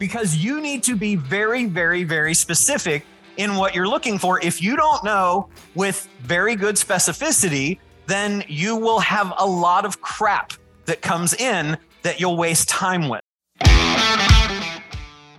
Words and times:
because 0.00 0.34
you 0.34 0.60
need 0.62 0.82
to 0.82 0.96
be 0.96 1.14
very, 1.14 1.66
very, 1.66 2.02
very 2.02 2.34
specific 2.34 3.04
in 3.36 3.54
what 3.54 3.74
you're 3.74 3.86
looking 3.86 4.18
for. 4.18 4.40
If 4.42 4.60
you 4.60 4.74
don't 4.74 5.04
know 5.04 5.48
with 5.76 6.08
very 6.20 6.56
good 6.56 6.74
specificity, 6.74 7.78
then 8.06 8.42
you 8.48 8.74
will 8.74 8.98
have 8.98 9.32
a 9.38 9.46
lot 9.46 9.84
of 9.84 10.00
crap 10.00 10.54
that 10.86 11.02
comes 11.02 11.34
in 11.34 11.76
that 12.02 12.18
you'll 12.18 12.38
waste 12.38 12.68
time 12.68 13.08
with. 13.08 13.20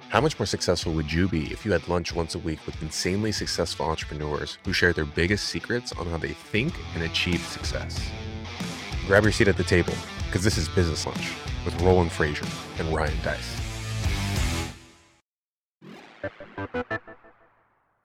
How 0.10 0.22
much 0.22 0.38
more 0.38 0.46
successful 0.46 0.94
would 0.94 1.12
you 1.12 1.28
be 1.28 1.52
if 1.52 1.66
you 1.66 1.72
had 1.72 1.88
lunch 1.88 2.14
once 2.14 2.36
a 2.36 2.40
week 2.40 2.60
with 2.66 2.80
insanely 2.84 3.32
successful 3.32 3.88
entrepreneurs 3.88 4.60
who 4.64 4.74
share 4.74 4.94
their 4.94 5.06
biggest 5.06 5.48
secrets 5.48 5.92
on 5.94 6.06
how 6.06 6.18
they 6.18 6.34
think 6.34 6.74
and 6.94 7.04
achieve 7.04 7.42
success? 7.42 8.00
Grab 9.08 9.24
your 9.24 9.32
seat 9.32 9.48
at 9.48 9.58
the 9.58 9.64
table 9.64 9.94
because 10.28 10.44
this 10.44 10.58
is 10.58 10.70
Business 10.70 11.06
Lunch 11.08 11.34
with 11.66 11.82
Roland 11.82 12.12
Frasier 12.12 12.48
and 12.80 12.94
Ryan 12.94 13.18
Deiss. 13.24 13.61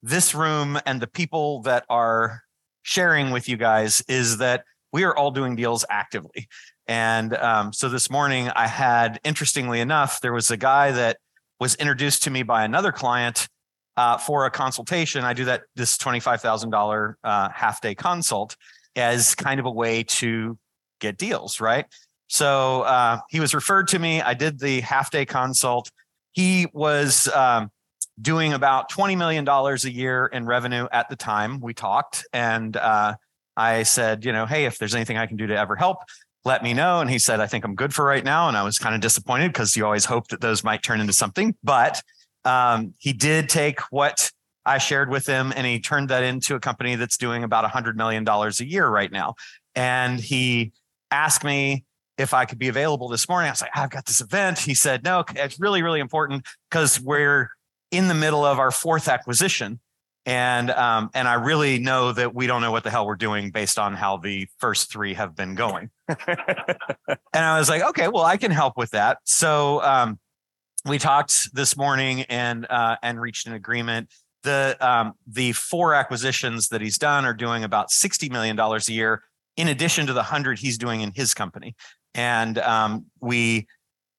this 0.02 0.34
room 0.34 0.78
and 0.86 1.00
the 1.00 1.06
people 1.06 1.62
that 1.62 1.84
are 1.88 2.42
sharing 2.82 3.30
with 3.30 3.48
you 3.48 3.56
guys 3.56 4.02
is 4.08 4.38
that 4.38 4.64
we 4.92 5.04
are 5.04 5.16
all 5.16 5.30
doing 5.30 5.54
deals 5.54 5.84
actively. 5.90 6.48
And 6.88 7.34
um, 7.36 7.72
so 7.72 7.88
this 7.88 8.10
morning, 8.10 8.48
I 8.50 8.66
had, 8.66 9.20
interestingly 9.22 9.80
enough, 9.80 10.20
there 10.20 10.32
was 10.32 10.50
a 10.50 10.56
guy 10.56 10.90
that 10.90 11.18
was 11.62 11.76
introduced 11.76 12.24
to 12.24 12.30
me 12.30 12.42
by 12.42 12.64
another 12.64 12.90
client 12.90 13.48
uh, 13.96 14.18
for 14.18 14.46
a 14.46 14.50
consultation. 14.50 15.22
I 15.22 15.32
do 15.32 15.44
that 15.44 15.62
this 15.76 15.96
$25,000 15.96 17.14
uh, 17.22 17.50
half 17.54 17.80
day 17.80 17.94
consult 17.94 18.56
as 18.96 19.36
kind 19.36 19.60
of 19.60 19.66
a 19.66 19.70
way 19.70 20.02
to 20.02 20.58
get 21.00 21.16
deals, 21.16 21.60
right? 21.60 21.86
So 22.26 22.82
uh, 22.82 23.20
he 23.30 23.38
was 23.38 23.54
referred 23.54 23.86
to 23.88 24.00
me. 24.00 24.20
I 24.20 24.34
did 24.34 24.58
the 24.58 24.80
half 24.80 25.12
day 25.12 25.24
consult. 25.24 25.88
He 26.32 26.66
was 26.72 27.28
um, 27.28 27.70
doing 28.20 28.54
about 28.54 28.90
$20 28.90 29.16
million 29.16 29.46
a 29.48 29.76
year 29.88 30.26
in 30.26 30.46
revenue 30.46 30.88
at 30.90 31.08
the 31.10 31.16
time 31.16 31.60
we 31.60 31.74
talked. 31.74 32.26
And 32.32 32.76
uh, 32.76 33.14
I 33.56 33.84
said, 33.84 34.24
you 34.24 34.32
know, 34.32 34.46
hey, 34.46 34.64
if 34.64 34.78
there's 34.78 34.96
anything 34.96 35.16
I 35.16 35.26
can 35.26 35.36
do 35.36 35.46
to 35.46 35.56
ever 35.56 35.76
help, 35.76 35.98
let 36.44 36.62
me 36.62 36.74
know. 36.74 37.00
And 37.00 37.08
he 37.08 37.18
said, 37.18 37.40
I 37.40 37.46
think 37.46 37.64
I'm 37.64 37.74
good 37.74 37.94
for 37.94 38.04
right 38.04 38.24
now. 38.24 38.48
And 38.48 38.56
I 38.56 38.62
was 38.62 38.78
kind 38.78 38.94
of 38.94 39.00
disappointed 39.00 39.48
because 39.48 39.76
you 39.76 39.84
always 39.84 40.04
hope 40.04 40.28
that 40.28 40.40
those 40.40 40.64
might 40.64 40.82
turn 40.82 41.00
into 41.00 41.12
something. 41.12 41.54
But 41.62 42.02
um, 42.44 42.94
he 42.98 43.12
did 43.12 43.48
take 43.48 43.80
what 43.92 44.30
I 44.64 44.78
shared 44.78 45.08
with 45.08 45.26
him 45.26 45.52
and 45.54 45.66
he 45.66 45.80
turned 45.80 46.08
that 46.10 46.22
into 46.22 46.54
a 46.54 46.60
company 46.60 46.94
that's 46.96 47.16
doing 47.16 47.44
about 47.44 47.70
$100 47.70 47.94
million 47.94 48.26
a 48.28 48.64
year 48.64 48.88
right 48.88 49.10
now. 49.10 49.34
And 49.74 50.20
he 50.20 50.72
asked 51.10 51.44
me 51.44 51.84
if 52.18 52.34
I 52.34 52.44
could 52.44 52.58
be 52.58 52.68
available 52.68 53.08
this 53.08 53.28
morning. 53.28 53.48
I 53.48 53.52
was 53.52 53.60
like, 53.60 53.70
I've 53.74 53.90
got 53.90 54.06
this 54.06 54.20
event. 54.20 54.58
He 54.58 54.74
said, 54.74 55.02
no, 55.04 55.24
it's 55.34 55.58
really, 55.58 55.82
really 55.82 56.00
important 56.00 56.46
because 56.70 57.00
we're 57.00 57.50
in 57.90 58.08
the 58.08 58.14
middle 58.14 58.44
of 58.44 58.58
our 58.58 58.70
fourth 58.70 59.08
acquisition. 59.08 59.80
And 60.24 60.70
um, 60.70 61.10
and 61.14 61.26
I 61.26 61.34
really 61.34 61.78
know 61.78 62.12
that 62.12 62.34
we 62.34 62.46
don't 62.46 62.62
know 62.62 62.70
what 62.70 62.84
the 62.84 62.90
hell 62.90 63.06
we're 63.06 63.16
doing 63.16 63.50
based 63.50 63.78
on 63.78 63.94
how 63.94 64.18
the 64.18 64.46
first 64.58 64.92
three 64.92 65.14
have 65.14 65.34
been 65.34 65.56
going. 65.56 65.90
and 66.08 66.18
I 67.34 67.58
was 67.58 67.68
like, 67.68 67.82
okay, 67.82 68.06
well, 68.06 68.24
I 68.24 68.36
can 68.36 68.52
help 68.52 68.76
with 68.76 68.90
that. 68.90 69.18
So 69.24 69.82
um, 69.82 70.20
we 70.84 70.98
talked 70.98 71.52
this 71.54 71.76
morning 71.76 72.22
and 72.22 72.66
uh, 72.70 72.96
and 73.02 73.20
reached 73.20 73.48
an 73.48 73.54
agreement. 73.54 74.10
The 74.44 74.76
um, 74.80 75.14
the 75.26 75.52
four 75.52 75.94
acquisitions 75.94 76.68
that 76.68 76.80
he's 76.80 76.98
done 76.98 77.24
are 77.24 77.34
doing 77.34 77.64
about 77.64 77.90
sixty 77.90 78.28
million 78.28 78.54
dollars 78.54 78.88
a 78.88 78.92
year 78.92 79.22
in 79.56 79.68
addition 79.68 80.06
to 80.06 80.12
the 80.12 80.20
100 80.20 80.58
he's 80.58 80.78
doing 80.78 81.00
in 81.00 81.12
his 81.12 81.34
company. 81.34 81.74
And 82.14 82.58
um, 82.58 83.06
we 83.20 83.66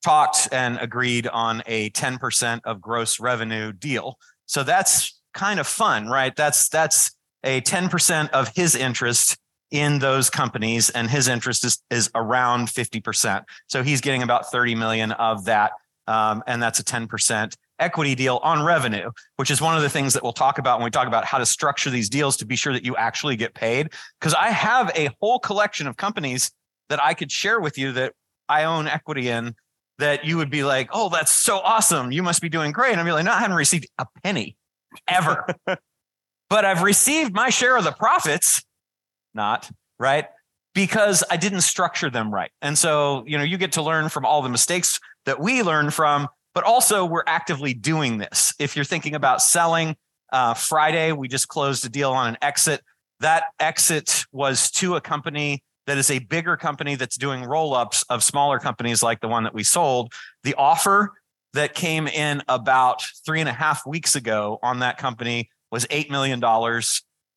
talked 0.03 0.49
and 0.51 0.77
agreed 0.79 1.27
on 1.27 1.63
a 1.65 1.89
10% 1.91 2.61
of 2.65 2.81
gross 2.81 3.19
revenue 3.19 3.71
deal. 3.71 4.17
So 4.45 4.63
that's 4.63 5.19
kind 5.33 5.59
of 5.59 5.67
fun, 5.67 6.07
right? 6.07 6.35
That's 6.35 6.69
that's 6.69 7.11
a 7.43 7.61
10% 7.61 8.29
of 8.29 8.49
his 8.55 8.75
interest 8.75 9.37
in 9.69 9.99
those 9.99 10.29
companies 10.29 10.89
and 10.91 11.09
his 11.09 11.27
interest 11.27 11.65
is, 11.65 11.79
is 11.89 12.09
around 12.15 12.67
50%. 12.67 13.43
So 13.67 13.83
he's 13.83 14.01
getting 14.01 14.23
about 14.23 14.51
30 14.51 14.75
million 14.75 15.11
of 15.13 15.45
that 15.45 15.71
um, 16.07 16.43
and 16.47 16.61
that's 16.61 16.79
a 16.79 16.83
10% 16.83 17.53
equity 17.79 18.15
deal 18.15 18.39
on 18.43 18.63
revenue, 18.63 19.11
which 19.37 19.49
is 19.49 19.61
one 19.61 19.75
of 19.75 19.81
the 19.81 19.89
things 19.89 20.13
that 20.13 20.23
we'll 20.23 20.33
talk 20.33 20.57
about 20.57 20.79
when 20.79 20.85
we 20.85 20.91
talk 20.91 21.07
about 21.07 21.25
how 21.25 21.37
to 21.37 21.45
structure 21.45 21.89
these 21.89 22.09
deals 22.09 22.37
to 22.37 22.45
be 22.45 22.55
sure 22.55 22.73
that 22.73 22.85
you 22.85 22.95
actually 22.95 23.35
get 23.35 23.53
paid. 23.53 23.89
Because 24.19 24.33
I 24.33 24.49
have 24.49 24.91
a 24.95 25.09
whole 25.19 25.39
collection 25.39 25.87
of 25.87 25.97
companies 25.97 26.51
that 26.89 27.03
I 27.03 27.13
could 27.13 27.31
share 27.31 27.59
with 27.59 27.77
you 27.77 27.91
that 27.93 28.13
I 28.47 28.65
own 28.65 28.87
equity 28.87 29.29
in 29.29 29.55
that 29.99 30.25
you 30.25 30.37
would 30.37 30.49
be 30.49 30.63
like, 30.63 30.89
oh, 30.91 31.09
that's 31.09 31.31
so 31.31 31.59
awesome. 31.59 32.11
You 32.11 32.23
must 32.23 32.41
be 32.41 32.49
doing 32.49 32.71
great. 32.71 32.91
And 32.91 33.01
I'd 33.01 33.05
be 33.05 33.11
like, 33.11 33.25
no, 33.25 33.31
I 33.31 33.39
haven't 33.39 33.57
received 33.57 33.87
a 33.97 34.05
penny 34.23 34.55
ever. 35.07 35.45
but 36.49 36.65
I've 36.65 36.81
received 36.81 37.33
my 37.33 37.49
share 37.49 37.77
of 37.77 37.83
the 37.83 37.91
profits, 37.91 38.63
not 39.33 39.69
right, 39.99 40.25
because 40.73 41.23
I 41.29 41.37
didn't 41.37 41.61
structure 41.61 42.09
them 42.09 42.33
right. 42.33 42.51
And 42.61 42.77
so, 42.77 43.23
you 43.25 43.37
know, 43.37 43.43
you 43.43 43.57
get 43.57 43.73
to 43.73 43.81
learn 43.81 44.09
from 44.09 44.25
all 44.25 44.41
the 44.41 44.49
mistakes 44.49 44.99
that 45.25 45.39
we 45.39 45.63
learn 45.63 45.91
from 45.91 46.27
but 46.53 46.63
also 46.63 47.05
we're 47.05 47.23
actively 47.27 47.73
doing 47.73 48.17
this. 48.17 48.53
If 48.59 48.75
you're 48.75 48.85
thinking 48.85 49.15
about 49.15 49.41
selling, 49.41 49.95
uh, 50.31 50.53
Friday 50.53 51.11
we 51.11 51.27
just 51.27 51.47
closed 51.47 51.85
a 51.85 51.89
deal 51.89 52.11
on 52.11 52.29
an 52.29 52.37
exit. 52.41 52.81
That 53.19 53.45
exit 53.59 54.25
was 54.31 54.69
to 54.71 54.95
a 54.95 55.01
company 55.01 55.63
that 55.85 55.97
is 55.97 56.09
a 56.09 56.19
bigger 56.19 56.55
company 56.55 56.95
that's 56.95 57.17
doing 57.17 57.43
roll 57.43 57.73
ups 57.73 58.03
of 58.09 58.23
smaller 58.23 58.59
companies 58.59 59.03
like 59.03 59.19
the 59.19 59.27
one 59.27 59.43
that 59.43 59.53
we 59.53 59.63
sold. 59.63 60.13
The 60.43 60.53
offer 60.55 61.11
that 61.53 61.75
came 61.75 62.07
in 62.07 62.41
about 62.47 63.03
three 63.25 63.39
and 63.39 63.49
a 63.49 63.53
half 63.53 63.85
weeks 63.85 64.15
ago 64.15 64.59
on 64.63 64.79
that 64.79 64.97
company 64.97 65.49
was 65.71 65.85
$8 65.85 66.09
million 66.09 66.41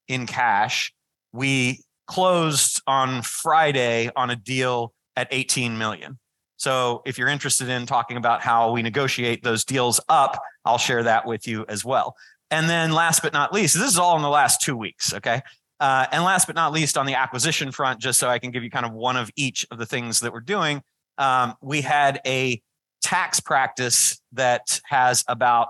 in 0.08 0.26
cash. 0.26 0.92
We 1.32 1.80
closed 2.06 2.80
on 2.86 3.22
Friday 3.22 4.10
on 4.16 4.30
a 4.30 4.36
deal 4.36 4.92
at 5.16 5.28
18 5.30 5.76
million. 5.76 6.18
So 6.56 7.02
if 7.04 7.18
you're 7.18 7.28
interested 7.28 7.68
in 7.68 7.84
talking 7.86 8.16
about 8.16 8.42
how 8.42 8.72
we 8.72 8.82
negotiate 8.82 9.42
those 9.42 9.64
deals 9.64 10.00
up, 10.08 10.40
I'll 10.64 10.78
share 10.78 11.02
that 11.02 11.26
with 11.26 11.46
you 11.46 11.64
as 11.68 11.84
well. 11.84 12.16
And 12.50 12.70
then 12.70 12.92
last 12.92 13.22
but 13.22 13.32
not 13.32 13.52
least, 13.52 13.74
this 13.74 13.90
is 13.90 13.98
all 13.98 14.16
in 14.16 14.22
the 14.22 14.28
last 14.28 14.62
two 14.62 14.76
weeks. 14.76 15.12
Okay. 15.12 15.42
Uh, 15.78 16.06
and 16.10 16.24
last 16.24 16.46
but 16.46 16.56
not 16.56 16.72
least, 16.72 16.96
on 16.96 17.04
the 17.04 17.14
acquisition 17.14 17.70
front, 17.70 18.00
just 18.00 18.18
so 18.18 18.28
I 18.28 18.38
can 18.38 18.50
give 18.50 18.64
you 18.64 18.70
kind 18.70 18.86
of 18.86 18.92
one 18.92 19.16
of 19.16 19.30
each 19.36 19.66
of 19.70 19.78
the 19.78 19.84
things 19.84 20.20
that 20.20 20.32
we're 20.32 20.40
doing, 20.40 20.82
um, 21.18 21.54
we 21.60 21.82
had 21.82 22.20
a 22.26 22.62
tax 23.06 23.38
practice 23.38 24.20
that 24.32 24.80
has 24.86 25.24
about 25.28 25.68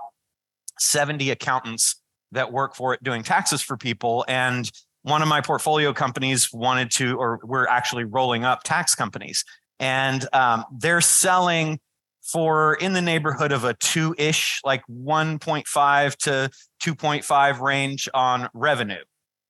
70 0.79 1.29
accountants 1.29 2.01
that 2.31 2.51
work 2.51 2.75
for 2.75 2.95
it 2.95 3.03
doing 3.03 3.21
taxes 3.21 3.61
for 3.61 3.77
people. 3.77 4.25
And 4.27 4.69
one 5.03 5.21
of 5.21 5.27
my 5.27 5.41
portfolio 5.41 5.93
companies 5.93 6.51
wanted 6.51 6.89
to, 6.93 7.15
or 7.15 7.39
we're 7.43 7.67
actually 7.67 8.05
rolling 8.05 8.43
up 8.43 8.63
tax 8.63 8.95
companies 8.95 9.45
and 9.79 10.27
um, 10.33 10.65
they're 10.79 10.99
selling 10.99 11.79
for 12.23 12.73
in 12.73 12.93
the 12.93 13.03
neighborhood 13.03 13.51
of 13.51 13.63
a 13.63 13.75
two 13.75 14.15
ish, 14.17 14.59
like 14.65 14.81
1.5 14.91 16.15
to 16.15 16.49
2.5 16.83 17.61
range 17.61 18.09
on 18.15 18.49
revenue, 18.55 19.03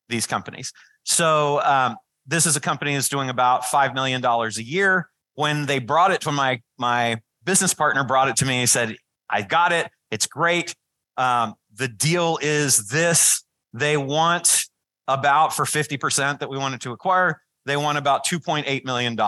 these 0.10 0.28
companies. 0.28 0.74
So 1.06 1.62
um, 1.64 1.96
this 2.26 2.46
is 2.46 2.58
a 2.58 2.60
company 2.60 2.96
that's 2.96 3.08
doing 3.08 3.30
about 3.30 3.64
$5 3.64 3.94
million 3.94 4.24
a 4.26 4.50
year. 4.62 5.10
When 5.36 5.68
they 5.68 5.80
brought 5.80 6.12
it 6.12 6.20
to 6.22 6.34
my, 6.34 6.62
my 6.78 7.22
business 7.48 7.74
partner 7.74 8.04
brought 8.04 8.28
it 8.28 8.36
to 8.38 8.46
me, 8.46 8.60
he 8.60 8.68
said, 8.68 8.96
I 9.28 9.42
got 9.42 9.72
it. 9.72 9.90
It's 10.12 10.28
great. 10.28 10.76
Um, 11.18 11.56
the 11.74 11.88
deal 11.88 12.38
is 12.44 12.90
this. 12.90 13.44
They 13.74 13.98
want 13.98 14.66
about 15.08 15.56
for 15.56 15.66
50% 15.66 16.40
that 16.40 16.50
we 16.50 16.58
wanted 16.60 16.82
to 16.82 16.92
acquire 16.92 17.42
they 17.68 17.78
want 17.78 17.98
about 17.98 18.26
$2.8 18.26 18.86
million. 18.86 19.20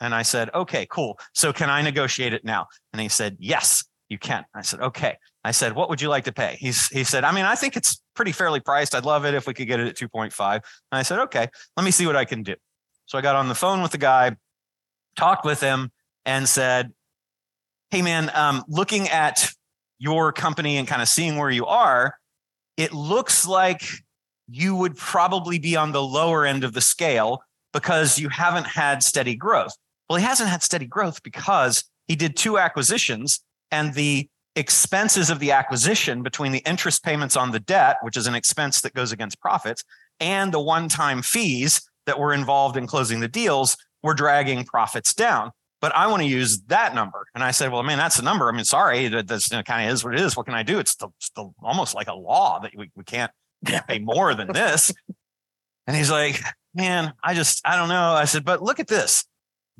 And 0.00 0.14
I 0.14 0.22
said, 0.22 0.50
okay, 0.54 0.86
cool. 0.90 1.18
So 1.32 1.52
can 1.52 1.70
I 1.70 1.80
negotiate 1.82 2.34
it 2.34 2.44
now? 2.44 2.66
And 2.92 3.00
he 3.00 3.08
said, 3.08 3.38
yes, 3.40 3.84
you 4.10 4.18
can. 4.18 4.44
I 4.54 4.60
said, 4.62 4.80
okay. 4.80 5.16
I 5.44 5.52
said, 5.52 5.74
what 5.74 5.88
would 5.88 6.00
you 6.00 6.10
like 6.10 6.24
to 6.24 6.32
pay? 6.32 6.58
He's, 6.60 6.88
he 6.88 7.04
said, 7.04 7.24
I 7.24 7.32
mean, 7.32 7.46
I 7.46 7.54
think 7.54 7.76
it's 7.76 8.02
pretty 8.14 8.32
fairly 8.32 8.60
priced. 8.60 8.94
I'd 8.94 9.06
love 9.06 9.24
it 9.24 9.32
if 9.32 9.46
we 9.46 9.54
could 9.54 9.66
get 9.66 9.80
it 9.80 9.88
at 9.88 9.96
2.5. 9.96 10.54
And 10.54 10.62
I 10.92 11.02
said, 11.02 11.20
okay, 11.20 11.48
let 11.76 11.84
me 11.84 11.90
see 11.90 12.06
what 12.06 12.16
I 12.16 12.26
can 12.26 12.42
do. 12.42 12.54
So 13.06 13.16
I 13.16 13.22
got 13.22 13.34
on 13.34 13.48
the 13.48 13.54
phone 13.54 13.80
with 13.80 13.92
the 13.92 13.98
guy, 13.98 14.36
talked 15.16 15.46
with 15.46 15.60
him, 15.60 15.90
and 16.26 16.46
said, 16.46 16.92
hey, 17.90 18.02
man, 18.02 18.30
um, 18.34 18.64
looking 18.68 19.08
at 19.08 19.50
your 19.98 20.32
company 20.32 20.76
and 20.76 20.86
kind 20.86 21.02
of 21.02 21.08
seeing 21.08 21.36
where 21.36 21.50
you 21.50 21.66
are, 21.66 22.14
it 22.76 22.92
looks 22.92 23.46
like 23.46 23.82
you 24.48 24.74
would 24.74 24.96
probably 24.96 25.58
be 25.58 25.76
on 25.76 25.92
the 25.92 26.02
lower 26.02 26.46
end 26.46 26.64
of 26.64 26.72
the 26.72 26.80
scale 26.80 27.42
because 27.72 28.18
you 28.18 28.28
haven't 28.28 28.66
had 28.66 29.02
steady 29.02 29.36
growth. 29.36 29.72
Well, 30.08 30.18
he 30.18 30.24
hasn't 30.24 30.48
had 30.48 30.62
steady 30.62 30.86
growth 30.86 31.22
because 31.22 31.84
he 32.08 32.16
did 32.16 32.36
two 32.36 32.58
acquisitions 32.58 33.40
and 33.70 33.94
the 33.94 34.28
expenses 34.56 35.30
of 35.30 35.38
the 35.38 35.52
acquisition 35.52 36.22
between 36.22 36.52
the 36.52 36.62
interest 36.66 37.04
payments 37.04 37.36
on 37.36 37.52
the 37.52 37.60
debt, 37.60 37.98
which 38.02 38.16
is 38.16 38.26
an 38.26 38.34
expense 38.34 38.80
that 38.80 38.94
goes 38.94 39.12
against 39.12 39.40
profits, 39.40 39.84
and 40.18 40.52
the 40.52 40.60
one 40.60 40.88
time 40.88 41.22
fees 41.22 41.80
that 42.06 42.18
were 42.18 42.32
involved 42.32 42.76
in 42.76 42.86
closing 42.86 43.20
the 43.20 43.28
deals 43.28 43.76
were 44.02 44.14
dragging 44.14 44.64
profits 44.64 45.14
down. 45.14 45.52
But 45.80 45.94
I 45.94 46.08
want 46.08 46.22
to 46.22 46.28
use 46.28 46.60
that 46.64 46.94
number. 46.94 47.26
And 47.34 47.42
I 47.42 47.52
said, 47.52 47.72
well, 47.72 47.82
man, 47.82 47.96
that's 47.96 48.18
the 48.18 48.22
number. 48.22 48.48
I 48.48 48.52
mean, 48.52 48.64
sorry, 48.64 49.08
that 49.08 49.26
that's, 49.26 49.50
you 49.50 49.56
know, 49.56 49.62
kind 49.62 49.86
of 49.86 49.94
is 49.94 50.04
what 50.04 50.14
it 50.14 50.20
is. 50.20 50.36
What 50.36 50.46
can 50.46 50.54
I 50.54 50.62
do? 50.62 50.78
It's, 50.78 50.94
the, 50.96 51.08
it's 51.18 51.30
the, 51.30 51.50
almost 51.62 51.94
like 51.94 52.08
a 52.08 52.14
law 52.14 52.60
that 52.60 52.72
we, 52.76 52.90
we 52.94 53.04
can't, 53.04 53.30
can't 53.64 53.86
pay 53.86 53.98
more 53.98 54.34
than 54.34 54.52
this. 54.52 54.92
And 55.86 55.96
he's 55.96 56.10
like, 56.10 56.40
man, 56.72 57.14
I 57.24 57.34
just, 57.34 57.66
I 57.66 57.74
don't 57.74 57.88
know. 57.88 58.12
I 58.12 58.24
said, 58.24 58.44
but 58.44 58.62
look 58.62 58.78
at 58.78 58.86
this. 58.86 59.24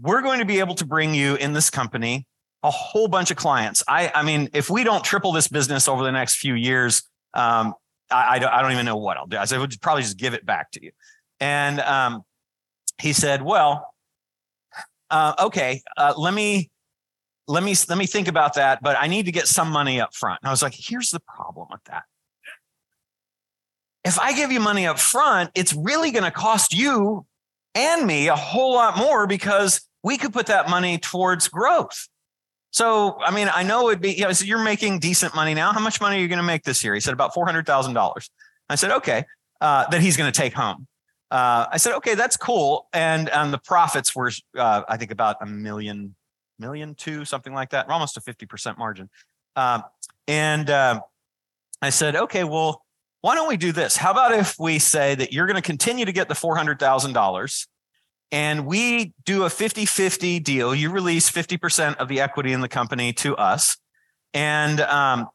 We're 0.00 0.22
going 0.22 0.40
to 0.40 0.44
be 0.44 0.58
able 0.58 0.74
to 0.76 0.84
bring 0.84 1.14
you 1.14 1.36
in 1.36 1.52
this 1.52 1.70
company 1.70 2.26
a 2.64 2.70
whole 2.70 3.06
bunch 3.06 3.30
of 3.30 3.36
clients. 3.36 3.84
I, 3.86 4.10
I 4.12 4.24
mean, 4.24 4.48
if 4.52 4.70
we 4.70 4.82
don't 4.82 5.04
triple 5.04 5.30
this 5.30 5.46
business 5.46 5.86
over 5.86 6.02
the 6.02 6.10
next 6.10 6.36
few 6.36 6.54
years, 6.54 7.04
um, 7.34 7.74
I, 8.10 8.36
I, 8.36 8.38
don't, 8.40 8.52
I 8.52 8.60
don't 8.60 8.72
even 8.72 8.86
know 8.86 8.96
what 8.96 9.18
I'll 9.18 9.28
do. 9.28 9.36
I 9.36 9.44
said, 9.44 9.58
we'll 9.58 9.68
probably 9.80 10.02
just 10.02 10.16
give 10.16 10.34
it 10.34 10.44
back 10.44 10.72
to 10.72 10.82
you. 10.82 10.90
And 11.38 11.78
um, 11.80 12.22
he 13.00 13.12
said, 13.12 13.42
well, 13.42 13.94
uh, 15.10 15.34
okay, 15.38 15.82
uh, 15.96 16.14
let 16.16 16.34
me 16.34 16.70
let 17.48 17.62
me 17.62 17.74
let 17.88 17.98
me 17.98 18.06
think 18.06 18.28
about 18.28 18.54
that, 18.54 18.82
but 18.82 18.96
I 18.98 19.06
need 19.06 19.26
to 19.26 19.32
get 19.32 19.48
some 19.48 19.70
money 19.70 20.00
up 20.00 20.14
front. 20.14 20.40
And 20.42 20.48
I 20.48 20.52
was 20.52 20.62
like, 20.62 20.74
here's 20.76 21.10
the 21.10 21.20
problem 21.20 21.68
with 21.70 21.82
that. 21.84 22.04
If 24.04 24.18
I 24.18 24.32
give 24.32 24.50
you 24.50 24.60
money 24.60 24.86
up 24.86 24.98
front, 24.98 25.50
it's 25.54 25.74
really 25.74 26.10
going 26.10 26.24
to 26.24 26.30
cost 26.30 26.72
you 26.72 27.26
and 27.74 28.06
me 28.06 28.28
a 28.28 28.36
whole 28.36 28.74
lot 28.74 28.96
more 28.96 29.26
because 29.26 29.86
we 30.02 30.16
could 30.16 30.32
put 30.32 30.46
that 30.46 30.70
money 30.70 30.98
towards 30.98 31.48
growth. 31.48 32.08
So, 32.72 33.20
I 33.20 33.32
mean, 33.32 33.50
I 33.52 33.62
know 33.62 33.88
it'd 33.88 34.00
be, 34.00 34.12
you 34.12 34.22
know, 34.22 34.32
so 34.32 34.44
you're 34.44 34.62
making 34.62 35.00
decent 35.00 35.34
money 35.34 35.54
now. 35.54 35.72
How 35.72 35.80
much 35.80 36.00
money 36.00 36.16
are 36.16 36.20
you 36.20 36.28
going 36.28 36.38
to 36.38 36.44
make 36.44 36.62
this 36.62 36.84
year? 36.84 36.94
He 36.94 37.00
said 37.00 37.12
about 37.12 37.34
$400,000. 37.34 38.30
I 38.68 38.74
said, 38.76 38.90
okay, 38.92 39.24
uh, 39.60 39.86
that 39.88 40.00
he's 40.00 40.16
going 40.16 40.32
to 40.32 40.36
take 40.40 40.54
home. 40.54 40.86
Uh, 41.30 41.66
I 41.70 41.76
said, 41.76 41.94
okay, 41.96 42.14
that's 42.14 42.36
cool. 42.36 42.88
And, 42.92 43.28
and 43.28 43.52
the 43.52 43.58
profits 43.58 44.16
were, 44.16 44.30
uh, 44.56 44.82
I 44.88 44.96
think 44.96 45.10
about 45.10 45.36
a 45.40 45.46
million, 45.46 46.14
million 46.58 46.94
two, 46.94 47.24
something 47.24 47.52
like 47.52 47.70
that, 47.70 47.86
We're 47.86 47.94
almost 47.94 48.16
a 48.16 48.20
50% 48.20 48.78
margin. 48.78 49.08
Um, 49.56 49.84
and 50.26 50.68
um, 50.70 51.00
I 51.82 51.90
said, 51.90 52.16
okay, 52.16 52.44
well, 52.44 52.84
why 53.20 53.34
don't 53.34 53.48
we 53.48 53.56
do 53.56 53.70
this? 53.72 53.96
How 53.96 54.10
about 54.10 54.32
if 54.32 54.56
we 54.58 54.78
say 54.78 55.14
that 55.14 55.32
you're 55.32 55.46
going 55.46 55.56
to 55.56 55.62
continue 55.62 56.04
to 56.04 56.12
get 56.12 56.28
the 56.28 56.34
$400,000 56.34 57.66
and 58.32 58.66
we 58.66 59.12
do 59.24 59.44
a 59.44 59.50
50 59.50 59.86
50 59.86 60.40
deal. 60.40 60.74
You 60.74 60.90
release 60.90 61.30
50% 61.30 61.96
of 61.96 62.08
the 62.08 62.20
equity 62.20 62.52
in 62.52 62.60
the 62.60 62.68
company 62.68 63.12
to 63.14 63.36
us. 63.36 63.76
And 64.32 64.80
um, 64.80 65.28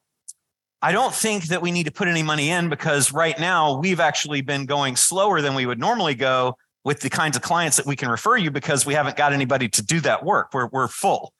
I 0.82 0.92
don't 0.92 1.14
think 1.14 1.44
that 1.44 1.62
we 1.62 1.72
need 1.72 1.84
to 1.84 1.92
put 1.92 2.08
any 2.08 2.22
money 2.22 2.50
in 2.50 2.68
because 2.68 3.12
right 3.12 3.38
now 3.38 3.78
we've 3.78 4.00
actually 4.00 4.42
been 4.42 4.66
going 4.66 4.96
slower 4.96 5.40
than 5.40 5.54
we 5.54 5.66
would 5.66 5.78
normally 5.78 6.14
go 6.14 6.56
with 6.84 7.00
the 7.00 7.10
kinds 7.10 7.36
of 7.36 7.42
clients 7.42 7.76
that 7.78 7.86
we 7.86 7.96
can 7.96 8.08
refer 8.08 8.36
you 8.36 8.50
because 8.50 8.86
we 8.86 8.94
haven't 8.94 9.16
got 9.16 9.32
anybody 9.32 9.68
to 9.68 9.82
do 9.82 10.00
that 10.00 10.24
work. 10.24 10.50
We're, 10.52 10.68
we're 10.68 10.88
full. 10.88 11.32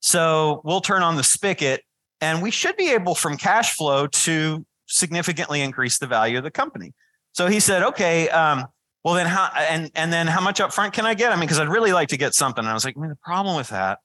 So 0.00 0.60
we'll 0.64 0.80
turn 0.80 1.02
on 1.02 1.16
the 1.16 1.24
spigot 1.24 1.82
and 2.20 2.42
we 2.42 2.50
should 2.50 2.76
be 2.76 2.92
able 2.92 3.14
from 3.14 3.36
cash 3.36 3.74
flow 3.74 4.06
to 4.06 4.64
significantly 4.86 5.60
increase 5.62 5.98
the 5.98 6.06
value 6.06 6.38
of 6.38 6.44
the 6.44 6.50
company. 6.50 6.92
So 7.32 7.48
he 7.48 7.60
said, 7.60 7.82
okay, 7.82 8.28
um, 8.28 8.66
well 9.04 9.14
then 9.14 9.26
how 9.26 9.50
and 9.56 9.90
and 9.94 10.12
then 10.12 10.26
how 10.26 10.40
much 10.40 10.58
upfront 10.58 10.92
can 10.92 11.06
I 11.06 11.14
get? 11.14 11.32
I 11.32 11.36
mean, 11.36 11.42
because 11.42 11.58
I'd 11.58 11.68
really 11.68 11.92
like 11.92 12.08
to 12.08 12.16
get 12.16 12.34
something. 12.34 12.62
And 12.62 12.68
I 12.68 12.74
was 12.74 12.84
like, 12.84 12.96
I 12.96 13.00
mean, 13.00 13.10
the 13.10 13.16
problem 13.16 13.56
with 13.56 13.68
that 13.68 13.98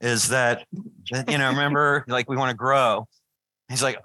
is 0.00 0.28
that 0.28 0.66
you 1.28 1.38
know, 1.38 1.48
remember, 1.48 2.04
like 2.08 2.28
we 2.28 2.36
want 2.36 2.50
to 2.50 2.56
grow. 2.56 3.06
He's 3.68 3.82
like, 3.82 3.98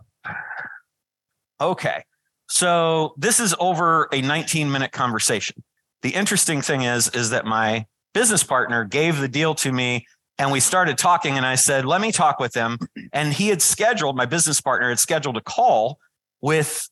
okay. 1.59 2.03
So 2.49 3.13
this 3.17 3.39
is 3.39 3.53
over 3.59 4.07
a 4.11 4.21
19 4.21 4.71
minute 4.71 4.91
conversation. 4.91 5.63
The 6.01 6.11
interesting 6.11 6.61
thing 6.61 6.83
is, 6.83 7.09
is 7.09 7.31
that 7.31 7.45
my 7.45 7.85
business 8.13 8.43
partner 8.43 8.85
gave 8.85 9.19
the 9.19 9.27
deal 9.27 9.55
to 9.55 9.71
me 9.71 10.05
and 10.37 10.51
we 10.51 10.59
started 10.59 10.97
talking 10.97 11.35
and 11.35 11.45
I 11.45 11.55
said, 11.55 11.85
let 11.85 11.99
me 11.99 12.11
talk 12.11 12.39
with 12.39 12.53
him. 12.53 12.77
And 13.11 13.33
he 13.33 13.49
had 13.49 13.61
scheduled, 13.61 14.15
my 14.15 14.25
business 14.25 14.61
partner 14.61 14.89
had 14.89 14.99
scheduled 14.99 15.35
a 15.37 15.41
call 15.41 15.99
with 16.41 16.89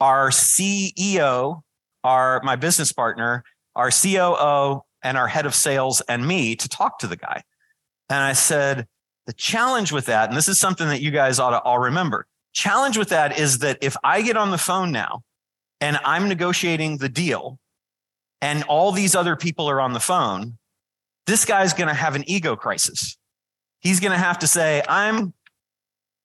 our 0.00 0.30
CEO 0.30 1.62
our 2.04 2.40
my 2.42 2.56
business 2.56 2.92
partner, 2.92 3.44
our 3.74 3.90
COO, 3.90 4.82
and 5.02 5.16
our 5.16 5.28
head 5.28 5.46
of 5.46 5.54
sales 5.54 6.00
and 6.02 6.26
me 6.26 6.56
to 6.56 6.68
talk 6.68 6.98
to 7.00 7.06
the 7.06 7.16
guy. 7.16 7.42
And 8.08 8.18
I 8.18 8.32
said, 8.32 8.86
the 9.26 9.32
challenge 9.32 9.92
with 9.92 10.06
that, 10.06 10.28
and 10.28 10.36
this 10.36 10.48
is 10.48 10.58
something 10.58 10.88
that 10.88 11.00
you 11.00 11.10
guys 11.10 11.38
ought 11.38 11.50
to 11.50 11.60
all 11.60 11.78
remember. 11.78 12.26
Challenge 12.52 12.98
with 12.98 13.08
that 13.08 13.38
is 13.38 13.58
that 13.58 13.78
if 13.80 13.96
I 14.04 14.22
get 14.22 14.36
on 14.36 14.50
the 14.50 14.58
phone 14.58 14.92
now 14.92 15.22
and 15.80 15.98
I'm 16.04 16.28
negotiating 16.28 16.98
the 16.98 17.08
deal 17.08 17.58
and 18.40 18.62
all 18.64 18.92
these 18.92 19.14
other 19.14 19.36
people 19.36 19.68
are 19.70 19.80
on 19.80 19.92
the 19.92 20.00
phone, 20.00 20.58
this 21.26 21.44
guy's 21.44 21.72
going 21.72 21.88
to 21.88 21.94
have 21.94 22.14
an 22.14 22.24
ego 22.28 22.56
crisis. 22.56 23.16
He's 23.80 24.00
going 24.00 24.12
to 24.12 24.18
have 24.18 24.38
to 24.40 24.46
say, 24.46 24.82
I'm 24.88 25.32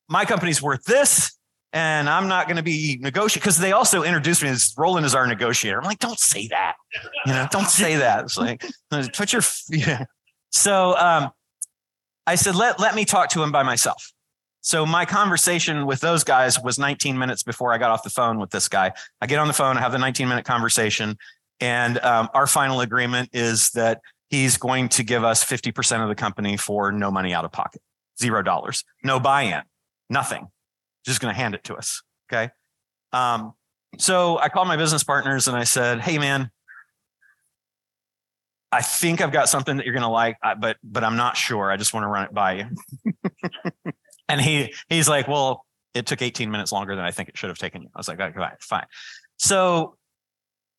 my 0.10 0.26
company's 0.26 0.62
worth 0.62 0.84
this 0.86 1.38
and 1.74 2.10
I'm 2.10 2.28
not 2.28 2.48
going 2.48 2.58
to 2.58 2.64
be 2.64 2.98
negotiating 3.02 3.42
because 3.42 3.58
they 3.58 3.72
also 3.72 4.04
introduced 4.04 4.42
me 4.42 4.50
as 4.50 4.74
Roland 4.78 5.06
as 5.06 5.14
our 5.14 5.28
negotiator. 5.28 5.78
I'm 5.78 5.86
like, 5.86 6.00
don't 6.00 6.20
say 6.20 6.48
that, 6.48 6.76
you 7.26 7.34
know, 7.34 7.48
don't 7.52 7.68
say 7.68 7.98
that. 7.98 8.26
It's 8.26 8.38
like 8.38 8.64
put 9.14 9.34
your 9.34 9.42
yeah. 9.70 10.06
So 10.52 10.98
um, 10.98 11.32
I 12.26 12.36
said, 12.36 12.56
let 12.56 12.80
let 12.80 12.96
me 12.96 13.06
talk 13.06 13.30
to 13.30 13.44
him 13.44 13.52
by 13.52 13.64
myself. 13.64 14.12
So 14.68 14.86
my 14.86 15.06
conversation 15.06 15.86
with 15.86 16.02
those 16.02 16.26
guys 16.26 16.62
was 16.62 16.78
19 16.78 17.18
minutes 17.18 17.42
before 17.42 17.72
I 17.72 17.78
got 17.78 17.90
off 17.90 18.04
the 18.04 18.10
phone 18.10 18.38
with 18.38 18.50
this 18.50 18.68
guy. 18.68 18.92
I 19.22 19.26
get 19.26 19.40
on 19.40 19.48
the 19.48 19.54
phone, 19.54 19.78
I 19.78 19.80
have 19.80 19.94
the 19.94 19.98
19 19.98 20.28
minute 20.28 20.44
conversation, 20.44 21.18
and 21.62 21.98
um, 22.00 22.28
our 22.34 22.48
final 22.48 22.82
agreement 22.82 23.30
is 23.32 23.70
that 23.70 24.02
he's 24.30 24.58
going 24.58 24.90
to 24.90 25.04
give 25.04 25.24
us 25.24 25.42
50% 25.42 26.04
of 26.04 26.10
the 26.10 26.16
company 26.16 26.58
for 26.58 26.92
no 26.92 27.10
money 27.10 27.34
out 27.34 27.46
of 27.46 27.54
pocket, 27.54 27.82
zero 28.22 28.44
dollars, 28.44 28.84
no 29.06 29.22
buy-in, 29.22 29.62
nothing 30.10 30.50
just 31.06 31.22
going 31.22 31.34
to 31.34 31.40
hand 31.40 31.56
it 31.56 31.64
to 31.64 31.76
us. 31.76 32.04
Okay. 32.30 32.52
Um, 33.14 33.54
so 33.98 34.38
I 34.38 34.50
called 34.50 34.68
my 34.68 34.76
business 34.76 35.02
partners 35.02 35.48
and 35.48 35.56
I 35.56 35.64
said, 35.64 36.02
Hey, 36.02 36.18
man, 36.18 36.52
I 38.74 38.82
think 38.82 39.22
I've 39.22 39.32
got 39.32 39.48
something 39.48 39.78
that 39.78 39.86
you're 39.86 39.96
going 39.96 40.04
to 40.04 40.10
like, 40.10 40.36
but, 40.60 40.76
but 40.84 41.06
I'm 41.06 41.16
not 41.16 41.38
sure. 41.38 41.72
I 41.72 41.78
just 41.78 41.94
want 41.94 42.04
to 42.04 42.10
run 42.10 42.26
it 42.26 42.34
by 42.34 42.68
you. 43.06 43.94
and 44.30 44.42
he, 44.42 44.74
he's 44.90 45.08
like, 45.08 45.28
well, 45.28 45.66
it 45.94 46.06
took 46.06 46.22
18 46.22 46.52
minutes 46.52 46.72
longer 46.72 46.96
than 46.96 47.06
I 47.06 47.12
think 47.12 47.30
it 47.30 47.38
should 47.38 47.50
have 47.50 47.58
taken 47.58 47.82
you. 47.82 47.90
I 47.96 48.00
was 48.00 48.08
like, 48.08 48.20
okay, 48.20 48.40
fine. 48.60 48.86
So 49.38 49.96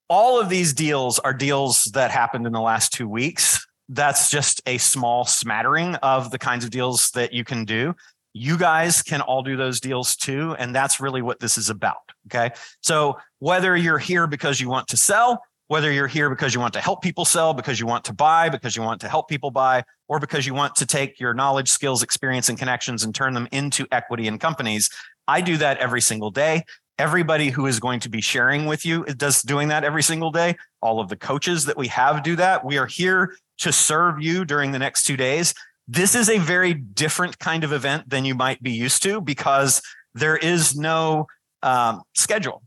all 0.08 0.40
of 0.40 0.48
these 0.48 0.72
deals 0.72 1.18
are 1.18 1.34
deals 1.34 1.84
that 1.94 2.10
happened 2.10 2.46
in 2.46 2.52
the 2.52 2.60
last 2.60 2.92
two 2.92 3.08
weeks. 3.08 3.66
That's 3.88 4.30
just 4.30 4.60
a 4.66 4.78
small 4.78 5.24
smattering 5.24 5.94
of 5.96 6.30
the 6.30 6.38
kinds 6.38 6.64
of 6.64 6.70
deals 6.70 7.10
that 7.10 7.32
you 7.32 7.44
can 7.44 7.64
do 7.64 7.94
you 8.38 8.56
guys 8.56 9.02
can 9.02 9.20
all 9.20 9.42
do 9.42 9.56
those 9.56 9.80
deals 9.80 10.16
too. 10.16 10.54
And 10.58 10.74
that's 10.74 11.00
really 11.00 11.22
what 11.22 11.40
this 11.40 11.58
is 11.58 11.70
about. 11.70 11.96
Okay. 12.26 12.50
So 12.82 13.18
whether 13.38 13.76
you're 13.76 13.98
here 13.98 14.26
because 14.26 14.60
you 14.60 14.68
want 14.68 14.88
to 14.88 14.96
sell, 14.96 15.42
whether 15.68 15.92
you're 15.92 16.08
here 16.08 16.28
because 16.28 16.54
you 16.54 16.60
want 16.60 16.74
to 16.74 16.80
help 16.80 17.02
people 17.02 17.24
sell, 17.24 17.54
because 17.54 17.78
you 17.78 17.86
want 17.86 18.04
to 18.04 18.12
buy, 18.12 18.48
because 18.48 18.74
you 18.74 18.82
want 18.82 19.00
to 19.02 19.08
help 19.08 19.28
people 19.28 19.50
buy, 19.50 19.84
or 20.08 20.18
because 20.18 20.46
you 20.46 20.54
want 20.54 20.74
to 20.76 20.86
take 20.86 21.20
your 21.20 21.34
knowledge, 21.34 21.68
skills, 21.68 22.02
experience, 22.02 22.48
and 22.48 22.58
connections 22.58 23.04
and 23.04 23.14
turn 23.14 23.34
them 23.34 23.46
into 23.52 23.86
equity 23.92 24.26
in 24.26 24.38
companies, 24.38 24.90
I 25.28 25.42
do 25.42 25.58
that 25.58 25.78
every 25.78 26.00
single 26.00 26.30
day. 26.30 26.64
Everybody 26.98 27.50
who 27.50 27.66
is 27.66 27.78
going 27.78 28.00
to 28.00 28.08
be 28.08 28.20
sharing 28.20 28.66
with 28.66 28.84
you 28.84 29.04
does 29.04 29.42
doing 29.42 29.68
that 29.68 29.84
every 29.84 30.02
single 30.02 30.32
day. 30.32 30.56
All 30.80 31.00
of 31.00 31.08
the 31.08 31.16
coaches 31.16 31.66
that 31.66 31.76
we 31.76 31.86
have 31.88 32.22
do 32.22 32.34
that. 32.36 32.64
We 32.64 32.78
are 32.78 32.86
here 32.86 33.36
to 33.58 33.72
serve 33.72 34.20
you 34.20 34.44
during 34.44 34.72
the 34.72 34.78
next 34.78 35.04
two 35.04 35.16
days. 35.16 35.54
This 35.86 36.14
is 36.14 36.28
a 36.28 36.38
very 36.38 36.74
different 36.74 37.38
kind 37.38 37.62
of 37.62 37.72
event 37.72 38.08
than 38.10 38.24
you 38.24 38.34
might 38.34 38.62
be 38.62 38.72
used 38.72 39.02
to 39.04 39.20
because 39.20 39.80
there 40.14 40.36
is 40.36 40.76
no 40.76 41.26
um, 41.62 42.02
schedule. 42.14 42.62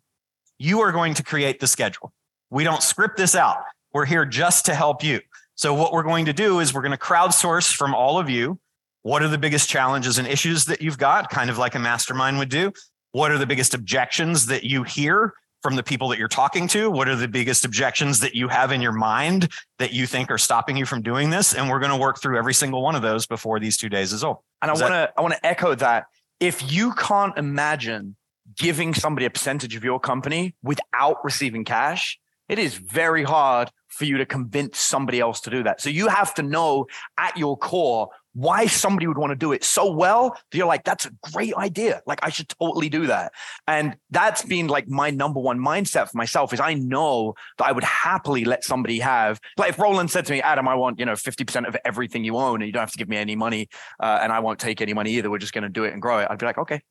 You 0.59 0.81
are 0.81 0.91
going 0.91 1.15
to 1.15 1.23
create 1.23 1.59
the 1.59 1.67
schedule. 1.67 2.13
We 2.51 2.63
don't 2.63 2.83
script 2.83 3.17
this 3.17 3.33
out. 3.33 3.63
We're 3.93 4.05
here 4.05 4.25
just 4.25 4.65
to 4.67 4.75
help 4.75 5.03
you. 5.03 5.21
So 5.55 5.73
what 5.73 5.93
we're 5.93 6.03
going 6.03 6.25
to 6.25 6.33
do 6.33 6.59
is 6.59 6.73
we're 6.73 6.81
going 6.81 6.91
to 6.91 6.97
crowdsource 6.97 7.73
from 7.73 7.95
all 7.95 8.19
of 8.19 8.29
you. 8.29 8.59
What 9.03 9.23
are 9.23 9.27
the 9.27 9.37
biggest 9.37 9.69
challenges 9.69 10.17
and 10.17 10.27
issues 10.27 10.65
that 10.65 10.81
you've 10.81 10.97
got? 10.97 11.29
Kind 11.29 11.49
of 11.49 11.57
like 11.57 11.75
a 11.75 11.79
mastermind 11.79 12.37
would 12.37 12.49
do. 12.49 12.73
What 13.13 13.31
are 13.31 13.37
the 13.37 13.45
biggest 13.45 13.73
objections 13.73 14.45
that 14.47 14.63
you 14.63 14.83
hear 14.83 15.33
from 15.61 15.75
the 15.75 15.83
people 15.83 16.09
that 16.09 16.19
you're 16.19 16.27
talking 16.27 16.67
to? 16.69 16.89
What 16.91 17.07
are 17.07 17.15
the 17.15 17.27
biggest 17.27 17.65
objections 17.65 18.19
that 18.19 18.35
you 18.35 18.47
have 18.47 18.71
in 18.71 18.81
your 18.81 18.91
mind 18.91 19.49
that 19.79 19.93
you 19.93 20.05
think 20.05 20.29
are 20.29 20.37
stopping 20.37 20.77
you 20.77 20.85
from 20.85 21.01
doing 21.01 21.29
this? 21.29 21.53
And 21.53 21.69
we're 21.69 21.79
going 21.79 21.91
to 21.91 21.97
work 21.97 22.21
through 22.21 22.37
every 22.37 22.53
single 22.53 22.81
one 22.81 22.95
of 22.95 23.01
those 23.01 23.25
before 23.25 23.59
these 23.59 23.77
two 23.77 23.89
days 23.89 24.13
is 24.13 24.23
over. 24.23 24.39
And 24.61 24.71
Is 24.71 24.81
I 24.81 24.85
want 24.85 24.93
to 24.93 25.13
I 25.17 25.21
want 25.21 25.33
to 25.33 25.45
echo 25.45 25.73
that. 25.75 26.05
If 26.39 26.71
you 26.71 26.93
can't 26.93 27.37
imagine 27.37 28.15
giving 28.57 28.93
somebody 28.93 29.25
a 29.25 29.29
percentage 29.29 29.75
of 29.75 29.83
your 29.83 29.99
company 29.99 30.55
without 30.63 31.23
receiving 31.23 31.63
cash, 31.65 32.19
it 32.51 32.59
is 32.59 32.75
very 32.75 33.23
hard 33.23 33.71
for 33.87 34.03
you 34.03 34.17
to 34.17 34.25
convince 34.25 34.77
somebody 34.77 35.21
else 35.21 35.39
to 35.41 35.49
do 35.49 35.63
that. 35.63 35.79
So 35.79 35.89
you 35.89 36.09
have 36.09 36.33
to 36.33 36.43
know 36.43 36.85
at 37.17 37.37
your 37.37 37.57
core 37.57 38.09
why 38.33 38.65
somebody 38.65 39.07
would 39.07 39.17
want 39.17 39.31
to 39.31 39.37
do 39.37 39.53
it 39.53 39.63
so 39.63 39.89
well 39.89 40.31
that 40.31 40.57
you're 40.57 40.67
like, 40.67 40.83
that's 40.83 41.05
a 41.05 41.11
great 41.31 41.53
idea. 41.55 42.01
Like 42.05 42.19
I 42.23 42.29
should 42.29 42.49
totally 42.49 42.89
do 42.89 43.07
that. 43.07 43.31
And 43.67 43.95
that's 44.09 44.43
been 44.43 44.67
like 44.67 44.89
my 44.89 45.11
number 45.11 45.39
one 45.39 45.59
mindset 45.59 46.09
for 46.09 46.17
myself 46.17 46.51
is 46.51 46.59
I 46.59 46.73
know 46.73 47.35
that 47.57 47.67
I 47.67 47.71
would 47.71 47.85
happily 47.85 48.43
let 48.43 48.65
somebody 48.65 48.99
have 48.99 49.39
like 49.57 49.69
if 49.69 49.79
Roland 49.79 50.11
said 50.11 50.25
to 50.25 50.33
me, 50.33 50.41
Adam, 50.41 50.67
I 50.67 50.75
want, 50.75 50.99
you 50.99 51.05
know, 51.05 51.13
50% 51.13 51.69
of 51.69 51.77
everything 51.85 52.25
you 52.25 52.35
own 52.35 52.61
and 52.61 52.67
you 52.67 52.73
don't 52.73 52.81
have 52.81 52.91
to 52.91 52.97
give 52.97 53.07
me 53.07 53.15
any 53.15 53.37
money 53.37 53.69
uh, 54.01 54.19
and 54.21 54.33
I 54.33 54.39
won't 54.39 54.59
take 54.59 54.81
any 54.81 54.93
money 54.93 55.11
either. 55.11 55.31
We're 55.31 55.37
just 55.37 55.53
going 55.53 55.63
to 55.63 55.69
do 55.69 55.85
it 55.85 55.93
and 55.93 56.01
grow 56.01 56.19
it. 56.19 56.27
I'd 56.29 56.37
be 56.37 56.45
like, 56.45 56.57
okay, 56.57 56.81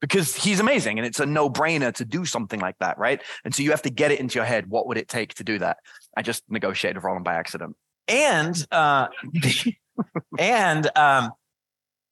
because 0.00 0.34
he's 0.34 0.60
amazing 0.60 0.98
and 0.98 1.06
it's 1.06 1.20
a 1.20 1.26
no 1.26 1.48
brainer 1.48 1.92
to 1.94 2.04
do 2.04 2.24
something 2.24 2.60
like 2.60 2.76
that. 2.80 2.98
Right. 2.98 3.22
And 3.44 3.54
so 3.54 3.62
you 3.62 3.70
have 3.70 3.82
to 3.82 3.90
get 3.90 4.10
it 4.10 4.20
into 4.20 4.38
your 4.38 4.44
head. 4.44 4.68
What 4.68 4.86
would 4.86 4.98
it 4.98 5.08
take 5.08 5.34
to 5.34 5.44
do 5.44 5.58
that? 5.58 5.78
I 6.16 6.22
just 6.22 6.42
negotiated 6.48 6.96
with 6.96 7.04
Roland 7.04 7.24
by 7.24 7.34
accident. 7.34 7.76
and 8.08 8.66
uh, 8.70 9.08
and 10.38 10.90
um, 10.96 11.32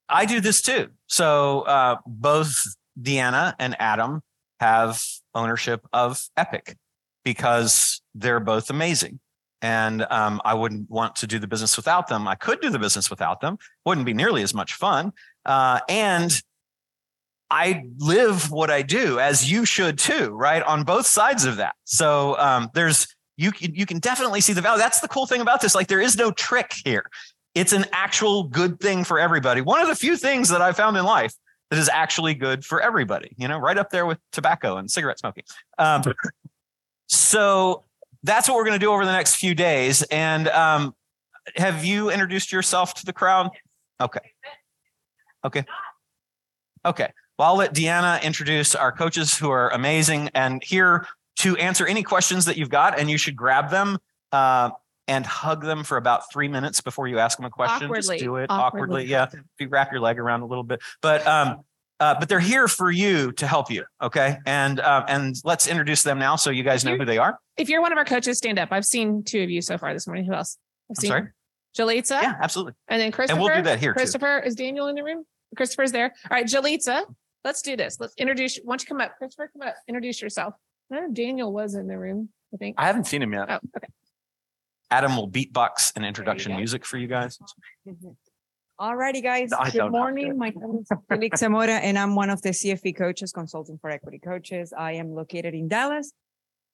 I 0.08 0.24
do 0.26 0.40
this 0.40 0.62
too. 0.62 0.88
So 1.08 1.62
uh, 1.62 1.96
both 2.06 2.54
Deanna 3.00 3.54
and 3.58 3.76
Adam 3.78 4.22
have 4.60 5.02
ownership 5.34 5.86
of 5.92 6.20
Epic 6.36 6.76
because 7.24 8.02
they're 8.14 8.40
both 8.40 8.70
amazing. 8.70 9.20
And 9.62 10.06
um, 10.10 10.42
I 10.44 10.52
wouldn't 10.52 10.90
want 10.90 11.16
to 11.16 11.26
do 11.26 11.38
the 11.38 11.46
business 11.46 11.76
without 11.76 12.08
them. 12.08 12.28
I 12.28 12.34
could 12.34 12.60
do 12.60 12.68
the 12.68 12.78
business 12.78 13.08
without 13.08 13.40
them. 13.40 13.56
Wouldn't 13.86 14.04
be 14.04 14.12
nearly 14.12 14.42
as 14.42 14.52
much 14.52 14.74
fun. 14.74 15.12
Uh, 15.46 15.80
and 15.88 16.42
I 17.54 17.84
live 17.98 18.50
what 18.50 18.68
I 18.68 18.82
do, 18.82 19.20
as 19.20 19.48
you 19.48 19.64
should 19.64 19.96
too, 19.96 20.30
right? 20.30 20.60
On 20.64 20.82
both 20.82 21.06
sides 21.06 21.44
of 21.44 21.58
that. 21.58 21.76
So 21.84 22.36
um, 22.40 22.68
there's 22.74 23.06
you 23.36 23.52
can 23.52 23.72
you 23.76 23.86
can 23.86 24.00
definitely 24.00 24.40
see 24.40 24.54
the 24.54 24.60
value. 24.60 24.80
That's 24.80 24.98
the 24.98 25.06
cool 25.06 25.26
thing 25.26 25.40
about 25.40 25.60
this. 25.60 25.72
Like 25.72 25.86
there 25.86 26.00
is 26.00 26.16
no 26.16 26.32
trick 26.32 26.72
here. 26.84 27.08
It's 27.54 27.72
an 27.72 27.86
actual 27.92 28.42
good 28.42 28.80
thing 28.80 29.04
for 29.04 29.20
everybody. 29.20 29.60
One 29.60 29.80
of 29.80 29.86
the 29.86 29.94
few 29.94 30.16
things 30.16 30.48
that 30.48 30.62
I 30.62 30.72
found 30.72 30.96
in 30.96 31.04
life 31.04 31.32
that 31.70 31.78
is 31.78 31.88
actually 31.88 32.34
good 32.34 32.64
for 32.64 32.82
everybody. 32.82 33.32
You 33.36 33.46
know, 33.46 33.58
right 33.58 33.78
up 33.78 33.90
there 33.90 34.04
with 34.04 34.18
tobacco 34.32 34.76
and 34.76 34.90
cigarette 34.90 35.20
smoking. 35.20 35.44
Um, 35.78 36.02
so 37.06 37.84
that's 38.24 38.48
what 38.48 38.56
we're 38.56 38.64
going 38.64 38.80
to 38.80 38.84
do 38.84 38.90
over 38.90 39.04
the 39.04 39.12
next 39.12 39.36
few 39.36 39.54
days. 39.54 40.02
And 40.02 40.48
um, 40.48 40.92
have 41.54 41.84
you 41.84 42.10
introduced 42.10 42.50
yourself 42.50 42.94
to 42.94 43.06
the 43.06 43.12
crowd? 43.12 43.50
Okay. 44.00 44.32
Okay. 45.44 45.64
Okay. 46.84 47.10
Well, 47.38 47.48
I'll 47.48 47.56
let 47.56 47.74
Deanna 47.74 48.22
introduce 48.22 48.74
our 48.74 48.92
coaches 48.92 49.36
who 49.36 49.50
are 49.50 49.70
amazing 49.70 50.30
and 50.34 50.62
here 50.62 51.06
to 51.40 51.56
answer 51.56 51.86
any 51.86 52.02
questions 52.02 52.44
that 52.44 52.56
you've 52.56 52.70
got. 52.70 52.98
And 52.98 53.10
you 53.10 53.18
should 53.18 53.34
grab 53.34 53.70
them 53.70 53.98
uh, 54.30 54.70
and 55.08 55.26
hug 55.26 55.62
them 55.62 55.82
for 55.82 55.96
about 55.96 56.32
three 56.32 56.48
minutes 56.48 56.80
before 56.80 57.08
you 57.08 57.18
ask 57.18 57.36
them 57.36 57.44
a 57.44 57.50
question. 57.50 57.86
Awkwardly. 57.86 58.16
Just 58.16 58.24
do 58.24 58.36
it 58.36 58.46
awkwardly. 58.50 59.04
awkwardly. 59.04 59.04
Yeah. 59.06 59.26
If 59.32 59.44
you 59.58 59.68
wrap 59.68 59.90
your 59.90 60.00
leg 60.00 60.18
around 60.18 60.42
a 60.42 60.46
little 60.46 60.62
bit, 60.62 60.80
but 61.02 61.26
um, 61.26 61.64
uh, 62.00 62.14
but 62.18 62.28
they're 62.28 62.40
here 62.40 62.68
for 62.68 62.90
you 62.90 63.32
to 63.32 63.46
help 63.46 63.70
you. 63.70 63.84
Okay. 64.00 64.38
And 64.46 64.78
uh, 64.78 65.04
and 65.08 65.34
let's 65.44 65.66
introduce 65.66 66.02
them 66.02 66.18
now 66.18 66.36
so 66.36 66.50
you 66.50 66.62
guys 66.62 66.84
know 66.84 66.96
who 66.96 67.04
they 67.04 67.18
are. 67.18 67.38
If 67.56 67.68
you're 67.68 67.82
one 67.82 67.92
of 67.92 67.98
our 67.98 68.04
coaches, 68.04 68.38
stand 68.38 68.58
up. 68.58 68.70
I've 68.72 68.84
seen 68.84 69.24
two 69.24 69.42
of 69.42 69.50
you 69.50 69.60
so 69.60 69.76
far 69.78 69.92
this 69.92 70.06
morning. 70.06 70.24
Who 70.24 70.34
else? 70.34 70.56
I've 70.90 70.96
I'm 70.96 71.00
seen 71.00 71.08
sorry. 71.08 71.28
Jalitza. 71.76 72.22
Yeah, 72.22 72.34
absolutely. 72.40 72.74
And 72.88 73.00
then 73.00 73.10
Christopher. 73.10 73.36
And 73.36 73.44
we'll 73.44 73.56
do 73.56 73.62
that 73.62 73.80
here 73.80 73.92
too. 73.92 73.98
Christopher, 73.98 74.38
is 74.38 74.54
Daniel 74.54 74.86
in 74.86 74.94
the 74.94 75.02
room? 75.02 75.24
Christopher's 75.56 75.92
there. 75.92 76.12
All 76.30 76.36
right, 76.36 76.46
Jalitza, 76.46 77.04
let's 77.44 77.62
do 77.62 77.76
this. 77.76 77.98
Let's 78.00 78.14
introduce. 78.16 78.58
Why 78.64 78.72
don't 78.72 78.82
you 78.82 78.88
come 78.88 79.00
up? 79.00 79.16
Christopher, 79.18 79.50
come 79.52 79.68
up. 79.68 79.76
Introduce 79.86 80.20
yourself. 80.20 80.54
I 80.90 81.00
know 81.00 81.12
Daniel 81.12 81.52
was 81.52 81.74
in 81.74 81.86
the 81.86 81.98
room, 81.98 82.30
I 82.52 82.56
think. 82.56 82.76
I 82.78 82.86
haven't 82.86 83.04
seen 83.04 83.22
him 83.22 83.32
yet. 83.32 83.46
Oh, 83.50 83.58
okay. 83.76 83.88
Adam 84.90 85.16
will 85.16 85.28
beatbox 85.28 85.96
an 85.96 86.04
introduction 86.04 86.56
music 86.56 86.84
for 86.84 86.98
you 86.98 87.06
guys. 87.06 87.38
Alrighty, 88.80 89.22
guys. 89.22 89.52
I 89.52 89.70
Good 89.70 89.90
morning. 89.90 90.36
My 90.36 90.50
name 90.50 90.80
is 90.80 90.88
Felix 91.08 91.40
Zamora, 91.40 91.74
and 91.74 91.96
I'm 91.96 92.16
one 92.16 92.28
of 92.28 92.42
the 92.42 92.50
CFE 92.50 92.96
coaches, 92.96 93.32
consulting 93.32 93.78
for 93.78 93.88
equity 93.88 94.18
coaches. 94.18 94.72
I 94.76 94.92
am 94.92 95.14
located 95.14 95.54
in 95.54 95.68
Dallas. 95.68 96.12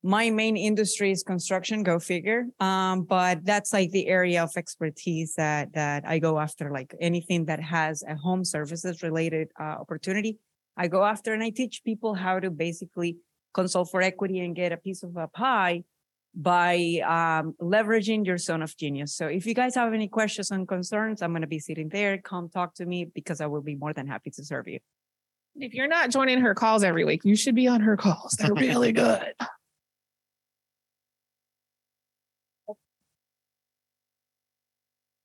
My 0.02 0.30
main 0.30 0.56
industry 0.56 1.10
is 1.10 1.22
construction, 1.22 1.82
go 1.82 1.98
figure. 1.98 2.46
Um, 2.58 3.02
but 3.02 3.44
that's 3.44 3.74
like 3.74 3.90
the 3.90 4.06
area 4.06 4.42
of 4.42 4.50
expertise 4.56 5.34
that 5.34 5.74
that 5.74 6.04
I 6.06 6.18
go 6.18 6.38
after, 6.38 6.70
like 6.70 6.94
anything 7.02 7.44
that 7.46 7.60
has 7.62 8.02
a 8.08 8.16
home 8.16 8.46
services 8.46 9.02
related 9.02 9.48
uh, 9.60 9.64
opportunity. 9.64 10.38
I 10.76 10.88
go 10.88 11.04
after 11.04 11.32
and 11.32 11.42
I 11.42 11.50
teach 11.50 11.82
people 11.84 12.14
how 12.14 12.40
to 12.40 12.50
basically 12.50 13.18
consult 13.52 13.90
for 13.90 14.00
equity 14.02 14.40
and 14.40 14.54
get 14.54 14.72
a 14.72 14.76
piece 14.76 15.02
of 15.02 15.16
a 15.16 15.28
pie 15.28 15.84
by 16.34 17.00
um, 17.04 17.54
leveraging 17.60 18.24
your 18.24 18.38
zone 18.38 18.62
of 18.62 18.76
genius. 18.76 19.14
So 19.16 19.26
if 19.26 19.46
you 19.46 19.54
guys 19.54 19.74
have 19.74 19.92
any 19.92 20.08
questions 20.08 20.50
and 20.50 20.66
concerns, 20.66 21.22
I'm 21.22 21.32
going 21.32 21.42
to 21.42 21.48
be 21.48 21.58
sitting 21.58 21.88
there. 21.88 22.18
Come 22.18 22.48
talk 22.48 22.74
to 22.76 22.86
me 22.86 23.04
because 23.04 23.40
I 23.40 23.46
will 23.46 23.62
be 23.62 23.74
more 23.74 23.92
than 23.92 24.06
happy 24.06 24.30
to 24.30 24.44
serve 24.44 24.68
you. 24.68 24.78
If 25.56 25.74
you're 25.74 25.88
not 25.88 26.10
joining 26.10 26.40
her 26.40 26.54
calls 26.54 26.84
every 26.84 27.04
week, 27.04 27.22
you 27.24 27.34
should 27.34 27.56
be 27.56 27.66
on 27.66 27.80
her 27.80 27.96
calls. 27.96 28.36
They're 28.38 28.54
really 28.54 28.92
good. 28.92 29.34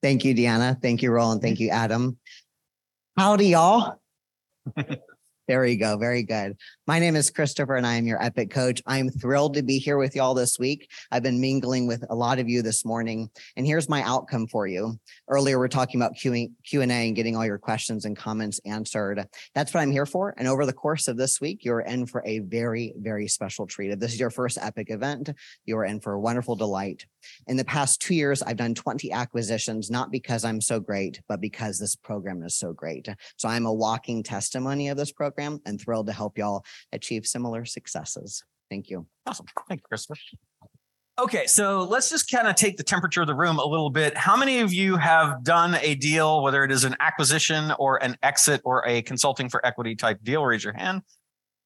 Thank 0.01 0.25
you, 0.25 0.35
Deanna. 0.35 0.79
Thank 0.81 1.01
you, 1.01 1.11
Roland. 1.11 1.41
Thank 1.41 1.59
you, 1.59 1.69
Adam. 1.69 2.17
Howdy, 3.17 3.47
y'all. 3.47 3.99
There 5.47 5.63
you 5.63 5.77
go. 5.77 5.95
Very 5.95 6.23
good. 6.23 6.57
My 6.87 6.97
name 6.97 7.15
is 7.15 7.29
Christopher 7.29 7.75
and 7.75 7.85
I 7.85 7.95
am 7.95 8.07
your 8.07 8.21
epic 8.21 8.49
coach. 8.49 8.81
I'm 8.87 9.11
thrilled 9.11 9.53
to 9.53 9.61
be 9.61 9.77
here 9.77 9.99
with 9.99 10.15
y'all 10.15 10.33
this 10.33 10.57
week. 10.57 10.89
I've 11.11 11.21
been 11.21 11.39
mingling 11.39 11.85
with 11.85 12.03
a 12.09 12.15
lot 12.15 12.39
of 12.39 12.49
you 12.49 12.63
this 12.63 12.83
morning 12.83 13.29
and 13.55 13.63
here's 13.63 13.87
my 13.87 14.01
outcome 14.01 14.47
for 14.47 14.65
you. 14.65 14.99
Earlier, 15.27 15.59
we're 15.59 15.67
talking 15.67 16.01
about 16.01 16.15
Q 16.15 16.49
and 16.81 17.15
getting 17.15 17.35
all 17.35 17.45
your 17.45 17.59
questions 17.59 18.05
and 18.05 18.17
comments 18.17 18.59
answered. 18.65 19.23
That's 19.53 19.71
what 19.71 19.81
I'm 19.81 19.91
here 19.91 20.07
for. 20.07 20.33
And 20.35 20.47
over 20.47 20.65
the 20.65 20.73
course 20.73 21.07
of 21.07 21.15
this 21.15 21.39
week, 21.39 21.63
you're 21.63 21.81
in 21.81 22.07
for 22.07 22.23
a 22.25 22.39
very, 22.39 22.95
very 22.97 23.27
special 23.27 23.67
treat. 23.67 23.91
If 23.91 23.99
this 23.99 24.13
is 24.13 24.19
your 24.19 24.31
first 24.31 24.57
epic 24.59 24.89
event, 24.89 25.29
you 25.65 25.77
are 25.77 25.85
in 25.85 25.99
for 25.99 26.13
a 26.13 26.19
wonderful 26.19 26.55
delight. 26.55 27.05
In 27.45 27.57
the 27.57 27.65
past 27.65 28.01
two 28.01 28.15
years, 28.15 28.41
I've 28.41 28.57
done 28.57 28.73
20 28.73 29.11
acquisitions, 29.11 29.91
not 29.91 30.11
because 30.11 30.43
I'm 30.43 30.61
so 30.61 30.79
great, 30.79 31.21
but 31.27 31.39
because 31.39 31.77
this 31.77 31.95
program 31.95 32.41
is 32.41 32.55
so 32.55 32.73
great. 32.73 33.07
So 33.37 33.47
I'm 33.47 33.67
a 33.67 33.73
walking 33.73 34.23
testimony 34.23 34.89
of 34.89 34.97
this 34.97 35.11
program 35.11 35.34
and 35.37 35.79
thrilled 35.79 36.07
to 36.07 36.13
help 36.13 36.37
y'all 36.37 36.65
achieve 36.91 37.25
similar 37.25 37.65
successes. 37.65 38.43
Thank 38.69 38.89
you. 38.89 39.05
Awesome. 39.25 39.45
Thank 39.67 39.81
you, 39.81 39.85
Christopher. 39.87 40.19
Okay, 41.17 41.47
so 41.47 41.83
let's 41.83 42.09
just 42.09 42.29
kind 42.29 42.45
of 42.45 42.55
take 42.55 42.75
the 42.75 42.83
temperature 42.83 43.21
of 43.21 43.27
the 43.27 43.35
room 43.35 43.57
a 43.57 43.65
little 43.65 43.89
bit. 43.89 44.17
How 44.17 44.35
many 44.35 44.59
of 44.59 44.73
you 44.73 44.97
have 44.97 45.45
done 45.45 45.77
a 45.81 45.95
deal, 45.95 46.43
whether 46.43 46.65
it 46.65 46.71
is 46.73 46.83
an 46.83 46.95
acquisition 46.99 47.71
or 47.79 48.03
an 48.03 48.17
exit 48.21 48.59
or 48.65 48.85
a 48.85 49.01
consulting 49.01 49.47
for 49.47 49.65
equity 49.65 49.95
type 49.95 50.19
deal? 50.23 50.43
Raise 50.45 50.63
your 50.63 50.73
hand. 50.73 51.03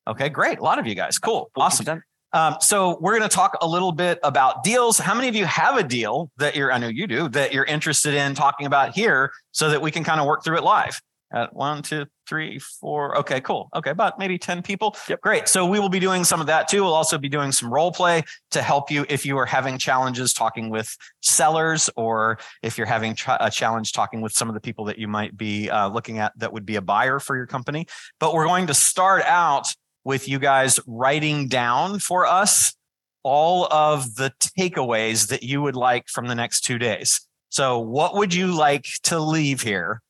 Okay, 0.08 0.30
great. 0.30 0.60
A 0.60 0.64
lot 0.64 0.78
of 0.78 0.86
you 0.86 0.94
guys. 0.94 1.18
Cool. 1.18 1.50
Awesome. 1.56 2.04
Um, 2.32 2.58
so 2.62 3.00
we're 3.02 3.18
going 3.18 3.28
to 3.28 3.36
talk 3.36 3.58
a 3.62 3.68
little 3.68 3.92
bit 3.92 4.20
about 4.22 4.64
deals. 4.64 5.00
How 5.00 5.16
many 5.16 5.28
of 5.28 5.36
you 5.36 5.46
have 5.46 5.78
a 5.78 5.84
deal 5.84 6.30
that 6.38 6.56
you're, 6.56 6.72
I 6.72 6.78
know 6.78 6.88
you 6.88 7.08
do, 7.08 7.28
that 7.30 7.52
you're 7.52 7.66
interested 7.66 8.14
in 8.14 8.36
talking 8.36 8.68
about 8.68 8.94
here 8.94 9.32
so 9.52 9.72
that 9.72 9.82
we 9.82 9.90
can 9.90 10.04
kind 10.04 10.22
of 10.22 10.28
work 10.28 10.44
through 10.44 10.58
it 10.58 10.64
live? 10.64 11.02
At 11.32 11.54
one, 11.54 11.84
two, 11.84 12.06
three, 12.28 12.58
four. 12.58 13.18
Okay, 13.20 13.40
cool. 13.42 13.70
Okay, 13.76 13.92
about 13.92 14.18
maybe 14.18 14.38
10 14.40 14.64
people. 14.64 14.96
Yep. 15.08 15.22
Great. 15.22 15.48
So 15.48 15.66
we 15.66 15.80
will 15.80 15.90
be 15.90 16.00
doing 16.00 16.24
some 16.24 16.42
of 16.42 16.48
that 16.48 16.68
too. 16.68 16.84
We'll 16.84 16.94
also 16.94 17.18
be 17.18 17.30
doing 17.30 17.52
some 17.52 17.72
role 17.72 17.92
play 17.92 18.24
to 18.52 18.62
help 18.62 18.90
you 18.90 19.06
if 19.10 19.26
you 19.26 19.38
are 19.38 19.46
having 19.46 19.78
challenges 19.78 20.34
talking 20.34 20.70
with 20.70 20.96
sellers 21.22 21.90
or 21.96 22.40
if 22.64 22.78
you're 22.78 22.88
having 22.88 23.16
a 23.40 23.52
challenge 23.52 23.94
talking 23.94 24.22
with 24.22 24.32
some 24.32 24.48
of 24.48 24.56
the 24.56 24.62
people 24.62 24.86
that 24.86 24.98
you 24.98 25.08
might 25.08 25.38
be 25.38 25.70
uh, 25.70 25.88
looking 25.88 26.18
at 26.18 26.34
that 26.40 26.52
would 26.52 26.66
be 26.66 26.78
a 26.78 26.82
buyer 26.82 27.20
for 27.20 27.36
your 27.36 27.48
company. 27.48 27.86
But 28.20 28.34
we're 28.34 28.46
going 28.46 28.68
to 28.68 28.74
start 28.74 29.24
out 29.24 29.68
with 30.04 30.28
you 30.28 30.40
guys 30.40 30.80
writing 30.88 31.48
down 31.48 32.00
for 32.00 32.26
us 32.26 32.74
all 33.24 33.72
of 33.72 34.16
the 34.16 34.32
takeaways 34.58 35.28
that 35.28 35.44
you 35.44 35.62
would 35.62 35.76
like 35.76 36.08
from 36.08 36.28
the 36.28 36.36
next 36.36 36.62
two 36.62 36.80
days. 36.80 37.22
So, 37.50 37.80
what 37.80 38.16
would 38.16 38.34
you 38.34 38.56
like 38.56 38.88
to 39.04 39.20
leave 39.20 39.62
here 39.62 40.02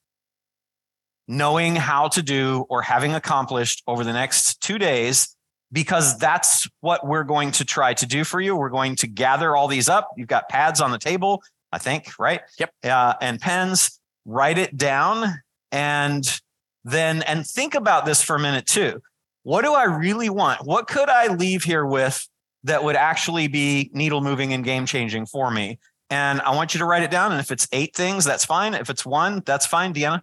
knowing 1.29 1.75
how 1.75 2.07
to 2.07 2.23
do 2.23 2.65
or 2.69 2.81
having 2.81 3.13
accomplished 3.13 3.83
over 3.85 4.03
the 4.03 4.11
next 4.11 4.59
two 4.61 4.79
days 4.79 5.37
because 5.71 6.17
that's 6.17 6.67
what 6.81 7.05
we're 7.05 7.23
going 7.23 7.51
to 7.51 7.63
try 7.63 7.93
to 7.93 8.07
do 8.07 8.23
for 8.23 8.41
you. 8.41 8.55
We're 8.55 8.71
going 8.71 8.95
to 8.97 9.07
gather 9.07 9.55
all 9.55 9.67
these 9.67 9.87
up. 9.87 10.09
You've 10.17 10.27
got 10.27 10.49
pads 10.49 10.81
on 10.81 10.89
the 10.91 10.97
table, 10.97 11.43
I 11.71 11.77
think, 11.77 12.11
right? 12.17 12.41
Yep. 12.57 12.73
Uh, 12.83 13.13
and 13.21 13.39
pens. 13.39 13.99
Write 14.25 14.57
it 14.57 14.75
down 14.75 15.41
and 15.71 16.41
then 16.83 17.21
and 17.23 17.45
think 17.45 17.75
about 17.75 18.05
this 18.05 18.21
for 18.21 18.35
a 18.35 18.39
minute 18.39 18.65
too. 18.65 19.01
What 19.43 19.63
do 19.63 19.73
I 19.73 19.83
really 19.83 20.29
want? 20.29 20.65
What 20.65 20.87
could 20.87 21.09
I 21.09 21.27
leave 21.27 21.63
here 21.63 21.85
with 21.85 22.27
that 22.63 22.83
would 22.83 22.95
actually 22.95 23.47
be 23.47 23.89
needle 23.93 24.21
moving 24.21 24.53
and 24.53 24.63
game 24.63 24.85
changing 24.85 25.27
for 25.27 25.49
me? 25.49 25.79
And 26.09 26.41
I 26.41 26.55
want 26.55 26.73
you 26.73 26.79
to 26.79 26.85
write 26.85 27.03
it 27.03 27.11
down. 27.11 27.31
And 27.31 27.39
if 27.39 27.51
it's 27.51 27.67
eight 27.71 27.95
things, 27.95 28.25
that's 28.25 28.45
fine. 28.45 28.73
If 28.73 28.89
it's 28.89 29.05
one, 29.05 29.41
that's 29.45 29.65
fine, 29.65 29.93
Deanna. 29.93 30.21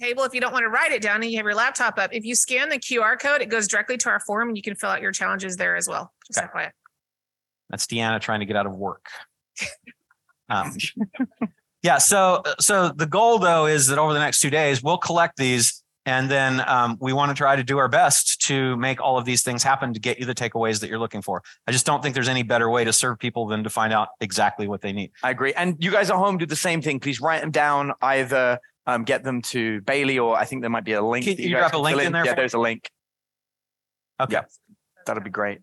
Table, 0.00 0.24
if 0.24 0.34
you 0.34 0.40
don't 0.40 0.52
want 0.52 0.62
to 0.62 0.68
write 0.68 0.92
it 0.92 1.02
down 1.02 1.22
and 1.22 1.30
you 1.30 1.36
have 1.36 1.44
your 1.44 1.54
laptop 1.54 1.98
up, 1.98 2.10
if 2.12 2.24
you 2.24 2.34
scan 2.34 2.68
the 2.68 2.78
QR 2.78 3.18
code, 3.20 3.42
it 3.42 3.50
goes 3.50 3.68
directly 3.68 3.96
to 3.98 4.08
our 4.08 4.20
form 4.20 4.48
and 4.48 4.56
you 4.56 4.62
can 4.62 4.74
fill 4.74 4.90
out 4.90 5.02
your 5.02 5.12
challenges 5.12 5.56
there 5.56 5.76
as 5.76 5.88
well. 5.88 6.12
Just 6.26 6.38
Okay. 6.38 6.48
FYI. 6.48 6.70
That's 7.68 7.86
Deanna 7.86 8.20
trying 8.20 8.40
to 8.40 8.46
get 8.46 8.56
out 8.56 8.66
of 8.66 8.74
work. 8.74 9.06
Um, 10.52 10.76
yeah. 11.84 11.98
So, 11.98 12.42
so 12.58 12.88
the 12.88 13.06
goal 13.06 13.38
though 13.38 13.66
is 13.66 13.86
that 13.86 13.98
over 13.98 14.12
the 14.12 14.18
next 14.18 14.40
two 14.40 14.50
days, 14.50 14.82
we'll 14.82 14.98
collect 14.98 15.36
these 15.36 15.84
and 16.06 16.30
then 16.30 16.62
um, 16.66 16.96
we 17.00 17.12
want 17.12 17.30
to 17.30 17.34
try 17.34 17.54
to 17.54 17.62
do 17.62 17.78
our 17.78 17.88
best 17.88 18.40
to 18.46 18.76
make 18.76 19.00
all 19.00 19.18
of 19.18 19.24
these 19.24 19.42
things 19.42 19.62
happen 19.62 19.92
to 19.92 20.00
get 20.00 20.18
you 20.18 20.26
the 20.26 20.34
takeaways 20.34 20.80
that 20.80 20.88
you're 20.88 20.98
looking 20.98 21.22
for. 21.22 21.42
I 21.66 21.72
just 21.72 21.84
don't 21.84 22.02
think 22.02 22.14
there's 22.14 22.28
any 22.28 22.42
better 22.42 22.70
way 22.70 22.84
to 22.84 22.92
serve 22.92 23.18
people 23.18 23.46
than 23.46 23.62
to 23.62 23.70
find 23.70 23.92
out 23.92 24.08
exactly 24.20 24.66
what 24.66 24.80
they 24.80 24.92
need. 24.92 25.12
I 25.22 25.30
agree. 25.30 25.52
And 25.52 25.76
you 25.78 25.90
guys 25.90 26.10
at 26.10 26.16
home 26.16 26.38
do 26.38 26.46
the 26.46 26.56
same 26.56 26.80
thing. 26.80 27.00
Please 27.00 27.20
write 27.20 27.42
them 27.42 27.50
down. 27.50 27.92
Either 28.00 28.58
um, 28.90 29.04
get 29.04 29.22
them 29.24 29.42
to 29.42 29.80
Bailey, 29.82 30.18
or 30.18 30.36
I 30.36 30.44
think 30.44 30.62
there 30.62 30.70
might 30.70 30.84
be 30.84 30.92
a 30.92 31.02
link. 31.02 31.24
Can 31.24 31.36
you 31.38 31.50
guys 31.50 31.70
drop 31.70 31.74
a 31.74 31.78
link 31.78 32.02
in 32.02 32.12
there 32.12 32.24
Yeah, 32.24 32.34
there's 32.34 32.54
a 32.54 32.58
link. 32.58 32.90
Okay. 34.20 34.34
Yeah. 34.34 34.42
That'd 35.06 35.24
be 35.24 35.30
great. 35.30 35.60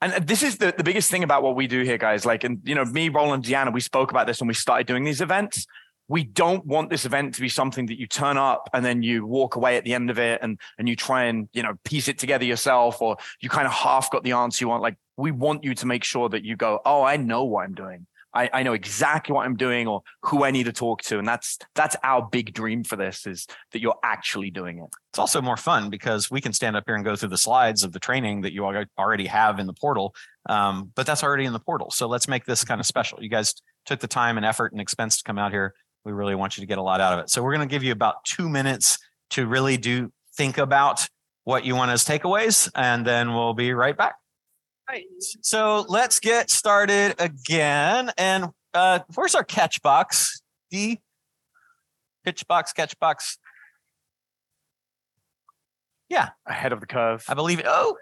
And 0.00 0.12
uh, 0.12 0.20
this 0.22 0.42
is 0.42 0.58
the, 0.58 0.72
the 0.76 0.84
biggest 0.84 1.10
thing 1.10 1.24
about 1.24 1.42
what 1.42 1.56
we 1.56 1.66
do 1.66 1.82
here, 1.82 1.98
guys. 1.98 2.24
Like, 2.24 2.44
and 2.44 2.60
you 2.64 2.74
know, 2.74 2.84
me, 2.84 3.08
Roland, 3.08 3.44
Deanna, 3.44 3.72
we 3.72 3.80
spoke 3.80 4.10
about 4.10 4.26
this 4.26 4.40
when 4.40 4.48
we 4.48 4.54
started 4.54 4.86
doing 4.86 5.04
these 5.04 5.20
events. 5.20 5.66
We 6.08 6.24
don't 6.24 6.64
want 6.64 6.88
this 6.88 7.04
event 7.04 7.34
to 7.34 7.40
be 7.40 7.50
something 7.50 7.86
that 7.86 7.98
you 7.98 8.06
turn 8.06 8.38
up 8.38 8.70
and 8.72 8.82
then 8.82 9.02
you 9.02 9.26
walk 9.26 9.56
away 9.56 9.76
at 9.76 9.84
the 9.84 9.92
end 9.92 10.08
of 10.08 10.18
it 10.18 10.40
and 10.42 10.58
and 10.78 10.88
you 10.88 10.96
try 10.96 11.24
and 11.24 11.50
you 11.52 11.62
know 11.62 11.74
piece 11.84 12.08
it 12.08 12.18
together 12.18 12.46
yourself, 12.46 13.02
or 13.02 13.18
you 13.40 13.50
kind 13.50 13.66
of 13.66 13.72
half 13.74 14.10
got 14.10 14.24
the 14.24 14.32
answer 14.32 14.64
you 14.64 14.68
want. 14.68 14.82
Like, 14.82 14.96
we 15.18 15.32
want 15.32 15.64
you 15.64 15.74
to 15.74 15.86
make 15.86 16.04
sure 16.04 16.28
that 16.30 16.44
you 16.44 16.56
go, 16.56 16.80
oh, 16.86 17.02
I 17.02 17.18
know 17.18 17.44
what 17.44 17.64
I'm 17.64 17.74
doing. 17.74 18.06
I, 18.38 18.50
I 18.52 18.62
know 18.62 18.72
exactly 18.72 19.34
what 19.34 19.44
I'm 19.44 19.56
doing 19.56 19.88
or 19.88 20.02
who 20.22 20.44
I 20.44 20.52
need 20.52 20.66
to 20.66 20.72
talk 20.72 21.02
to. 21.02 21.18
And 21.18 21.26
that's 21.26 21.58
that's 21.74 21.96
our 22.04 22.22
big 22.22 22.54
dream 22.54 22.84
for 22.84 22.94
this 22.94 23.26
is 23.26 23.48
that 23.72 23.80
you're 23.80 23.98
actually 24.04 24.50
doing 24.50 24.78
it. 24.78 24.88
It's 25.12 25.18
also 25.18 25.42
more 25.42 25.56
fun 25.56 25.90
because 25.90 26.30
we 26.30 26.40
can 26.40 26.52
stand 26.52 26.76
up 26.76 26.84
here 26.86 26.94
and 26.94 27.04
go 27.04 27.16
through 27.16 27.30
the 27.30 27.38
slides 27.38 27.82
of 27.82 27.92
the 27.92 27.98
training 27.98 28.42
that 28.42 28.52
you 28.52 28.64
already 28.64 29.26
have 29.26 29.58
in 29.58 29.66
the 29.66 29.72
portal. 29.72 30.14
Um, 30.48 30.92
but 30.94 31.04
that's 31.04 31.24
already 31.24 31.46
in 31.46 31.52
the 31.52 31.58
portal. 31.58 31.90
So 31.90 32.06
let's 32.06 32.28
make 32.28 32.44
this 32.44 32.64
kind 32.64 32.80
of 32.80 32.86
special. 32.86 33.20
You 33.20 33.28
guys 33.28 33.54
took 33.86 33.98
the 33.98 34.06
time 34.06 34.36
and 34.36 34.46
effort 34.46 34.70
and 34.72 34.80
expense 34.80 35.16
to 35.18 35.24
come 35.24 35.38
out 35.38 35.50
here. 35.50 35.74
We 36.04 36.12
really 36.12 36.36
want 36.36 36.56
you 36.56 36.60
to 36.62 36.66
get 36.66 36.78
a 36.78 36.82
lot 36.82 37.00
out 37.00 37.14
of 37.14 37.18
it. 37.18 37.30
So 37.30 37.42
we're 37.42 37.54
going 37.54 37.68
to 37.68 37.74
give 37.74 37.82
you 37.82 37.90
about 37.90 38.24
two 38.24 38.48
minutes 38.48 38.98
to 39.30 39.46
really 39.46 39.76
do 39.76 40.12
think 40.36 40.58
about 40.58 41.08
what 41.42 41.64
you 41.64 41.74
want 41.74 41.90
as 41.90 42.04
takeaways, 42.04 42.70
and 42.74 43.06
then 43.06 43.34
we'll 43.34 43.54
be 43.54 43.72
right 43.72 43.96
back. 43.96 44.14
Right. 44.88 45.04
So 45.42 45.84
let's 45.88 46.18
get 46.18 46.50
started 46.50 47.14
again. 47.18 48.10
And 48.16 48.46
uh, 48.72 49.00
where's 49.14 49.34
our 49.34 49.44
catch 49.44 49.82
box? 49.82 50.40
D 50.70 51.00
pitch 52.24 52.46
box, 52.46 52.72
catch 52.72 52.98
box. 52.98 53.38
Yeah. 56.08 56.30
Ahead 56.46 56.72
of 56.72 56.80
the 56.80 56.86
curve. 56.86 57.24
I 57.28 57.34
believe 57.34 57.58
it. 57.58 57.66
Oh, 57.68 57.96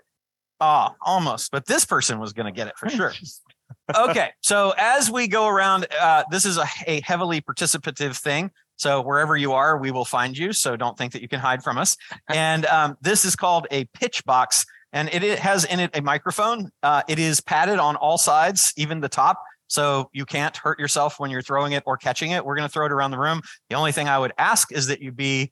ah, 0.61 0.95
almost. 1.01 1.51
But 1.51 1.67
this 1.67 1.85
person 1.85 2.19
was 2.19 2.33
going 2.33 2.47
to 2.47 2.53
get 2.53 2.69
it 2.69 2.75
for 2.77 2.89
sure. 2.89 3.13
okay. 3.97 4.31
So 4.41 4.73
as 4.79 5.11
we 5.11 5.29
go 5.29 5.49
around, 5.49 5.87
uh, 6.01 6.25
this 6.31 6.45
is 6.45 6.57
a, 6.57 6.67
a 6.87 7.01
heavily 7.03 7.41
participative 7.41 8.17
thing. 8.17 8.51
So 8.77 9.01
wherever 9.01 9.37
you 9.37 9.53
are, 9.53 9.79
we 9.79 9.91
will 9.91 10.05
find 10.05 10.37
you. 10.37 10.53
So 10.53 10.77
don't 10.77 10.97
think 10.97 11.13
that 11.13 11.23
you 11.23 11.29
can 11.29 11.41
hide 11.41 11.63
from 11.63 11.79
us. 11.79 11.97
And 12.29 12.67
um, 12.67 12.97
this 13.01 13.25
is 13.25 13.35
called 13.35 13.67
a 13.71 13.85
pitch 13.87 14.25
box, 14.25 14.67
and 14.93 15.09
it, 15.13 15.23
it 15.23 15.39
has 15.39 15.65
in 15.65 15.81
it 15.81 15.91
a 15.95 16.03
microphone. 16.03 16.71
Uh, 16.83 17.03
it 17.09 17.19
is 17.19 17.41
padded 17.41 17.79
on 17.79 17.97
all 17.97 18.19
sides, 18.19 18.73
even 18.77 19.01
the 19.01 19.09
top. 19.09 19.43
So 19.69 20.11
you 20.13 20.25
can't 20.25 20.57
hurt 20.57 20.79
yourself 20.79 21.19
when 21.19 21.31
you're 21.31 21.43
throwing 21.43 21.73
it 21.73 21.83
or 21.87 21.97
catching 21.97 22.31
it. 22.31 22.45
We're 22.45 22.57
going 22.57 22.69
to 22.69 22.73
throw 22.73 22.87
it 22.87 22.93
around 22.93 23.11
the 23.11 23.19
room. 23.19 23.43
The 23.69 23.77
only 23.77 23.93
thing 23.93 24.09
I 24.09 24.19
would 24.19 24.33
ask 24.39 24.71
is 24.73 24.87
that 24.87 25.01
you 25.01 25.11
be 25.11 25.51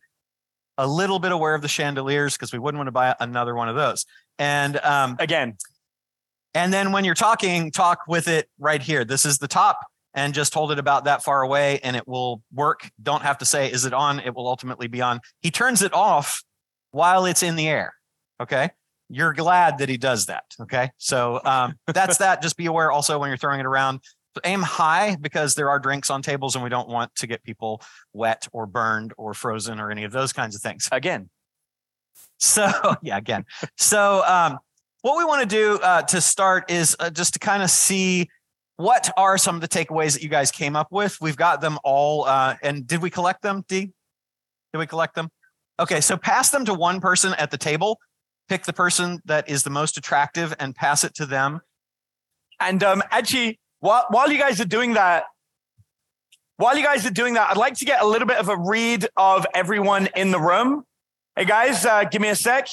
a 0.79 0.87
little 0.87 1.19
bit 1.19 1.33
aware 1.33 1.55
of 1.55 1.63
the 1.63 1.69
chandeliers 1.69 2.35
because 2.35 2.53
we 2.53 2.59
wouldn't 2.59 2.79
want 2.79 2.89
to 2.89 2.93
buy 2.93 3.15
another 3.21 3.55
one 3.55 3.69
of 3.69 3.77
those. 3.77 4.07
And 4.39 4.77
um, 4.79 5.17
Again, 5.19 5.57
and 6.55 6.73
then 6.73 6.93
when 6.93 7.05
you're 7.05 7.15
talking, 7.15 7.71
talk 7.71 8.01
with 8.07 8.29
it 8.29 8.49
right 8.59 8.81
here. 8.81 9.05
This 9.05 9.27
is 9.27 9.39
the 9.39 9.49
top, 9.49 9.81
and 10.15 10.33
just 10.33 10.55
hold 10.55 10.71
it 10.71 10.79
about 10.79 11.05
that 11.05 11.25
far 11.25 11.43
away, 11.43 11.81
and 11.83 11.97
it 11.97 12.07
will 12.07 12.43
work. 12.53 12.91
Don't 13.03 13.23
have 13.23 13.39
to 13.39 13.45
say, 13.45 13.71
"Is 13.71 13.85
it 13.85 13.93
on?" 13.93 14.21
It 14.21 14.35
will 14.35 14.47
ultimately 14.47 14.87
be 14.87 15.03
on. 15.03 15.21
He 15.41 15.51
turns 15.51 15.83
it 15.83 15.93
off 15.93 16.43
while 16.93 17.27
it's 17.27 17.43
in 17.43 17.57
the 17.57 17.69
air. 17.69 17.95
Okay. 18.41 18.71
You're 19.09 19.33
glad 19.33 19.79
that 19.79 19.89
he 19.89 19.97
does 19.97 20.27
that. 20.27 20.45
Okay. 20.63 20.91
So 20.99 21.41
um, 21.45 21.75
that's 21.87 22.19
that. 22.19 22.43
Just 22.43 22.57
be 22.57 22.67
aware 22.67 22.91
also 22.91 23.19
when 23.19 23.29
you're 23.29 23.37
throwing 23.37 23.61
it 23.61 23.67
around. 23.67 24.01
Aim 24.45 24.63
high 24.63 25.17
because 25.21 25.55
there 25.55 25.71
are 25.71 25.79
drinks 25.79 26.11
on 26.11 26.21
tables 26.21 26.57
and 26.57 26.65
we 26.65 26.71
don't 26.71 26.89
want 26.89 27.15
to 27.17 27.27
get 27.27 27.45
people 27.45 27.81
wet 28.13 28.49
or 28.53 28.67
burned 28.67 29.13
or 29.17 29.33
frozen 29.33 29.79
or 29.79 29.93
any 29.93 30.03
of 30.03 30.11
those 30.11 30.33
kinds 30.33 30.57
of 30.57 30.63
things. 30.63 30.89
again, 30.91 31.31
So 32.39 32.69
yeah, 33.03 33.17
again. 33.17 33.45
So 33.77 34.25
um, 34.27 34.59
what 35.03 35.19
we 35.19 35.25
want 35.25 35.49
to 35.49 35.57
do 35.57 35.79
uh, 35.83 36.03
to 36.03 36.21
start 36.21 36.71
is 36.71 36.97
uh, 36.99 37.11
just 37.11 37.35
to 37.35 37.39
kind 37.39 37.63
of 37.63 37.71
see 37.71 38.29
what 38.77 39.11
are 39.17 39.39
some 39.39 39.55
of 39.55 39.61
the 39.61 39.69
takeaways 39.69 40.15
that 40.15 40.23
you 40.23 40.29
guys 40.29 40.51
came 40.51 40.77
up 40.77 40.89
with. 40.91 41.17
We've 41.21 41.37
got 41.37 41.61
them 41.61 41.79
all, 41.85 42.25
uh, 42.25 42.57
and 42.63 42.87
did 42.87 43.03
we 43.03 43.11
collect 43.11 43.43
them? 43.43 43.65
D, 43.69 43.93
did 44.73 44.79
we 44.79 44.87
collect 44.87 45.15
them? 45.15 45.31
Okay, 45.79 46.01
so 46.01 46.17
pass 46.17 46.51
them 46.51 46.65
to 46.65 46.75
one 46.75 47.01
person 47.01 47.35
at 47.35 47.51
the 47.51 47.59
table. 47.59 47.99
Pick 48.49 48.65
the 48.65 48.73
person 48.73 49.21
that 49.25 49.49
is 49.49 49.63
the 49.63 49.71
most 49.71 49.97
attractive 49.97 50.55
and 50.59 50.75
pass 50.75 51.05
it 51.05 51.15
to 51.15 51.27
them. 51.27 51.61
And 52.61 52.83
um, 52.83 53.03
actually, 53.11 53.59
while 53.81 54.07
while 54.11 54.31
you 54.31 54.39
guys 54.39 54.61
are 54.61 54.67
doing 54.67 54.95
that, 54.95 55.25
while 56.57 56.77
you 56.77 56.85
guys 56.85 57.07
are 57.07 57.11
doing 57.11 57.35
that, 57.35 57.51
I'd 57.51 57.57
like 57.57 57.75
to 57.75 57.85
get 57.85 58.03
a 58.03 58.07
little 58.07 58.29
bit 58.29 58.39
of 58.39 58.49
a 58.49 58.57
read 58.57 59.09
of 59.17 59.47
everyone 59.55 60.09
in 60.15 60.31
the 60.31 60.41
room. 60.41 60.85
Hey 61.37 61.47
guys, 61.47 61.85
uh, 61.85 62.05
give 62.05 62.23
me 62.23 62.29
a 62.29 62.37
sec. 62.37 62.69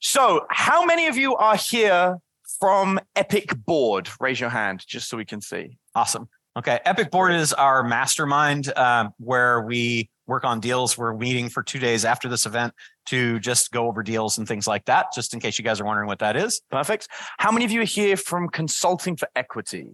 So, 0.00 0.46
how 0.50 0.84
many 0.84 1.06
of 1.06 1.16
you 1.16 1.34
are 1.36 1.56
here 1.56 2.18
from 2.60 3.00
Epic 3.14 3.54
Board? 3.64 4.08
Raise 4.20 4.38
your 4.38 4.50
hand, 4.50 4.84
just 4.86 5.08
so 5.08 5.16
we 5.16 5.24
can 5.24 5.40
see. 5.40 5.78
Awesome. 5.94 6.28
Okay. 6.56 6.80
Epic 6.84 7.10
Board 7.10 7.32
is 7.32 7.52
our 7.52 7.82
mastermind 7.82 8.76
um, 8.76 9.12
where 9.18 9.62
we 9.62 10.10
work 10.26 10.44
on 10.44 10.60
deals. 10.60 10.96
We're 10.96 11.14
meeting 11.14 11.48
for 11.48 11.62
two 11.62 11.78
days 11.78 12.04
after 12.04 12.28
this 12.28 12.46
event 12.46 12.72
to 13.06 13.38
just 13.40 13.70
go 13.70 13.86
over 13.88 14.02
deals 14.02 14.38
and 14.38 14.46
things 14.46 14.66
like 14.66 14.84
that, 14.86 15.12
just 15.14 15.34
in 15.34 15.40
case 15.40 15.58
you 15.58 15.64
guys 15.64 15.80
are 15.80 15.84
wondering 15.84 16.08
what 16.08 16.18
that 16.18 16.36
is. 16.36 16.60
Perfect. 16.70 17.08
How 17.38 17.50
many 17.50 17.64
of 17.64 17.70
you 17.70 17.80
are 17.80 17.84
here 17.84 18.16
from 18.16 18.48
Consulting 18.48 19.16
for 19.16 19.28
Equity? 19.34 19.88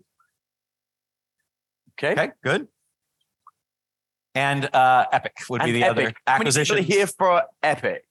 Okay. 1.98 2.12
Okay. 2.12 2.30
Good. 2.42 2.68
And 4.34 4.74
uh, 4.74 5.06
Epic 5.12 5.34
would 5.50 5.62
be 5.62 5.70
And 5.70 5.76
the 5.76 5.84
other 5.84 6.02
Epic. 6.02 6.16
How 6.26 6.38
many 6.38 6.50
people 6.50 6.60
acquisition. 6.60 6.78
are 6.78 6.80
here 6.80 7.06
for 7.06 7.42
Epic? 7.62 8.04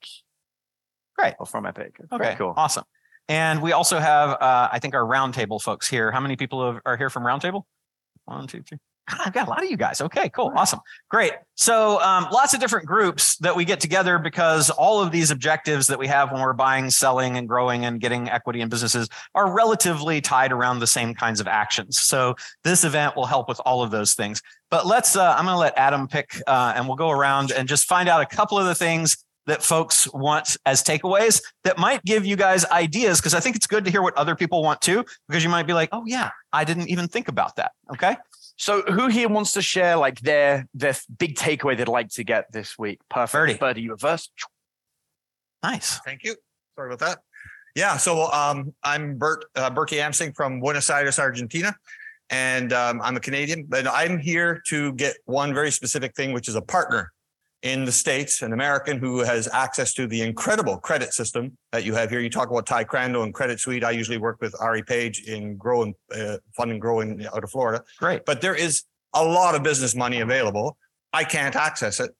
Great. 1.17 1.33
Or 1.39 1.45
from 1.45 1.65
Epic. 1.65 1.95
Okay. 2.11 2.23
Very 2.23 2.35
cool. 2.35 2.53
Awesome. 2.55 2.83
And 3.27 3.61
we 3.61 3.71
also 3.71 3.97
have, 3.97 4.29
uh, 4.29 4.69
I 4.71 4.79
think, 4.79 4.93
our 4.93 5.03
roundtable 5.03 5.61
folks 5.61 5.87
here. 5.87 6.11
How 6.11 6.19
many 6.19 6.35
people 6.35 6.79
are 6.85 6.97
here 6.97 7.09
from 7.09 7.23
roundtable? 7.23 7.63
One, 8.25 8.47
two, 8.47 8.61
three. 8.61 8.77
I've 9.19 9.33
got 9.33 9.47
a 9.47 9.49
lot 9.49 9.63
of 9.63 9.69
you 9.69 9.77
guys. 9.77 10.01
Okay, 10.01 10.29
cool. 10.29 10.51
Awesome. 10.55 10.79
Great. 11.09 11.33
So 11.55 12.01
um, 12.01 12.27
lots 12.31 12.53
of 12.53 12.59
different 12.59 12.87
groups 12.87 13.37
that 13.37 13.55
we 13.55 13.65
get 13.65 13.79
together 13.79 14.17
because 14.17 14.69
all 14.69 15.01
of 15.01 15.11
these 15.11 15.31
objectives 15.31 15.87
that 15.87 15.99
we 15.99 16.07
have 16.07 16.31
when 16.31 16.41
we're 16.41 16.53
buying, 16.53 16.89
selling, 16.89 17.37
and 17.37 17.47
growing 17.47 17.85
and 17.85 17.99
getting 17.99 18.29
equity 18.29 18.61
in 18.61 18.69
businesses 18.69 19.09
are 19.35 19.51
relatively 19.53 20.21
tied 20.21 20.51
around 20.51 20.79
the 20.79 20.87
same 20.87 21.13
kinds 21.13 21.39
of 21.39 21.47
actions. 21.47 21.99
So 21.99 22.35
this 22.63 22.83
event 22.83 23.15
will 23.15 23.25
help 23.25 23.47
with 23.47 23.61
all 23.65 23.83
of 23.83 23.91
those 23.91 24.13
things. 24.13 24.41
But 24.69 24.87
let's, 24.87 25.15
uh, 25.15 25.35
I'm 25.37 25.45
going 25.45 25.55
to 25.55 25.59
let 25.59 25.77
Adam 25.77 26.07
pick 26.07 26.41
uh, 26.47 26.73
and 26.75 26.87
we'll 26.87 26.95
go 26.95 27.09
around 27.09 27.51
and 27.51 27.67
just 27.67 27.85
find 27.85 28.07
out 28.09 28.21
a 28.21 28.25
couple 28.25 28.57
of 28.57 28.65
the 28.65 28.75
things 28.75 29.17
that 29.47 29.63
folks 29.63 30.11
want 30.13 30.57
as 30.65 30.83
takeaways 30.83 31.41
that 31.63 31.77
might 31.77 32.03
give 32.05 32.25
you 32.25 32.35
guys 32.35 32.65
ideas 32.65 33.19
because 33.19 33.33
I 33.33 33.39
think 33.39 33.55
it's 33.55 33.67
good 33.67 33.85
to 33.85 33.91
hear 33.91 34.01
what 34.01 34.15
other 34.15 34.35
people 34.35 34.63
want 34.63 34.81
too 34.81 35.03
because 35.27 35.43
you 35.43 35.49
might 35.49 35.67
be 35.67 35.73
like, 35.73 35.89
"Oh 35.91 36.03
yeah, 36.05 36.29
I 36.53 36.63
didn't 36.63 36.89
even 36.89 37.07
think 37.07 37.27
about 37.27 37.55
that." 37.55 37.71
Okay? 37.91 38.15
So 38.61 38.83
who 38.83 39.07
here 39.07 39.27
wants 39.27 39.53
to 39.53 39.61
share 39.63 39.97
like 39.97 40.19
their 40.19 40.67
their 40.75 40.95
big 41.17 41.33
takeaway 41.33 41.75
they'd 41.75 41.87
like 41.87 42.09
to 42.09 42.23
get 42.23 42.51
this 42.51 42.77
week? 42.77 42.99
Perfect. 43.09 43.31
Birdie. 43.33 43.53
Birdie, 43.55 43.81
you 43.81 43.97
first. 43.97 44.31
Nice. 45.63 45.99
Thank 46.05 46.23
you. 46.23 46.35
Sorry 46.75 46.93
about 46.93 46.99
that. 46.99 47.19
Yeah, 47.75 47.97
so 47.97 48.31
um, 48.31 48.75
I'm 48.83 49.17
Bert 49.17 49.45
uh, 49.55 49.71
Berkey 49.71 49.97
Amsing 49.97 50.33
from 50.33 50.59
Buenos 50.59 50.91
Aires, 50.91 51.17
Argentina, 51.17 51.75
and 52.29 52.71
um, 52.71 53.01
I'm 53.01 53.17
a 53.17 53.19
Canadian. 53.19 53.65
But 53.67 53.87
I'm 53.87 54.19
here 54.19 54.61
to 54.67 54.93
get 54.93 55.15
one 55.25 55.55
very 55.55 55.71
specific 55.71 56.15
thing, 56.15 56.31
which 56.31 56.47
is 56.47 56.53
a 56.53 56.61
partner 56.61 57.11
in 57.63 57.85
the 57.85 57.91
States, 57.91 58.41
an 58.41 58.53
American 58.53 58.97
who 58.97 59.19
has 59.19 59.47
access 59.53 59.93
to 59.93 60.07
the 60.07 60.21
incredible 60.21 60.77
credit 60.77 61.13
system 61.13 61.57
that 61.71 61.83
you 61.83 61.93
have 61.93 62.09
here. 62.09 62.19
You 62.19 62.29
talk 62.29 62.49
about 62.49 62.65
Ty 62.65 62.85
Crandall 62.85 63.23
and 63.23 63.33
Credit 63.33 63.59
Suite. 63.59 63.83
I 63.83 63.91
usually 63.91 64.17
work 64.17 64.41
with 64.41 64.55
Ari 64.59 64.83
Page 64.83 65.23
in 65.27 65.57
growing, 65.57 65.93
uh, 66.15 66.37
Fund&Grow 66.55 67.01
out 67.01 67.43
of 67.43 67.51
Florida. 67.51 67.83
Great. 67.99 68.25
But 68.25 68.41
there 68.41 68.55
is 68.55 68.83
a 69.13 69.23
lot 69.23 69.55
of 69.55 69.61
business 69.61 69.95
money 69.95 70.21
available. 70.21 70.77
I 71.13 71.23
can't 71.23 71.55
access 71.55 71.99
it. 71.99 72.11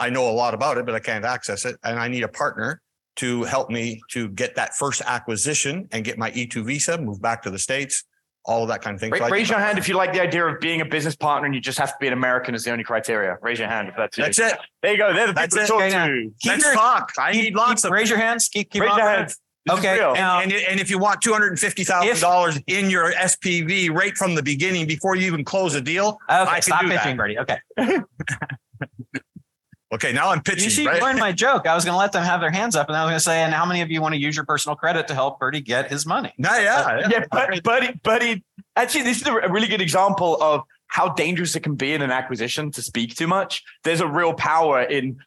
I 0.00 0.10
know 0.10 0.28
a 0.28 0.32
lot 0.32 0.54
about 0.54 0.78
it, 0.78 0.86
but 0.86 0.94
I 0.94 1.00
can't 1.00 1.24
access 1.24 1.64
it. 1.64 1.76
And 1.84 1.98
I 1.98 2.08
need 2.08 2.24
a 2.24 2.28
partner 2.28 2.80
to 3.16 3.44
help 3.44 3.68
me 3.70 4.00
to 4.10 4.28
get 4.28 4.54
that 4.56 4.74
first 4.74 5.02
acquisition 5.04 5.88
and 5.92 6.04
get 6.04 6.18
my 6.18 6.30
E2 6.30 6.64
visa, 6.64 6.98
move 6.98 7.20
back 7.20 7.42
to 7.42 7.50
the 7.50 7.58
States, 7.58 8.04
all 8.48 8.62
of 8.62 8.68
that 8.68 8.80
kind 8.82 8.94
of 8.94 9.00
thing. 9.00 9.14
So 9.14 9.24
I- 9.24 9.28
Raise 9.28 9.50
your 9.50 9.58
hand 9.58 9.78
if 9.78 9.88
you 9.88 9.94
like 9.94 10.12
the 10.14 10.22
idea 10.22 10.46
of 10.46 10.58
being 10.58 10.80
a 10.80 10.84
business 10.86 11.14
partner 11.14 11.44
and 11.46 11.54
you 11.54 11.60
just 11.60 11.78
have 11.78 11.90
to 11.90 11.96
be 12.00 12.06
an 12.06 12.14
American 12.14 12.54
as 12.54 12.64
the 12.64 12.72
only 12.72 12.82
criteria. 12.82 13.36
Raise 13.42 13.58
your 13.58 13.68
hand 13.68 13.88
if 13.88 13.94
that's 13.96 14.16
you. 14.16 14.24
That's 14.24 14.38
it. 14.38 14.54
There 14.82 14.92
you 14.92 14.98
go. 14.98 15.12
They're 15.12 15.26
the 15.28 15.32
That's 15.34 15.54
people 15.54 15.78
to 15.78 15.86
it. 15.86 15.90
talk 15.90 16.00
Okay, 16.02 16.08
to. 16.22 16.30
Keep 16.40 16.50
Let's 16.52 16.64
your- 16.64 16.74
talk. 16.74 17.12
I 17.18 17.32
keep- 17.32 17.42
need 17.44 17.54
lots 17.54 17.82
keep- 17.82 17.90
of 17.90 17.92
raise 17.92 18.08
your 18.08 18.18
hands. 18.18 18.48
Keep, 18.48 18.70
keep 18.70 18.82
Raise 18.82 18.96
your 18.96 19.08
hands. 19.08 19.38
This 19.66 19.78
Okay, 19.78 19.98
now- 19.98 20.40
and, 20.40 20.50
and 20.50 20.80
if 20.80 20.88
you 20.88 20.98
want 20.98 21.20
two 21.20 21.30
hundred 21.32 21.48
and 21.48 21.60
fifty 21.60 21.84
thousand 21.84 22.18
dollars 22.22 22.58
in 22.68 22.88
your 22.88 23.12
SPV 23.12 23.90
right 23.90 24.16
from 24.16 24.34
the 24.34 24.42
beginning 24.42 24.86
before 24.86 25.14
you 25.14 25.26
even 25.26 25.44
close 25.44 25.74
a 25.74 25.80
deal, 25.82 26.18
Okay, 26.30 26.40
I 26.40 26.54
can 26.54 26.62
stop 26.62 26.80
do 26.80 26.88
that. 26.88 27.02
pitching, 27.02 27.16
Bertie. 27.18 27.38
Okay. 27.38 27.58
okay, 29.92 30.12
now 30.12 30.30
I'm 30.30 30.42
pitching. 30.42 30.64
You 30.64 30.70
pitching. 30.70 30.84
see, 30.84 30.88
right? 30.88 31.02
learn 31.02 31.18
my 31.18 31.32
joke. 31.46 31.66
I 31.66 31.74
was 31.74 31.84
going 31.84 31.94
to 31.94 31.98
let 31.98 32.12
them 32.12 32.24
have 32.24 32.40
their 32.40 32.50
hands 32.50 32.76
up, 32.76 32.88
and 32.88 32.96
I 32.96 33.04
was 33.04 33.10
going 33.10 33.16
to 33.16 33.24
say, 33.24 33.42
and 33.42 33.52
how 33.52 33.64
many 33.64 33.80
of 33.80 33.90
you 33.90 34.00
want 34.00 34.14
to 34.14 34.20
use 34.20 34.36
your 34.36 34.44
personal 34.44 34.76
credit 34.76 35.08
to 35.08 35.14
help 35.14 35.38
Bertie 35.38 35.60
get 35.60 35.90
his 35.90 36.06
money? 36.06 36.32
No, 36.38 36.54
yeah, 36.56 36.98
yeah. 37.00 37.08
yeah, 37.10 37.24
buddy, 37.60 37.94
buddy. 38.02 38.44
Actually, 38.76 39.02
this 39.02 39.20
is 39.20 39.26
a 39.26 39.34
a 39.34 39.50
really 39.50 39.68
good 39.68 39.80
example 39.80 40.40
of 40.42 40.62
how 40.88 41.10
dangerous 41.10 41.54
it 41.54 41.60
can 41.60 41.74
be 41.74 41.92
in 41.92 42.02
an 42.02 42.10
acquisition 42.10 42.70
to 42.72 42.82
speak 42.82 43.14
too 43.14 43.26
much. 43.26 43.62
There's 43.84 44.00
a 44.00 44.06
real 44.06 44.34
power 44.34 44.82
in 44.82 45.18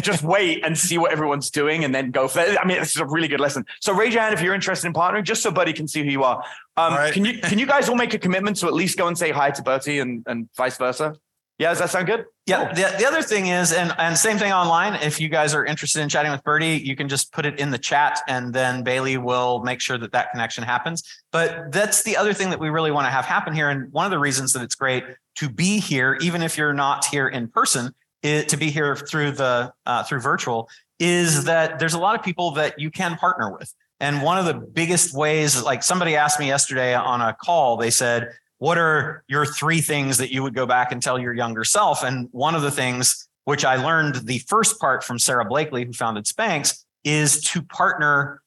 just 0.00 0.22
wait 0.34 0.64
and 0.64 0.76
see 0.76 0.98
what 0.98 1.12
everyone's 1.12 1.50
doing 1.50 1.84
and 1.84 1.94
then 1.94 2.10
go 2.10 2.26
for 2.26 2.40
it. 2.40 2.58
I 2.58 2.64
mean, 2.66 2.78
this 2.78 2.90
is 2.90 2.96
a 2.96 3.06
really 3.06 3.28
good 3.28 3.40
lesson. 3.40 3.64
So 3.80 3.92
raise 3.94 4.14
your 4.14 4.22
hand 4.22 4.34
if 4.34 4.40
you're 4.40 4.54
interested 4.54 4.86
in 4.86 4.94
partnering, 4.94 5.24
just 5.24 5.42
so 5.42 5.50
Buddy 5.50 5.72
can 5.72 5.86
see 5.86 6.02
who 6.02 6.10
you 6.10 6.24
are. 6.24 6.38
Um, 6.76 6.92
All 6.92 6.98
right. 6.98 7.12
Can 7.12 7.24
you 7.24 7.38
can 7.38 7.58
you 7.58 7.66
guys 7.66 7.88
all 7.88 7.94
make 7.94 8.14
a 8.14 8.18
commitment 8.18 8.56
to 8.58 8.66
at 8.66 8.72
least 8.72 8.98
go 8.98 9.06
and 9.06 9.16
say 9.16 9.30
hi 9.30 9.50
to 9.50 9.62
Bertie 9.62 9.98
and, 9.98 10.24
and 10.26 10.48
vice 10.56 10.76
versa? 10.78 11.14
Yeah, 11.58 11.68
does 11.68 11.78
that 11.78 11.90
sound 11.90 12.06
good? 12.06 12.24
Yeah. 12.46 12.72
The, 12.72 12.96
the 12.98 13.06
other 13.06 13.22
thing 13.22 13.46
is, 13.46 13.72
and, 13.72 13.94
and 13.96 14.18
same 14.18 14.38
thing 14.38 14.52
online. 14.52 14.94
If 14.94 15.20
you 15.20 15.28
guys 15.28 15.54
are 15.54 15.64
interested 15.64 16.02
in 16.02 16.08
chatting 16.08 16.32
with 16.32 16.42
Bertie, 16.42 16.78
you 16.78 16.96
can 16.96 17.08
just 17.08 17.32
put 17.32 17.46
it 17.46 17.60
in 17.60 17.70
the 17.70 17.78
chat 17.78 18.20
and 18.26 18.52
then 18.52 18.82
Bailey 18.82 19.18
will 19.18 19.62
make 19.62 19.80
sure 19.80 19.96
that 19.96 20.10
that 20.12 20.32
connection 20.32 20.64
happens. 20.64 21.04
But 21.30 21.70
that's 21.70 22.02
the 22.02 22.16
other 22.16 22.34
thing 22.34 22.50
that 22.50 22.58
we 22.58 22.70
really 22.70 22.90
want 22.90 23.06
to 23.06 23.10
have 23.10 23.24
happen 23.24 23.54
here. 23.54 23.70
And 23.70 23.92
one 23.92 24.04
of 24.04 24.10
the 24.10 24.18
reasons 24.18 24.52
that 24.54 24.62
it's 24.62 24.74
great 24.74 25.04
to 25.36 25.48
be 25.48 25.78
here, 25.78 26.18
even 26.20 26.42
if 26.42 26.58
you're 26.58 26.74
not 26.74 27.04
here 27.06 27.28
in 27.28 27.46
person, 27.46 27.94
is 28.24 28.46
to 28.46 28.56
be 28.56 28.70
here 28.70 28.96
through 28.96 29.32
the 29.32 29.72
uh, 29.86 30.02
through 30.02 30.20
virtual 30.20 30.68
is 30.98 31.44
that 31.44 31.78
there's 31.78 31.94
a 31.94 31.98
lot 31.98 32.18
of 32.18 32.24
people 32.24 32.52
that 32.52 32.78
you 32.78 32.90
can 32.90 33.16
partner 33.16 33.52
with. 33.52 33.72
And 34.00 34.22
one 34.22 34.38
of 34.38 34.44
the 34.44 34.54
biggest 34.54 35.14
ways, 35.14 35.62
like 35.62 35.82
somebody 35.82 36.16
asked 36.16 36.40
me 36.40 36.46
yesterday 36.46 36.94
on 36.94 37.20
a 37.20 37.32
call, 37.32 37.76
they 37.76 37.90
said, 37.90 38.32
what 38.64 38.78
are 38.78 39.22
your 39.28 39.44
three 39.44 39.82
things 39.82 40.16
that 40.16 40.32
you 40.32 40.42
would 40.42 40.54
go 40.54 40.64
back 40.64 40.90
and 40.90 41.02
tell 41.02 41.18
your 41.18 41.34
younger 41.34 41.64
self? 41.64 42.02
And 42.02 42.30
one 42.32 42.54
of 42.54 42.62
the 42.62 42.70
things 42.70 43.28
which 43.44 43.62
I 43.62 43.76
learned 43.76 44.26
the 44.26 44.38
first 44.38 44.80
part 44.80 45.04
from 45.04 45.18
Sara 45.18 45.44
Blakely, 45.44 45.84
who 45.84 45.92
founded 45.92 46.24
Spanx, 46.24 46.82
is 47.04 47.42
to 47.42 47.60
partner 47.60 48.40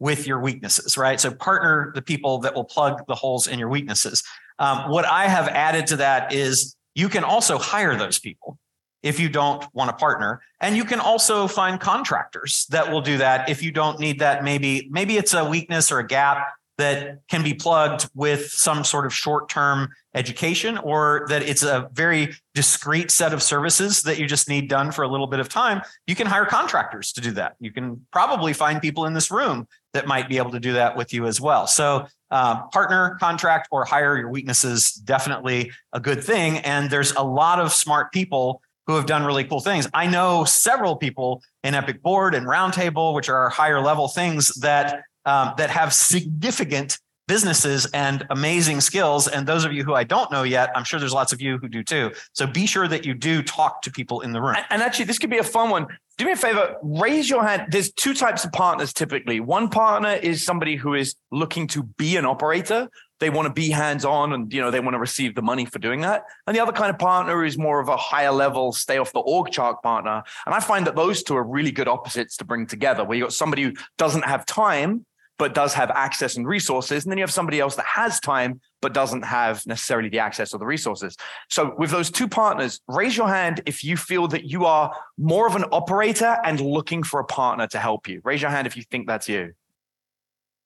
with 0.00 0.26
your 0.26 0.40
weaknesses, 0.40 0.98
right? 0.98 1.20
So 1.20 1.30
partner 1.30 1.92
the 1.94 2.02
people 2.02 2.38
that 2.38 2.52
will 2.52 2.64
plug 2.64 3.06
the 3.06 3.14
holes 3.14 3.46
in 3.46 3.60
your 3.60 3.68
weaknesses. 3.68 4.24
Um, 4.58 4.90
what 4.90 5.04
I 5.04 5.28
have 5.28 5.46
added 5.46 5.86
to 5.86 5.96
that 5.98 6.32
is 6.32 6.74
you 6.96 7.08
can 7.08 7.22
also 7.22 7.56
hire 7.56 7.94
those 7.94 8.18
people 8.18 8.58
if 9.04 9.20
you 9.20 9.28
don't 9.28 9.64
want 9.72 9.88
to 9.88 9.96
partner 9.96 10.42
and 10.60 10.76
you 10.76 10.84
can 10.84 10.98
also 10.98 11.46
find 11.46 11.78
contractors 11.78 12.66
that 12.70 12.90
will 12.90 13.00
do 13.00 13.18
that 13.18 13.48
if 13.48 13.62
you 13.62 13.70
don't 13.70 14.00
need 14.00 14.18
that 14.18 14.44
maybe 14.44 14.88
maybe 14.90 15.16
it's 15.16 15.32
a 15.32 15.42
weakness 15.42 15.90
or 15.90 16.00
a 16.00 16.06
gap 16.06 16.48
that 16.80 17.20
can 17.28 17.42
be 17.42 17.54
plugged 17.54 18.08
with 18.14 18.50
some 18.50 18.84
sort 18.84 19.06
of 19.06 19.14
short-term 19.14 19.88
education 20.14 20.76
or 20.78 21.26
that 21.28 21.42
it's 21.42 21.62
a 21.62 21.88
very 21.92 22.34
discrete 22.54 23.10
set 23.10 23.32
of 23.32 23.42
services 23.42 24.02
that 24.02 24.18
you 24.18 24.26
just 24.26 24.48
need 24.48 24.68
done 24.68 24.90
for 24.90 25.02
a 25.02 25.08
little 25.08 25.28
bit 25.28 25.38
of 25.38 25.48
time 25.48 25.80
you 26.06 26.16
can 26.16 26.26
hire 26.26 26.44
contractors 26.44 27.12
to 27.12 27.20
do 27.20 27.30
that 27.30 27.54
you 27.60 27.70
can 27.70 28.04
probably 28.10 28.52
find 28.52 28.82
people 28.82 29.06
in 29.06 29.14
this 29.14 29.30
room 29.30 29.68
that 29.92 30.06
might 30.06 30.28
be 30.28 30.36
able 30.36 30.50
to 30.50 30.60
do 30.60 30.72
that 30.72 30.96
with 30.96 31.12
you 31.12 31.26
as 31.26 31.40
well 31.40 31.66
so 31.66 32.04
uh, 32.32 32.66
partner 32.68 33.16
contract 33.20 33.68
or 33.70 33.84
hire 33.84 34.16
your 34.18 34.30
weaknesses 34.30 34.92
definitely 34.92 35.70
a 35.92 36.00
good 36.00 36.22
thing 36.22 36.58
and 36.58 36.90
there's 36.90 37.12
a 37.12 37.22
lot 37.22 37.60
of 37.60 37.72
smart 37.72 38.12
people 38.12 38.60
who 38.90 38.96
have 38.96 39.06
done 39.06 39.24
really 39.24 39.44
cool 39.44 39.60
things. 39.60 39.88
I 39.94 40.06
know 40.08 40.42
several 40.44 40.96
people 40.96 41.44
in 41.62 41.76
Epic 41.76 42.02
Board 42.02 42.34
and 42.34 42.44
Roundtable, 42.44 43.14
which 43.14 43.28
are 43.28 43.48
higher 43.48 43.80
level 43.80 44.08
things 44.08 44.48
that 44.56 45.04
um, 45.24 45.54
that 45.56 45.70
have 45.70 45.92
significant 45.92 46.98
businesses 47.30 47.86
and 47.94 48.26
amazing 48.30 48.80
skills. 48.80 49.28
And 49.28 49.46
those 49.46 49.64
of 49.64 49.72
you 49.72 49.84
who 49.84 49.94
I 49.94 50.02
don't 50.02 50.32
know 50.32 50.42
yet, 50.42 50.70
I'm 50.74 50.82
sure 50.82 50.98
there's 50.98 51.12
lots 51.12 51.32
of 51.32 51.40
you 51.40 51.58
who 51.58 51.68
do 51.68 51.84
too. 51.84 52.10
So 52.32 52.44
be 52.44 52.66
sure 52.66 52.88
that 52.88 53.06
you 53.06 53.14
do 53.14 53.40
talk 53.40 53.82
to 53.82 53.90
people 53.92 54.22
in 54.22 54.32
the 54.32 54.42
room. 54.42 54.56
And, 54.68 54.82
actually, 54.82 55.04
this 55.04 55.20
could 55.20 55.30
be 55.30 55.38
a 55.38 55.44
fun 55.44 55.70
one. 55.70 55.86
Do 56.18 56.24
me 56.24 56.32
a 56.32 56.36
favor, 56.36 56.74
raise 56.82 57.30
your 57.30 57.46
hand. 57.46 57.70
There's 57.70 57.92
two 57.92 58.14
types 58.14 58.44
of 58.44 58.50
partners 58.50 58.92
typically. 58.92 59.38
One 59.38 59.68
partner 59.68 60.14
is 60.14 60.44
somebody 60.44 60.74
who 60.74 60.94
is 60.94 61.14
looking 61.30 61.68
to 61.68 61.84
be 61.84 62.16
an 62.16 62.26
operator. 62.26 62.88
They 63.20 63.30
want 63.30 63.46
to 63.46 63.52
be 63.52 63.70
hands-on 63.70 64.32
and 64.32 64.52
you 64.52 64.60
know 64.60 64.70
they 64.70 64.80
want 64.80 64.94
to 64.94 64.98
receive 64.98 65.34
the 65.34 65.42
money 65.42 65.66
for 65.66 65.78
doing 65.78 66.00
that. 66.00 66.24
And 66.46 66.56
the 66.56 66.60
other 66.60 66.72
kind 66.72 66.90
of 66.90 66.98
partner 66.98 67.44
is 67.44 67.56
more 67.56 67.78
of 67.78 67.88
a 67.88 67.96
higher 67.96 68.32
level, 68.32 68.72
stay 68.72 68.98
off 68.98 69.12
the 69.12 69.20
org 69.20 69.52
chart 69.52 69.82
partner. 69.82 70.22
And 70.46 70.54
I 70.54 70.60
find 70.60 70.86
that 70.86 70.96
those 70.96 71.22
two 71.22 71.36
are 71.36 71.44
really 71.44 71.70
good 71.70 71.86
opposites 71.86 72.36
to 72.38 72.44
bring 72.44 72.66
together, 72.66 73.04
where 73.04 73.16
you 73.16 73.24
got 73.24 73.32
somebody 73.32 73.62
who 73.62 73.72
doesn't 73.98 74.24
have 74.24 74.44
time 74.46 75.06
but 75.40 75.54
does 75.54 75.72
have 75.72 75.90
access 75.92 76.36
and 76.36 76.46
resources. 76.46 77.04
And 77.04 77.10
then 77.10 77.16
you 77.16 77.22
have 77.22 77.32
somebody 77.32 77.60
else 77.60 77.74
that 77.76 77.86
has 77.86 78.20
time, 78.20 78.60
but 78.82 78.92
doesn't 78.92 79.22
have 79.22 79.66
necessarily 79.66 80.10
the 80.10 80.18
access 80.18 80.52
or 80.52 80.58
the 80.58 80.66
resources. 80.66 81.16
So 81.48 81.74
with 81.78 81.90
those 81.90 82.10
two 82.10 82.28
partners, 82.28 82.82
raise 82.86 83.16
your 83.16 83.26
hand 83.26 83.62
if 83.64 83.82
you 83.82 83.96
feel 83.96 84.28
that 84.28 84.44
you 84.44 84.66
are 84.66 84.94
more 85.16 85.46
of 85.46 85.56
an 85.56 85.64
operator 85.72 86.36
and 86.44 86.60
looking 86.60 87.02
for 87.02 87.20
a 87.20 87.24
partner 87.24 87.66
to 87.68 87.78
help 87.78 88.06
you. 88.06 88.20
Raise 88.22 88.42
your 88.42 88.50
hand 88.50 88.66
if 88.66 88.76
you 88.76 88.82
think 88.90 89.06
that's 89.06 89.30
you. 89.30 89.54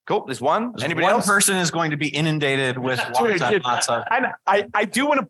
Cool. 0.08 0.26
There's 0.26 0.40
one. 0.40 0.74
Anybody 0.82 1.04
One 1.04 1.12
else? 1.12 1.26
person 1.26 1.56
is 1.56 1.70
going 1.70 1.92
to 1.92 1.96
be 1.96 2.08
inundated 2.08 2.76
with 2.76 2.98
lots 3.14 3.40
and 3.40 3.64
lots 3.64 3.88
of. 3.88 4.02
And 4.10 4.26
I, 4.44 4.66
I 4.74 4.84
do 4.86 5.06
want 5.06 5.20
to. 5.20 5.28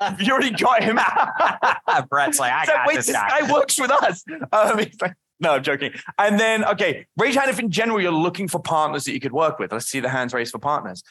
You 0.18 0.32
already 0.32 0.50
got 0.50 0.82
him. 0.82 0.98
out. 0.98 2.08
Brett's 2.08 2.40
like, 2.40 2.50
I 2.52 2.58
like, 2.60 2.66
got 2.66 2.88
wait, 2.88 2.96
this 2.96 3.12
guy. 3.12 3.40
guy 3.40 3.52
works 3.52 3.78
with 3.78 3.92
us. 3.92 4.24
Um, 4.50 4.76
like, 4.76 5.14
no, 5.42 5.54
I'm 5.54 5.62
joking. 5.62 5.92
And 6.18 6.38
then, 6.38 6.64
okay, 6.64 7.06
raise 7.16 7.34
hand 7.34 7.50
if 7.50 7.58
in 7.58 7.70
general 7.70 8.00
you're 8.00 8.12
looking 8.12 8.48
for 8.48 8.60
partners 8.60 9.04
that 9.04 9.12
you 9.12 9.20
could 9.20 9.32
work 9.32 9.58
with. 9.58 9.72
Let's 9.72 9.86
see 9.86 10.00
the 10.00 10.08
hands 10.08 10.32
raised 10.32 10.52
for 10.52 10.58
partners. 10.58 11.02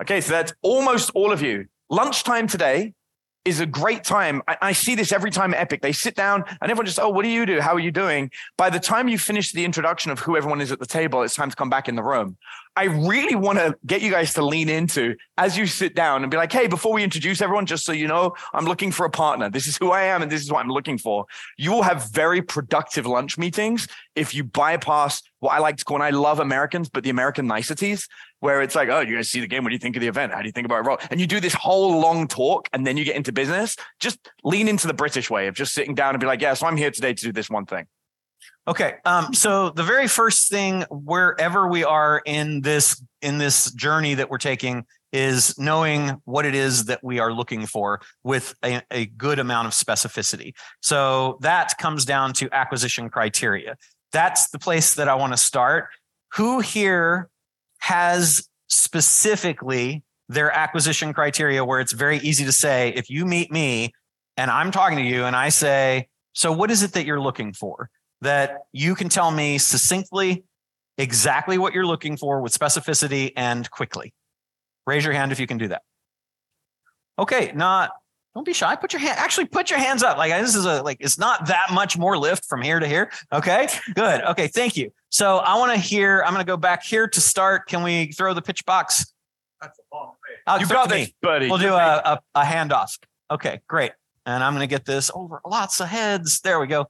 Okay, 0.00 0.20
so 0.20 0.32
that's 0.32 0.52
almost 0.62 1.10
all 1.14 1.32
of 1.32 1.42
you. 1.42 1.66
Lunchtime 1.90 2.46
today 2.46 2.92
is 3.44 3.60
a 3.60 3.66
great 3.66 4.04
time. 4.04 4.42
I, 4.46 4.56
I 4.60 4.72
see 4.72 4.94
this 4.94 5.10
every 5.10 5.30
time 5.30 5.54
at 5.54 5.60
Epic. 5.60 5.80
They 5.80 5.92
sit 5.92 6.14
down 6.14 6.44
and 6.60 6.70
everyone 6.70 6.86
just, 6.86 7.00
oh, 7.00 7.08
what 7.08 7.22
do 7.22 7.30
you 7.30 7.46
do? 7.46 7.60
How 7.60 7.74
are 7.74 7.80
you 7.80 7.90
doing? 7.90 8.30
By 8.58 8.68
the 8.68 8.78
time 8.78 9.08
you 9.08 9.18
finish 9.18 9.52
the 9.52 9.64
introduction 9.64 10.12
of 10.12 10.20
who 10.20 10.36
everyone 10.36 10.60
is 10.60 10.70
at 10.70 10.80
the 10.80 10.86
table, 10.86 11.22
it's 11.22 11.34
time 11.34 11.50
to 11.50 11.56
come 11.56 11.70
back 11.70 11.88
in 11.88 11.96
the 11.96 12.02
room. 12.02 12.36
I 12.78 12.84
really 12.84 13.34
want 13.34 13.58
to 13.58 13.76
get 13.86 14.02
you 14.02 14.12
guys 14.12 14.34
to 14.34 14.46
lean 14.46 14.68
into 14.68 15.16
as 15.36 15.58
you 15.58 15.66
sit 15.66 15.96
down 15.96 16.22
and 16.22 16.30
be 16.30 16.36
like, 16.36 16.52
hey, 16.52 16.68
before 16.68 16.92
we 16.92 17.02
introduce 17.02 17.42
everyone, 17.42 17.66
just 17.66 17.84
so 17.84 17.90
you 17.90 18.06
know, 18.06 18.34
I'm 18.54 18.66
looking 18.66 18.92
for 18.92 19.04
a 19.04 19.10
partner. 19.10 19.50
This 19.50 19.66
is 19.66 19.76
who 19.76 19.90
I 19.90 20.02
am 20.04 20.22
and 20.22 20.30
this 20.30 20.42
is 20.42 20.52
what 20.52 20.60
I'm 20.60 20.70
looking 20.70 20.96
for. 20.96 21.26
You 21.56 21.72
will 21.72 21.82
have 21.82 22.08
very 22.12 22.40
productive 22.40 23.04
lunch 23.04 23.36
meetings 23.36 23.88
if 24.14 24.32
you 24.32 24.44
bypass 24.44 25.24
what 25.40 25.50
I 25.50 25.58
like 25.58 25.76
to 25.78 25.84
call, 25.84 25.96
and 25.96 26.04
I 26.04 26.10
love 26.10 26.38
Americans, 26.38 26.88
but 26.88 27.02
the 27.02 27.10
American 27.10 27.48
niceties, 27.48 28.06
where 28.38 28.62
it's 28.62 28.76
like, 28.76 28.88
oh, 28.88 29.00
you 29.00 29.16
guys 29.16 29.28
see 29.28 29.40
the 29.40 29.48
game. 29.48 29.64
What 29.64 29.70
do 29.70 29.74
you 29.74 29.80
think 29.80 29.96
of 29.96 30.00
the 30.00 30.06
event? 30.06 30.32
How 30.32 30.40
do 30.40 30.46
you 30.46 30.52
think 30.52 30.64
about 30.64 30.86
it? 30.86 31.08
And 31.10 31.20
you 31.20 31.26
do 31.26 31.40
this 31.40 31.54
whole 31.54 31.98
long 31.98 32.28
talk 32.28 32.68
and 32.72 32.86
then 32.86 32.96
you 32.96 33.04
get 33.04 33.16
into 33.16 33.32
business. 33.32 33.74
Just 33.98 34.20
lean 34.44 34.68
into 34.68 34.86
the 34.86 34.94
British 34.94 35.30
way 35.30 35.48
of 35.48 35.56
just 35.56 35.74
sitting 35.74 35.96
down 35.96 36.14
and 36.14 36.20
be 36.20 36.28
like, 36.28 36.40
yeah, 36.40 36.54
so 36.54 36.68
I'm 36.68 36.76
here 36.76 36.92
today 36.92 37.12
to 37.12 37.24
do 37.24 37.32
this 37.32 37.50
one 37.50 37.66
thing. 37.66 37.86
Okay. 38.68 38.96
Um, 39.06 39.32
so 39.32 39.70
the 39.70 39.82
very 39.82 40.06
first 40.06 40.50
thing, 40.50 40.84
wherever 40.90 41.66
we 41.66 41.84
are 41.84 42.20
in 42.26 42.60
this 42.60 43.02
in 43.22 43.38
this 43.38 43.72
journey 43.72 44.12
that 44.14 44.28
we're 44.30 44.36
taking, 44.36 44.84
is 45.10 45.58
knowing 45.58 46.20
what 46.26 46.44
it 46.44 46.54
is 46.54 46.84
that 46.84 47.02
we 47.02 47.18
are 47.18 47.32
looking 47.32 47.64
for 47.64 48.00
with 48.24 48.54
a, 48.62 48.82
a 48.90 49.06
good 49.06 49.38
amount 49.38 49.66
of 49.66 49.72
specificity. 49.72 50.52
So 50.82 51.38
that 51.40 51.78
comes 51.78 52.04
down 52.04 52.34
to 52.34 52.48
acquisition 52.52 53.08
criteria. 53.08 53.76
That's 54.12 54.50
the 54.50 54.58
place 54.58 54.94
that 54.96 55.08
I 55.08 55.14
want 55.14 55.32
to 55.32 55.38
start. 55.38 55.88
Who 56.34 56.60
here 56.60 57.30
has 57.78 58.50
specifically 58.68 60.02
their 60.28 60.52
acquisition 60.52 61.14
criteria 61.14 61.64
where 61.64 61.80
it's 61.80 61.92
very 61.92 62.18
easy 62.18 62.44
to 62.44 62.52
say, 62.52 62.92
if 62.94 63.08
you 63.08 63.24
meet 63.24 63.50
me 63.50 63.94
and 64.36 64.50
I'm 64.50 64.70
talking 64.70 64.98
to 64.98 65.04
you 65.04 65.24
and 65.24 65.34
I 65.34 65.48
say, 65.48 66.08
so 66.34 66.52
what 66.52 66.70
is 66.70 66.82
it 66.82 66.92
that 66.92 67.06
you're 67.06 67.20
looking 67.20 67.54
for? 67.54 67.88
That 68.22 68.62
you 68.72 68.94
can 68.94 69.08
tell 69.08 69.30
me 69.30 69.58
succinctly 69.58 70.44
exactly 70.96 71.58
what 71.58 71.72
you're 71.74 71.86
looking 71.86 72.16
for 72.16 72.40
with 72.40 72.56
specificity 72.56 73.32
and 73.36 73.70
quickly. 73.70 74.12
Raise 74.86 75.04
your 75.04 75.12
hand 75.14 75.32
if 75.32 75.38
you 75.40 75.46
can 75.46 75.58
do 75.58 75.68
that. 75.68 75.82
Okay, 77.18 77.52
not 77.54 77.90
Don't 78.34 78.44
be 78.44 78.52
shy. 78.52 78.76
Put 78.76 78.92
your 78.92 79.00
hand. 79.00 79.18
Actually, 79.18 79.46
put 79.46 79.70
your 79.70 79.78
hands 79.78 80.02
up. 80.02 80.16
Like 80.18 80.30
this 80.32 80.54
is 80.54 80.64
a 80.64 80.82
like. 80.82 80.98
It's 81.00 81.18
not 81.18 81.46
that 81.46 81.68
much 81.72 81.98
more 81.98 82.16
lift 82.16 82.44
from 82.46 82.62
here 82.62 82.78
to 82.78 82.86
here. 82.86 83.10
Okay. 83.32 83.68
Good. 83.94 84.22
Okay. 84.22 84.46
Thank 84.48 84.76
you. 84.76 84.92
So 85.10 85.38
I 85.38 85.58
want 85.58 85.72
to 85.72 85.78
hear. 85.78 86.22
I'm 86.24 86.32
going 86.32 86.44
to 86.44 86.50
go 86.50 86.56
back 86.56 86.82
here 86.84 87.08
to 87.08 87.20
start. 87.20 87.66
Can 87.66 87.82
we 87.82 88.12
throw 88.12 88.34
the 88.34 88.42
pitch 88.42 88.64
box? 88.64 89.12
Oh, 89.92 90.12
You 90.60 90.66
throw 90.66 90.76
got 90.84 90.88
to 90.90 90.94
me. 90.94 91.04
this, 91.04 91.12
buddy. 91.20 91.48
We'll 91.48 91.58
do 91.58 91.72
a, 91.74 91.76
a, 92.04 92.20
a 92.36 92.42
handoff. 92.44 92.96
Okay, 93.30 93.60
great. 93.68 93.92
And 94.24 94.44
I'm 94.44 94.52
going 94.52 94.60
to 94.66 94.72
get 94.72 94.84
this 94.84 95.10
over 95.14 95.40
lots 95.44 95.80
of 95.80 95.88
heads. 95.88 96.40
There 96.40 96.60
we 96.60 96.66
go. 96.68 96.86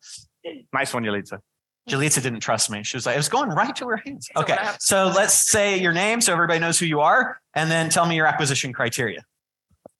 Nice 0.72 0.92
one, 0.94 1.04
Yalitza. 1.04 1.40
Jalitza 1.88 2.22
didn't 2.22 2.40
trust 2.40 2.70
me. 2.70 2.82
She 2.82 2.96
was 2.96 3.06
like, 3.06 3.14
it 3.14 3.18
was 3.18 3.28
going 3.30 3.48
right 3.48 3.74
to 3.76 3.88
her 3.88 3.96
hands. 3.96 4.28
So 4.34 4.42
Okay. 4.42 4.52
what 4.52 4.60
I 4.60 4.64
have 4.64 4.78
to 4.78 4.84
So 4.86 5.12
let's 5.14 5.34
say 5.34 5.78
your 5.78 5.92
name 5.92 6.20
so 6.20 6.32
everybody 6.32 6.58
knows 6.60 6.78
who 6.78 6.86
you 6.86 7.00
are 7.00 7.40
and 7.54 7.70
then 7.70 7.88
tell 7.88 8.04
me 8.06 8.14
your 8.16 8.26
acquisition 8.26 8.72
criteria. 8.72 9.24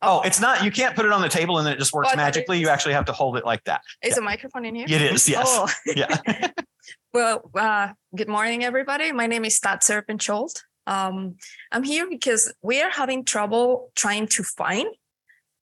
Oh, 0.03 0.21
it's 0.21 0.39
not, 0.41 0.63
you 0.65 0.71
can't 0.71 0.95
put 0.95 1.07
it 1.07 1.13
on 1.13 1.23
the 1.23 1.29
table 1.29 1.59
and 1.59 1.67
then 1.67 1.73
it 1.75 1.79
just 1.79 1.93
works 1.93 2.09
Oh, 2.09 2.13
I 2.13 2.15
thought 2.17 2.21
it 2.21 2.25
magically. 2.25 2.61
You 2.61 2.69
actually 2.69 2.93
have 2.95 3.07
to 3.07 3.13
hold 3.13 3.37
it 3.37 3.45
like 3.45 3.65
that. 3.65 3.81
Is 4.03 4.17
a 4.19 4.21
microphone 4.21 4.65
in 4.65 4.75
here? 4.75 4.87
It 4.89 5.03
is, 5.03 5.29
yes. 5.29 5.47
Oh, 5.49 5.69
Yeah. 5.97 6.19
well, 7.15 7.51
uh, 7.55 7.89
good 8.15 8.29
morning, 8.29 8.65
everybody. 8.65 9.11
My 9.13 9.27
name 9.27 9.45
is 9.45 9.59
Tat 9.59 9.81
Serpenchold. 9.83 10.63
Um, 10.87 11.37
I'm 11.73 11.83
here 11.83 12.07
because 12.09 12.53
we 12.63 12.81
are 12.83 12.91
having 12.91 13.25
trouble 13.25 13.91
trying 13.97 14.27
to 14.29 14.43
find 14.43 14.87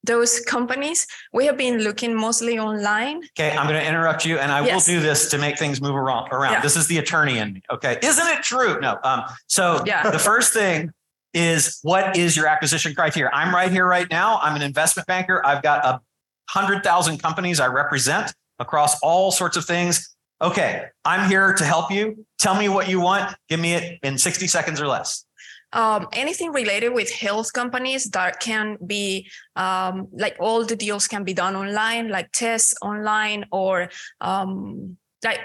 those 0.06 0.40
companies. 0.40 1.06
We 1.32 1.46
have 1.46 1.56
been 1.56 1.78
looking 1.80 2.14
mostly 2.14 2.58
online. 2.58 3.18
Okay. 3.38 3.56
I'm 3.56 3.66
going 3.68 3.80
to 3.80 3.86
interrupt 3.86 4.24
you 4.24 4.38
and 4.38 4.50
I 4.50 4.60
will 4.62 4.80
do 4.80 5.00
this 5.00 5.28
to 5.30 5.38
make 5.38 5.58
things 5.58 5.80
move 5.80 5.94
around. 5.94 6.28
around. 6.32 6.52
Yeah. 6.54 6.60
This 6.60 6.76
is 6.76 6.86
the 6.86 6.98
attorney 6.98 7.38
in 7.38 7.52
me. 7.52 7.62
Okay. 7.70 7.98
Isn't 8.02 8.26
it 8.28 8.42
true? 8.42 8.80
No. 8.80 8.98
Um, 9.04 9.24
so 9.46 9.82
Yeah. 9.86 10.08
the 10.10 10.18
first 10.18 10.52
thing 10.52 10.90
is 11.34 11.78
what 11.82 12.16
is 12.16 12.36
your 12.36 12.46
acquisition 12.46 12.94
criteria? 12.94 13.30
I'm 13.34 13.54
right 13.54 13.70
here 13.70 13.86
right 13.86 14.06
now. 14.10 14.38
I'm 14.40 14.56
an 14.56 14.62
investment 14.62 15.06
banker. 15.06 15.44
I've 15.44 15.62
got 15.62 15.84
a 15.84 16.00
hundred 16.48 16.82
thousand 16.82 17.18
companies 17.18 17.60
I 17.60 17.66
represent 17.66 18.32
across 18.58 18.98
all 19.02 19.30
sorts 19.30 19.58
of 19.58 19.66
things. 19.66 20.14
Okay, 20.40 20.84
I'm 21.04 21.28
here 21.28 21.52
to 21.52 21.64
help 21.64 21.90
you. 21.90 22.24
Tell 22.38 22.54
me 22.54 22.68
what 22.70 22.88
you 22.88 23.00
want. 23.00 23.34
Give 23.48 23.60
me 23.60 23.74
it 23.74 23.98
in 24.02 24.16
60 24.16 24.46
seconds 24.46 24.80
or 24.80 24.86
less. 24.86 25.25
Um, 25.72 26.06
anything 26.12 26.52
related 26.52 26.90
with 26.90 27.10
health 27.10 27.52
companies 27.52 28.04
that 28.10 28.40
can 28.40 28.78
be 28.86 29.28
um, 29.56 30.08
like 30.12 30.36
all 30.40 30.64
the 30.64 30.76
deals 30.76 31.06
can 31.08 31.24
be 31.24 31.34
done 31.34 31.56
online, 31.56 32.08
like 32.08 32.30
tests 32.32 32.74
online 32.82 33.44
or 33.50 33.90
um, 34.20 34.96
like 35.24 35.40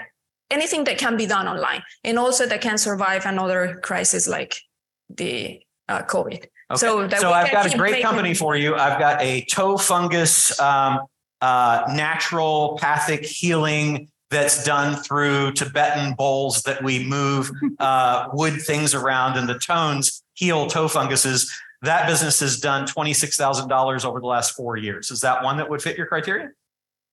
anything 0.50 0.84
that 0.84 0.98
can 0.98 1.16
be 1.16 1.26
done 1.26 1.48
online 1.48 1.82
and 2.04 2.18
also 2.18 2.46
that 2.46 2.60
can 2.60 2.78
survive 2.78 3.26
another 3.26 3.80
crisis 3.82 4.28
like 4.28 4.60
the 5.08 5.60
uh, 5.88 6.02
COVID. 6.02 6.44
Okay. 6.72 6.76
So 6.76 7.06
that 7.06 7.20
so 7.20 7.32
I've 7.32 7.50
got 7.50 7.72
a 7.72 7.76
great 7.76 7.92
making- 7.92 8.06
company 8.06 8.34
for 8.34 8.56
you. 8.56 8.76
I've 8.76 8.98
got 8.98 9.20
a 9.20 9.44
toe 9.50 9.76
fungus 9.76 10.58
um, 10.60 11.00
uh, 11.40 11.84
naturopathic 11.86 13.24
healing 13.24 14.08
that's 14.32 14.64
done 14.64 14.96
through 14.96 15.52
Tibetan 15.52 16.14
bowls 16.14 16.62
that 16.62 16.82
we 16.82 17.04
move 17.04 17.50
uh, 17.78 18.28
wood 18.32 18.60
things 18.60 18.94
around, 18.94 19.38
and 19.38 19.48
the 19.48 19.58
tones 19.58 20.24
heal 20.34 20.66
toe 20.66 20.88
funguses. 20.88 21.52
That 21.82 22.06
business 22.08 22.40
has 22.40 22.58
done 22.58 22.86
twenty 22.86 23.12
six 23.12 23.36
thousand 23.36 23.68
dollars 23.68 24.04
over 24.04 24.18
the 24.18 24.26
last 24.26 24.56
four 24.56 24.76
years. 24.76 25.10
Is 25.10 25.20
that 25.20 25.44
one 25.44 25.58
that 25.58 25.68
would 25.70 25.82
fit 25.82 25.96
your 25.96 26.06
criteria? 26.06 26.50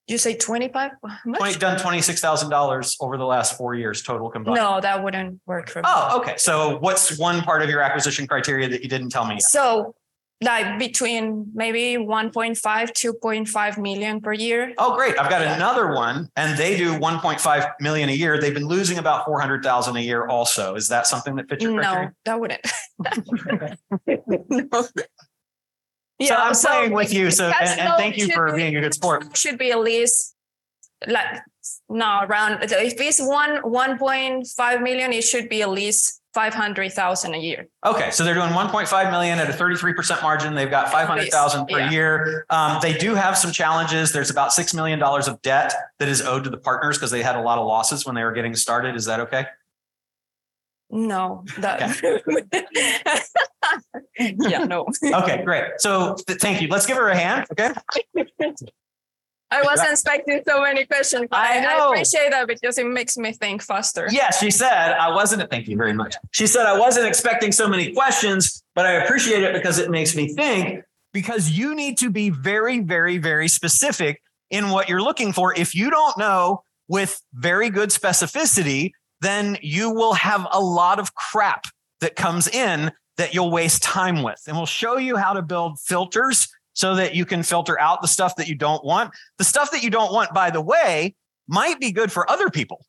You 0.07 0.17
say 0.17 0.35
25? 0.35 0.91
20, 1.37 1.59
done 1.59 1.77
twenty 1.79 2.01
six 2.01 2.19
thousand 2.19 2.49
dollars 2.49 2.97
over 2.99 3.15
the 3.15 3.25
last 3.25 3.55
four 3.55 3.75
years 3.75 4.01
total 4.01 4.31
combined. 4.31 4.55
No, 4.55 4.81
that 4.81 5.03
wouldn't 5.03 5.39
work 5.45 5.69
for 5.69 5.79
me. 5.79 5.83
Oh, 5.87 6.19
okay. 6.19 6.33
So 6.37 6.79
what's 6.79 7.19
one 7.19 7.41
part 7.41 7.61
of 7.61 7.69
your 7.69 7.81
acquisition 7.81 8.25
criteria 8.25 8.67
that 8.69 8.81
you 8.81 8.89
didn't 8.89 9.09
tell 9.09 9.25
me 9.25 9.35
yet? 9.35 9.43
So 9.43 9.93
like 10.41 10.79
between 10.79 11.51
maybe 11.53 11.97
1.5, 12.01 12.57
2.5 12.57 13.77
million 13.77 14.21
per 14.21 14.31
year. 14.33 14.73
Oh, 14.77 14.95
great. 14.95 15.19
I've 15.19 15.29
got 15.29 15.41
another 15.41 15.93
one 15.93 16.29
and 16.37 16.57
they 16.57 16.77
do 16.77 16.93
1.5 16.93 17.73
million 17.81 18.09
a 18.09 18.13
year. 18.13 18.39
They've 18.39 18.53
been 18.53 18.67
losing 18.67 18.99
about 18.99 19.25
400,000 19.25 19.97
a 19.97 19.99
year 19.99 20.27
also. 20.27 20.75
Is 20.75 20.87
that 20.87 21.07
something 21.07 21.35
that 21.35 21.49
fits 21.49 21.61
your 21.63 21.73
No, 21.73 21.81
criteria? 21.81 22.13
that 22.25 22.39
wouldn't. 22.39 22.61
No. 26.21 26.25
so 26.25 26.35
I'm 26.35 26.53
playing 26.53 26.91
with 26.91 27.13
you. 27.13 27.31
So, 27.31 27.45
and, 27.47 27.79
and 27.79 27.93
thank 27.95 28.17
you 28.17 28.29
for 28.33 28.51
be- 28.51 28.57
being 28.57 28.75
a 28.75 28.81
good 28.81 28.93
sport. 28.93 29.37
Should 29.37 29.57
be 29.57 29.71
at 29.71 29.79
least 29.79 30.35
like 31.07 31.39
no 31.89 32.21
around 32.23 32.63
if 32.63 32.71
it's 32.99 33.21
one 33.21 33.61
1.5 33.63 34.81
million, 34.83 35.13
it 35.13 35.23
should 35.23 35.49
be 35.49 35.61
at 35.61 35.69
least 35.69 36.21
500,000 36.35 37.33
a 37.33 37.37
year. 37.37 37.67
Okay. 37.85 38.11
So 38.11 38.23
they're 38.23 38.35
doing 38.35 38.49
1.5 38.51 39.11
million 39.11 39.39
at 39.39 39.49
a 39.49 39.53
33% 39.53 40.21
margin. 40.21 40.53
They've 40.53 40.69
got 40.69 40.91
500,000 40.91 41.65
per 41.67 41.79
Yeah. 41.79 41.89
year. 41.89 42.45
Um, 42.51 42.77
they 42.83 42.93
do 42.97 43.15
have 43.15 43.35
some 43.37 43.51
challenges. 43.51 44.11
There's 44.11 44.29
about 44.29 44.51
$6 44.51 44.75
million 44.75 45.01
of 45.01 45.41
debt 45.41 45.73
that 45.97 46.07
is 46.07 46.21
owed 46.21 46.43
to 46.43 46.51
the 46.51 46.57
partners 46.57 46.97
because 46.97 47.09
they 47.09 47.23
had 47.23 47.35
a 47.35 47.41
lot 47.41 47.57
of 47.57 47.65
losses 47.65 48.05
when 48.05 48.13
they 48.13 48.23
were 48.23 48.31
getting 48.31 48.55
started. 48.55 48.95
Is 48.95 49.05
that 49.05 49.19
okay? 49.21 49.47
No, 50.91 51.45
that 51.59 51.99
yeah, 54.19 54.65
no. 54.65 54.87
Okay, 55.03 55.43
great. 55.43 55.65
So 55.79 56.15
th- 56.27 56.39
thank 56.39 56.61
you. 56.61 56.67
Let's 56.67 56.85
give 56.87 56.97
her 56.97 57.09
a 57.09 57.15
hand. 57.17 57.45
Okay. 57.51 57.71
I 59.51 59.63
wasn't 59.63 59.91
expecting 59.91 60.41
so 60.47 60.61
many 60.61 60.85
questions. 60.85 61.27
but 61.29 61.39
I 61.39 61.57
I, 61.57 61.61
know. 61.61 61.69
I 61.69 61.91
appreciate 61.91 62.31
that 62.31 62.47
because 62.47 62.77
it 62.77 62.85
makes 62.85 63.17
me 63.17 63.33
think 63.33 63.63
faster. 63.63 64.07
Yes, 64.11 64.39
she 64.39 64.51
said, 64.51 64.93
I 64.93 65.09
wasn't, 65.11 65.49
thank 65.49 65.67
you 65.67 65.75
very 65.75 65.93
much. 65.93 66.15
She 66.31 66.47
said, 66.47 66.65
I 66.65 66.77
wasn't 66.77 67.07
expecting 67.07 67.51
so 67.51 67.67
many 67.67 67.93
questions, 67.93 68.63
but 68.75 68.85
I 68.85 68.93
appreciate 69.03 69.43
it 69.43 69.53
because 69.53 69.79
it 69.79 69.89
makes 69.89 70.15
me 70.15 70.33
think. 70.33 70.83
Because 71.13 71.49
you 71.49 71.73
need 71.73 71.97
to 71.99 72.11
be 72.11 72.29
very, 72.29 72.79
very, 72.79 73.17
very 73.17 73.47
specific 73.47 74.21
in 74.51 74.69
what 74.69 74.87
you're 74.87 75.01
looking 75.01 75.33
for. 75.33 75.53
If 75.57 75.73
you 75.73 75.89
don't 75.89 76.17
know 76.17 76.63
with 76.87 77.21
very 77.33 77.69
good 77.69 77.89
specificity, 77.89 78.91
then 79.21 79.57
you 79.61 79.89
will 79.89 80.13
have 80.13 80.47
a 80.51 80.59
lot 80.59 80.99
of 80.99 81.15
crap 81.15 81.65
that 82.01 82.15
comes 82.15 82.47
in 82.47 82.91
that 83.17 83.33
you'll 83.33 83.51
waste 83.51 83.83
time 83.83 84.23
with. 84.23 84.41
And 84.47 84.55
we'll 84.55 84.65
show 84.65 84.97
you 84.97 85.17
how 85.17 85.33
to 85.33 85.41
build 85.41 85.79
filters 85.79 86.47
so 86.79 86.95
that 86.95 87.13
you 87.13 87.25
can 87.25 87.43
filter 87.43 87.77
out 87.77 88.01
the 88.01 88.07
stuff 88.07 88.37
that 88.37 88.47
you 88.47 88.55
don't 88.55 88.85
want. 88.85 89.11
The 89.37 89.43
stuff 89.43 89.69
that 89.71 89.83
you 89.83 89.89
don't 89.89 90.13
want, 90.13 90.33
by 90.33 90.49
the 90.49 90.61
way, 90.61 91.13
might 91.45 91.77
be 91.77 91.91
good 91.91 92.09
for 92.09 92.29
other 92.31 92.49
people. 92.49 92.85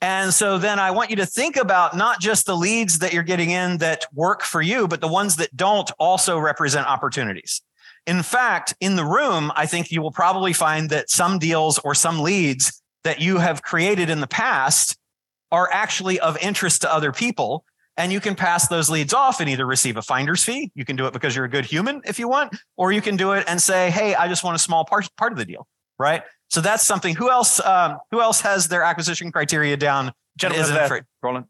And 0.00 0.32
so 0.32 0.58
then 0.58 0.78
I 0.78 0.92
want 0.92 1.10
you 1.10 1.16
to 1.16 1.26
think 1.26 1.56
about 1.56 1.96
not 1.96 2.20
just 2.20 2.46
the 2.46 2.56
leads 2.56 3.00
that 3.00 3.12
you're 3.12 3.24
getting 3.24 3.50
in 3.50 3.78
that 3.78 4.04
work 4.14 4.42
for 4.42 4.62
you, 4.62 4.86
but 4.86 5.00
the 5.00 5.08
ones 5.08 5.34
that 5.36 5.56
don't 5.56 5.90
also 5.98 6.38
represent 6.38 6.86
opportunities. 6.86 7.60
In 8.06 8.22
fact, 8.22 8.74
in 8.78 8.94
the 8.94 9.04
room, 9.04 9.50
I 9.56 9.66
think 9.66 9.90
you 9.90 10.02
will 10.02 10.12
probably 10.12 10.52
find 10.52 10.88
that 10.90 11.10
some 11.10 11.40
deals 11.40 11.80
or 11.80 11.96
some 11.96 12.20
leads 12.20 12.80
that 13.02 13.20
you 13.20 13.38
have 13.38 13.64
created 13.64 14.08
in 14.08 14.20
the 14.20 14.28
past 14.28 14.96
are 15.50 15.68
actually 15.72 16.20
of 16.20 16.38
interest 16.38 16.82
to 16.82 16.94
other 16.94 17.10
people. 17.10 17.64
And 17.96 18.12
you 18.12 18.20
can 18.20 18.34
pass 18.34 18.68
those 18.68 18.88
leads 18.88 19.12
off 19.12 19.40
and 19.40 19.50
either 19.50 19.66
receive 19.66 19.96
a 19.98 20.02
finder's 20.02 20.42
fee. 20.42 20.70
You 20.74 20.84
can 20.84 20.96
do 20.96 21.06
it 21.06 21.12
because 21.12 21.36
you're 21.36 21.44
a 21.44 21.50
good 21.50 21.66
human 21.66 22.00
if 22.06 22.18
you 22.18 22.26
want, 22.28 22.56
or 22.76 22.90
you 22.90 23.02
can 23.02 23.16
do 23.16 23.32
it 23.32 23.44
and 23.46 23.60
say, 23.60 23.90
Hey, 23.90 24.14
I 24.14 24.28
just 24.28 24.42
want 24.42 24.56
a 24.56 24.58
small 24.58 24.84
part, 24.84 25.08
part 25.16 25.32
of 25.32 25.38
the 25.38 25.44
deal. 25.44 25.66
Right. 25.98 26.22
So 26.48 26.60
that's 26.60 26.84
something. 26.84 27.14
Who 27.14 27.30
else? 27.30 27.60
Um, 27.60 27.98
who 28.10 28.20
else 28.20 28.40
has 28.40 28.68
their 28.68 28.82
acquisition 28.82 29.30
criteria 29.30 29.76
down? 29.76 30.06
and 30.06 30.14
Gentlemen, 30.38 30.62
isn't 30.64 30.74
there. 30.74 30.84
afraid? 30.84 31.04
Roland. 31.22 31.46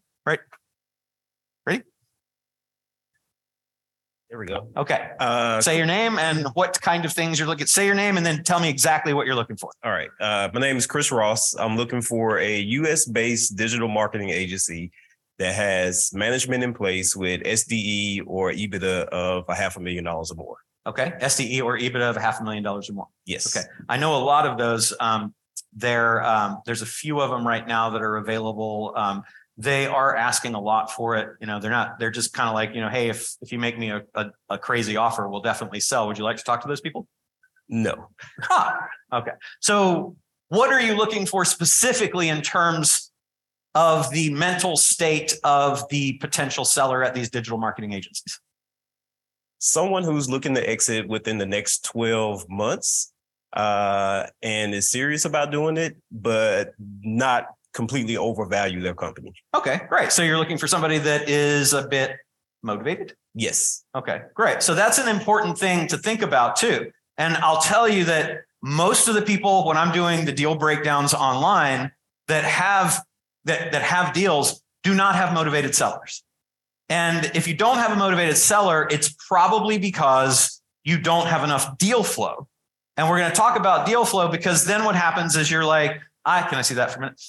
There 4.33 4.39
we 4.39 4.47
go. 4.47 4.67
Okay. 4.75 5.11
Uh, 5.19 5.61
Say 5.61 5.77
your 5.77 5.85
name 5.85 6.17
and 6.17 6.47
what 6.55 6.81
kind 6.81 7.05
of 7.05 7.13
things 7.13 7.37
you're 7.37 7.47
looking. 7.47 7.67
Say 7.67 7.85
your 7.85 7.93
name 7.93 8.17
and 8.17 8.25
then 8.25 8.41
tell 8.41 8.59
me 8.59 8.67
exactly 8.67 9.13
what 9.13 9.27
you're 9.27 9.35
looking 9.35 9.57
for. 9.57 9.69
all 9.83 9.91
right. 9.91 10.09
Uh, 10.19 10.49
my 10.51 10.59
name 10.59 10.75
is 10.75 10.87
Chris 10.87 11.11
Ross. 11.11 11.53
I'm 11.53 11.77
looking 11.77 12.01
for 12.01 12.39
a 12.39 12.57
US 12.61 13.05
based 13.05 13.55
digital 13.55 13.87
marketing 13.87 14.31
agency 14.31 14.91
that 15.43 15.55
has 15.55 16.11
management 16.13 16.63
in 16.63 16.73
place 16.73 17.17
with 17.17 17.43
SDE 17.43 18.23
or 18.25 18.53
EBITDA 18.53 19.07
of 19.09 19.43
a 19.49 19.55
half 19.55 19.75
a 19.75 19.81
million 19.81 20.05
dollars 20.05 20.31
or 20.31 20.35
more. 20.35 20.55
Okay. 20.85 21.11
SDE 21.19 21.61
or 21.61 21.77
EBITDA 21.77 22.09
of 22.09 22.15
a 22.15 22.21
half 22.21 22.39
a 22.39 22.43
million 22.45 22.63
dollars 22.63 22.89
or 22.89 22.93
more. 22.93 23.07
Yes. 23.25 23.55
Okay. 23.55 23.67
I 23.89 23.97
know 23.97 24.15
a 24.15 24.23
lot 24.23 24.47
of 24.47 24.57
those. 24.57 24.93
Um, 25.01 25.33
there, 25.73 26.23
um, 26.23 26.61
there's 26.65 26.81
a 26.81 26.85
few 26.85 27.19
of 27.19 27.29
them 27.29 27.45
right 27.45 27.67
now 27.67 27.89
that 27.89 28.01
are 28.01 28.15
available. 28.15 28.93
Um, 28.95 29.23
they 29.57 29.85
are 29.85 30.15
asking 30.15 30.53
a 30.53 30.61
lot 30.61 30.91
for 30.91 31.17
it. 31.17 31.27
You 31.41 31.47
know, 31.47 31.59
they're 31.59 31.71
not, 31.71 31.99
they're 31.99 32.09
just 32.09 32.31
kind 32.31 32.47
of 32.47 32.55
like, 32.55 32.73
you 32.73 32.79
know, 32.79 32.89
hey, 32.89 33.09
if, 33.09 33.35
if 33.41 33.51
you 33.51 33.59
make 33.59 33.77
me 33.77 33.89
a, 33.89 34.03
a, 34.15 34.27
a 34.49 34.57
crazy 34.57 34.95
offer, 34.95 35.27
we'll 35.27 35.41
definitely 35.41 35.81
sell. 35.81 36.07
Would 36.07 36.17
you 36.17 36.23
like 36.23 36.37
to 36.37 36.43
talk 36.43 36.61
to 36.61 36.69
those 36.69 36.81
people? 36.81 37.05
No. 37.67 38.07
Huh. 38.39 38.79
Okay. 39.11 39.31
So 39.59 40.15
what 40.47 40.71
are 40.71 40.81
you 40.81 40.95
looking 40.95 41.25
for 41.25 41.43
specifically 41.43 42.29
in 42.29 42.41
terms 42.41 43.11
of 43.75 44.09
the 44.11 44.29
mental 44.33 44.77
state 44.77 45.33
of 45.43 45.87
the 45.89 46.13
potential 46.13 46.65
seller 46.65 47.03
at 47.03 47.13
these 47.13 47.29
digital 47.29 47.57
marketing 47.57 47.93
agencies? 47.93 48.39
Someone 49.59 50.03
who's 50.03 50.29
looking 50.29 50.55
to 50.55 50.69
exit 50.69 51.07
within 51.07 51.37
the 51.37 51.45
next 51.45 51.85
12 51.85 52.49
months 52.49 53.13
uh, 53.53 54.27
and 54.41 54.73
is 54.73 54.89
serious 54.89 55.25
about 55.25 55.51
doing 55.51 55.77
it, 55.77 55.95
but 56.11 56.73
not 56.79 57.47
completely 57.73 58.17
overvalue 58.17 58.81
their 58.81 58.93
company. 58.93 59.33
Okay, 59.55 59.81
great. 59.89 60.11
So 60.11 60.21
you're 60.21 60.37
looking 60.37 60.57
for 60.57 60.67
somebody 60.67 60.97
that 60.99 61.29
is 61.29 61.73
a 61.73 61.87
bit 61.87 62.17
motivated? 62.61 63.15
Yes. 63.33 63.83
Okay, 63.95 64.21
great. 64.33 64.61
So 64.63 64.75
that's 64.75 64.97
an 64.97 65.07
important 65.07 65.57
thing 65.57 65.87
to 65.87 65.97
think 65.97 66.21
about 66.21 66.55
too. 66.55 66.91
And 67.17 67.35
I'll 67.37 67.61
tell 67.61 67.87
you 67.87 68.05
that 68.05 68.41
most 68.61 69.07
of 69.07 69.15
the 69.15 69.21
people, 69.21 69.65
when 69.65 69.77
I'm 69.77 69.91
doing 69.91 70.25
the 70.25 70.31
deal 70.31 70.55
breakdowns 70.55 71.13
online 71.13 71.91
that 72.27 72.43
have 72.43 73.03
that, 73.45 73.71
that 73.71 73.81
have 73.81 74.13
deals 74.13 74.61
do 74.83 74.93
not 74.93 75.15
have 75.15 75.33
motivated 75.33 75.75
sellers. 75.75 76.23
And 76.89 77.31
if 77.33 77.47
you 77.47 77.55
don't 77.55 77.77
have 77.77 77.91
a 77.91 77.95
motivated 77.95 78.37
seller, 78.37 78.87
it's 78.91 79.15
probably 79.27 79.77
because 79.77 80.61
you 80.83 80.97
don't 80.97 81.27
have 81.27 81.43
enough 81.43 81.77
deal 81.77 82.03
flow. 82.03 82.47
And 82.97 83.09
we're 83.09 83.17
going 83.17 83.31
to 83.31 83.35
talk 83.35 83.57
about 83.57 83.87
deal 83.87 84.05
flow 84.05 84.27
because 84.27 84.65
then 84.65 84.83
what 84.83 84.95
happens 84.95 85.35
is 85.35 85.49
you're 85.49 85.65
like, 85.65 85.99
I 86.25 86.41
can 86.41 86.57
I 86.57 86.61
see 86.61 86.75
that 86.75 86.91
for 86.91 86.99
a 86.99 87.01
minute? 87.01 87.21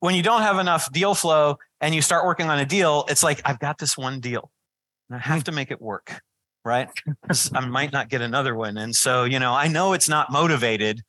When 0.00 0.14
you 0.14 0.22
don't 0.22 0.42
have 0.42 0.58
enough 0.58 0.92
deal 0.92 1.14
flow 1.14 1.58
and 1.80 1.94
you 1.94 2.02
start 2.02 2.26
working 2.26 2.50
on 2.50 2.58
a 2.58 2.66
deal, 2.66 3.06
it's 3.08 3.22
like, 3.22 3.40
I've 3.44 3.58
got 3.58 3.78
this 3.78 3.96
one 3.96 4.20
deal 4.20 4.50
and 5.08 5.16
I 5.16 5.20
have 5.20 5.44
to 5.44 5.52
make 5.52 5.70
it 5.70 5.80
work, 5.80 6.20
Right. 6.64 6.88
I 7.54 7.60
might 7.66 7.92
not 7.92 8.08
get 8.08 8.22
another 8.22 8.54
one. 8.54 8.78
And 8.78 8.94
so, 8.94 9.24
you 9.24 9.38
know, 9.38 9.52
I 9.52 9.68
know 9.68 9.92
it's 9.92 10.08
not 10.08 10.32
motivated, 10.32 11.02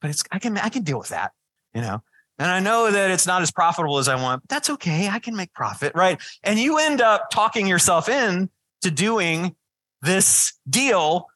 but 0.00 0.10
it's 0.10 0.24
I 0.32 0.40
can 0.40 0.58
I 0.58 0.68
can 0.70 0.82
deal 0.82 0.98
with 0.98 1.10
that, 1.10 1.32
you 1.74 1.80
know. 1.80 2.02
And 2.38 2.50
I 2.50 2.60
know 2.60 2.90
that 2.90 3.10
it's 3.10 3.26
not 3.26 3.42
as 3.42 3.50
profitable 3.50 3.98
as 3.98 4.08
I 4.08 4.14
want, 4.14 4.42
but 4.42 4.48
that's 4.48 4.70
okay. 4.70 5.08
I 5.08 5.18
can 5.18 5.36
make 5.36 5.52
profit, 5.52 5.92
right? 5.94 6.18
And 6.42 6.58
you 6.58 6.78
end 6.78 7.02
up 7.02 7.30
talking 7.30 7.66
yourself 7.66 8.08
in 8.08 8.48
to 8.80 8.90
doing 8.90 9.54
this 10.00 10.54
deal 10.68 11.26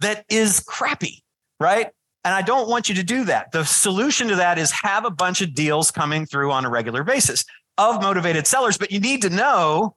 that 0.00 0.26
is 0.28 0.60
crappy, 0.60 1.22
right? 1.58 1.88
And 2.24 2.34
I 2.34 2.42
don't 2.42 2.68
want 2.68 2.88
you 2.88 2.94
to 2.96 3.02
do 3.02 3.24
that. 3.24 3.52
The 3.52 3.64
solution 3.64 4.28
to 4.28 4.36
that 4.36 4.58
is 4.58 4.70
have 4.72 5.04
a 5.04 5.10
bunch 5.10 5.40
of 5.40 5.54
deals 5.54 5.90
coming 5.90 6.26
through 6.26 6.52
on 6.52 6.64
a 6.64 6.70
regular 6.70 7.02
basis 7.02 7.44
of 7.78 8.02
motivated 8.02 8.46
sellers, 8.46 8.76
but 8.76 8.92
you 8.92 9.00
need 9.00 9.22
to 9.22 9.30
know 9.30 9.96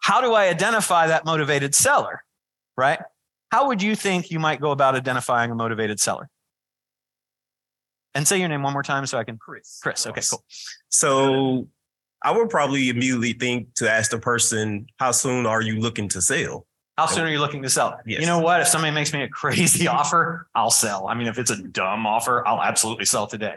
how 0.00 0.20
do 0.20 0.34
I 0.34 0.48
identify 0.48 1.06
that 1.06 1.24
motivated 1.24 1.74
seller, 1.74 2.22
right? 2.76 3.00
How 3.50 3.68
would 3.68 3.82
you 3.82 3.96
think 3.96 4.30
you 4.30 4.38
might 4.38 4.60
go 4.60 4.70
about 4.70 4.94
identifying 4.94 5.50
a 5.50 5.54
motivated 5.54 5.98
seller? 5.98 6.28
And 8.14 8.26
say 8.26 8.38
your 8.38 8.48
name 8.48 8.62
one 8.62 8.72
more 8.72 8.82
time 8.82 9.06
so 9.06 9.18
I 9.18 9.24
can. 9.24 9.38
Chris. 9.38 9.80
Chris. 9.82 10.06
Okay, 10.06 10.22
cool. 10.30 10.44
So 10.88 11.68
I 12.22 12.30
would 12.30 12.48
probably 12.48 12.88
immediately 12.88 13.32
think 13.32 13.74
to 13.74 13.90
ask 13.90 14.10
the 14.10 14.18
person, 14.18 14.86
how 14.98 15.10
soon 15.10 15.46
are 15.46 15.60
you 15.60 15.80
looking 15.80 16.08
to 16.10 16.22
sell? 16.22 16.66
How 16.96 17.06
soon 17.06 17.24
are 17.24 17.30
you 17.30 17.40
looking 17.40 17.62
to 17.62 17.70
sell? 17.70 17.98
Yes. 18.06 18.20
You 18.20 18.26
know 18.26 18.38
what? 18.38 18.60
If 18.60 18.68
somebody 18.68 18.94
makes 18.94 19.12
me 19.12 19.22
a 19.22 19.28
crazy 19.40 19.88
offer, 19.88 20.48
I'll 20.54 20.70
sell. 20.70 21.08
I 21.08 21.14
mean, 21.14 21.26
if 21.26 21.38
it's 21.38 21.50
a 21.50 21.60
dumb 21.60 22.06
offer, 22.06 22.46
I'll 22.46 22.62
absolutely 22.62 23.04
sell 23.04 23.26
today. 23.26 23.56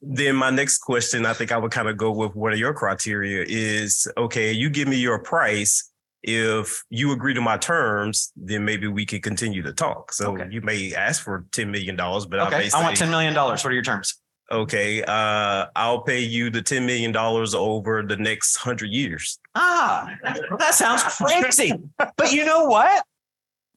Then 0.00 0.34
my 0.34 0.50
next 0.50 0.78
question, 0.78 1.26
I 1.26 1.32
think 1.32 1.52
I 1.52 1.58
would 1.58 1.70
kind 1.70 1.86
of 1.86 1.96
go 1.96 2.10
with 2.10 2.34
what 2.34 2.52
are 2.52 2.56
your 2.56 2.74
criteria 2.74 3.44
is 3.46 4.08
okay, 4.16 4.50
you 4.50 4.68
give 4.68 4.88
me 4.88 4.96
your 4.96 5.20
price. 5.20 5.91
If 6.22 6.84
you 6.88 7.12
agree 7.12 7.34
to 7.34 7.40
my 7.40 7.56
terms, 7.56 8.32
then 8.36 8.64
maybe 8.64 8.86
we 8.86 9.04
can 9.04 9.20
continue 9.20 9.62
to 9.62 9.72
talk. 9.72 10.12
So 10.12 10.32
Okay. 10.32 10.48
you 10.50 10.60
may 10.60 10.94
ask 10.94 11.22
for 11.22 11.46
$10 11.50 11.68
million, 11.70 11.96
but 11.96 12.38
I 12.40 12.46
Okay. 12.46 12.56
I 12.56 12.68
say, 12.68 12.82
want 12.82 12.96
$10 12.96 13.10
million. 13.10 13.34
What 13.34 13.64
are 13.64 13.72
your 13.72 13.82
terms? 13.82 14.18
okay, 14.50 15.02
uh, 15.04 15.64
I'll 15.74 16.02
pay 16.02 16.20
you 16.20 16.50
the 16.50 16.60
$10 16.60 16.84
million 16.84 17.16
over 17.16 18.02
the 18.02 18.16
next 18.16 18.56
hundred 18.56 18.90
years. 18.90 19.38
Ah, 19.54 20.14
that 20.58 20.74
sounds 20.74 21.02
crazy. 21.04 21.72
but 22.16 22.32
you 22.32 22.44
know 22.44 22.64
what? 22.66 23.02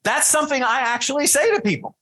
That's 0.04 0.28
something 0.28 0.62
I 0.62 0.82
actually 0.82 1.28
say 1.28 1.56
to 1.56 1.62
people. 1.62 1.96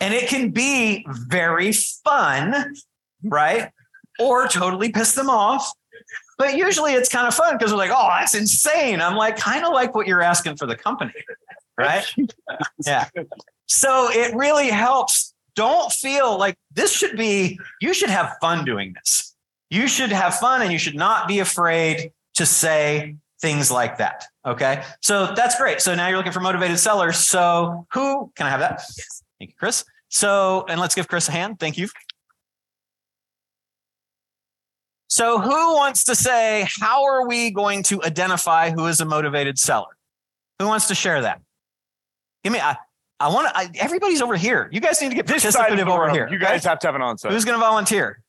And 0.00 0.14
it 0.14 0.28
can 0.28 0.50
be 0.52 1.04
very 1.08 1.72
fun, 1.72 2.74
right? 3.24 3.70
Or 4.18 4.48
totally 4.48 4.90
piss 4.90 5.14
them 5.14 5.28
off. 5.28 5.70
But 6.38 6.56
usually 6.56 6.94
it's 6.94 7.08
kind 7.08 7.26
of 7.26 7.34
fun 7.34 7.58
because 7.58 7.72
we're 7.72 7.78
like, 7.78 7.90
oh, 7.92 8.08
that's 8.08 8.34
insane. 8.34 9.02
I'm 9.02 9.16
like, 9.16 9.36
kind 9.36 9.64
of 9.64 9.72
like 9.72 9.94
what 9.94 10.06
you're 10.06 10.22
asking 10.22 10.56
for 10.56 10.66
the 10.66 10.76
company, 10.76 11.12
right? 11.76 12.04
yeah. 12.86 13.08
So 13.66 14.08
it 14.10 14.34
really 14.34 14.68
helps. 14.68 15.34
Don't 15.56 15.92
feel 15.92 16.38
like 16.38 16.56
this 16.72 16.92
should 16.92 17.16
be, 17.16 17.58
you 17.80 17.92
should 17.92 18.10
have 18.10 18.36
fun 18.40 18.64
doing 18.64 18.94
this. 18.94 19.34
You 19.70 19.88
should 19.88 20.12
have 20.12 20.36
fun 20.36 20.62
and 20.62 20.72
you 20.72 20.78
should 20.78 20.94
not 20.94 21.26
be 21.26 21.40
afraid 21.40 22.12
to 22.36 22.46
say 22.46 23.16
things 23.40 23.70
like 23.70 23.98
that. 23.98 24.24
Okay. 24.46 24.84
So 25.02 25.34
that's 25.34 25.58
great. 25.58 25.80
So 25.80 25.96
now 25.96 26.06
you're 26.06 26.16
looking 26.16 26.32
for 26.32 26.40
motivated 26.40 26.78
sellers. 26.78 27.18
So 27.18 27.86
who 27.92 28.32
can 28.36 28.46
I 28.46 28.50
have 28.50 28.60
that? 28.60 28.82
Thank 29.40 29.50
you, 29.50 29.56
Chris. 29.58 29.84
So, 30.08 30.64
and 30.68 30.80
let's 30.80 30.94
give 30.94 31.08
Chris 31.08 31.28
a 31.28 31.32
hand. 31.32 31.58
Thank 31.58 31.76
you. 31.76 31.88
So 35.08 35.40
who 35.40 35.74
wants 35.74 36.04
to 36.04 36.14
say, 36.14 36.68
how 36.80 37.04
are 37.04 37.26
we 37.26 37.50
going 37.50 37.82
to 37.84 38.02
identify 38.04 38.70
who 38.70 38.86
is 38.86 39.00
a 39.00 39.04
motivated 39.04 39.58
seller? 39.58 39.96
Who 40.58 40.66
wants 40.66 40.88
to 40.88 40.94
share 40.94 41.22
that? 41.22 41.40
Give 42.44 42.52
me, 42.52 42.60
I, 42.60 42.76
I 43.18 43.28
want 43.28 43.48
to, 43.48 43.82
everybody's 43.82 44.20
over 44.20 44.36
here. 44.36 44.68
You 44.70 44.80
guys 44.80 45.00
need 45.00 45.08
to 45.08 45.14
get 45.14 45.26
This 45.26 45.42
side 45.42 45.72
of 45.72 45.78
participative 45.78 45.86
the 45.86 45.92
over 45.92 46.04
room, 46.04 46.14
here. 46.14 46.28
You 46.30 46.38
guys 46.38 46.60
okay? 46.60 46.68
have 46.68 46.78
to 46.80 46.86
have 46.88 46.94
an 46.94 47.02
answer. 47.02 47.30
Who's 47.30 47.44
going 47.44 47.58
to 47.58 47.64
volunteer? 47.64 48.22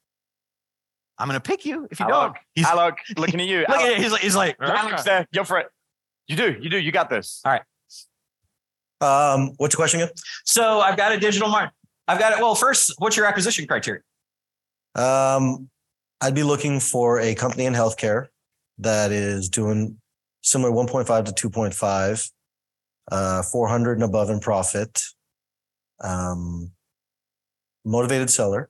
I'm 1.17 1.27
going 1.27 1.39
to 1.39 1.45
pick 1.45 1.65
you 1.65 1.87
if 1.91 1.99
you 1.99 2.05
Alok, 2.05 2.09
don't. 2.09 2.37
He's, 2.55 2.65
Alok, 2.65 2.95
looking 3.17 3.41
at 3.41 3.47
you. 3.47 3.59
look 3.67 3.69
at 3.71 3.79
Alok, 3.81 3.91
it. 3.91 3.97
He's 3.97 4.11
like, 4.11 4.21
he's 4.21 4.35
like, 4.35 4.55
Alex 4.61 5.03
there. 5.03 5.27
Go 5.33 5.43
for 5.43 5.59
it. 5.59 5.67
You 6.29 6.37
do. 6.37 6.55
You 6.61 6.69
do. 6.69 6.77
You 6.77 6.93
got 6.93 7.09
this. 7.09 7.41
All 7.43 7.51
right. 7.51 7.61
Um, 9.01 9.53
what's 9.57 9.73
your 9.73 9.79
question 9.79 10.01
again? 10.01 10.13
So 10.45 10.79
I've 10.79 10.95
got 10.95 11.11
a 11.11 11.19
digital 11.19 11.49
mark. 11.49 11.71
I've 12.07 12.19
got 12.19 12.33
it. 12.33 12.39
Well, 12.39 12.55
first, 12.55 12.93
what's 12.99 13.17
your 13.17 13.25
acquisition 13.25 13.67
criteria? 13.67 14.01
Um, 14.95 15.69
I'd 16.21 16.35
be 16.35 16.43
looking 16.43 16.79
for 16.79 17.19
a 17.19 17.33
company 17.35 17.65
in 17.65 17.73
healthcare 17.73 18.27
that 18.79 19.11
is 19.11 19.49
doing 19.49 19.97
similar 20.41 20.71
1.5 20.71 21.33
to 21.33 21.49
2.5, 21.49 22.31
uh, 23.11 23.43
400 23.43 23.93
and 23.93 24.03
above 24.03 24.29
in 24.29 24.39
profit, 24.39 25.01
um, 26.01 26.71
motivated 27.85 28.29
seller, 28.29 28.69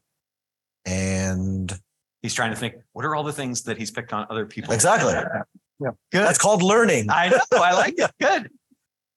and 0.86 1.80
He's 2.22 2.34
trying 2.34 2.50
to 2.52 2.58
think, 2.58 2.76
what 2.92 3.06
are 3.06 3.16
all 3.16 3.24
the 3.24 3.32
things 3.32 3.64
that 3.64 3.78
he's 3.78 3.92
picked 3.92 4.12
on 4.12 4.28
other 4.30 4.46
people? 4.46 4.74
exactly 4.74 5.14
yeah 5.80 5.92
Good. 6.12 6.26
that's 6.26 6.38
called 6.38 6.62
learning. 6.62 7.10
I 7.10 7.30
know. 7.30 7.40
I 7.54 7.74
like 7.74 7.94
it. 7.98 8.12
Good. 8.20 8.52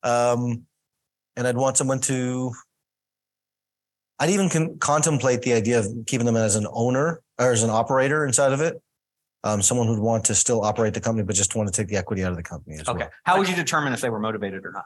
Um, 0.05 0.67
and 1.37 1.47
I'd 1.47 1.57
want 1.57 1.77
someone 1.77 2.01
to. 2.03 2.53
I'd 4.23 4.31
even 4.31 4.49
con- 4.49 4.79
contemplate 4.79 5.43
the 5.43 5.53
idea 5.53 5.81
of 5.81 5.87
keeping 6.07 6.27
them 6.27 6.37
as 6.37 6.55
an 6.55 6.65
owner 6.73 7.21
or 7.41 7.51
as 7.51 7.65
an 7.65 7.71
operator 7.71 8.25
inside 8.25 8.53
of 8.53 8.61
it. 8.61 8.81
Um, 9.43 9.61
someone 9.61 9.89
who'd 9.89 9.99
want 9.99 10.25
to 10.27 10.35
still 10.37 10.65
operate 10.65 10.95
the 10.95 11.01
company, 11.01 11.25
but 11.27 11.35
just 11.35 11.57
want 11.57 11.67
to 11.69 11.73
take 11.77 11.89
the 11.89 11.97
equity 11.97 12.23
out 12.23 12.31
of 12.31 12.37
the 12.37 12.45
company 12.45 12.77
as 12.77 12.89
Okay. 12.89 12.99
well. 13.01 13.11
How 13.25 13.37
would 13.39 13.49
you 13.49 13.57
determine 13.57 13.93
if 13.93 14.01
they 14.01 14.11
were 14.11 14.21
motivated 14.21 14.65
or 14.65 14.71
not? 14.71 14.85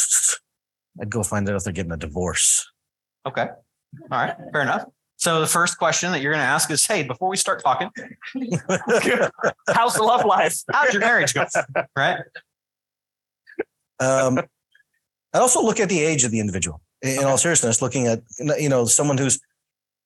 I'd 1.00 1.10
go 1.10 1.22
find 1.22 1.48
out 1.48 1.54
if 1.54 1.62
they're 1.62 1.72
getting 1.72 1.92
a 1.92 1.96
divorce. 1.96 2.68
Okay. 3.24 3.46
All 3.46 4.08
right. 4.10 4.34
Fair 4.52 4.62
enough. 4.62 4.82
So 5.14 5.40
the 5.40 5.46
first 5.46 5.78
question 5.78 6.10
that 6.10 6.20
you're 6.20 6.32
going 6.32 6.42
to 6.42 6.48
ask 6.48 6.68
is, 6.72 6.84
hey, 6.84 7.04
before 7.04 7.28
we 7.28 7.36
start 7.36 7.62
talking, 7.62 7.88
How's 9.68 9.94
the 9.94 10.02
love 10.02 10.24
life? 10.24 10.56
how's 10.72 10.92
your 10.92 11.00
marriage 11.00 11.34
going? 11.34 11.46
Right. 11.94 12.18
Um, 14.00 14.38
I'd 15.32 15.38
also 15.38 15.62
look 15.62 15.78
at 15.78 15.88
the 15.88 16.00
age 16.00 16.24
of 16.24 16.32
the 16.32 16.40
individual. 16.40 16.80
In, 17.06 17.20
in 17.20 17.24
all 17.24 17.38
seriousness, 17.38 17.80
looking 17.82 18.06
at 18.06 18.22
you 18.58 18.68
know 18.68 18.84
someone 18.86 19.18
who's, 19.18 19.40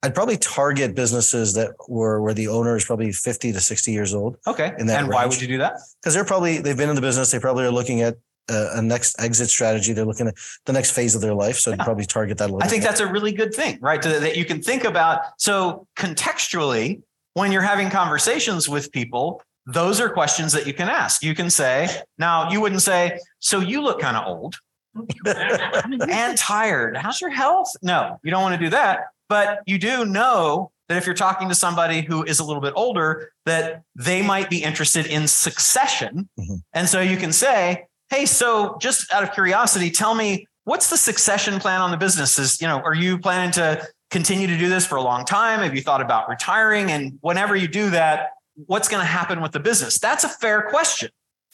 I'd 0.03 0.15
probably 0.15 0.37
target 0.37 0.95
businesses 0.95 1.55
that 1.55 1.71
were 1.89 2.21
where 2.23 2.35
the 2.35 2.49
owner 2.49 2.77
is 2.77 2.85
probably 2.85 3.13
fifty 3.13 3.53
to 3.53 3.61
sixty 3.61 3.93
years 3.93 4.15
old 4.15 4.37
Okay. 4.47 4.73
In 4.79 4.87
that 4.87 5.01
and 5.01 5.09
why 5.09 5.27
would 5.27 5.41
you 5.41 5.49
do 5.49 5.59
that? 5.59 5.75
because 6.01 6.15
they're 6.15 6.25
probably 6.25 6.59
they've 6.59 6.77
been 6.77 6.89
in 6.91 6.97
the 6.97 7.03
business. 7.03 7.31
They 7.31 7.39
probably 7.39 7.65
are 7.65 7.71
looking 7.71 8.01
at 8.03 8.17
a, 8.49 8.79
a 8.79 8.83
next 8.83 9.21
exit 9.21 9.49
strategy. 9.51 9.93
They're 9.93 10.05
looking 10.07 10.27
at 10.29 10.35
the 10.67 10.73
next 10.73 10.91
phase 10.93 11.15
of 11.15 11.21
their 11.21 11.35
life. 11.35 11.57
So 11.57 11.71
I'd 11.73 11.79
Yeah. 11.79 11.85
probably 11.85 12.05
target 12.07 12.39
that 12.39 12.45
a 12.51 12.53
little. 12.53 12.63
I 12.63 12.67
think 12.69 12.83
bit. 12.83 12.89
that's 12.89 13.01
a 13.01 13.07
really 13.07 13.33
good 13.33 13.55
thing, 13.55 13.79
right? 13.81 14.01
That 14.03 14.37
you 14.37 14.45
can 14.45 14.61
think 14.63 14.85
about. 14.85 15.21
So 15.39 15.87
contextually, 15.97 17.03
when 17.35 17.53
you're 17.53 17.63
having 17.63 17.91
conversations 17.91 18.69
with 18.69 18.91
people, 18.93 19.43
those 19.67 20.01
are 20.01 20.09
questions 20.09 20.53
that 20.53 20.67
you 20.67 20.73
can 20.75 20.89
ask. 20.89 21.23
You 21.23 21.35
can 21.35 21.51
say, 21.51 21.89
now 22.19 22.51
you 22.51 22.61
wouldn't 22.61 22.83
say, 22.83 23.19
so 23.39 23.61
you 23.61 23.83
look 23.83 24.01
kind 24.01 24.17
of 24.17 24.27
old 24.27 24.57
and 25.27 26.37
tired. 26.39 26.97
How's 26.97 27.21
your 27.21 27.31
health? 27.31 27.69
No, 27.83 28.19
you 28.23 28.31
don't 28.31 28.43
want 28.43 28.59
to 28.59 28.65
do 28.65 28.71
that. 28.71 29.09
But 29.29 29.61
you 29.67 29.79
do 29.79 30.05
know 30.05 30.73
that 30.89 30.99
if 30.99 31.07
you're 31.07 31.15
talking 31.15 31.49
to 31.49 31.55
somebody 31.55 32.03
who 32.03 32.25
is 32.25 32.41
a 32.41 32.45
little 32.45 32.61
bit 32.61 32.73
older, 32.75 33.31
that 33.47 33.83
they 33.95 34.23
might 34.23 34.51
be 34.51 34.63
interested 34.63 35.07
in 35.07 35.29
succession. 35.29 36.29
Mhm. 36.39 36.63
And 36.73 36.89
so 36.89 37.01
you 37.01 37.17
can 37.17 37.33
say, 37.33 37.87
hey, 38.09 38.27
so 38.27 38.77
just 38.81 39.13
out 39.13 39.23
of 39.23 39.33
curiosity, 39.33 39.91
tell 39.91 40.15
me 40.15 40.47
what's 40.65 40.91
the 40.91 40.97
succession 40.97 41.61
plan 41.61 41.81
on 41.81 41.91
the 41.93 41.97
business? 41.97 42.39
Is, 42.39 42.61
you 42.61 42.67
know, 42.67 42.81
are 42.81 42.95
you 42.95 43.19
planning 43.19 43.53
to 43.53 43.87
continue 44.11 44.49
to 44.49 44.59
do 44.59 44.69
this 44.69 44.85
for 44.85 44.97
a 44.97 45.03
long 45.03 45.25
time? 45.25 45.61
Have 45.61 45.75
you 45.75 45.83
thought 45.83 46.01
about 46.01 46.29
retiring? 46.29 46.91
And 46.91 47.19
whenever 47.21 47.55
you 47.55 47.69
do 47.69 47.91
that, 47.91 48.31
what's 48.67 48.89
going 48.89 49.01
to 49.01 49.07
happen 49.07 49.41
with 49.41 49.53
the 49.53 49.61
business? 49.61 49.99
That's 49.99 50.25
a 50.25 50.29
fair 50.29 50.63
question. 50.63 51.11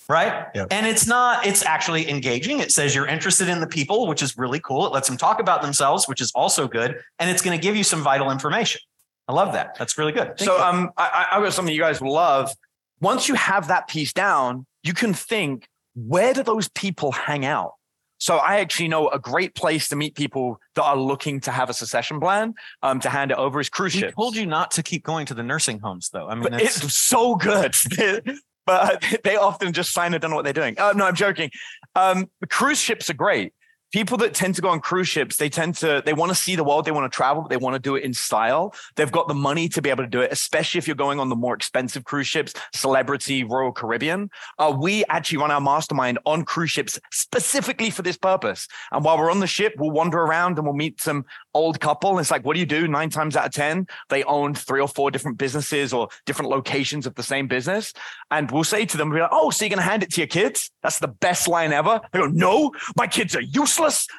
Right. 0.09 0.47
Yep. 0.55 0.69
And 0.71 0.87
it's 0.87 1.07
not, 1.07 1.45
it's 1.47 1.65
actually 1.65 2.09
engaging. 2.09 2.61
It 2.61 2.71
says 2.71 2.95
you're 2.95 3.07
interested 3.09 3.49
in 3.49 3.61
the 3.61 3.67
people, 3.67 4.07
which 4.07 4.23
is 4.23 4.37
really 4.39 4.61
cool. 4.61 4.87
It 4.87 4.93
lets 4.93 5.09
them 5.09 5.17
talk 5.17 5.41
about 5.41 5.63
themselves, 5.63 6.07
which 6.07 6.21
is 6.21 6.31
also 6.35 6.69
good. 6.69 6.97
And 7.19 7.29
it's 7.29 7.43
going 7.43 7.59
to 7.59 7.63
give 7.63 7.75
you 7.77 7.83
some 7.85 8.03
vital 8.03 8.31
information. 8.31 8.81
I 9.29 9.33
love 9.33 9.53
that. 9.55 9.77
That's 9.79 9.99
really 9.99 10.13
good. 10.13 10.29
Thank 10.39 10.41
So 10.41 10.57
you. 10.57 10.63
um, 10.63 10.91
I, 10.97 11.27
I- 11.33 11.37
I've 11.37 11.43
got 11.43 11.53
something 11.53 11.75
you 11.75 11.81
guys 11.81 12.01
will 12.01 12.13
love. 12.13 12.53
Once 13.01 13.29
you 13.29 13.35
have 13.35 13.69
that 13.69 13.89
piece 13.89 14.13
down, 14.13 14.65
you 14.85 14.95
can 14.95 15.13
think, 15.13 15.67
where 15.97 16.33
do 16.33 16.43
those 16.45 16.69
people 16.69 17.11
hang 17.13 17.45
out? 17.45 17.73
So 18.19 18.37
I 18.37 18.61
actually 18.61 18.89
know 18.89 19.09
a 19.09 19.19
great 19.19 19.55
place 19.55 19.89
to 19.89 19.97
meet 19.97 20.15
people 20.15 20.59
that 20.75 20.85
are 20.85 20.97
looking 20.97 21.41
to 21.41 21.51
have 21.51 21.69
a 21.69 21.75
succession 21.75 22.19
plan 22.21 22.55
um, 22.83 23.01
to 23.01 23.11
hand 23.11 23.31
it 23.33 23.37
over 23.37 23.61
is 23.61 23.69
cruise 23.69 23.95
We 23.95 24.11
told 24.13 24.37
you 24.37 24.47
not 24.47 24.71
to 24.73 24.83
keep 24.83 25.03
going 25.05 25.27
to 25.27 25.35
the 25.35 25.43
nursing 25.43 25.81
homes, 25.81 26.09
though. 26.11 26.29
I 26.29 26.35
mean, 26.35 26.55
it's 26.55 26.95
so 26.95 27.35
good. 27.35 27.75
but 28.67 29.05
they 29.25 29.37
often 29.37 29.73
just 29.73 29.93
sign 29.93 30.13
it, 30.15 30.21
don't 30.21 30.31
know 30.31 30.37
what 30.37 30.45
they're 30.45 30.53
doing. 30.53 30.75
Oh, 30.79 30.93
no, 30.95 31.07
I'm 31.07 31.15
joking. 31.15 31.51
Um, 31.95 32.29
cruise 32.51 32.81
ships 32.81 33.09
are 33.09 33.15
great. 33.15 33.53
People 33.93 34.19
that 34.19 34.35
tend 34.35 34.57
to 34.57 34.63
go 34.63 34.69
on 34.69 34.81
cruise 34.81 35.09
ships, 35.09 35.37
they 35.37 35.49
tend 35.49 35.77
to, 35.77 36.03
they 36.05 36.13
want 36.13 36.31
to 36.31 36.35
see 36.35 36.57
the 36.57 36.65
world, 36.65 36.85
they 36.85 36.91
want 36.91 37.11
to 37.11 37.17
travel, 37.17 37.47
they 37.49 37.57
want 37.57 37.75
to 37.75 37.79
do 37.79 37.95
it 37.95 38.03
in 38.03 38.13
style. 38.13 38.75
They've 38.97 39.11
got 39.11 39.29
the 39.29 39.35
money 39.35 39.69
to 39.71 39.81
be 39.81 39.91
able 39.91 40.03
to 40.03 40.11
do 40.11 40.21
it, 40.21 40.33
especially 40.33 40.79
if 40.79 40.89
you're 40.89 40.97
going 40.97 41.21
on 41.21 41.29
the 41.29 41.37
more 41.37 41.55
expensive 41.55 42.05
cruise 42.05 42.27
ships, 42.27 42.53
Celebrity, 42.75 43.45
Royal 43.45 43.71
Caribbean. 43.71 44.29
Uh, 44.59 44.77
we 44.77 45.05
actually 45.07 45.39
run 45.39 45.53
our 45.53 45.61
mastermind 45.61 46.19
on 46.27 46.45
cruise 46.45 46.71
ships 46.71 46.99
specifically 47.13 47.91
for 47.91 48.03
this 48.03 48.17
purpose. 48.17 48.67
And 48.91 49.05
while 49.05 49.19
we're 49.19 49.31
on 49.31 49.41
the 49.41 49.47
ship, 49.47 49.75
we'll 49.79 49.93
wander 49.93 50.19
around 50.19 50.59
and 50.59 50.67
we'll 50.67 50.75
meet 50.75 51.01
some 51.01 51.25
old 51.55 51.79
couple. 51.79 52.11
And 52.11 52.21
it's 52.21 52.31
like, 52.31 52.45
what 52.45 52.55
do 52.55 52.61
you 52.61 52.67
do? 52.67 52.89
Nine 52.89 53.11
times 53.11 53.37
out 53.37 53.47
of 53.47 53.53
10, 53.53 53.87
they 54.09 54.25
own 54.25 54.55
three 54.55 54.81
or 54.81 54.89
four 54.89 55.13
different 55.13 55.39
businesses 55.39 55.93
or 55.93 56.09
different 56.25 56.51
locations 56.51 57.07
of 57.07 57.15
the 57.15 57.23
same 57.23 57.47
business. 57.47 57.93
And 58.33 58.51
we'll 58.51 58.65
say 58.65 58.85
to 58.85 58.97
them, 58.97 59.11
we'll 59.11 59.19
be 59.19 59.23
like, 59.23 59.31
oh, 59.33 59.51
so 59.51 59.65
you're 59.65 59.71
going 59.71 59.79
to 59.79 59.89
hand 59.89 60.03
it 60.03 60.13
to 60.15 60.21
your 60.21 60.29
kids? 60.29 60.71
That's 60.83 60.99
the 60.99 61.09
best 61.09 61.47
line 61.47 61.73
ever. 61.73 62.01
They 62.13 62.19
go, 62.19 62.27
no, 62.27 62.73
my 62.97 63.07
kids 63.07 63.37
are 63.37 63.41
useless. 63.41 63.76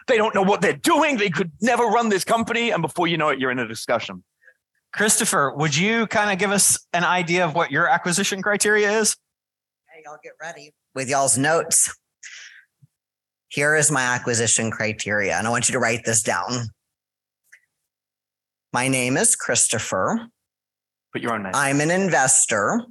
They 0.08 0.18
don't 0.18 0.36
know 0.36 0.44
what 0.44 0.62
they're 0.62 0.74
doing. 0.74 1.18
They 1.18 1.30
could 1.30 1.52
never 1.62 1.84
run 1.84 2.10
this 2.10 2.24
company. 2.24 2.72
And 2.72 2.82
before 2.82 3.08
you 3.08 3.18
know 3.18 3.30
it, 3.30 3.40
you're 3.40 3.52
in 3.52 3.60
a 3.60 3.68
discussion. 3.68 4.24
Christopher, 4.94 5.54
would 5.56 5.76
you 5.76 6.08
kind 6.08 6.32
of 6.32 6.40
give 6.40 6.52
us 6.52 6.80
an 6.94 7.04
idea 7.04 7.46
of 7.46 7.54
what 7.54 7.72
your 7.72 7.88
acquisition 7.88 8.42
criteria 8.42 9.00
is? 9.00 9.16
Hey, 9.94 10.02
y'all 10.06 10.18
get 10.24 10.34
ready 10.42 10.74
with 10.96 11.10
y'all's 11.10 11.38
notes. 11.38 11.96
Here 13.50 13.76
is 13.76 13.92
my 13.92 14.02
acquisition 14.02 14.72
criteria, 14.72 15.38
and 15.38 15.48
I 15.48 15.50
want 15.50 15.70
you 15.70 15.74
to 15.74 15.80
write 15.80 16.04
this 16.06 16.22
down. 16.22 16.70
My 18.74 18.88
name 18.88 19.18
is 19.18 19.36
Christopher. 19.36 20.28
Put 21.14 21.22
your 21.22 21.34
own 21.34 21.44
name. 21.44 21.52
I'm 21.56 21.80
an 21.80 21.92
investor 21.92 22.84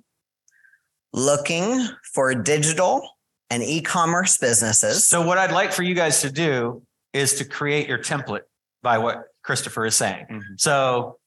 looking 1.13 1.87
for 2.15 2.35
digital 2.35 3.07
and 3.51 3.63
e-commerce 3.63 4.39
businesses. 4.39 5.05
So, 5.05 5.25
what 5.27 5.39
I'd 5.39 5.53
like 5.53 5.73
for 5.73 5.83
you 5.83 5.95
guys 5.95 6.21
to 6.23 6.31
do 6.31 6.83
is 7.13 7.35
to 7.35 7.45
create 7.45 7.89
your 7.89 7.99
template 7.99 8.43
by 8.83 8.99
what 8.99 9.25
Christopher 9.43 9.87
is 9.87 9.95
saying. 9.97 10.27
Mhm. 10.31 10.43
So, 10.59 11.19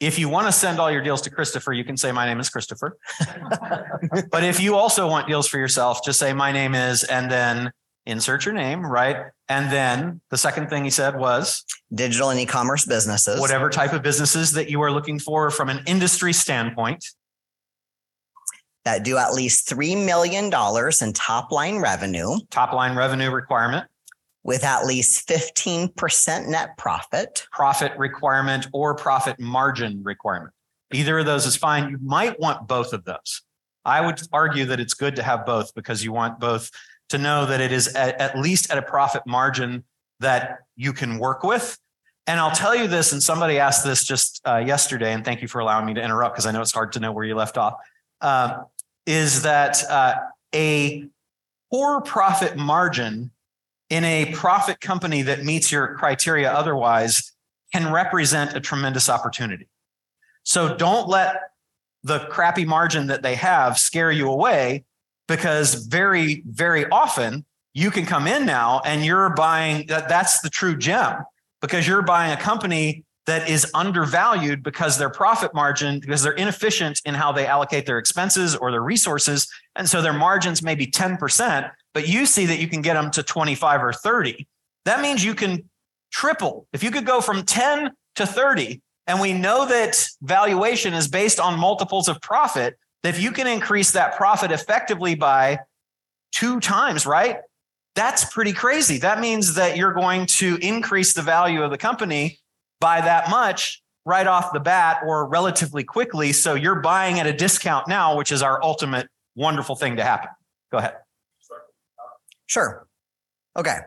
if 0.00 0.18
you 0.18 0.28
want 0.28 0.48
to 0.48 0.52
send 0.52 0.80
all 0.80 0.90
your 0.90 1.02
deals 1.02 1.22
to 1.22 1.30
Christopher, 1.30 1.72
you 1.72 1.84
can 1.84 1.96
say, 1.96 2.10
My 2.12 2.26
name 2.26 2.40
is 2.40 2.48
Christopher. 2.50 2.98
but 4.30 4.44
if 4.44 4.60
you 4.60 4.74
also 4.76 5.08
want 5.08 5.26
deals 5.28 5.46
for 5.46 5.58
yourself, 5.58 6.04
just 6.04 6.18
say, 6.18 6.32
My 6.32 6.52
name 6.52 6.74
is, 6.74 7.04
and 7.04 7.30
then 7.30 7.72
insert 8.04 8.44
your 8.44 8.54
name, 8.54 8.84
right? 8.84 9.26
And 9.48 9.70
then 9.70 10.20
the 10.30 10.36
second 10.36 10.68
thing 10.68 10.82
he 10.82 10.90
said 10.90 11.16
was 11.16 11.64
digital 11.94 12.30
and 12.30 12.40
e-commerce 12.40 12.84
businesses. 12.84 13.38
whatever 13.40 13.70
type 13.70 13.92
of 13.92 14.02
businesses 14.02 14.52
that 14.52 14.68
you 14.68 14.82
are 14.82 14.90
looking 14.90 15.20
for 15.20 15.50
from 15.50 15.68
an 15.68 15.82
industry 15.86 16.32
standpoint. 16.32 17.04
That 18.84 19.04
do 19.04 19.16
at 19.16 19.32
least 19.32 19.68
$3 19.68 20.04
million 20.04 20.46
in 20.46 21.12
top 21.12 21.52
line 21.52 21.78
revenue 21.78 22.36
top 22.50 22.72
line 22.72 22.96
revenue 22.96 23.30
requirement, 23.30 23.86
with 24.42 24.64
at 24.64 24.86
least 24.86 25.28
15% 25.28 26.48
net 26.48 26.76
profit. 26.76 27.46
profit 27.52 27.96
requirement, 27.96 28.66
or 28.72 28.94
profit 28.94 29.38
margin 29.38 30.02
requirement. 30.02 30.52
Either 30.92 31.18
of 31.18 31.26
those 31.26 31.46
is 31.46 31.56
fine. 31.56 31.90
You 31.90 31.98
might 32.02 32.38
want 32.38 32.66
both 32.68 32.92
of 32.92 33.04
those. 33.04 33.42
I 33.84 34.00
would 34.00 34.20
argue 34.32 34.66
that 34.66 34.78
it's 34.78 34.94
good 34.94 35.16
to 35.16 35.22
have 35.22 35.46
both 35.46 35.74
because 35.74 36.04
you 36.04 36.12
want 36.12 36.38
both 36.38 36.70
to 37.08 37.18
know 37.18 37.46
that 37.46 37.60
it 37.60 37.72
is 37.72 37.94
at, 37.94 38.20
at 38.20 38.38
least 38.38 38.70
at 38.70 38.78
a 38.78 38.82
profit 38.82 39.22
margin 39.26 39.84
that 40.20 40.58
you 40.76 40.92
can 40.92 41.18
work 41.18 41.42
with. 41.42 41.78
And 42.26 42.38
I'll 42.38 42.54
tell 42.54 42.74
you 42.74 42.86
this, 42.86 43.12
and 43.12 43.20
somebody 43.20 43.58
asked 43.58 43.84
this 43.84 44.04
just 44.04 44.40
uh, 44.46 44.58
yesterday, 44.58 45.12
and 45.12 45.24
thank 45.24 45.42
you 45.42 45.48
for 45.48 45.58
allowing 45.58 45.86
me 45.86 45.94
to 45.94 46.02
interrupt 46.02 46.34
because 46.34 46.46
I 46.46 46.52
know 46.52 46.60
it's 46.60 46.72
hard 46.72 46.92
to 46.92 47.00
know 47.00 47.10
where 47.10 47.24
you 47.24 47.34
left 47.34 47.58
off. 47.58 47.74
Um, 48.22 48.66
is 49.06 49.42
that 49.42 49.82
uh, 49.90 50.14
a 50.54 51.04
poor 51.70 52.00
profit 52.02 52.56
margin 52.56 53.30
in 53.90 54.04
a 54.04 54.32
profit 54.32 54.80
company 54.80 55.22
that 55.22 55.44
meets 55.44 55.72
your 55.72 55.94
criteria 55.96 56.52
otherwise 56.52 57.32
can 57.72 57.92
represent 57.92 58.54
a 58.54 58.60
tremendous 58.60 59.08
opportunity. 59.08 59.68
So 60.44 60.76
don't 60.76 61.08
let 61.08 61.36
the 62.02 62.20
crappy 62.30 62.64
margin 62.64 63.08
that 63.08 63.22
they 63.22 63.34
have 63.34 63.78
scare 63.78 64.10
you 64.10 64.30
away 64.30 64.84
because 65.28 65.86
very, 65.86 66.42
very 66.46 66.88
often 66.90 67.44
you 67.74 67.90
can 67.90 68.06
come 68.06 68.26
in 68.26 68.44
now 68.44 68.80
and 68.84 69.04
you're 69.04 69.30
buying 69.30 69.86
that 69.86 70.08
that's 70.08 70.40
the 70.40 70.50
true 70.50 70.76
gem 70.76 71.24
because 71.60 71.86
you're 71.86 72.02
buying 72.02 72.32
a 72.32 72.36
company 72.36 73.04
that 73.26 73.48
is 73.48 73.70
undervalued 73.74 74.62
because 74.62 74.98
their 74.98 75.10
profit 75.10 75.54
margin, 75.54 76.00
because 76.00 76.22
they're 76.22 76.32
inefficient 76.32 77.00
in 77.04 77.14
how 77.14 77.30
they 77.32 77.46
allocate 77.46 77.86
their 77.86 77.98
expenses 77.98 78.56
or 78.56 78.70
their 78.70 78.82
resources. 78.82 79.48
And 79.76 79.88
so 79.88 80.02
their 80.02 80.12
margins 80.12 80.62
may 80.62 80.74
be 80.74 80.86
10%, 80.86 81.70
but 81.94 82.08
you 82.08 82.26
see 82.26 82.46
that 82.46 82.58
you 82.58 82.68
can 82.68 82.82
get 82.82 82.94
them 82.94 83.10
to 83.12 83.22
25 83.22 83.84
or 83.84 83.92
30. 83.92 84.46
That 84.84 85.00
means 85.00 85.24
you 85.24 85.34
can 85.34 85.68
triple. 86.12 86.66
If 86.72 86.82
you 86.82 86.90
could 86.90 87.06
go 87.06 87.20
from 87.20 87.44
10 87.44 87.92
to 88.16 88.26
30, 88.26 88.80
and 89.06 89.20
we 89.20 89.32
know 89.32 89.66
that 89.66 90.04
valuation 90.22 90.94
is 90.94 91.08
based 91.08 91.40
on 91.40 91.58
multiples 91.58 92.08
of 92.08 92.20
profit, 92.20 92.76
that 93.02 93.14
if 93.14 93.20
you 93.20 93.32
can 93.32 93.46
increase 93.46 93.92
that 93.92 94.16
profit 94.16 94.50
effectively 94.52 95.14
by 95.14 95.58
two 96.32 96.60
times, 96.60 97.06
right? 97.06 97.38
That's 97.94 98.24
pretty 98.24 98.52
crazy. 98.52 98.98
That 98.98 99.20
means 99.20 99.54
that 99.54 99.76
you're 99.76 99.92
going 99.92 100.26
to 100.26 100.56
increase 100.56 101.12
the 101.12 101.22
value 101.22 101.62
of 101.62 101.70
the 101.70 101.78
company 101.78 102.38
by 102.82 103.00
that 103.00 103.30
much 103.30 103.82
right 104.04 104.26
off 104.26 104.52
the 104.52 104.60
bat 104.60 105.02
or 105.06 105.26
relatively 105.28 105.84
quickly. 105.84 106.32
So 106.32 106.54
you're 106.54 106.80
buying 106.80 107.20
at 107.20 107.26
a 107.26 107.32
discount 107.32 107.88
now, 107.88 108.16
which 108.16 108.32
is 108.32 108.42
our 108.42 108.62
ultimate 108.62 109.08
wonderful 109.36 109.76
thing 109.76 109.96
to 109.96 110.04
happen. 110.04 110.28
Go 110.70 110.78
ahead. 110.78 110.96
Sure. 112.46 112.86
Okay. 113.56 113.78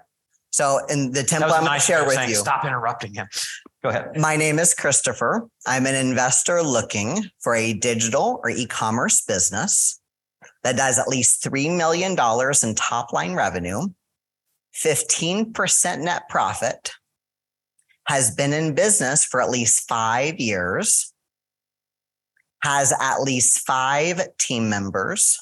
So 0.52 0.80
in 0.89 1.12
the 1.12 1.22
template 1.22 1.52
I'm 1.52 1.66
going 1.66 1.80
to 1.80 1.86
share 1.86 2.06
with 2.06 2.16
saying, 2.16 2.30
you. 2.30 2.36
Stop 2.36 2.66
interrupting 2.66 3.14
him. 3.14 3.28
Go 3.84 3.89
ahead. 3.89 4.18
My 4.18 4.38
name 4.38 4.58
is 4.58 4.74
Christopher. 4.74 5.48
I'm 5.68 5.86
an 5.86 5.96
investor 5.96 6.64
looking 6.64 7.26
for 7.41 7.54
a 7.54 7.74
digital 7.74 8.39
or 8.41 8.50
e-commerce 8.50 9.22
business 9.22 10.00
that 10.64 10.78
does 10.78 10.98
at 10.98 11.10
least 11.10 11.43
$3 11.43 11.76
million 11.76 12.12
in 12.14 12.76
top 12.76 13.12
line 13.12 13.34
revenue, 13.34 13.82
15% 14.74 16.00
net 16.00 16.24
profit, 16.30 16.91
has 18.08 18.34
been 18.36 18.53
in 18.53 18.76
business 18.76 19.26
for 19.26 19.41
at 19.41 19.49
least 19.49 19.88
five 19.88 20.39
years, 20.39 21.14
has 22.64 22.93
at 22.99 23.22
least 23.22 23.66
five 23.66 24.22
team 24.38 24.70
members. 24.70 25.39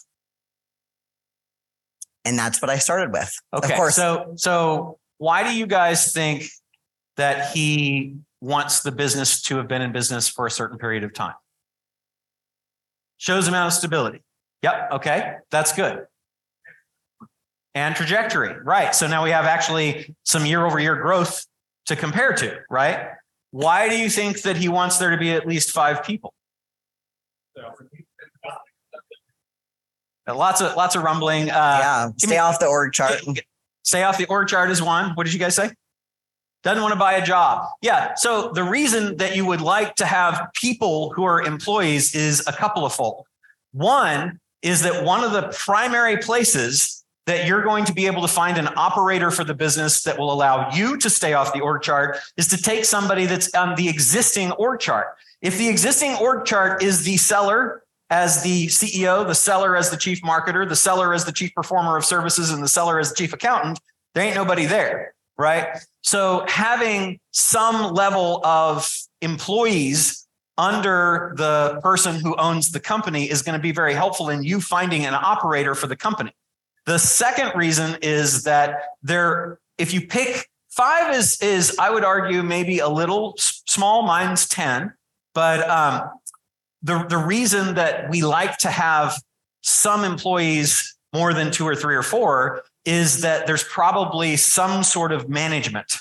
And 2.25 2.39
that's 2.39 2.61
what 2.61 2.69
I 2.69 2.77
started 2.77 3.11
with. 3.11 3.33
Okay. 3.53 3.73
Of 3.73 3.77
course, 3.77 3.95
So, 3.95 4.33
so 4.37 4.97
why 5.17 5.43
do 5.43 5.55
you 5.55 5.67
guys 5.67 6.13
think 6.13 6.45
that 7.17 7.51
he 7.51 8.15
wants 8.39 8.81
the 8.81 8.91
business 8.91 9.41
to 9.43 9.57
have 9.57 9.67
been 9.67 9.81
in 9.81 9.91
business 9.91 10.27
for 10.29 10.45
a 10.45 10.51
certain 10.51 10.77
period 10.77 11.03
of 11.03 11.13
time? 11.13 11.35
Shows 13.17 13.47
amount 13.47 13.67
of 13.67 13.73
stability. 13.73 14.23
Yep. 14.63 14.91
Okay. 14.93 15.35
That's 15.51 15.73
good. 15.73 16.05
And 17.75 17.95
trajectory. 17.95 18.55
Right. 18.61 18.95
So 18.95 19.07
now 19.07 19.23
we 19.23 19.31
have 19.31 19.45
actually 19.45 20.15
some 20.23 20.45
year 20.45 20.65
over 20.65 20.79
year 20.79 20.95
growth 20.95 21.45
to 21.85 21.95
compare 21.95 22.33
to, 22.33 22.59
right? 22.69 23.09
Why 23.51 23.89
do 23.89 23.97
you 23.97 24.09
think 24.09 24.41
that 24.41 24.57
he 24.57 24.69
wants 24.69 24.97
there 24.97 25.11
to 25.11 25.17
be 25.17 25.31
at 25.31 25.45
least 25.45 25.71
five 25.71 26.03
people? 26.03 26.33
Lots 30.27 30.61
of 30.61 30.75
lots 30.75 30.95
of 30.95 31.03
rumbling. 31.03 31.49
Uh, 31.49 31.53
yeah, 31.53 32.09
stay 32.17 32.31
me- 32.31 32.37
off 32.37 32.59
the 32.59 32.67
org 32.67 32.93
chart. 32.93 33.21
Stay 33.83 34.03
off 34.03 34.17
the 34.17 34.25
org 34.25 34.47
chart 34.47 34.69
is 34.71 34.81
one. 34.81 35.11
What 35.11 35.25
did 35.25 35.33
you 35.33 35.39
guys 35.39 35.55
say? 35.55 35.71
Doesn't 36.63 36.81
want 36.81 36.93
to 36.93 36.99
buy 36.99 37.13
a 37.13 37.25
job. 37.25 37.67
Yeah. 37.81 38.13
So 38.15 38.51
the 38.53 38.63
reason 38.63 39.17
that 39.17 39.35
you 39.35 39.45
would 39.45 39.59
like 39.59 39.95
to 39.95 40.05
have 40.05 40.47
people 40.53 41.11
who 41.11 41.25
are 41.25 41.41
employees 41.41 42.15
is 42.15 42.41
a 42.47 42.53
couple 42.53 42.85
of 42.85 42.93
fold. 42.93 43.25
One 43.73 44.39
is 44.61 44.81
that 44.83 45.03
one 45.03 45.25
of 45.25 45.33
the 45.33 45.53
primary 45.59 46.17
places 46.17 47.02
that 47.25 47.47
you're 47.47 47.63
going 47.63 47.85
to 47.85 47.93
be 47.93 48.05
able 48.05 48.21
to 48.21 48.27
find 48.27 48.57
an 48.57 48.67
operator 48.75 49.31
for 49.31 49.43
the 49.43 49.53
business 49.53 50.03
that 50.03 50.17
will 50.17 50.31
allow 50.31 50.69
you 50.71 50.97
to 50.97 51.09
stay 51.09 51.33
off 51.33 51.53
the 51.53 51.61
org 51.61 51.81
chart 51.81 52.17
is 52.37 52.47
to 52.49 52.57
take 52.57 52.83
somebody 52.85 53.25
that's 53.25 53.53
on 53.55 53.75
the 53.75 53.87
existing 53.87 54.51
org 54.53 54.79
chart. 54.79 55.15
If 55.41 55.57
the 55.57 55.69
existing 55.69 56.15
org 56.15 56.45
chart 56.45 56.83
is 56.83 57.03
the 57.03 57.17
seller 57.17 57.83
as 58.09 58.43
the 58.43 58.67
CEO, 58.67 59.25
the 59.25 59.35
seller 59.35 59.75
as 59.75 59.89
the 59.89 59.97
chief 59.97 60.21
marketer, 60.21 60.67
the 60.67 60.75
seller 60.75 61.13
as 61.13 61.25
the 61.25 61.31
chief 61.31 61.53
performer 61.55 61.97
of 61.97 62.05
services, 62.05 62.51
and 62.51 62.61
the 62.61 62.67
seller 62.67 62.99
as 62.99 63.09
the 63.09 63.15
chief 63.15 63.33
accountant, 63.33 63.79
there 64.13 64.23
ain't 64.23 64.35
nobody 64.35 64.65
there, 64.65 65.15
right? 65.37 65.79
So 66.01 66.45
having 66.47 67.19
some 67.31 67.93
level 67.93 68.45
of 68.45 68.89
employees 69.21 70.27
under 70.57 71.33
the 71.37 71.79
person 71.81 72.19
who 72.19 72.35
owns 72.35 72.71
the 72.71 72.79
company 72.79 73.29
is 73.29 73.41
going 73.41 73.57
to 73.57 73.61
be 73.61 73.71
very 73.71 73.93
helpful 73.93 74.29
in 74.29 74.43
you 74.43 74.61
finding 74.61 75.05
an 75.05 75.15
operator 75.15 75.73
for 75.73 75.87
the 75.87 75.95
company. 75.95 76.33
The 76.85 76.97
second 76.97 77.51
reason 77.55 77.97
is 78.01 78.43
that 78.43 78.83
there 79.01 79.59
if 79.77 79.93
you 79.93 80.07
pick 80.07 80.49
five 80.69 81.15
is 81.15 81.41
is 81.41 81.77
I 81.79 81.89
would 81.89 82.03
argue 82.03 82.43
maybe 82.43 82.79
a 82.79 82.89
little 82.89 83.35
small. 83.37 84.03
Mine's 84.03 84.47
ten, 84.47 84.93
but 85.33 85.67
um, 85.69 86.09
the 86.81 87.05
the 87.07 87.17
reason 87.17 87.75
that 87.75 88.09
we 88.09 88.21
like 88.21 88.57
to 88.59 88.69
have 88.69 89.15
some 89.61 90.03
employees 90.03 90.95
more 91.13 91.33
than 91.33 91.51
two 91.51 91.65
or 91.65 91.75
three 91.75 91.95
or 91.95 92.03
four 92.03 92.63
is 92.85 93.21
that 93.21 93.47
there's 93.47 93.63
probably 93.63 94.35
some 94.35 94.83
sort 94.83 95.11
of 95.11 95.29
management 95.29 95.99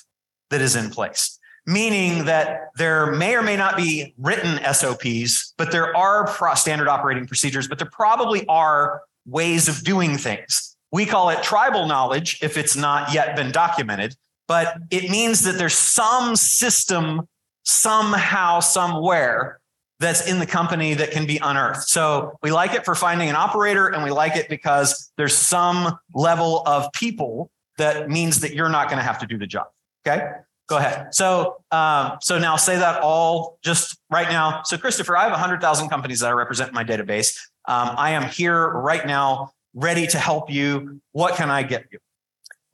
that 0.50 0.60
is 0.60 0.74
in 0.74 0.90
place 0.90 1.38
meaning 1.66 2.24
that 2.24 2.70
there 2.76 3.12
may 3.12 3.34
or 3.34 3.42
may 3.42 3.56
not 3.56 3.76
be 3.76 4.14
written 4.18 4.58
SOPs, 4.72 5.54
but 5.56 5.70
there 5.70 5.96
are 5.96 6.28
standard 6.56 6.88
operating 6.88 7.26
procedures, 7.26 7.68
but 7.68 7.78
there 7.78 7.90
probably 7.90 8.46
are 8.48 9.02
ways 9.26 9.68
of 9.68 9.84
doing 9.84 10.18
things. 10.18 10.71
We 10.92 11.06
call 11.06 11.30
it 11.30 11.42
tribal 11.42 11.86
knowledge 11.86 12.38
if 12.42 12.56
it's 12.56 12.76
not 12.76 13.12
yet 13.12 13.34
been 13.34 13.50
documented, 13.50 14.14
but 14.46 14.76
it 14.90 15.10
means 15.10 15.42
that 15.44 15.58
there's 15.58 15.76
some 15.76 16.36
system 16.36 17.26
somehow, 17.64 18.60
somewhere 18.60 19.60
that's 19.98 20.28
in 20.28 20.38
the 20.38 20.46
company 20.46 20.94
that 20.94 21.12
can 21.12 21.26
be 21.26 21.38
unearthed. 21.38 21.88
So 21.88 22.36
we 22.42 22.50
like 22.50 22.74
it 22.74 22.84
for 22.84 22.94
finding 22.94 23.30
an 23.30 23.36
operator 23.36 23.86
and 23.86 24.02
we 24.02 24.10
like 24.10 24.36
it 24.36 24.48
because 24.48 25.12
there's 25.16 25.34
some 25.34 25.96
level 26.12 26.62
of 26.66 26.92
people 26.92 27.50
that 27.78 28.10
means 28.10 28.40
that 28.40 28.52
you're 28.52 28.68
not 28.68 28.88
going 28.88 28.98
to 28.98 29.04
have 29.04 29.18
to 29.20 29.26
do 29.26 29.38
the 29.38 29.46
job. 29.46 29.68
Okay. 30.06 30.28
Go 30.68 30.78
ahead. 30.78 31.14
So, 31.14 31.56
um, 31.70 32.18
so 32.20 32.38
now 32.38 32.56
say 32.56 32.76
that 32.76 33.02
all 33.02 33.58
just 33.62 33.98
right 34.10 34.28
now. 34.28 34.62
So, 34.64 34.76
Christopher, 34.76 35.16
I 35.16 35.22
have 35.24 35.32
100,000 35.32 35.88
companies 35.88 36.20
that 36.20 36.28
I 36.28 36.32
represent 36.32 36.68
in 36.68 36.74
my 36.74 36.84
database. 36.84 37.36
Um, 37.66 37.94
I 37.96 38.10
am 38.10 38.24
here 38.24 38.68
right 38.68 39.06
now, 39.06 39.52
ready 39.74 40.06
to 40.06 40.18
help 40.18 40.50
you. 40.50 41.00
What 41.12 41.34
can 41.34 41.50
I 41.50 41.62
get 41.62 41.86
you? 41.90 41.98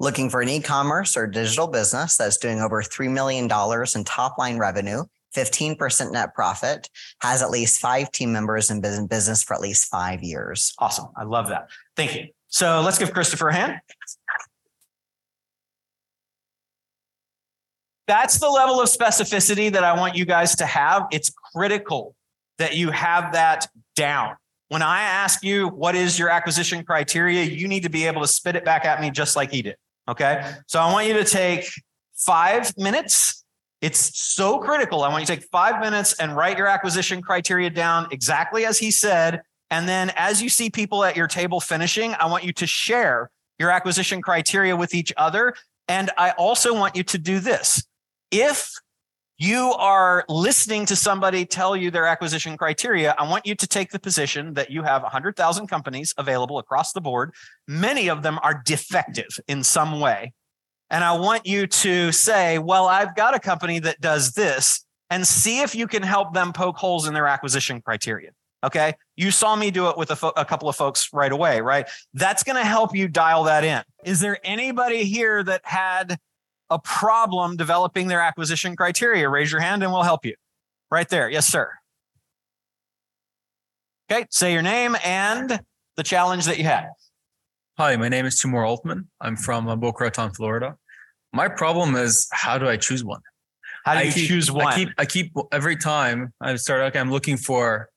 Looking 0.01 0.31
for 0.31 0.41
an 0.41 0.49
e-commerce 0.49 1.17
or 1.17 1.27
digital 1.27 1.67
business 1.67 2.17
that's 2.17 2.37
doing 2.37 2.61
over 2.61 2.83
$3 2.83 3.11
million 3.11 3.45
in 3.45 4.05
top 4.05 4.39
line 4.39 4.59
revenue, 4.59 5.05
15% 5.35 6.13
net 6.13 6.35
profit, 6.35 6.89
has 7.21 7.43
at 7.43 7.51
least 7.51 7.81
five 7.81 8.11
team 8.13 8.33
members 8.33 8.71
in 8.71 8.81
business 8.81 9.43
for 9.43 9.55
at 9.55 9.61
least 9.61 9.91
five 9.91 10.23
years. 10.23 10.73
Awesome. 10.79 11.09
I 11.17 11.25
love 11.25 11.49
that. 11.49 11.69
Thank 11.97 12.15
you. 12.15 12.29
So 12.47 12.81
let's 12.81 12.99
give 12.99 13.13
Christopher 13.13 13.49
a 13.49 13.55
hand. 13.55 13.81
That's 18.07 18.39
the 18.39 18.49
level 18.49 18.81
of 18.81 18.89
specificity 18.89 19.71
that 19.71 19.85
I 19.85 19.95
want 19.95 20.17
you 20.17 20.25
guys 20.25 20.57
to 20.57 20.65
have. 20.65 21.07
It's 21.13 21.31
critical 21.53 22.15
that 22.57 22.75
you 22.75 22.91
have 22.91 23.35
that 23.35 23.67
down. 23.97 24.37
When 24.69 24.83
I 24.83 25.03
ask 25.03 25.43
you 25.43 25.69
what 25.69 25.95
is 25.95 26.19
your 26.19 26.29
acquisition 26.29 26.85
criteria, 26.85 27.43
you 27.43 27.69
need 27.69 27.83
to 27.85 27.89
be 27.89 28.07
able 28.07 28.23
to 28.23 28.29
spit 28.29 28.55
it 28.55 28.65
back 28.65 28.85
at 28.85 29.01
me 29.01 29.11
just 29.11 29.35
like 29.35 29.51
he 29.51 29.63
did. 29.63 29.77
Okay. 30.09 30.55
So 30.67 30.79
I 30.81 30.93
want 30.93 31.07
you 31.07 31.15
to 31.15 31.25
take 31.25 31.71
five 32.15 32.77
minutes. 32.77 33.45
It's 33.81 34.21
so 34.21 34.59
critical. 34.59 35.05
I 35.05 35.09
want 35.09 35.23
you 35.23 35.27
to 35.27 35.37
take 35.37 35.49
five 35.51 35.81
minutes 35.81 36.15
and 36.15 36.37
write 36.37 36.59
your 36.59 36.67
acquisition 36.67 37.23
criteria 37.23 37.71
down 37.71 38.09
exactly 38.11 38.67
as 38.67 38.79
he 38.79 38.91
said. 38.91 39.43
And 39.71 39.89
then 39.89 40.11
as 40.17 40.43
you 40.43 40.49
see 40.49 40.71
people 40.71 41.05
at 41.05 41.17
your 41.17 41.29
table 41.29 41.61
finishing, 41.61 42.15
I 42.19 42.27
want 42.27 42.45
you 42.45 42.53
to 42.55 42.67
share 42.67 43.31
your 43.59 43.71
acquisition 43.71 44.23
criteria 44.23 44.77
with 44.77 44.95
each 44.95 45.13
other. 45.17 45.55
And 45.89 46.11
I 46.19 46.31
also 46.33 46.75
want 46.75 46.97
you 46.97 47.03
to 47.05 47.19
do 47.19 47.39
this. 47.39 47.85
If 48.31 48.73
you 49.39 49.73
are 49.79 50.25
listening 50.29 50.85
to 50.87 50.97
somebody 50.97 51.47
tell 51.47 51.77
you 51.77 51.93
their 51.93 52.07
acquisition 52.07 52.57
criteria, 52.57 53.15
I 53.17 53.29
want 53.29 53.47
you 53.47 53.55
to 53.55 53.67
take 53.69 53.93
the 53.93 53.99
position 54.01 54.55
that 54.55 54.71
you 54.71 54.83
have 54.83 55.03
100,000 55.03 55.69
companies 55.69 56.13
available 56.19 56.59
across 56.59 56.93
the 56.93 57.01
board. 57.01 57.33
Many 57.69 58.09
of 58.09 58.23
them 58.23 58.41
are 58.43 58.61
defective 58.65 59.39
in 59.47 59.63
some 59.63 60.01
way. 60.01 60.33
And 60.91 61.05
I 61.05 61.17
want 61.17 61.47
you 61.47 61.69
to 61.69 62.11
say, 62.11 62.59
well, 62.59 62.87
I've 62.87 63.15
got 63.15 63.37
a 63.37 63.39
company 63.39 63.79
that 63.81 64.01
does 64.01 64.33
this 64.33 64.85
and 65.09 65.25
see 65.25 65.61
if 65.61 65.75
you 65.75 65.87
can 65.87 66.03
help 66.03 66.35
them 66.35 66.53
poke 66.53 66.77
holes 66.77 67.07
in 67.07 67.15
their 67.15 67.29
acquisition 67.29 67.81
criteria. 67.81 68.31
Okay. 68.65 68.95
You 69.17 69.31
saw 69.31 69.55
me 69.55 69.71
do 69.71 69.89
it 69.89 69.97
with 69.97 70.11
a, 70.11 70.17
fo- 70.17 70.33
a 70.37 70.45
couple 70.45 70.69
of 70.69 70.75
folks 70.75 71.11
right 71.13 71.31
away, 71.31 71.61
right? 71.61 71.89
That's 72.15 72.43
going 72.43 72.57
to 72.57 72.65
help 72.65 72.95
you 72.97 73.07
dial 73.07 73.45
that 73.45 73.63
in. 73.63 73.83
Is 74.05 74.19
there 74.19 74.39
anybody 74.43 75.05
here 75.05 75.45
that 75.45 75.61
had 75.65 76.19
a 76.71 76.79
problem 76.79 77.57
developing 77.57 78.09
their 78.09 78.21
acquisition 78.21 78.77
criteria? 78.77 79.29
Raise 79.29 79.51
your 79.51 79.61
hand 79.61 79.83
and 79.83 79.93
we'll 79.93 80.03
help 80.03 80.25
you. 80.25 80.35
Right 80.91 81.09
there. 81.09 81.29
Yes, 81.29 81.47
sir. 81.47 81.71
Okay. 84.11 84.27
Say 84.31 84.53
your 84.53 84.63
name 84.63 84.97
and 85.05 85.61
the 85.97 86.03
challenge 86.03 86.47
that 86.47 86.59
you 86.59 86.65
had. 86.65 86.89
Hi, 87.77 87.95
my 87.97 88.09
name 88.09 88.27
is 88.27 88.41
Timur 88.41 88.65
Altman. 88.65 89.09
I'm 89.21 89.37
from 89.37 89.69
uh, 89.69 89.77
Boca 89.77 90.05
Raton, 90.05 90.33
Florida. 90.33 90.77
My 91.33 91.49
problem 91.49 91.95
is 91.95 92.27
how 92.33 92.59
do 92.59 92.67
I 92.69 92.77
choose 92.77 93.05
one? 93.05 93.21
How 93.85 93.95
do 93.95 94.01
I 94.01 94.03
you 94.05 94.13
keep- 94.13 94.29
choose 94.29 94.51
one? 94.51 94.67
I 94.67 94.75
keep, 94.75 94.89
I 94.99 95.05
keep 95.05 95.33
every 95.53 95.77
time 95.77 96.33
I 96.41 96.57
start, 96.57 96.83
okay, 96.83 96.99
I'm 96.99 97.11
looking 97.11 97.37
for 97.37 97.91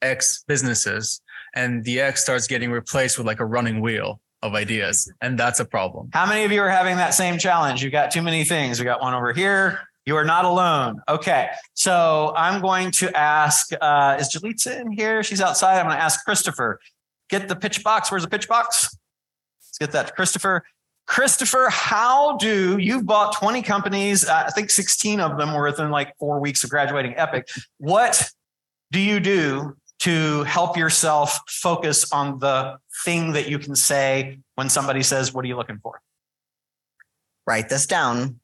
X 0.00 0.44
businesses, 0.46 1.20
and 1.54 1.84
the 1.84 2.00
X 2.00 2.22
starts 2.22 2.46
getting 2.46 2.70
replaced 2.70 3.18
with 3.18 3.26
like 3.26 3.40
a 3.40 3.44
running 3.44 3.80
wheel 3.80 4.20
of 4.42 4.54
ideas, 4.54 5.12
and 5.20 5.38
that's 5.38 5.60
a 5.60 5.64
problem. 5.64 6.10
How 6.12 6.26
many 6.26 6.44
of 6.44 6.52
you 6.52 6.60
are 6.62 6.68
having 6.68 6.96
that 6.96 7.14
same 7.14 7.38
challenge? 7.38 7.82
You've 7.82 7.92
got 7.92 8.10
too 8.10 8.22
many 8.22 8.44
things. 8.44 8.78
We 8.78 8.84
got 8.84 9.00
one 9.00 9.14
over 9.14 9.32
here. 9.32 9.80
You 10.06 10.16
are 10.16 10.24
not 10.24 10.44
alone. 10.44 11.02
Okay. 11.08 11.48
So 11.74 12.32
I'm 12.36 12.62
going 12.62 12.92
to 12.92 13.14
ask, 13.14 13.70
uh, 13.78 14.16
is 14.18 14.32
Jalitza 14.34 14.80
in 14.80 14.90
here? 14.90 15.22
She's 15.22 15.40
outside. 15.40 15.78
I'm 15.78 15.86
going 15.86 15.96
to 15.96 16.02
ask 16.02 16.24
Christopher, 16.24 16.80
get 17.28 17.48
the 17.48 17.56
pitch 17.56 17.84
box. 17.84 18.10
Where's 18.10 18.22
the 18.22 18.30
pitch 18.30 18.48
box? 18.48 18.96
Let's 19.60 19.78
get 19.78 19.92
that 19.92 20.06
to 20.06 20.12
Christopher. 20.14 20.64
Christopher, 21.06 21.68
how 21.70 22.36
do 22.36 22.78
you've 22.78 23.06
bought 23.06 23.34
20 23.36 23.62
companies? 23.62 24.26
I 24.26 24.48
think 24.50 24.70
16 24.70 25.20
of 25.20 25.36
them 25.36 25.52
were 25.52 25.64
within 25.64 25.90
like 25.90 26.16
four 26.18 26.38
weeks 26.40 26.64
of 26.64 26.70
graduating 26.70 27.14
Epic. 27.16 27.48
What 27.78 28.30
do 28.92 29.00
you 29.00 29.20
do 29.20 29.76
to 30.00 30.44
help 30.44 30.76
yourself 30.76 31.40
focus 31.48 32.12
on 32.12 32.38
the 32.38 32.78
thing 33.04 33.32
that 33.32 33.48
you 33.48 33.58
can 33.58 33.74
say 33.74 34.38
when 34.54 34.68
somebody 34.68 35.02
says, 35.02 35.32
What 35.32 35.44
are 35.44 35.48
you 35.48 35.56
looking 35.56 35.78
for? 35.78 36.00
Write 37.46 37.68
this 37.68 37.86
down. 37.86 38.40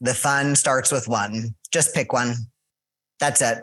The 0.00 0.14
fun 0.14 0.56
starts 0.56 0.92
with 0.92 1.08
one. 1.08 1.54
Just 1.72 1.94
pick 1.94 2.12
one. 2.12 2.34
That's 3.18 3.40
it. 3.40 3.58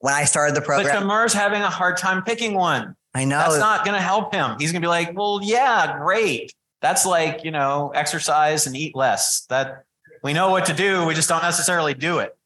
When 0.00 0.14
I 0.14 0.24
started 0.24 0.54
the 0.54 0.62
program, 0.62 0.94
But 0.94 1.00
Tamar's 1.00 1.34
having 1.34 1.62
a 1.62 1.70
hard 1.70 1.96
time 1.96 2.22
picking 2.22 2.54
one. 2.54 2.96
I 3.14 3.24
know 3.24 3.38
That's 3.38 3.58
not 3.58 3.84
going 3.84 3.96
to 3.96 4.02
help 4.02 4.34
him. 4.34 4.56
He's 4.58 4.72
going 4.72 4.80
to 4.80 4.84
be 4.84 4.88
like, 4.88 5.16
Well, 5.16 5.40
yeah, 5.42 5.98
great. 5.98 6.52
That's 6.80 7.06
like, 7.06 7.44
you 7.44 7.50
know, 7.50 7.92
exercise 7.94 8.66
and 8.66 8.76
eat 8.76 8.94
less. 8.94 9.46
That 9.46 9.84
we 10.22 10.32
know 10.32 10.50
what 10.50 10.66
to 10.66 10.74
do. 10.74 11.06
We 11.06 11.14
just 11.14 11.28
don't 11.28 11.42
necessarily 11.42 11.94
do 11.94 12.18
it. 12.18 12.36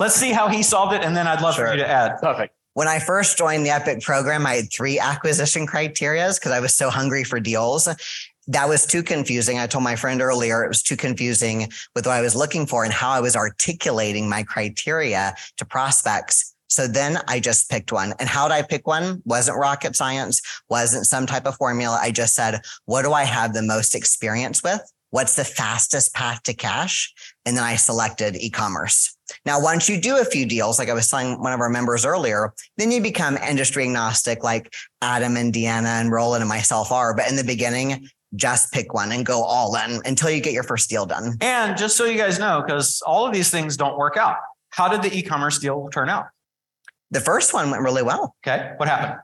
Let's 0.00 0.14
see 0.14 0.32
how 0.32 0.48
he 0.48 0.62
solved 0.62 0.94
it. 0.94 1.04
And 1.04 1.14
then 1.14 1.26
I'd 1.26 1.42
love 1.42 1.56
for 1.56 1.70
you 1.70 1.76
to 1.76 1.86
add. 1.86 2.18
Perfect. 2.20 2.54
When 2.72 2.88
I 2.88 2.98
first 2.98 3.36
joined 3.36 3.66
the 3.66 3.70
Epic 3.70 4.00
program, 4.00 4.46
I 4.46 4.54
had 4.54 4.72
three 4.72 4.98
acquisition 4.98 5.66
criterias 5.66 6.40
because 6.40 6.52
I 6.52 6.60
was 6.60 6.74
so 6.74 6.88
hungry 6.88 7.22
for 7.22 7.38
deals. 7.38 7.86
That 8.46 8.68
was 8.68 8.86
too 8.86 9.02
confusing. 9.02 9.58
I 9.58 9.66
told 9.66 9.84
my 9.84 9.96
friend 9.96 10.22
earlier 10.22 10.64
it 10.64 10.68
was 10.68 10.82
too 10.82 10.96
confusing 10.96 11.68
with 11.94 12.06
what 12.06 12.14
I 12.16 12.22
was 12.22 12.34
looking 12.34 12.66
for 12.66 12.82
and 12.84 12.92
how 12.92 13.10
I 13.10 13.20
was 13.20 13.36
articulating 13.36 14.26
my 14.26 14.42
criteria 14.42 15.34
to 15.58 15.64
prospects. 15.66 16.54
So 16.68 16.86
then 16.86 17.18
I 17.28 17.38
just 17.38 17.68
picked 17.68 17.92
one. 17.92 18.14
And 18.18 18.28
how 18.28 18.48
did 18.48 18.54
I 18.54 18.62
pick 18.62 18.86
one? 18.86 19.20
Wasn't 19.26 19.58
rocket 19.58 19.96
science, 19.96 20.40
wasn't 20.70 21.06
some 21.06 21.26
type 21.26 21.46
of 21.46 21.56
formula. 21.56 21.98
I 22.00 22.10
just 22.10 22.34
said, 22.34 22.60
what 22.86 23.02
do 23.02 23.12
I 23.12 23.24
have 23.24 23.52
the 23.52 23.62
most 23.62 23.94
experience 23.94 24.62
with? 24.62 24.80
What's 25.10 25.34
the 25.34 25.44
fastest 25.44 26.14
path 26.14 26.44
to 26.44 26.54
cash? 26.54 27.12
And 27.44 27.56
then 27.56 27.64
I 27.64 27.74
selected 27.74 28.36
e-commerce. 28.36 29.16
Now, 29.44 29.60
once 29.60 29.88
you 29.88 30.00
do 30.00 30.18
a 30.18 30.24
few 30.24 30.46
deals, 30.46 30.78
like 30.78 30.88
I 30.88 30.94
was 30.94 31.08
telling 31.08 31.40
one 31.40 31.52
of 31.52 31.60
our 31.60 31.68
members 31.68 32.04
earlier, 32.04 32.52
then 32.76 32.90
you 32.90 33.00
become 33.00 33.36
industry 33.36 33.84
agnostic, 33.84 34.42
like 34.42 34.72
Adam 35.02 35.36
and 35.36 35.52
Deanna 35.52 36.00
and 36.00 36.10
Roland 36.10 36.42
and 36.42 36.48
myself 36.48 36.92
are. 36.92 37.14
But 37.14 37.28
in 37.28 37.36
the 37.36 37.44
beginning, 37.44 38.08
just 38.36 38.72
pick 38.72 38.94
one 38.94 39.12
and 39.12 39.26
go 39.26 39.42
all 39.42 39.74
in 39.76 40.00
until 40.04 40.30
you 40.30 40.40
get 40.40 40.52
your 40.52 40.62
first 40.62 40.88
deal 40.88 41.06
done. 41.06 41.36
And 41.40 41.76
just 41.76 41.96
so 41.96 42.04
you 42.04 42.16
guys 42.16 42.38
know, 42.38 42.62
because 42.64 43.02
all 43.02 43.26
of 43.26 43.32
these 43.32 43.50
things 43.50 43.76
don't 43.76 43.98
work 43.98 44.16
out, 44.16 44.36
how 44.70 44.88
did 44.88 45.02
the 45.02 45.16
e 45.16 45.22
commerce 45.22 45.58
deal 45.58 45.88
turn 45.92 46.08
out? 46.08 46.26
The 47.10 47.20
first 47.20 47.52
one 47.52 47.70
went 47.70 47.82
really 47.82 48.02
well. 48.02 48.36
Okay. 48.46 48.72
What 48.76 48.88
happened? 48.88 49.18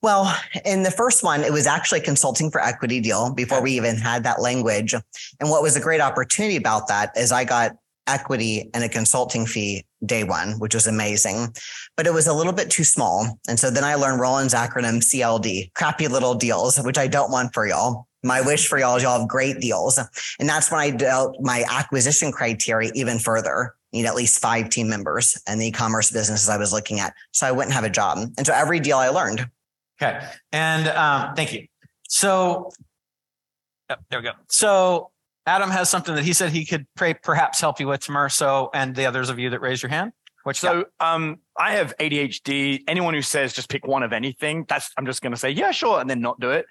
Well, 0.00 0.36
in 0.66 0.82
the 0.82 0.90
first 0.90 1.24
one, 1.24 1.40
it 1.40 1.50
was 1.52 1.66
actually 1.66 2.00
a 2.00 2.02
consulting 2.02 2.50
for 2.50 2.60
equity 2.60 3.00
deal 3.00 3.32
before 3.32 3.62
we 3.62 3.72
even 3.72 3.96
had 3.96 4.22
that 4.24 4.40
language. 4.40 4.92
And 4.92 5.48
what 5.48 5.62
was 5.62 5.76
a 5.76 5.80
great 5.80 6.02
opportunity 6.02 6.56
about 6.56 6.88
that 6.88 7.16
is 7.16 7.32
I 7.32 7.44
got 7.44 7.74
equity 8.06 8.70
and 8.74 8.84
a 8.84 8.88
consulting 8.88 9.46
fee 9.46 9.84
day 10.04 10.24
one, 10.24 10.58
which 10.58 10.74
was 10.74 10.86
amazing, 10.86 11.54
but 11.96 12.06
it 12.06 12.12
was 12.12 12.26
a 12.26 12.32
little 12.32 12.52
bit 12.52 12.70
too 12.70 12.84
small. 12.84 13.38
And 13.48 13.58
so 13.58 13.70
then 13.70 13.84
I 13.84 13.94
learned 13.94 14.20
Roland's 14.20 14.54
acronym 14.54 15.02
CLD, 15.02 15.72
crappy 15.74 16.08
little 16.08 16.34
deals, 16.34 16.78
which 16.78 16.98
I 16.98 17.06
don't 17.06 17.30
want 17.30 17.54
for 17.54 17.66
y'all. 17.66 18.06
My 18.22 18.40
wish 18.40 18.68
for 18.68 18.78
y'all 18.78 18.96
is 18.96 19.02
y'all 19.02 19.20
have 19.20 19.28
great 19.28 19.60
deals. 19.60 19.98
And 20.38 20.48
that's 20.48 20.70
when 20.70 20.80
I 20.80 20.90
dealt 20.90 21.36
my 21.40 21.64
acquisition 21.70 22.32
criteria 22.32 22.90
even 22.94 23.18
further. 23.18 23.74
Need 23.92 24.06
at 24.06 24.14
least 24.14 24.40
five 24.40 24.70
team 24.70 24.88
members 24.88 25.40
and 25.46 25.60
the 25.60 25.66
e-commerce 25.66 26.10
businesses 26.10 26.48
I 26.48 26.56
was 26.56 26.72
looking 26.72 27.00
at. 27.00 27.14
So 27.32 27.46
I 27.46 27.52
wouldn't 27.52 27.74
have 27.74 27.84
a 27.84 27.90
job. 27.90 28.18
And 28.36 28.46
so 28.46 28.52
every 28.52 28.80
deal 28.80 28.96
I 28.96 29.08
learned 29.08 29.46
Okay. 30.00 30.20
And 30.52 30.88
um, 30.88 31.34
thank 31.34 31.52
you. 31.52 31.66
So 32.08 32.70
yep, 33.88 34.00
there 34.10 34.20
we 34.20 34.24
go. 34.24 34.32
So 34.48 35.10
Adam 35.46 35.70
has 35.70 35.90
something 35.90 36.14
that 36.14 36.24
he 36.24 36.32
said 36.32 36.50
he 36.50 36.64
could 36.64 36.86
pray, 36.96 37.14
perhaps 37.14 37.60
help 37.60 37.80
you 37.80 37.88
with. 37.88 38.04
So, 38.30 38.70
and 38.72 38.94
the 38.94 39.06
others 39.06 39.28
of 39.28 39.38
you 39.38 39.50
that 39.50 39.60
raise 39.60 39.82
your 39.82 39.90
hand. 39.90 40.12
Which 40.44 40.60
So 40.60 40.84
um, 41.00 41.38
I 41.58 41.72
have 41.72 41.94
ADHD. 41.98 42.82
Anyone 42.86 43.14
who 43.14 43.22
says 43.22 43.54
just 43.54 43.70
pick 43.70 43.86
one 43.86 44.02
of 44.02 44.12
anything, 44.12 44.66
that's 44.68 44.90
I'm 44.96 45.06
just 45.06 45.22
going 45.22 45.32
to 45.32 45.38
say 45.38 45.50
yeah, 45.50 45.70
sure, 45.70 46.00
and 46.00 46.08
then 46.08 46.20
not 46.20 46.38
do 46.38 46.50
it. 46.50 46.66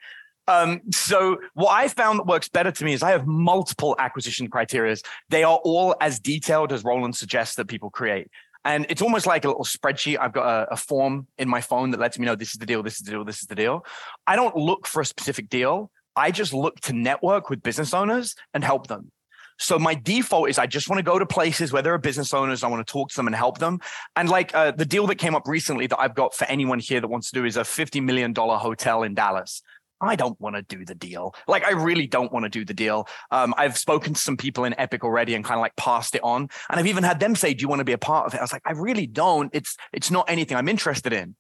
Um, 0.48 0.82
so 0.92 1.38
what 1.54 1.72
I 1.72 1.88
found 1.88 2.20
that 2.20 2.28
works 2.28 2.50
better 2.50 2.72
to 2.72 2.86
me 2.86 2.94
is 2.94 3.02
I 3.02 3.12
have 3.12 3.26
multiple 3.26 3.96
acquisition 3.98 4.48
criteria. 4.48 4.96
They 5.30 5.44
are 5.44 5.60
all 5.64 5.96
as 6.02 6.20
detailed 6.20 6.72
as 6.72 6.84
Roland 6.84 7.16
suggests 7.16 7.56
that 7.56 7.68
people 7.68 7.90
create. 7.90 8.28
And 8.66 8.86
it's 8.90 9.02
almost 9.02 9.26
like 9.26 9.44
a 9.44 9.48
little 9.48 9.66
spreadsheet. 9.66 10.20
I've 10.20 10.34
got 10.34 10.46
a, 10.46 10.74
a 10.74 10.78
form 10.78 11.28
in 11.38 11.50
my 11.50 11.62
phone 11.62 11.92
that 11.92 12.00
lets 12.00 12.18
me 12.18 12.26
know 12.26 12.36
this 12.36 12.54
is 12.54 12.60
the 12.60 12.66
deal, 12.66 12.84
this 12.84 12.96
is 12.96 13.02
the 13.02 13.12
deal, 13.12 13.26
this 13.26 13.42
is 13.42 13.48
the 13.48 13.56
deal. 13.56 13.86
I 14.28 14.36
don't 14.36 14.56
look 14.56 14.88
for 14.88 15.02
a 15.02 15.06
specific 15.06 15.50
deal. 15.50 15.92
I 16.16 16.32
just 16.32 16.54
look 16.54 16.80
to 16.82 16.94
network 16.94 17.50
with 17.50 17.64
business 17.64 17.94
owners 17.94 18.36
and 18.54 18.64
help 18.64 18.88
them. 18.88 19.12
So 19.60 19.78
my 19.78 19.96
default 19.96 20.50
is 20.50 20.58
I 20.58 20.66
just 20.66 20.90
want 20.90 21.00
to 21.00 21.04
go 21.04 21.20
to 21.20 21.26
places 21.26 21.72
where 21.72 21.82
there 21.82 21.94
are 21.94 22.00
business 22.00 22.34
owners. 22.34 22.64
I 22.64 22.68
want 22.68 22.86
to 22.86 22.92
talk 22.92 23.10
to 23.10 23.16
them 23.16 23.28
and 23.28 23.36
help 23.36 23.60
them. 23.60 23.80
And 24.16 24.30
like 24.30 24.54
uh, 24.56 24.72
the 24.72 24.86
deal 24.86 25.08
that 25.08 25.16
came 25.16 25.36
up 25.36 25.48
recently 25.48 25.88
that 25.88 26.00
I've 26.00 26.16
got 26.16 26.34
for 26.34 26.46
anyone 26.46 26.80
here 26.80 27.00
that 27.00 27.08
wants 27.08 27.32
to 27.32 27.40
do 27.40 27.46
is 27.46 27.58
a 27.58 27.64
fifty 27.64 28.02
million 28.02 28.34
dollar 28.34 28.58
hotel 28.58 29.04
in 29.04 29.14
Dallas. 29.14 29.62
I 30.02 30.16
don't 30.18 30.40
want 30.42 30.58
to 30.58 30.62
do 30.64 30.84
the 30.84 30.96
deal. 30.96 31.34
Like 31.48 31.64
I 31.64 31.72
really 31.72 32.08
don't 32.08 32.32
want 32.32 32.44
to 32.44 32.50
do 32.50 32.66
the 32.66 32.74
deal. 32.74 33.08
Um, 33.32 33.54
I've 33.58 33.78
spoken 33.78 34.14
to 34.14 34.20
some 34.20 34.36
people 34.36 34.66
in 34.66 34.78
Epic 34.78 35.04
already 35.04 35.34
and 35.34 35.46
kind 35.46 35.58
of 35.58 35.62
like 35.62 35.76
passed 35.78 36.14
it 36.16 36.24
on. 36.24 36.50
And 36.70 36.80
I've 36.80 36.88
even 36.88 37.04
had 37.04 37.20
them 37.20 37.36
say, 37.36 37.54
"Do 37.54 37.62
you 37.62 37.70
want 37.70 37.80
to 37.80 37.86
be 37.86 37.94
a 37.94 37.98
part 37.98 38.26
of 38.26 38.34
it?" 38.34 38.40
I 38.40 38.42
was 38.42 38.52
like, 38.52 38.64
"I 38.66 38.74
really 38.74 39.08
don't. 39.08 39.50
It's 39.54 39.78
it's 39.94 40.12
not 40.12 40.30
anything 40.30 40.58
I'm 40.58 40.68
interested 40.68 41.14
in." 41.14 41.36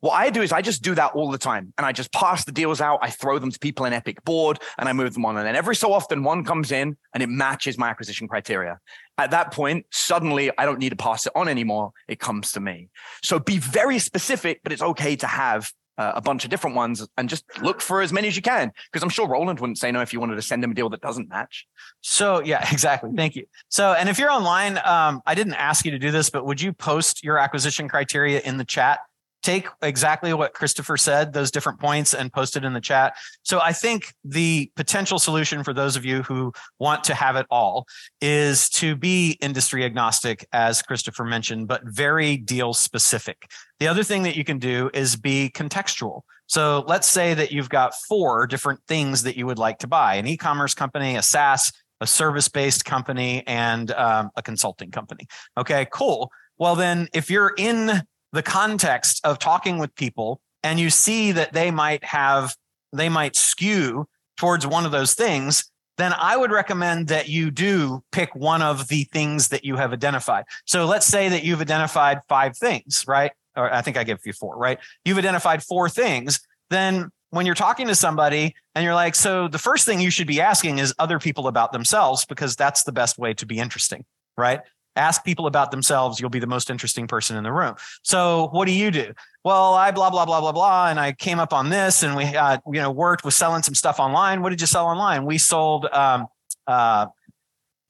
What 0.00 0.12
I 0.12 0.30
do 0.30 0.42
is 0.42 0.52
I 0.52 0.62
just 0.62 0.82
do 0.82 0.94
that 0.94 1.12
all 1.12 1.30
the 1.30 1.38
time 1.38 1.72
and 1.76 1.84
I 1.86 1.92
just 1.92 2.12
pass 2.12 2.44
the 2.44 2.52
deals 2.52 2.80
out. 2.80 3.00
I 3.02 3.10
throw 3.10 3.38
them 3.38 3.50
to 3.50 3.58
people 3.58 3.84
in 3.84 3.92
Epic 3.92 4.22
board 4.24 4.60
and 4.78 4.88
I 4.88 4.92
move 4.92 5.14
them 5.14 5.24
on. 5.24 5.36
And 5.36 5.46
then 5.46 5.56
every 5.56 5.74
so 5.74 5.92
often 5.92 6.22
one 6.22 6.44
comes 6.44 6.70
in 6.70 6.96
and 7.14 7.22
it 7.22 7.28
matches 7.28 7.76
my 7.76 7.88
acquisition 7.88 8.28
criteria. 8.28 8.78
At 9.16 9.32
that 9.32 9.52
point, 9.52 9.86
suddenly 9.90 10.52
I 10.56 10.66
don't 10.66 10.78
need 10.78 10.90
to 10.90 10.96
pass 10.96 11.26
it 11.26 11.32
on 11.34 11.48
anymore. 11.48 11.92
It 12.06 12.20
comes 12.20 12.52
to 12.52 12.60
me. 12.60 12.90
So 13.22 13.40
be 13.40 13.58
very 13.58 13.98
specific, 13.98 14.60
but 14.62 14.72
it's 14.72 14.82
okay 14.82 15.16
to 15.16 15.26
have 15.26 15.72
uh, 15.98 16.12
a 16.14 16.20
bunch 16.20 16.44
of 16.44 16.50
different 16.50 16.76
ones 16.76 17.06
and 17.16 17.28
just 17.28 17.44
look 17.60 17.80
for 17.80 18.00
as 18.00 18.12
many 18.12 18.28
as 18.28 18.36
you 18.36 18.42
can. 18.42 18.70
Because 18.92 19.02
I'm 19.02 19.08
sure 19.08 19.28
Roland 19.28 19.58
wouldn't 19.58 19.78
say 19.78 19.90
no 19.90 20.00
if 20.00 20.12
you 20.12 20.20
wanted 20.20 20.36
to 20.36 20.42
send 20.42 20.62
him 20.62 20.70
a 20.70 20.74
deal 20.74 20.88
that 20.90 21.00
doesn't 21.00 21.28
match. 21.28 21.66
So 22.00 22.40
yeah, 22.40 22.66
exactly. 22.72 23.10
Thank 23.16 23.34
you. 23.34 23.46
So, 23.68 23.92
and 23.92 24.08
if 24.08 24.18
you're 24.18 24.30
online, 24.30 24.78
um, 24.84 25.20
I 25.26 25.34
didn't 25.34 25.54
ask 25.54 25.84
you 25.84 25.90
to 25.90 25.98
do 25.98 26.12
this, 26.12 26.30
but 26.30 26.46
would 26.46 26.60
you 26.60 26.72
post 26.72 27.24
your 27.24 27.38
acquisition 27.38 27.88
criteria 27.88 28.40
in 28.40 28.58
the 28.58 28.64
chat? 28.64 29.00
Take 29.42 29.68
exactly 29.82 30.34
what 30.34 30.52
Christopher 30.52 30.96
said, 30.96 31.32
those 31.32 31.50
different 31.50 31.80
points, 31.80 32.12
and 32.14 32.32
post 32.32 32.56
it 32.56 32.64
in 32.64 32.72
the 32.72 32.80
chat. 32.80 33.14
So 33.42 33.60
I 33.60 33.72
think 33.72 34.12
the 34.24 34.70
potential 34.76 35.18
solution 35.18 35.62
for 35.62 35.72
those 35.72 35.96
of 35.96 36.04
you 36.04 36.22
who 36.22 36.52
want 36.78 37.04
to 37.04 37.14
have 37.14 37.36
it 37.36 37.46
all 37.50 37.86
is 38.20 38.68
to 38.70 38.96
be 38.96 39.38
industry 39.40 39.84
agnostic, 39.84 40.46
as 40.52 40.82
Christopher 40.82 41.24
mentioned, 41.24 41.68
but 41.68 41.82
very 41.84 42.36
deal 42.36 42.74
specific. 42.74 43.50
The 43.78 43.88
other 43.88 44.02
thing 44.02 44.24
that 44.24 44.36
you 44.36 44.44
can 44.44 44.58
do 44.58 44.90
is 44.92 45.16
be 45.16 45.50
contextual. 45.54 46.22
So 46.46 46.84
let's 46.86 47.06
say 47.06 47.34
that 47.34 47.52
you've 47.52 47.68
got 47.68 47.94
four 48.08 48.46
different 48.46 48.80
things 48.88 49.22
that 49.22 49.36
you 49.36 49.46
would 49.46 49.58
like 49.58 49.78
to 49.80 49.86
buy 49.86 50.14
an 50.14 50.26
e 50.26 50.36
commerce 50.36 50.74
company, 50.74 51.16
a 51.16 51.22
SaaS, 51.22 51.72
a 52.00 52.06
service 52.06 52.48
based 52.48 52.84
company, 52.84 53.46
and 53.46 53.90
um, 53.92 54.30
a 54.34 54.42
consulting 54.42 54.90
company. 54.90 55.26
Okay, 55.56 55.86
cool. 55.92 56.30
Well, 56.56 56.74
then, 56.74 57.08
if 57.12 57.30
you're 57.30 57.52
in 57.56 58.02
the 58.32 58.42
context 58.42 59.24
of 59.24 59.38
talking 59.38 59.78
with 59.78 59.94
people 59.94 60.40
and 60.62 60.78
you 60.78 60.90
see 60.90 61.32
that 61.32 61.52
they 61.52 61.70
might 61.70 62.04
have, 62.04 62.56
they 62.92 63.08
might 63.08 63.36
skew 63.36 64.06
towards 64.38 64.66
one 64.66 64.84
of 64.84 64.92
those 64.92 65.14
things, 65.14 65.70
then 65.96 66.12
I 66.16 66.36
would 66.36 66.52
recommend 66.52 67.08
that 67.08 67.28
you 67.28 67.50
do 67.50 68.02
pick 68.12 68.34
one 68.34 68.62
of 68.62 68.88
the 68.88 69.04
things 69.04 69.48
that 69.48 69.64
you 69.64 69.76
have 69.76 69.92
identified. 69.92 70.44
So 70.64 70.86
let's 70.86 71.06
say 71.06 71.28
that 71.28 71.44
you've 71.44 71.60
identified 71.60 72.20
five 72.28 72.56
things, 72.56 73.04
right? 73.06 73.32
Or 73.56 73.72
I 73.72 73.82
think 73.82 73.96
I 73.96 74.04
gave 74.04 74.18
you 74.24 74.32
four, 74.32 74.56
right? 74.56 74.78
You've 75.04 75.18
identified 75.18 75.62
four 75.62 75.88
things. 75.88 76.40
Then 76.70 77.10
when 77.30 77.46
you're 77.46 77.54
talking 77.56 77.88
to 77.88 77.94
somebody 77.94 78.54
and 78.74 78.84
you're 78.84 78.94
like, 78.94 79.14
so 79.14 79.48
the 79.48 79.58
first 79.58 79.84
thing 79.84 80.00
you 80.00 80.10
should 80.10 80.28
be 80.28 80.40
asking 80.40 80.78
is 80.78 80.94
other 80.98 81.18
people 81.18 81.48
about 81.48 81.72
themselves 81.72 82.24
because 82.24 82.54
that's 82.54 82.84
the 82.84 82.92
best 82.92 83.18
way 83.18 83.34
to 83.34 83.44
be 83.44 83.58
interesting, 83.58 84.04
right? 84.36 84.60
Ask 84.98 85.24
people 85.24 85.46
about 85.46 85.70
themselves. 85.70 86.20
You'll 86.20 86.28
be 86.28 86.40
the 86.40 86.46
most 86.46 86.68
interesting 86.68 87.06
person 87.06 87.36
in 87.36 87.44
the 87.44 87.52
room. 87.52 87.76
So 88.02 88.48
what 88.52 88.66
do 88.66 88.72
you 88.72 88.90
do? 88.90 89.12
Well, 89.44 89.74
I 89.74 89.92
blah 89.92 90.10
blah 90.10 90.26
blah 90.26 90.40
blah 90.40 90.52
blah, 90.52 90.88
and 90.88 91.00
I 91.00 91.12
came 91.12 91.38
up 91.38 91.52
on 91.52 91.70
this, 91.70 92.02
and 92.02 92.16
we 92.16 92.24
you 92.26 92.80
know 92.80 92.90
worked 92.90 93.24
with 93.24 93.34
selling 93.34 93.62
some 93.62 93.74
stuff 93.74 94.00
online. 94.00 94.42
What 94.42 94.50
did 94.50 94.60
you 94.60 94.66
sell 94.66 94.86
online? 94.86 95.24
We 95.24 95.38
sold. 95.38 95.86
Um, 95.86 96.26
uh, 96.66 97.06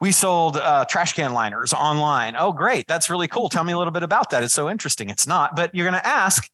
we 0.00 0.12
sold 0.12 0.56
uh, 0.56 0.84
trash 0.84 1.14
can 1.14 1.32
liners 1.32 1.72
online. 1.72 2.36
Oh, 2.38 2.52
great. 2.52 2.86
That's 2.86 3.10
really 3.10 3.26
cool. 3.26 3.48
Tell 3.48 3.64
me 3.64 3.72
a 3.72 3.78
little 3.78 3.92
bit 3.92 4.04
about 4.04 4.30
that. 4.30 4.44
It's 4.44 4.54
so 4.54 4.70
interesting. 4.70 5.10
It's 5.10 5.26
not, 5.26 5.56
but 5.56 5.74
you're 5.74 5.88
going 5.90 6.00
to 6.00 6.06
ask 6.06 6.48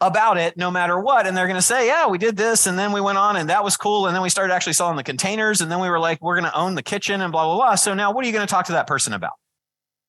about 0.00 0.38
it 0.38 0.56
no 0.56 0.70
matter 0.70 0.98
what. 0.98 1.26
And 1.26 1.36
they're 1.36 1.46
going 1.46 1.58
to 1.58 1.62
say, 1.62 1.86
yeah, 1.86 2.06
we 2.06 2.18
did 2.18 2.36
this. 2.36 2.66
And 2.66 2.78
then 2.78 2.92
we 2.92 3.00
went 3.00 3.18
on 3.18 3.36
and 3.36 3.50
that 3.50 3.64
was 3.64 3.76
cool. 3.76 4.06
And 4.06 4.14
then 4.14 4.22
we 4.22 4.30
started 4.30 4.52
actually 4.52 4.72
selling 4.72 4.96
the 4.96 5.02
containers. 5.02 5.60
And 5.60 5.70
then 5.70 5.80
we 5.80 5.90
were 5.90 6.00
like, 6.00 6.20
we're 6.20 6.38
going 6.38 6.50
to 6.50 6.58
own 6.58 6.74
the 6.74 6.82
kitchen 6.82 7.20
and 7.20 7.32
blah, 7.32 7.44
blah, 7.44 7.56
blah. 7.56 7.74
So 7.74 7.94
now 7.94 8.12
what 8.12 8.24
are 8.24 8.26
you 8.26 8.32
going 8.32 8.46
to 8.46 8.50
talk 8.50 8.66
to 8.66 8.72
that 8.72 8.86
person 8.86 9.12
about? 9.12 9.32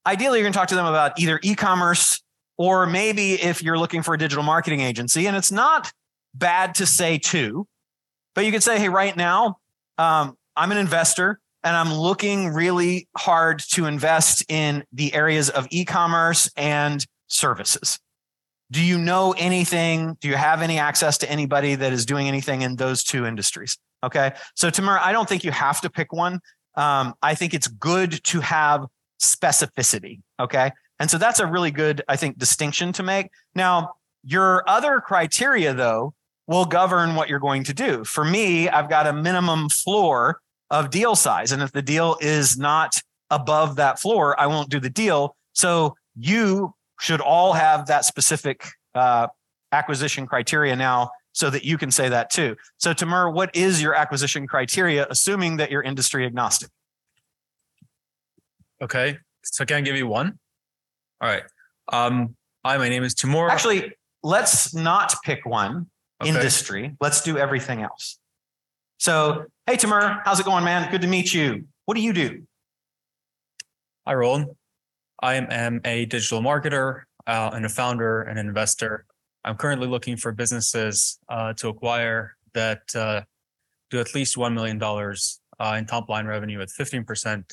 Ideally, 0.06 0.40
you're 0.40 0.46
going 0.46 0.54
to 0.54 0.58
talk 0.58 0.70
to 0.70 0.76
them 0.76 0.86
about 0.86 1.20
either 1.20 1.40
e 1.44 1.56
commerce 1.56 2.22
or 2.58 2.86
maybe 2.86 3.34
if 3.34 3.64
you're 3.64 3.78
looking 3.78 4.02
for 4.02 4.14
a 4.14 4.18
digital 4.18 4.44
marketing 4.44 4.82
agency. 4.82 5.28
And 5.28 5.36
it's 5.36 5.52
not 5.52 5.92
bad 6.34 6.76
to 6.76 6.86
say 6.86 7.18
two, 7.18 7.68
but 8.34 8.46
you 8.46 8.52
could 8.52 8.64
say, 8.64 8.80
hey, 8.80 8.90
right 8.90 9.16
now, 9.16 9.58
um, 9.98 10.38
I'm 10.56 10.72
an 10.72 10.78
investor 10.78 11.40
and 11.64 11.76
I'm 11.76 11.94
looking 11.94 12.50
really 12.50 13.08
hard 13.18 13.60
to 13.72 13.86
invest 13.86 14.46
in 14.50 14.84
the 14.94 15.14
areas 15.14 15.50
of 15.50 15.68
e 15.72 15.84
commerce 15.84 16.50
and 16.56 17.06
services. 17.28 18.00
Do 18.72 18.84
you 18.84 18.98
know 18.98 19.34
anything? 19.38 20.18
Do 20.22 20.28
you 20.28 20.36
have 20.36 20.62
any 20.62 20.80
access 20.80 21.18
to 21.20 21.30
anybody 21.30 21.76
that 21.76 21.94
is 21.94 22.06
doing 22.06 22.28
anything 22.28 22.62
in 22.62 22.76
those 22.76 23.04
two 23.04 23.26
industries? 23.26 23.78
Okay. 24.04 24.34
So, 24.56 24.70
Tamara, 24.70 25.04
I 25.04 25.12
don't 25.12 25.28
think 25.28 25.44
you 25.44 25.52
have 25.52 25.82
to 25.82 25.90
pick 25.90 26.14
one. 26.14 26.40
Um, 26.76 27.14
I 27.22 27.36
think 27.36 27.54
it's 27.54 27.68
good 27.68 28.24
to 28.26 28.42
have 28.42 28.86
specificity. 29.26 30.22
Okay. 30.40 30.72
And 31.00 31.10
so 31.10 31.18
that's 31.18 31.40
a 31.40 31.46
really 31.46 31.72
good, 31.72 32.02
I 32.08 32.16
think, 32.16 32.38
distinction 32.38 32.94
to 32.94 33.04
make. 33.04 33.30
Now, 33.54 33.94
your 34.24 34.64
other 34.68 35.02
criteria, 35.02 35.74
though, 35.74 36.14
will 36.48 36.66
govern 36.66 37.16
what 37.16 37.28
you're 37.30 37.40
going 37.40 37.64
to 37.66 37.74
do. 37.74 38.04
For 38.04 38.24
me, 38.24 38.70
I've 38.70 38.90
got 38.90 39.08
a 39.08 39.14
minimum 39.14 39.70
floor 39.70 40.40
of 40.70 40.90
deal 40.90 41.16
size. 41.16 41.52
And 41.52 41.62
if 41.62 41.72
the 41.72 41.82
deal 41.82 42.18
is 42.22 42.58
not 42.58 43.02
above 43.30 43.76
that 43.76 44.00
floor, 44.00 44.40
I 44.40 44.48
won't 44.48 44.70
do 44.70 44.80
the 44.80 44.90
deal. 44.90 45.36
So 45.54 45.96
you 46.16 46.74
should 47.00 47.22
all 47.22 47.54
have 47.54 47.88
that 47.88 48.06
specific 48.06 48.66
uh, 48.94 49.28
acquisition 49.72 50.26
criteria 50.28 50.76
now 50.76 51.10
so 51.34 51.50
that 51.50 51.66
you 51.66 51.78
can 51.78 51.92
say 51.92 52.08
that 52.08 52.30
too. 52.30 52.56
So, 52.78 52.94
Timur, 52.94 53.30
what 53.30 53.54
is 53.56 53.82
your 53.82 53.94
acquisition 53.94 54.48
criteria, 54.48 55.06
assuming 55.10 55.58
that 55.58 55.70
you're 55.70 55.84
industry 55.84 56.26
agnostic? 56.26 56.70
Okay. 58.86 59.18
So 59.44 59.66
can 59.66 59.78
I 59.78 59.82
give 59.82 59.96
you 59.96 60.06
one? 60.06 60.38
All 61.20 61.28
right. 61.28 61.42
Um, 61.92 62.36
hi, 62.64 62.78
my 62.78 62.88
name 62.88 63.02
is 63.02 63.16
Timur. 63.16 63.50
Actually, 63.50 63.92
let's 64.22 64.76
not 64.76 65.16
pick 65.24 65.44
one 65.44 65.88
Okay. 66.22 66.30
industry. 66.30 66.96
Let's 67.02 67.22
do 67.22 67.40
everything 67.40 67.82
else. 67.82 68.20
So, 69.00 69.46
hey, 69.66 69.76
Timur, 69.76 70.22
how's 70.24 70.40
it 70.40 70.46
going, 70.46 70.64
man? 70.64 70.90
Good 70.92 71.02
to 71.02 71.08
meet 71.08 71.34
you. 71.34 71.68
What 71.86 71.96
do 71.96 72.02
you 72.02 72.14
do? 72.14 72.44
Hi, 74.06 74.14
Roland. 74.14 74.52
I 75.20 75.34
am 75.34 75.82
a 75.84 76.06
digital 76.06 76.42
marketer 76.42 77.06
uh, 77.26 77.50
and 77.54 77.66
a 77.66 77.70
founder 77.70 78.22
and 78.22 78.38
an 78.38 78.48
investor. 78.48 79.08
I'm 79.44 79.58
currently 79.58 79.88
looking 79.88 80.16
for 80.16 80.32
businesses 80.32 81.18
uh, 81.28 81.54
to 81.54 81.70
acquire 81.70 82.38
that 82.54 82.96
uh, 82.96 83.24
do 83.90 84.00
at 84.00 84.14
least 84.14 84.36
$1 84.36 84.54
million 84.54 84.82
uh, 85.60 85.76
in 85.76 85.86
top 85.88 86.08
line 86.08 86.28
revenue 86.28 86.62
at 86.62 86.70
15% 86.70 87.44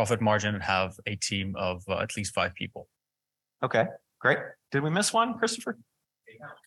profit 0.00 0.22
margin 0.22 0.54
and 0.54 0.64
have 0.64 0.90
a 1.04 1.14
team 1.16 1.54
of 1.58 1.82
uh, 1.86 1.98
at 1.98 2.16
least 2.16 2.32
five 2.32 2.54
people. 2.54 2.88
Okay, 3.62 3.84
great. 4.18 4.38
Did 4.72 4.82
we 4.82 4.88
miss 4.88 5.12
one, 5.12 5.36
Christopher? 5.38 5.76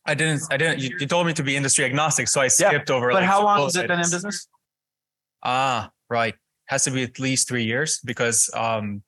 I 0.06 0.14
didn't, 0.14 0.44
I 0.52 0.58
didn't, 0.58 0.82
you, 0.84 0.90
you 1.00 1.08
told 1.08 1.26
me 1.26 1.34
to 1.34 1.42
be 1.42 1.56
industry 1.56 1.84
agnostic, 1.84 2.28
so 2.28 2.42
I 2.42 2.48
skipped 2.48 2.92
over. 2.92 3.08
But 3.08 3.22
like, 3.22 3.24
how 3.24 3.44
long 3.44 3.64
has 3.64 3.76
it 3.76 3.88
been 3.88 4.00
in 4.00 4.12
business? 4.12 4.48
Ah, 5.42 5.90
right. 6.12 6.36
Has 6.68 6.84
to 6.84 6.92
be 6.92 7.02
at 7.02 7.18
least 7.18 7.48
three 7.48 7.64
years 7.64 8.02
because 8.06 8.52
um, 8.54 9.02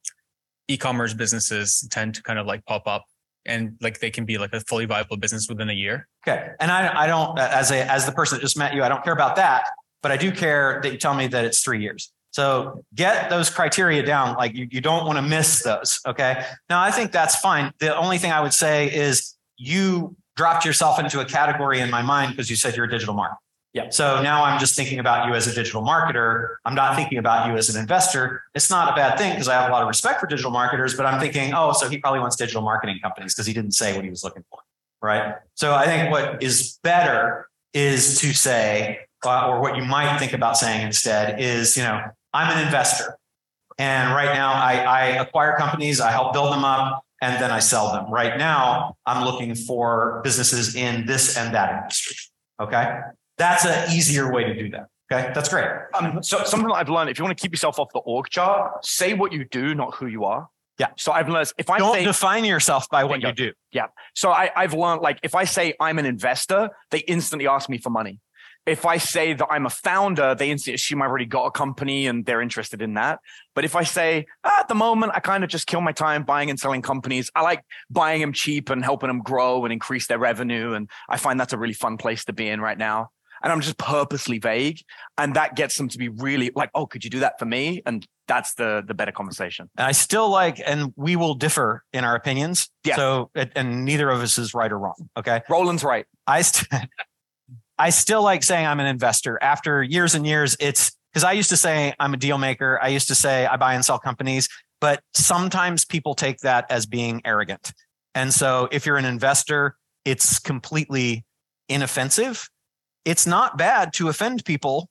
e-commerce 0.68 1.14
businesses 1.14 1.88
tend 1.92 2.16
to 2.16 2.24
kind 2.24 2.40
of 2.40 2.48
like 2.48 2.66
pop 2.66 2.88
up 2.88 3.04
and 3.46 3.78
like 3.80 4.00
they 4.00 4.10
can 4.10 4.26
be 4.26 4.40
like 4.40 4.54
a 4.54 4.62
fully 4.62 4.86
viable 4.86 5.18
business 5.18 5.48
within 5.48 5.70
a 5.70 5.78
year. 5.86 6.08
Okay. 6.28 6.50
And 6.60 6.72
I, 6.72 7.04
I 7.04 7.06
don't, 7.06 7.38
as 7.38 7.70
a, 7.70 7.86
as 7.92 8.08
the 8.08 8.12
person 8.12 8.38
that 8.38 8.42
just 8.42 8.58
met 8.58 8.74
you, 8.74 8.82
I 8.82 8.90
don't 8.90 9.04
care 9.04 9.14
about 9.14 9.36
that, 9.36 9.70
but 10.02 10.12
I 10.12 10.18
do 10.18 10.32
care 10.32 10.80
that 10.82 10.92
you 10.92 10.98
tell 10.98 11.14
me 11.14 11.28
that 11.28 11.46
it's 11.46 11.62
three 11.62 11.82
years. 11.84 12.12
So 12.36 12.84
get 12.94 13.30
those 13.30 13.50
criteria 13.50 14.04
down. 14.06 14.36
Like 14.36 14.54
you, 14.56 14.68
you 14.70 14.82
don't 14.82 15.06
want 15.06 15.18
to 15.18 15.22
miss 15.22 15.64
those. 15.64 16.02
Okay. 16.06 16.44
Now 16.70 16.82
I 16.82 16.92
think 16.92 17.14
that's 17.14 17.38
fine. 17.38 17.72
The 17.80 17.96
only 17.96 18.18
thing 18.18 18.34
I 18.34 18.42
would 18.42 18.54
say 18.54 18.94
is 18.94 19.36
you 19.56 20.18
dropped 20.36 20.66
yourself 20.66 21.00
into 21.00 21.22
a 21.22 21.26
category 21.26 21.80
in 21.80 21.90
my 21.90 22.02
mind 22.02 22.34
because 22.34 22.50
you 22.50 22.58
said 22.58 22.76
you're 22.76 22.88
a 22.88 22.92
digital 22.92 23.16
marketer. 23.16 23.38
Yeah. 23.72 23.88
So 23.90 24.22
now 24.22 24.44
I'm 24.44 24.60
just 24.60 24.76
thinking 24.76 25.00
about 25.00 25.30
you 25.30 25.34
as 25.34 25.48
a 25.48 25.56
digital 25.56 25.82
marketer. 25.82 26.56
I'm 26.66 26.76
not 26.76 26.98
thinking 26.98 27.20
about 27.20 27.48
you 27.48 27.56
as 27.56 27.74
an 27.74 27.80
investor. 27.80 28.44
It's 28.54 28.70
not 28.70 28.92
a 28.92 28.96
bad 28.98 29.18
thing 29.18 29.32
because 29.32 29.48
I 29.48 29.54
have 29.54 29.70
a 29.70 29.72
lot 29.72 29.82
of 29.82 29.88
respect 29.88 30.20
for 30.20 30.28
digital 30.28 30.52
marketers, 30.52 30.94
but 30.94 31.06
I'm 31.06 31.22
thinking, 31.22 31.54
oh, 31.54 31.72
so 31.72 31.88
he 31.88 32.00
probably 32.00 32.20
wants 32.20 32.36
digital 32.36 32.62
marketing 32.62 33.00
companies 33.02 33.34
because 33.34 33.48
he 33.48 33.54
didn't 33.54 33.76
say 33.76 33.96
what 33.96 34.04
he 34.04 34.10
was 34.10 34.26
looking 34.26 34.44
for. 34.50 34.60
Right. 35.02 35.36
So 35.54 35.74
I 35.74 35.86
think 35.86 36.12
what 36.12 36.44
is 36.44 36.80
better 36.84 37.48
is 37.74 38.20
to 38.20 38.34
say, 38.34 39.00
uh, 39.26 39.48
or 39.48 39.62
what 39.62 39.78
you 39.78 39.86
might 39.86 40.18
think 40.18 40.34
about 40.34 40.58
saying 40.58 40.86
instead 40.86 41.40
is, 41.40 41.78
you 41.78 41.84
know, 41.84 42.02
I'm 42.36 42.56
an 42.58 42.66
investor. 42.66 43.18
And 43.78 44.14
right 44.14 44.34
now 44.34 44.52
I, 44.54 44.74
I 45.00 45.06
acquire 45.24 45.56
companies, 45.58 46.00
I 46.02 46.12
help 46.12 46.34
build 46.34 46.52
them 46.54 46.64
up, 46.64 47.04
and 47.22 47.42
then 47.42 47.50
I 47.52 47.60
sell 47.60 47.92
them. 47.94 48.12
Right 48.12 48.38
now, 48.38 48.96
I'm 49.06 49.24
looking 49.24 49.56
for 49.56 50.22
businesses 50.24 50.76
in 50.76 51.06
this 51.06 51.38
and 51.38 51.54
that 51.56 51.68
industry. 51.84 52.16
Okay. 52.62 53.00
That's 53.38 53.66
an 53.66 53.92
easier 53.96 54.32
way 54.32 54.44
to 54.46 54.54
do 54.54 54.70
that. 54.72 54.88
Okay. 55.12 55.32
That's 55.34 55.50
great. 55.50 55.68
Um, 55.94 56.22
so 56.24 56.44
something 56.44 56.68
that 56.70 56.76
I've 56.76 56.90
learned, 56.90 57.10
if 57.10 57.18
you 57.20 57.24
want 57.26 57.38
to 57.38 57.42
keep 57.42 57.52
yourself 57.54 57.80
off 57.80 57.88
the 57.94 58.00
org 58.00 58.30
chart, 58.30 58.86
say 58.86 59.14
what 59.14 59.32
you 59.32 59.46
do, 59.46 59.74
not 59.76 59.96
who 59.96 60.08
you 60.08 60.26
are. 60.26 60.48
Yeah. 60.78 60.88
So 60.98 61.12
I've 61.14 61.30
learned 61.30 61.52
if 61.58 61.70
I 61.70 61.78
Don't 61.78 61.94
say, 61.94 62.04
define 62.04 62.44
yourself 62.44 62.90
by 62.90 63.04
what 63.06 63.22
Bingo. 63.22 63.30
you 63.30 63.34
do. 63.34 63.52
yeah. 63.72 63.88
So 64.14 64.32
I, 64.32 64.52
I've 64.56 64.74
learned 64.74 65.02
like 65.02 65.20
if 65.24 65.34
I 65.34 65.46
say 65.46 65.74
I'm 65.80 66.00
an 66.00 66.06
investor, 66.06 66.70
they 66.92 67.00
instantly 67.00 67.48
ask 67.48 67.70
me 67.70 67.78
for 67.78 67.90
money. 67.90 68.20
If 68.66 68.86
I 68.86 68.98
say 68.98 69.34
that 69.34 69.48
I'm 69.50 69.66
a 69.66 69.70
founder, 69.70 70.34
they 70.34 70.50
instantly 70.50 70.76
assume 70.76 71.02
I've 71.02 71.10
already 71.10 71.26
got 71.26 71.46
a 71.46 71.52
company 71.52 72.08
and 72.08 72.26
they're 72.26 72.42
interested 72.42 72.82
in 72.82 72.96
that. 72.96 73.20
But 73.54 73.64
if 73.64 73.76
I 73.76 73.84
say 73.84 74.26
"Ah, 74.44 74.62
at 74.62 74.68
the 74.68 74.76
moment, 74.76 75.12
I 75.16 75.20
kind 75.20 75.44
of 75.44 75.50
just 75.50 75.68
kill 75.68 75.82
my 75.82 75.92
time 75.92 76.24
buying 76.24 76.50
and 76.50 76.60
selling 76.60 76.82
companies. 76.82 77.30
I 77.36 77.42
like 77.42 77.64
buying 77.90 78.22
them 78.22 78.34
cheap 78.34 78.70
and 78.70 78.84
helping 78.84 79.08
them 79.08 79.20
grow 79.20 79.66
and 79.66 79.72
increase 79.72 80.08
their 80.08 80.20
revenue. 80.20 80.74
And 80.74 80.90
I 81.08 81.18
find 81.18 81.40
that's 81.40 81.54
a 81.54 81.58
really 81.58 81.74
fun 81.74 81.98
place 81.98 82.26
to 82.26 82.34
be 82.34 82.48
in 82.50 82.60
right 82.60 82.78
now. 82.78 83.10
And 83.44 83.52
I'm 83.52 83.62
just 83.62 83.78
purposely 83.78 84.40
vague. 84.40 84.82
And 85.18 85.36
that 85.36 85.56
gets 85.56 85.78
them 85.78 85.88
to 85.90 85.98
be 85.98 86.10
really 86.10 86.52
like, 86.56 86.72
oh, 86.74 86.88
could 86.88 87.04
you 87.04 87.10
do 87.12 87.20
that 87.20 87.38
for 87.38 87.46
me? 87.46 87.84
And 87.86 88.06
that's 88.28 88.56
the 88.56 88.84
the 88.86 88.96
better 88.96 89.12
conversation. 89.12 89.70
And 89.78 89.86
I 89.86 89.92
still 89.92 90.30
like, 90.30 90.60
and 90.66 90.94
we 90.96 91.16
will 91.16 91.36
differ 91.36 91.84
in 91.94 92.04
our 92.04 92.16
opinions. 92.16 92.70
Yeah. 92.84 92.96
So, 92.96 93.30
and 93.36 93.86
neither 93.86 94.10
of 94.10 94.22
us 94.22 94.40
is 94.40 94.54
right 94.56 94.72
or 94.72 94.80
wrong. 94.80 95.10
Okay. 95.16 95.42
Roland's 95.50 95.84
right. 95.84 96.06
I, 96.26 96.42
st- 96.42 96.68
I 97.78 97.90
still 97.90 98.24
like 98.24 98.44
saying 98.44 98.66
I'm 98.66 98.80
an 98.80 98.86
investor 98.86 99.38
after 99.42 99.84
years 99.84 100.16
and 100.16 100.26
years. 100.26 100.56
It's 100.60 100.92
because 101.12 101.24
I 101.24 101.34
used 101.34 101.50
to 101.50 101.58
say 101.58 101.94
I'm 102.00 102.14
a 102.14 102.18
deal 102.18 102.38
maker. 102.38 102.80
I 102.82 102.90
used 102.90 103.08
to 103.10 103.16
say 103.16 103.46
I 103.46 103.58
buy 103.58 103.74
and 103.74 103.84
sell 103.84 104.00
companies, 104.00 104.50
but 104.82 105.02
sometimes 105.14 105.86
people 105.86 106.16
take 106.16 106.40
that 106.40 106.66
as 106.70 106.86
being 106.86 107.22
arrogant. 107.26 107.74
And 108.14 108.34
so 108.34 108.70
if 108.72 108.86
you're 108.86 108.98
an 108.98 109.06
investor, 109.06 109.76
it's 110.06 110.40
completely 110.40 111.26
inoffensive. 111.68 112.50
It's 113.04 113.28
not 113.28 113.58
bad 113.58 113.94
to 113.94 114.10
offend 114.10 114.46
people 114.46 114.90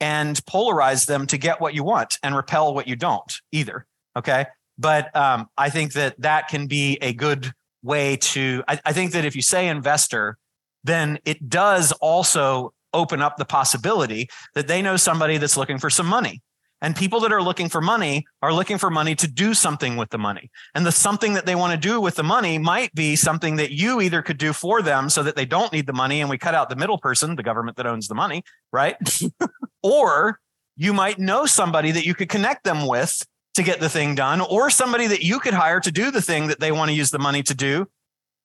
and 0.00 0.36
polarize 0.44 1.06
them 1.06 1.26
to 1.26 1.38
get 1.38 1.60
what 1.60 1.74
you 1.74 1.84
want 1.84 2.18
and 2.22 2.34
repel 2.34 2.74
what 2.74 2.86
you 2.86 2.96
don't 2.96 3.40
either. 3.52 3.86
Okay. 4.16 4.46
But 4.78 5.14
um, 5.16 5.48
I 5.56 5.70
think 5.70 5.94
that 5.94 6.20
that 6.20 6.48
can 6.48 6.66
be 6.66 6.98
a 7.00 7.12
good 7.12 7.52
way 7.82 8.16
to, 8.16 8.62
I, 8.68 8.80
I 8.84 8.92
think 8.92 9.12
that 9.12 9.24
if 9.24 9.34
you 9.34 9.42
say 9.42 9.68
investor, 9.68 10.36
then 10.86 11.18
it 11.24 11.48
does 11.48 11.92
also 11.92 12.72
open 12.92 13.20
up 13.20 13.36
the 13.36 13.44
possibility 13.44 14.28
that 14.54 14.68
they 14.68 14.80
know 14.82 14.96
somebody 14.96 15.38
that's 15.38 15.56
looking 15.56 15.78
for 15.78 15.90
some 15.90 16.06
money. 16.06 16.42
And 16.82 16.94
people 16.94 17.20
that 17.20 17.32
are 17.32 17.42
looking 17.42 17.70
for 17.70 17.80
money 17.80 18.26
are 18.42 18.52
looking 18.52 18.76
for 18.76 18.90
money 18.90 19.14
to 19.16 19.26
do 19.26 19.54
something 19.54 19.96
with 19.96 20.10
the 20.10 20.18
money. 20.18 20.50
And 20.74 20.84
the 20.84 20.92
something 20.92 21.32
that 21.32 21.46
they 21.46 21.54
want 21.54 21.72
to 21.72 21.88
do 21.88 22.00
with 22.00 22.16
the 22.16 22.22
money 22.22 22.58
might 22.58 22.94
be 22.94 23.16
something 23.16 23.56
that 23.56 23.72
you 23.72 24.00
either 24.02 24.20
could 24.20 24.36
do 24.36 24.52
for 24.52 24.82
them 24.82 25.08
so 25.08 25.22
that 25.22 25.36
they 25.36 25.46
don't 25.46 25.72
need 25.72 25.86
the 25.86 25.94
money 25.94 26.20
and 26.20 26.28
we 26.28 26.36
cut 26.36 26.54
out 26.54 26.68
the 26.68 26.76
middle 26.76 26.98
person, 26.98 27.36
the 27.36 27.42
government 27.42 27.78
that 27.78 27.86
owns 27.86 28.08
the 28.08 28.14
money, 28.14 28.42
right? 28.72 28.96
or 29.82 30.38
you 30.76 30.92
might 30.92 31.18
know 31.18 31.46
somebody 31.46 31.92
that 31.92 32.04
you 32.04 32.14
could 32.14 32.28
connect 32.28 32.64
them 32.64 32.86
with 32.86 33.22
to 33.54 33.62
get 33.62 33.80
the 33.80 33.88
thing 33.88 34.14
done, 34.14 34.42
or 34.42 34.68
somebody 34.68 35.06
that 35.06 35.22
you 35.22 35.40
could 35.40 35.54
hire 35.54 35.80
to 35.80 35.90
do 35.90 36.10
the 36.10 36.20
thing 36.20 36.48
that 36.48 36.60
they 36.60 36.72
want 36.72 36.90
to 36.90 36.94
use 36.94 37.10
the 37.10 37.18
money 37.18 37.42
to 37.42 37.54
do 37.54 37.88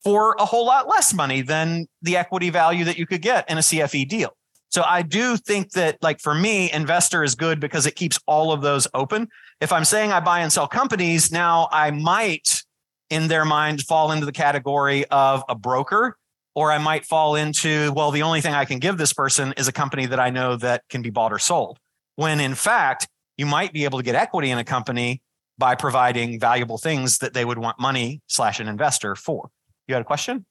for 0.04 0.36
a 0.40 0.46
whole 0.46 0.66
lot 0.66 0.88
less 0.88 1.14
money 1.14 1.42
than 1.42 1.88
the 2.02 2.18
equity 2.18 2.50
value 2.50 2.84
that 2.86 2.98
you 2.98 3.06
could 3.06 3.22
get 3.22 3.50
in 3.50 3.58
a 3.58 3.62
CFE 3.62 4.08
deal. 4.08 4.36
So 4.70 4.84
I 4.84 5.02
do 5.02 5.36
think 5.36 5.72
that 5.72 5.98
like 6.02 6.20
for 6.20 6.34
me, 6.34 6.72
investor 6.72 7.24
is 7.24 7.36
good 7.36 7.60
because 7.60 7.86
it 7.86 7.96
keeps 7.96 8.18
all 8.26 8.54
of 8.54 8.62
those 8.62 8.88
open. 8.94 9.28
If 9.60 9.74
I'm 9.74 9.86
saying 9.86 10.12
I 10.12 10.22
buy 10.22 10.40
and 10.40 10.52
sell 10.52 10.68
companies, 10.68 11.32
now 11.32 11.68
I 11.72 11.92
might 11.92 12.64
in 13.10 13.28
their 13.28 13.44
mind 13.44 13.82
fall 13.82 14.12
into 14.12 14.26
the 14.26 14.32
category 14.32 15.06
of 15.08 15.44
a 15.50 15.56
broker 15.56 16.18
or 16.56 16.72
I 16.72 16.78
might 16.78 17.06
fall 17.06 17.36
into, 17.36 17.92
well, 17.94 18.12
the 18.12 18.24
only 18.24 18.42
thing 18.42 18.54
I 18.54 18.66
can 18.66 18.80
give 18.80 18.98
this 18.98 19.14
person 19.14 19.54
is 19.58 19.68
a 19.68 19.74
company 19.74 20.06
that 20.06 20.20
I 20.20 20.30
know 20.30 20.56
that 20.58 20.84
can 20.90 21.02
be 21.02 21.10
bought 21.10 21.34
or 21.34 21.40
sold. 21.40 21.78
When 22.16 22.40
in 22.40 22.56
fact, 22.56 23.08
you 23.38 23.46
might 23.46 23.74
be 23.74 23.84
able 23.84 24.00
to 24.00 24.04
get 24.04 24.16
equity 24.16 24.52
in 24.52 24.58
a 24.58 24.64
company 24.64 25.22
by 25.58 25.76
providing 25.76 26.40
valuable 26.40 26.78
things 26.78 27.20
that 27.20 27.34
they 27.34 27.46
would 27.46 27.58
want 27.58 27.80
money 27.80 28.22
slash 28.28 28.60
an 28.60 28.68
investor 28.68 29.16
for. 29.16 29.50
You 29.88 29.96
had 29.96 30.02
a 30.02 30.06
question? 30.06 30.46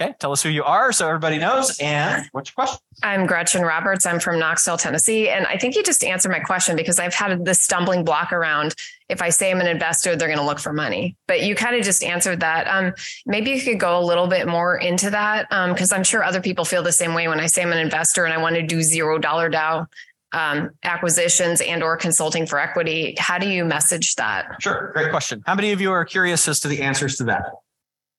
Okay, 0.00 0.14
tell 0.18 0.32
us 0.32 0.42
who 0.42 0.48
you 0.48 0.64
are 0.64 0.90
so 0.90 1.06
everybody 1.06 1.38
knows. 1.38 1.78
And 1.78 2.24
what's 2.32 2.50
your 2.50 2.54
question? 2.54 2.80
I'm 3.02 3.26
Gretchen 3.26 3.62
Roberts. 3.62 4.06
I'm 4.06 4.18
from 4.20 4.38
Knoxville, 4.38 4.78
Tennessee. 4.78 5.28
And 5.28 5.46
I 5.46 5.58
think 5.58 5.76
you 5.76 5.82
just 5.82 6.02
answered 6.02 6.30
my 6.30 6.40
question 6.40 6.76
because 6.76 6.98
I've 6.98 7.14
had 7.14 7.44
this 7.44 7.60
stumbling 7.60 8.02
block 8.04 8.32
around 8.32 8.74
if 9.08 9.20
I 9.20 9.28
say 9.28 9.50
I'm 9.50 9.60
an 9.60 9.66
investor, 9.66 10.16
they're 10.16 10.28
going 10.28 10.38
to 10.38 10.44
look 10.44 10.58
for 10.58 10.72
money. 10.72 11.16
But 11.28 11.42
you 11.42 11.54
kind 11.54 11.76
of 11.76 11.84
just 11.84 12.02
answered 12.02 12.40
that. 12.40 12.66
Um, 12.66 12.94
maybe 13.26 13.50
you 13.50 13.60
could 13.60 13.78
go 13.78 13.98
a 13.98 14.04
little 14.04 14.26
bit 14.26 14.48
more 14.48 14.76
into 14.76 15.10
that 15.10 15.48
because 15.50 15.92
I'm 15.92 16.04
sure 16.04 16.24
other 16.24 16.40
people 16.40 16.64
feel 16.64 16.82
the 16.82 16.92
same 16.92 17.12
way 17.12 17.28
when 17.28 17.38
I 17.38 17.46
say 17.46 17.62
I'm 17.62 17.72
an 17.72 17.78
investor 17.78 18.24
and 18.24 18.32
I 18.32 18.38
want 18.38 18.54
to 18.54 18.62
do 18.62 18.82
zero 18.82 19.18
dollar 19.18 19.50
Dow 19.50 19.86
um, 20.32 20.70
acquisitions 20.82 21.60
and 21.60 21.82
or 21.82 21.96
consulting 21.98 22.46
for 22.46 22.58
equity. 22.58 23.14
How 23.18 23.38
do 23.38 23.46
you 23.48 23.66
message 23.66 24.14
that? 24.16 24.56
Sure, 24.60 24.90
great 24.94 25.10
question. 25.10 25.42
How 25.44 25.54
many 25.54 25.72
of 25.72 25.80
you 25.80 25.92
are 25.92 26.06
curious 26.06 26.48
as 26.48 26.60
to 26.60 26.68
the 26.68 26.80
answers 26.80 27.16
to 27.16 27.24
that? 27.24 27.44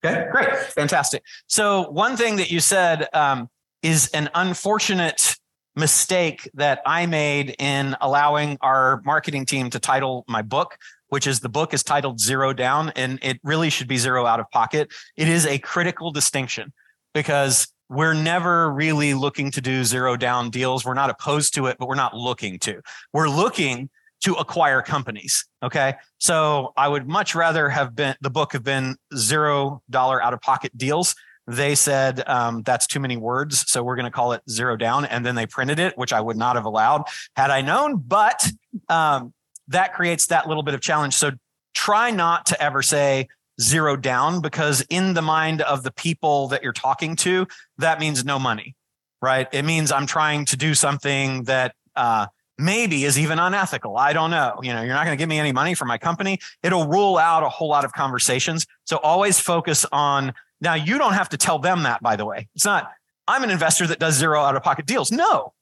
Okay, 0.03 0.27
great, 0.31 0.49
fantastic. 0.55 1.23
So 1.47 1.89
one 1.89 2.17
thing 2.17 2.35
that 2.37 2.51
you 2.51 2.59
said 2.59 3.07
um, 3.13 3.49
is 3.81 4.09
an 4.09 4.29
unfortunate 4.35 5.37
mistake 5.75 6.49
that 6.53 6.81
I 6.85 7.05
made 7.05 7.55
in 7.57 7.95
allowing 8.01 8.57
our 8.61 9.01
marketing 9.05 9.45
team 9.45 9.69
to 9.71 9.79
title 9.79 10.25
my 10.27 10.41
book, 10.41 10.77
which 11.07 11.25
is 11.25 11.39
the 11.39 11.49
book 11.49 11.73
is 11.73 11.83
titled 11.83 12.19
Zero 12.19 12.53
Down, 12.53 12.91
and 12.95 13.17
it 13.21 13.39
really 13.43 13.69
should 13.69 13.87
be 13.87 13.97
zero 13.97 14.25
out 14.25 14.39
of 14.39 14.49
pocket. 14.51 14.91
It 15.15 15.29
is 15.29 15.45
a 15.45 15.57
critical 15.59 16.11
distinction 16.11 16.73
because 17.13 17.67
we're 17.89 18.13
never 18.13 18.71
really 18.71 19.13
looking 19.13 19.51
to 19.51 19.61
do 19.61 19.83
zero 19.83 20.17
down 20.17 20.49
deals. 20.49 20.83
We're 20.83 20.93
not 20.95 21.09
opposed 21.09 21.53
to 21.55 21.67
it, 21.67 21.77
but 21.79 21.87
we're 21.87 21.95
not 21.95 22.15
looking 22.15 22.59
to. 22.59 22.81
We're 23.13 23.29
looking 23.29 23.89
to 24.23 24.33
acquire 24.35 24.81
companies. 24.81 25.45
Okay. 25.61 25.95
So 26.17 26.73
I 26.77 26.87
would 26.87 27.07
much 27.07 27.35
rather 27.35 27.69
have 27.69 27.95
been 27.95 28.15
the 28.21 28.29
book 28.29 28.53
have 28.53 28.63
been 28.63 28.95
zero 29.15 29.81
dollar 29.89 30.23
out 30.23 30.33
of 30.33 30.41
pocket 30.41 30.77
deals. 30.77 31.15
They 31.45 31.75
said 31.75 32.23
um, 32.27 32.63
that's 32.63 32.87
too 32.87 33.01
many 33.01 33.17
words. 33.17 33.69
So 33.69 33.83
we're 33.83 33.97
going 33.97 34.05
to 34.05 34.11
call 34.11 34.31
it 34.31 34.41
zero 34.49 34.77
down. 34.77 35.05
And 35.05 35.25
then 35.25 35.35
they 35.35 35.45
printed 35.45 35.77
it, 35.77 35.97
which 35.97 36.13
I 36.13 36.21
would 36.21 36.37
not 36.37 36.55
have 36.55 36.65
allowed 36.65 37.03
had 37.35 37.51
I 37.51 37.61
known. 37.61 37.97
But 37.97 38.49
um, 38.87 39.33
that 39.67 39.93
creates 39.93 40.27
that 40.27 40.47
little 40.47 40.63
bit 40.63 40.73
of 40.73 40.79
challenge. 40.79 41.15
So 41.15 41.31
try 41.73 42.11
not 42.11 42.45
to 42.47 42.61
ever 42.63 42.81
say 42.81 43.27
zero 43.59 43.97
down 43.97 44.41
because 44.41 44.85
in 44.89 45.13
the 45.13 45.21
mind 45.21 45.61
of 45.61 45.83
the 45.83 45.91
people 45.91 46.47
that 46.47 46.63
you're 46.63 46.71
talking 46.71 47.15
to, 47.17 47.45
that 47.77 47.99
means 47.99 48.23
no 48.23 48.39
money, 48.39 48.75
right? 49.21 49.47
It 49.51 49.63
means 49.63 49.91
I'm 49.91 50.05
trying 50.05 50.45
to 50.45 50.57
do 50.57 50.73
something 50.73 51.43
that, 51.43 51.75
uh, 51.95 52.27
maybe 52.63 53.03
is 53.05 53.19
even 53.19 53.39
unethical. 53.39 53.97
I 53.97 54.13
don't 54.13 54.31
know. 54.31 54.59
You 54.61 54.73
know, 54.73 54.81
you're 54.81 54.93
not 54.93 55.05
going 55.05 55.17
to 55.17 55.21
give 55.21 55.29
me 55.29 55.39
any 55.39 55.51
money 55.51 55.73
for 55.73 55.85
my 55.85 55.97
company. 55.97 56.39
It'll 56.63 56.87
rule 56.87 57.17
out 57.17 57.43
a 57.43 57.49
whole 57.49 57.67
lot 57.67 57.85
of 57.85 57.93
conversations. 57.93 58.65
So 58.85 58.97
always 58.97 59.39
focus 59.39 59.85
on 59.91 60.33
now 60.61 60.75
you 60.75 60.97
don't 60.97 61.13
have 61.13 61.29
to 61.29 61.37
tell 61.37 61.59
them 61.59 61.83
that 61.83 62.01
by 62.01 62.15
the 62.15 62.25
way. 62.25 62.47
It's 62.55 62.65
not 62.65 62.91
I'm 63.27 63.43
an 63.43 63.51
investor 63.51 63.87
that 63.87 63.99
does 63.99 64.15
zero 64.15 64.41
out 64.41 64.55
of 64.55 64.63
pocket 64.63 64.85
deals. 64.85 65.11
No. 65.11 65.53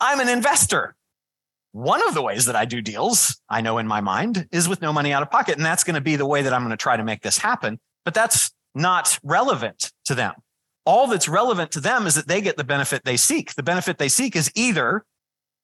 I'm 0.00 0.20
an 0.20 0.28
investor. 0.28 0.94
One 1.72 2.06
of 2.06 2.14
the 2.14 2.22
ways 2.22 2.44
that 2.46 2.56
I 2.56 2.66
do 2.66 2.82
deals, 2.82 3.40
I 3.48 3.62
know 3.62 3.78
in 3.78 3.86
my 3.86 4.02
mind, 4.02 4.46
is 4.52 4.68
with 4.68 4.82
no 4.82 4.92
money 4.92 5.12
out 5.12 5.22
of 5.22 5.30
pocket 5.30 5.56
and 5.56 5.64
that's 5.64 5.84
going 5.84 5.94
to 5.94 6.02
be 6.02 6.16
the 6.16 6.26
way 6.26 6.42
that 6.42 6.52
I'm 6.52 6.62
going 6.62 6.70
to 6.70 6.76
try 6.76 6.96
to 6.96 7.04
make 7.04 7.22
this 7.22 7.38
happen, 7.38 7.78
but 8.04 8.14
that's 8.14 8.50
not 8.74 9.18
relevant 9.22 9.90
to 10.06 10.14
them. 10.14 10.34
All 10.84 11.06
that's 11.06 11.28
relevant 11.28 11.70
to 11.72 11.80
them 11.80 12.06
is 12.06 12.14
that 12.16 12.26
they 12.26 12.40
get 12.40 12.56
the 12.56 12.64
benefit 12.64 13.04
they 13.04 13.16
seek. 13.16 13.54
The 13.54 13.62
benefit 13.62 13.98
they 13.98 14.08
seek 14.08 14.34
is 14.34 14.50
either 14.54 15.04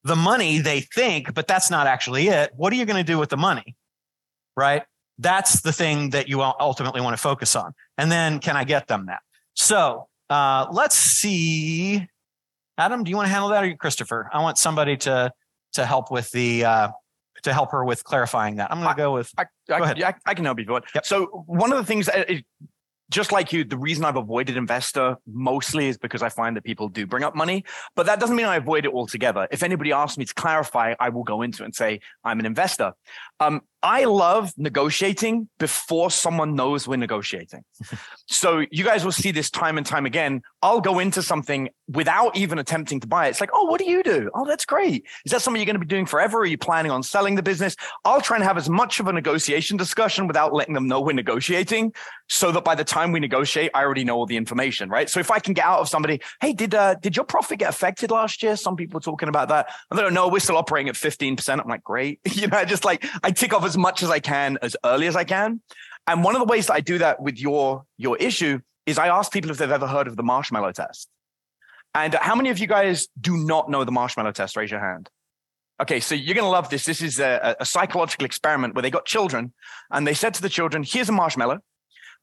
the 0.05 0.17
money 0.17 0.59
they 0.59 0.81
think, 0.81 1.35
but 1.35 1.47
that's 1.47 1.71
not 1.71 1.87
actually 1.87 2.29
it. 2.29 2.53
What 2.57 2.73
are 2.73 2.77
you 2.77 2.85
going 2.85 3.05
to 3.05 3.13
do 3.13 3.19
with 3.19 3.29
the 3.29 3.37
money? 3.37 3.77
Right? 4.57 4.83
That's 5.19 5.61
the 5.61 5.73
thing 5.73 6.11
that 6.11 6.29
you 6.29 6.43
ultimately 6.43 7.01
want 7.01 7.15
to 7.15 7.23
focus 7.23 7.57
on. 7.57 7.73
And 7.97 8.11
then 8.11 8.39
can 8.39 8.57
I 8.57 8.65
get 8.65 8.87
them 8.87 9.07
that? 9.07 9.21
So 9.55 10.09
uh, 10.31 10.67
let's 10.71 10.97
see. 10.97 12.07
Adam, 12.77 13.03
do 13.03 13.11
you 13.11 13.17
want 13.17 13.27
to 13.27 13.33
handle 13.33 13.51
that 13.51 13.65
or 13.65 13.67
you, 13.67 13.77
Christopher? 13.77 14.31
I 14.33 14.41
want 14.41 14.59
somebody 14.59 14.97
to 14.99 15.33
to 15.73 15.85
help 15.85 16.11
with 16.11 16.31
the 16.31 16.65
uh, 16.65 16.89
to 17.43 17.53
help 17.53 17.73
her 17.73 17.85
with 17.85 18.05
clarifying 18.05 18.57
that. 18.57 18.71
I'm 18.71 18.81
going 18.81 18.95
to 18.95 18.97
go 18.97 19.13
with. 19.15 19.33
I, 19.37 19.47
Go 19.69 19.83
ahead. 19.83 20.03
I, 20.03 20.15
I 20.25 20.35
can 20.35 20.45
help 20.45 20.59
you. 20.59 20.67
But 20.67 20.85
so 21.05 21.27
one 21.47 21.73
of 21.73 21.79
the 21.79 21.85
things 21.85 22.09
just 23.11 23.33
like 23.33 23.53
you, 23.53 23.65
the 23.65 23.79
reason 23.79 24.05
I've 24.05 24.17
avoided 24.17 24.57
investor 24.57 25.17
mostly 25.27 25.89
is 25.89 25.97
because 25.97 26.23
I 26.23 26.29
find 26.29 26.57
that 26.57 26.65
people 26.65 26.89
do 26.89 27.07
bring 27.07 27.25
up 27.25 27.35
money, 27.35 27.65
but 27.97 28.07
that 28.07 28.21
doesn't 28.21 28.37
mean 28.37 28.47
I 28.47 28.57
avoid 28.57 28.85
it 28.85 28.93
altogether. 28.93 29.49
If 29.51 29.63
anybody 29.63 29.93
asks 29.93 30.19
me 30.19 30.25
to 30.27 30.35
clarify, 30.35 30.95
I 31.01 31.09
will 31.09 31.25
go 31.25 31.43
into 31.43 31.63
it 31.63 31.67
and 31.67 31.75
say 31.75 32.01
I'm 32.25 32.39
an 32.39 32.47
investor. 32.47 32.93
Um, 33.41 33.63
I 33.83 34.05
love 34.07 34.53
negotiating 34.57 35.49
before 35.59 36.11
someone 36.11 36.57
knows 36.57 36.89
we're 36.89 36.97
negotiating. 36.97 37.63
so 38.27 38.65
you 38.73 38.83
guys 38.83 39.05
will 39.05 39.13
see 39.13 39.31
this 39.31 39.51
time 39.51 39.79
and 39.79 39.87
time 39.87 40.05
again. 40.05 40.43
I'll 40.63 40.81
go 40.81 40.99
into 40.99 41.23
something 41.23 41.69
without 41.87 42.37
even 42.37 42.59
attempting 42.59 42.99
to 43.01 43.07
buy 43.07 43.27
it. 43.27 43.31
It's 43.31 43.41
like, 43.41 43.51
oh, 43.53 43.67
what 43.67 43.79
do 43.79 43.89
you 43.89 44.03
do? 44.03 44.31
Oh, 44.35 44.45
that's 44.45 44.65
great. 44.65 45.07
Is 45.25 45.31
that 45.31 45.43
something 45.43 45.61
you're 45.61 45.67
going 45.67 45.77
to 45.77 45.81
be 45.81 45.87
doing 45.87 46.07
forever? 46.07 46.41
Are 46.41 46.47
you 46.47 46.59
planning 46.59 46.91
on 46.91 47.05
selling 47.05 47.37
the 47.37 47.43
business? 47.43 47.77
I'll 48.05 48.21
try 48.21 48.37
and 48.37 48.45
have 48.45 48.59
as 48.59 48.69
much 48.69 48.99
of 48.99 49.07
a 49.07 49.13
negotiation 49.13 49.77
discussion 49.77 50.27
without 50.27 50.53
letting 50.53 50.75
them 50.75 50.89
know 50.89 51.01
we're 51.01 51.13
negotiating, 51.13 51.93
so 52.29 52.53
that 52.53 52.65
by 52.65 52.75
the 52.75 52.85
time 52.85 53.13
we 53.13 53.21
negotiate, 53.21 53.71
I 53.75 53.85
already 53.85 54.05
know 54.05 54.17
all 54.17 54.27
the 54.27 54.37
information, 54.37 54.91
right? 54.91 55.09
So 55.09 55.21
if 55.21 55.31
I 55.31 55.39
can 55.39 55.55
get 55.55 55.65
out 55.65 55.79
of 55.79 55.89
somebody, 55.89 56.21
hey, 56.41 56.53
did 56.53 56.75
uh, 56.75 56.95
did 56.97 57.17
your 57.17 57.25
profit 57.25 57.61
get 57.61 57.71
affected 57.71 58.11
last 58.11 58.43
year? 58.43 58.57
Some 58.57 58.77
people 58.77 58.99
are 58.99 59.01
talking 59.01 59.29
about 59.29 59.49
that. 59.49 59.69
They 59.91 60.03
don't 60.03 60.15
know 60.15 60.29
we're 60.29 60.41
still 60.41 60.57
operating 60.57 60.89
at 60.89 60.95
15%. 60.95 61.61
I'm 61.61 61.69
like, 61.69 61.85
great. 61.85 62.21
you 62.33 62.49
know, 62.49 62.65
just 62.65 62.85
like 62.85 63.07
I 63.23 63.28
tick 63.31 63.53
off 63.53 63.65
as 63.65 63.77
much 63.77 64.03
as 64.03 64.11
I 64.11 64.21
can 64.21 64.59
as 64.63 64.77
early 64.85 65.07
as 65.07 65.17
I 65.17 65.25
can. 65.25 65.61
And 66.07 66.25
one 66.25 66.35
of 66.35 66.41
the 66.41 66.47
ways 66.47 66.69
that 66.69 66.75
I 66.75 66.81
do 66.81 66.99
that 66.99 67.21
with 67.21 67.39
your 67.39 67.85
your 67.97 68.17
issue 68.17 68.61
is 68.87 68.99
I 68.99 69.09
ask 69.09 69.31
people 69.31 69.51
if 69.51 69.59
they've 69.59 69.71
ever 69.71 69.87
heard 69.87 70.09
of 70.09 70.17
the 70.17 70.23
marshmallow 70.23 70.73
test. 70.73 71.09
And 71.95 72.15
how 72.15 72.35
many 72.35 72.51
of 72.51 72.59
you 72.59 72.67
guys 72.67 73.09
do 73.21 73.37
not 73.37 73.71
know 73.71 73.85
the 73.85 73.93
marshmallow 73.93 74.33
test? 74.33 74.57
Raise 74.57 74.71
your 74.71 74.81
hand. 74.81 75.11
Okay, 75.81 76.01
so 76.01 76.15
you're 76.15 76.35
going 76.35 76.45
to 76.45 76.51
love 76.51 76.71
this. 76.71 76.85
This 76.85 77.03
is 77.03 77.21
a, 77.21 77.57
a, 77.61 77.65
psychological 77.65 78.27
experiment 78.27 78.75
where 78.75 78.83
they 78.83 78.91
got 78.91 79.05
children 79.05 79.53
and 79.93 80.07
they 80.07 80.15
said 80.15 80.35
to 80.35 80.43
the 80.43 80.49
children, 80.49 80.83
Here's 80.83 81.09
a 81.09 81.13
marshmallow. 81.13 81.61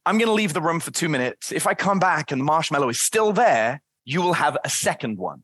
I'm 0.06 0.18
going 0.18 0.28
to 0.28 0.34
leave 0.34 0.54
the 0.54 0.62
room 0.62 0.80
for 0.80 0.92
two 0.92 1.08
minutes. 1.08 1.52
If 1.52 1.66
I 1.66 1.74
come 1.74 1.98
back 1.98 2.32
and 2.32 2.42
the 2.42 2.46
marshmallow 2.46 2.90
is 2.90 3.00
still 3.00 3.32
there, 3.32 3.82
you 4.04 4.22
will 4.22 4.34
have 4.34 4.58
a 4.64 4.70
second 4.70 5.18
one. 5.18 5.44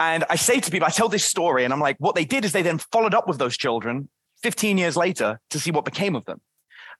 And 0.00 0.24
I 0.28 0.36
say 0.36 0.58
to 0.58 0.70
people, 0.70 0.86
I 0.86 0.90
tell 0.90 1.08
this 1.08 1.24
story, 1.24 1.64
and 1.64 1.72
I'm 1.72 1.80
like, 1.80 1.96
what 2.00 2.16
they 2.16 2.24
did 2.24 2.44
is 2.44 2.52
they 2.52 2.62
then 2.62 2.78
followed 2.78 3.14
up 3.14 3.28
with 3.28 3.38
those 3.38 3.56
children 3.56 4.08
15 4.42 4.78
years 4.78 4.96
later 4.96 5.40
to 5.50 5.60
see 5.60 5.70
what 5.70 5.84
became 5.84 6.16
of 6.16 6.24
them. 6.24 6.40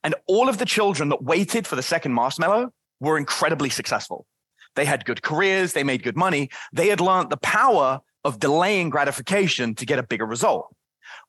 And 0.03 0.15
all 0.27 0.49
of 0.49 0.57
the 0.57 0.65
children 0.65 1.09
that 1.09 1.23
waited 1.23 1.65
for 1.65 1.75
the 1.75 1.83
second 1.83 2.13
marshmallow 2.13 2.71
were 2.99 3.17
incredibly 3.17 3.69
successful. 3.69 4.25
They 4.75 4.85
had 4.85 5.05
good 5.05 5.21
careers, 5.21 5.73
they 5.73 5.83
made 5.83 6.03
good 6.03 6.17
money, 6.17 6.49
they 6.71 6.87
had 6.87 6.99
learned 6.99 7.29
the 7.29 7.37
power 7.37 7.99
of 8.23 8.39
delaying 8.39 8.89
gratification 8.89 9.75
to 9.75 9.85
get 9.85 9.99
a 9.99 10.03
bigger 10.03 10.25
result 10.25 10.73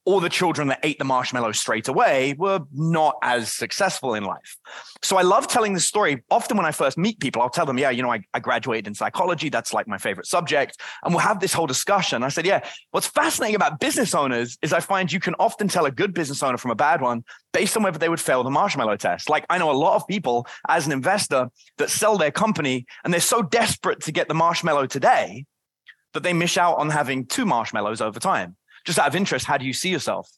or 0.06 0.20
the 0.20 0.28
children 0.28 0.68
that 0.68 0.80
ate 0.82 0.98
the 0.98 1.04
marshmallow 1.04 1.52
straight 1.52 1.88
away 1.88 2.34
were 2.38 2.60
not 2.72 3.16
as 3.22 3.50
successful 3.50 4.14
in 4.14 4.24
life. 4.24 4.56
So 5.02 5.16
I 5.16 5.22
love 5.22 5.46
telling 5.46 5.72
this 5.72 5.86
story. 5.86 6.22
Often 6.30 6.58
when 6.58 6.66
I 6.66 6.72
first 6.72 6.98
meet 6.98 7.20
people, 7.20 7.40
I'll 7.40 7.50
tell 7.50 7.64
them, 7.64 7.78
yeah, 7.78 7.90
you 7.90 8.02
know, 8.02 8.12
I, 8.12 8.20
I 8.34 8.40
graduated 8.40 8.86
in 8.86 8.94
psychology. 8.94 9.48
That's 9.48 9.72
like 9.72 9.88
my 9.88 9.98
favorite 9.98 10.26
subject. 10.26 10.78
And 11.02 11.14
we'll 11.14 11.22
have 11.22 11.40
this 11.40 11.54
whole 11.54 11.66
discussion. 11.66 12.22
I 12.22 12.28
said, 12.28 12.46
yeah, 12.46 12.68
what's 12.90 13.06
fascinating 13.06 13.56
about 13.56 13.80
business 13.80 14.14
owners 14.14 14.58
is 14.60 14.72
I 14.72 14.80
find 14.80 15.10
you 15.10 15.20
can 15.20 15.34
often 15.38 15.68
tell 15.68 15.86
a 15.86 15.90
good 15.90 16.12
business 16.12 16.42
owner 16.42 16.58
from 16.58 16.70
a 16.70 16.76
bad 16.76 17.00
one 17.00 17.24
based 17.52 17.76
on 17.76 17.82
whether 17.82 17.98
they 17.98 18.08
would 18.08 18.20
fail 18.20 18.42
the 18.42 18.50
marshmallow 18.50 18.96
test. 18.96 19.30
Like 19.30 19.46
I 19.48 19.58
know 19.58 19.70
a 19.70 19.72
lot 19.72 19.96
of 19.96 20.06
people 20.06 20.46
as 20.68 20.86
an 20.86 20.92
investor 20.92 21.48
that 21.78 21.90
sell 21.90 22.18
their 22.18 22.30
company 22.30 22.84
and 23.04 23.12
they're 23.12 23.20
so 23.20 23.42
desperate 23.42 24.00
to 24.02 24.12
get 24.12 24.28
the 24.28 24.34
marshmallow 24.34 24.86
today 24.86 25.46
that 26.12 26.22
they 26.22 26.32
miss 26.32 26.56
out 26.56 26.78
on 26.78 26.90
having 26.90 27.26
two 27.26 27.44
marshmallows 27.46 28.00
over 28.00 28.20
time 28.20 28.56
just 28.84 28.98
out 28.98 29.08
of 29.08 29.16
interest, 29.16 29.46
how 29.46 29.58
do 29.58 29.64
you 29.64 29.72
see 29.72 29.90
yourself? 29.90 30.30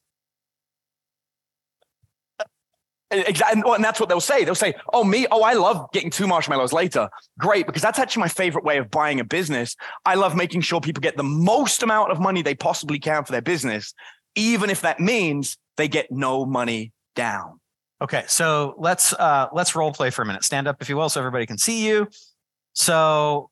Exactly. 3.11 3.63
And 3.65 3.85
that's 3.85 4.01
what 4.01 4.09
they'll 4.09 4.21
say. 4.21 4.45
They'll 4.45 4.57
say, 4.57 4.75
Oh, 4.93 5.05
me? 5.05 5.27
Oh, 5.31 5.43
I 5.43 5.53
love 5.53 5.87
getting 5.93 6.11
two 6.11 6.27
marshmallows 6.27 6.73
later. 6.73 7.09
Great. 7.39 7.67
Because 7.67 7.83
that's 7.83 7.99
actually 7.99 8.23
my 8.23 8.29
favorite 8.29 8.65
way 8.65 8.79
of 8.79 8.91
buying 8.91 9.21
a 9.21 9.25
business. 9.25 9.77
I 10.05 10.17
love 10.17 10.35
making 10.35 10.63
sure 10.63 10.81
people 10.81 11.01
get 11.01 11.17
the 11.17 11.23
most 11.23 11.83
amount 11.83 12.11
of 12.11 12.19
money 12.19 12.43
they 12.43 12.57
possibly 12.57 12.99
can 12.99 13.25
for 13.25 13.31
their 13.31 13.43
business, 13.43 13.95
even 14.35 14.71
if 14.71 14.81
that 14.81 14.99
means 14.99 15.57
they 15.77 15.87
get 15.87 16.11
no 16.11 16.45
money 16.45 16.93
down. 17.15 17.61
Okay. 18.03 18.25
So 18.27 18.75
let's, 18.77 19.13
uh, 19.13 19.47
let's 19.53 19.77
role 19.77 19.93
play 19.93 20.11
for 20.11 20.23
a 20.23 20.27
minute. 20.27 20.43
Stand 20.43 20.67
up, 20.67 20.83
if 20.83 20.89
you 20.89 20.97
will, 20.97 21.09
so 21.09 21.21
everybody 21.21 21.47
can 21.47 21.59
see 21.59 21.87
you. 21.87 22.09
So 22.73 23.51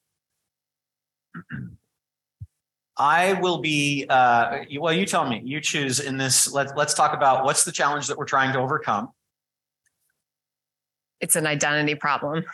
I 2.96 3.32
will 3.34 3.58
be. 3.58 4.06
Uh, 4.08 4.58
well, 4.78 4.92
you 4.92 5.04
tell 5.06 5.28
me. 5.28 5.42
You 5.44 5.60
choose 5.60 6.00
in 6.00 6.16
this. 6.16 6.52
Let's 6.52 6.72
let's 6.76 6.94
talk 6.94 7.12
about 7.14 7.44
what's 7.44 7.64
the 7.64 7.72
challenge 7.72 8.06
that 8.06 8.16
we're 8.16 8.24
trying 8.24 8.52
to 8.52 8.60
overcome. 8.60 9.08
It's 11.20 11.36
an 11.36 11.46
identity 11.46 11.94
problem. 11.94 12.44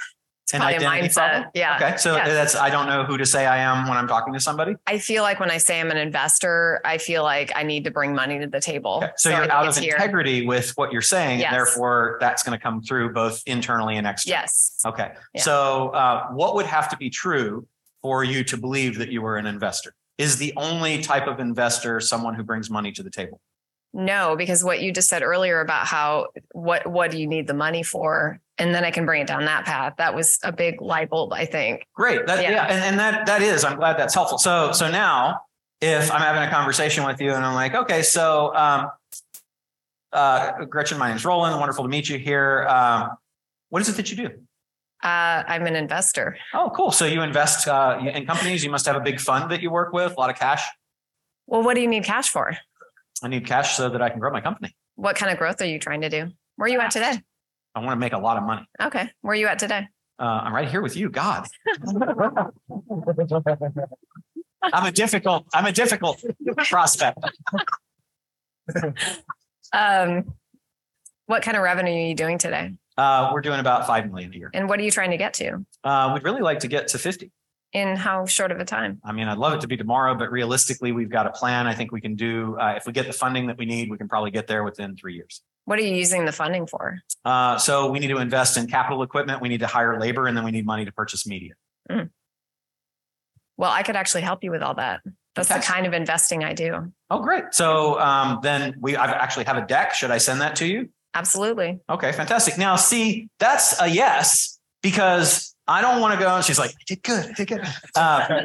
It's 0.44 0.54
An 0.54 0.62
identity 0.62 1.08
mindset. 1.08 1.14
problem? 1.14 1.50
Yeah. 1.54 1.76
Okay. 1.76 1.96
So 1.96 2.16
Yes. 2.16 2.28
that's 2.28 2.56
I 2.56 2.70
don't 2.70 2.86
know 2.86 3.04
who 3.04 3.16
to 3.18 3.26
say 3.26 3.46
I 3.46 3.58
am 3.58 3.86
when 3.88 3.96
I'm 3.96 4.08
talking 4.08 4.32
to 4.34 4.40
somebody. 4.40 4.74
I 4.86 4.98
feel 4.98 5.22
like 5.22 5.38
when 5.38 5.50
I 5.50 5.58
say 5.58 5.80
I'm 5.80 5.90
an 5.90 5.96
investor, 5.96 6.80
I 6.84 6.98
feel 6.98 7.22
like 7.22 7.52
I 7.54 7.62
need 7.62 7.84
to 7.84 7.90
bring 7.92 8.14
money 8.14 8.38
to 8.40 8.46
the 8.48 8.60
table. 8.60 9.04
So, 9.16 9.30
I 9.30 9.36
you're 9.42 9.50
out 9.52 9.68
of 9.68 9.76
here. 9.76 9.94
integrity 9.94 10.46
with 10.46 10.70
what 10.76 10.92
you're 10.92 11.02
saying, 11.02 11.38
Yes. 11.40 11.48
and 11.48 11.56
therefore 11.56 12.16
that's 12.20 12.42
going 12.42 12.58
to 12.58 12.62
come 12.62 12.82
through 12.82 13.12
both 13.12 13.42
internally 13.46 13.96
and 13.96 14.06
externally. 14.08 14.40
Yes. 14.42 14.80
Okay. 14.84 15.12
Yeah. 15.34 15.42
So 15.42 15.90
uh, 15.90 16.28
what 16.30 16.56
would 16.56 16.66
have 16.66 16.88
to 16.90 16.96
be 16.96 17.10
true 17.10 17.66
for 18.02 18.24
you 18.24 18.42
to 18.44 18.56
believe 18.56 18.98
that 18.98 19.10
you 19.10 19.22
were 19.22 19.36
an 19.36 19.46
investor? 19.46 19.94
Is 20.20 20.36
the 20.36 20.52
only 20.56 21.00
type 21.00 21.26
of 21.26 21.40
investor 21.40 21.98
someone 21.98 22.34
who 22.34 22.42
brings 22.42 22.68
money 22.68 22.92
to 22.92 23.02
the 23.02 23.10
table? 23.10 23.40
No, 23.94 24.36
because 24.36 24.62
what 24.62 24.82
you 24.82 24.92
just 24.92 25.08
said 25.08 25.22
earlier 25.22 25.60
about 25.60 25.86
how 25.86 26.28
what 26.52 26.86
what 26.86 27.10
do 27.10 27.18
you 27.18 27.26
need 27.26 27.46
the 27.46 27.54
money 27.54 27.82
for, 27.82 28.38
and 28.58 28.74
then 28.74 28.84
I 28.84 28.90
can 28.90 29.06
bring 29.06 29.22
it 29.22 29.26
down 29.26 29.46
that 29.46 29.64
path. 29.64 29.94
That 29.96 30.14
was 30.14 30.38
a 30.44 30.52
big 30.52 30.82
light 30.82 31.08
bulb, 31.08 31.32
I 31.32 31.46
think. 31.46 31.86
Great. 31.94 32.26
That, 32.26 32.42
yeah. 32.42 32.66
And, 32.66 32.84
and 32.84 33.00
that 33.00 33.26
that 33.26 33.40
is. 33.40 33.64
I'm 33.64 33.76
glad 33.78 33.98
that's 33.98 34.14
helpful. 34.14 34.36
So 34.38 34.72
so 34.72 34.90
now, 34.90 35.40
if 35.80 36.12
I'm 36.12 36.20
having 36.20 36.42
a 36.42 36.50
conversation 36.50 37.04
with 37.04 37.20
you 37.20 37.32
and 37.32 37.44
I'm 37.44 37.54
like, 37.54 37.74
okay, 37.74 38.02
so 38.02 38.54
um, 38.54 38.90
uh, 40.12 40.66
Gretchen, 40.66 40.98
my 40.98 41.08
name's 41.08 41.24
Roland. 41.24 41.58
Wonderful 41.58 41.84
to 41.84 41.90
meet 41.90 42.08
you 42.10 42.18
here. 42.18 42.66
Um, 42.68 43.16
what 43.70 43.80
is 43.80 43.88
it 43.88 43.96
that 43.96 44.10
you 44.10 44.16
do? 44.16 44.30
Uh, 45.02 45.42
I'm 45.46 45.66
an 45.66 45.76
investor. 45.76 46.36
Oh, 46.52 46.70
cool. 46.74 46.92
So 46.92 47.06
you 47.06 47.22
invest 47.22 47.66
uh, 47.66 47.98
in 48.00 48.26
companies. 48.26 48.62
You 48.62 48.70
must 48.70 48.86
have 48.86 48.96
a 48.96 49.00
big 49.00 49.18
fund 49.20 49.50
that 49.50 49.62
you 49.62 49.70
work 49.70 49.92
with, 49.92 50.12
a 50.16 50.20
lot 50.20 50.30
of 50.30 50.36
cash. 50.36 50.62
Well, 51.46 51.62
what 51.62 51.74
do 51.74 51.80
you 51.80 51.88
need 51.88 52.04
cash 52.04 52.28
for? 52.28 52.56
I 53.22 53.28
need 53.28 53.46
cash 53.46 53.76
so 53.76 53.88
that 53.88 54.02
I 54.02 54.10
can 54.10 54.20
grow 54.20 54.30
my 54.30 54.40
company. 54.40 54.74
What 54.96 55.16
kind 55.16 55.32
of 55.32 55.38
growth 55.38 55.60
are 55.62 55.66
you 55.66 55.78
trying 55.78 56.02
to 56.02 56.10
do? 56.10 56.30
Where 56.56 56.66
are 56.66 56.68
you 56.68 56.80
at 56.80 56.90
today? 56.90 57.20
I 57.74 57.80
want 57.80 57.92
to 57.92 57.96
make 57.96 58.12
a 58.12 58.18
lot 58.18 58.36
of 58.36 58.42
money. 58.44 58.66
Okay. 58.80 59.10
Where 59.22 59.32
are 59.32 59.36
you 59.36 59.46
at 59.46 59.58
today? 59.58 59.88
Uh, 60.18 60.24
I'm 60.24 60.54
right 60.54 60.68
here 60.68 60.82
with 60.82 60.96
you. 60.96 61.08
God, 61.08 61.46
I'm 64.62 64.84
a 64.84 64.92
difficult. 64.92 65.46
I'm 65.54 65.64
a 65.64 65.72
difficult 65.72 66.22
prospect. 66.68 67.18
Um, 69.72 70.34
what 71.24 71.42
kind 71.42 71.56
of 71.56 71.62
revenue 71.62 71.92
are 71.92 72.08
you 72.08 72.14
doing 72.14 72.36
today? 72.36 72.72
Uh, 73.00 73.30
we're 73.32 73.40
doing 73.40 73.60
about 73.60 73.86
five 73.86 74.10
million 74.10 74.30
a 74.34 74.36
year. 74.36 74.50
And 74.52 74.68
what 74.68 74.78
are 74.78 74.82
you 74.82 74.90
trying 74.90 75.10
to 75.12 75.16
get 75.16 75.32
to 75.34 75.64
Uh, 75.84 76.10
we'd 76.12 76.22
really 76.22 76.42
like 76.42 76.58
to 76.60 76.68
get 76.68 76.88
to 76.88 76.98
50. 76.98 77.32
in 77.72 77.96
how 77.96 78.26
short 78.26 78.50
of 78.52 78.58
a 78.60 78.64
time? 78.64 79.00
I 79.04 79.12
mean, 79.12 79.26
I'd 79.26 79.38
love 79.38 79.54
it 79.54 79.60
to 79.62 79.68
be 79.68 79.76
tomorrow, 79.76 80.14
but 80.14 80.30
realistically, 80.30 80.92
we've 80.92 81.08
got 81.08 81.26
a 81.26 81.30
plan. 81.30 81.66
I 81.66 81.74
think 81.74 81.92
we 81.92 82.00
can 82.00 82.14
do. 82.14 82.58
Uh, 82.58 82.74
if 82.76 82.84
we 82.86 82.92
get 82.92 83.06
the 83.06 83.12
funding 83.12 83.46
that 83.46 83.56
we 83.56 83.64
need, 83.64 83.90
we 83.90 83.96
can 83.96 84.08
probably 84.08 84.30
get 84.32 84.48
there 84.48 84.64
within 84.64 84.96
three 84.96 85.14
years. 85.14 85.40
What 85.64 85.78
are 85.78 85.82
you 85.82 85.94
using 85.94 86.24
the 86.26 86.32
funding 86.32 86.66
for? 86.66 87.00
Uh, 87.24 87.56
so 87.58 87.90
we 87.90 88.00
need 88.00 88.08
to 88.08 88.18
invest 88.18 88.56
in 88.58 88.66
capital 88.66 89.02
equipment. 89.02 89.40
We 89.40 89.48
need 89.48 89.60
to 89.60 89.66
hire 89.66 89.98
labor, 89.98 90.26
and 90.26 90.36
then 90.36 90.44
we 90.44 90.50
need 90.50 90.66
money 90.66 90.84
to 90.84 90.92
purchase 90.92 91.26
media. 91.26 91.54
Well, 93.56 93.70
I 93.70 93.82
could 93.82 93.96
actually 93.96 94.22
help 94.22 94.42
you 94.44 94.50
with 94.50 94.62
all 94.62 94.74
that. 94.74 95.00
That's 95.36 95.48
the 95.48 95.60
kind 95.60 95.86
of 95.86 95.92
investing 95.92 96.42
I 96.44 96.54
do. 96.54 96.92
Oh, 97.08 97.20
great. 97.20 97.44
So 97.52 98.00
um, 98.00 98.40
then 98.42 98.74
we 98.80 98.96
I 98.96 99.06
actually 99.12 99.44
have 99.44 99.56
a 99.56 99.66
deck. 99.66 99.94
Should 99.94 100.10
I 100.10 100.18
send 100.18 100.40
that 100.40 100.56
to 100.56 100.66
you? 100.66 100.88
Absolutely. 101.14 101.80
Okay, 101.88 102.12
fantastic. 102.12 102.56
Now, 102.58 102.76
see, 102.76 103.28
that's 103.38 103.80
a 103.80 103.88
yes 103.88 104.58
because 104.82 105.54
I 105.66 105.80
don't 105.82 106.00
want 106.00 106.14
to 106.14 106.20
go. 106.24 106.36
And 106.36 106.44
she's 106.44 106.58
like, 106.58 106.70
I 106.70 106.82
did 106.86 107.02
good. 107.02 107.26
I 107.26 107.32
did 107.32 107.48
good. 107.48 107.62
Uh, 107.94 108.42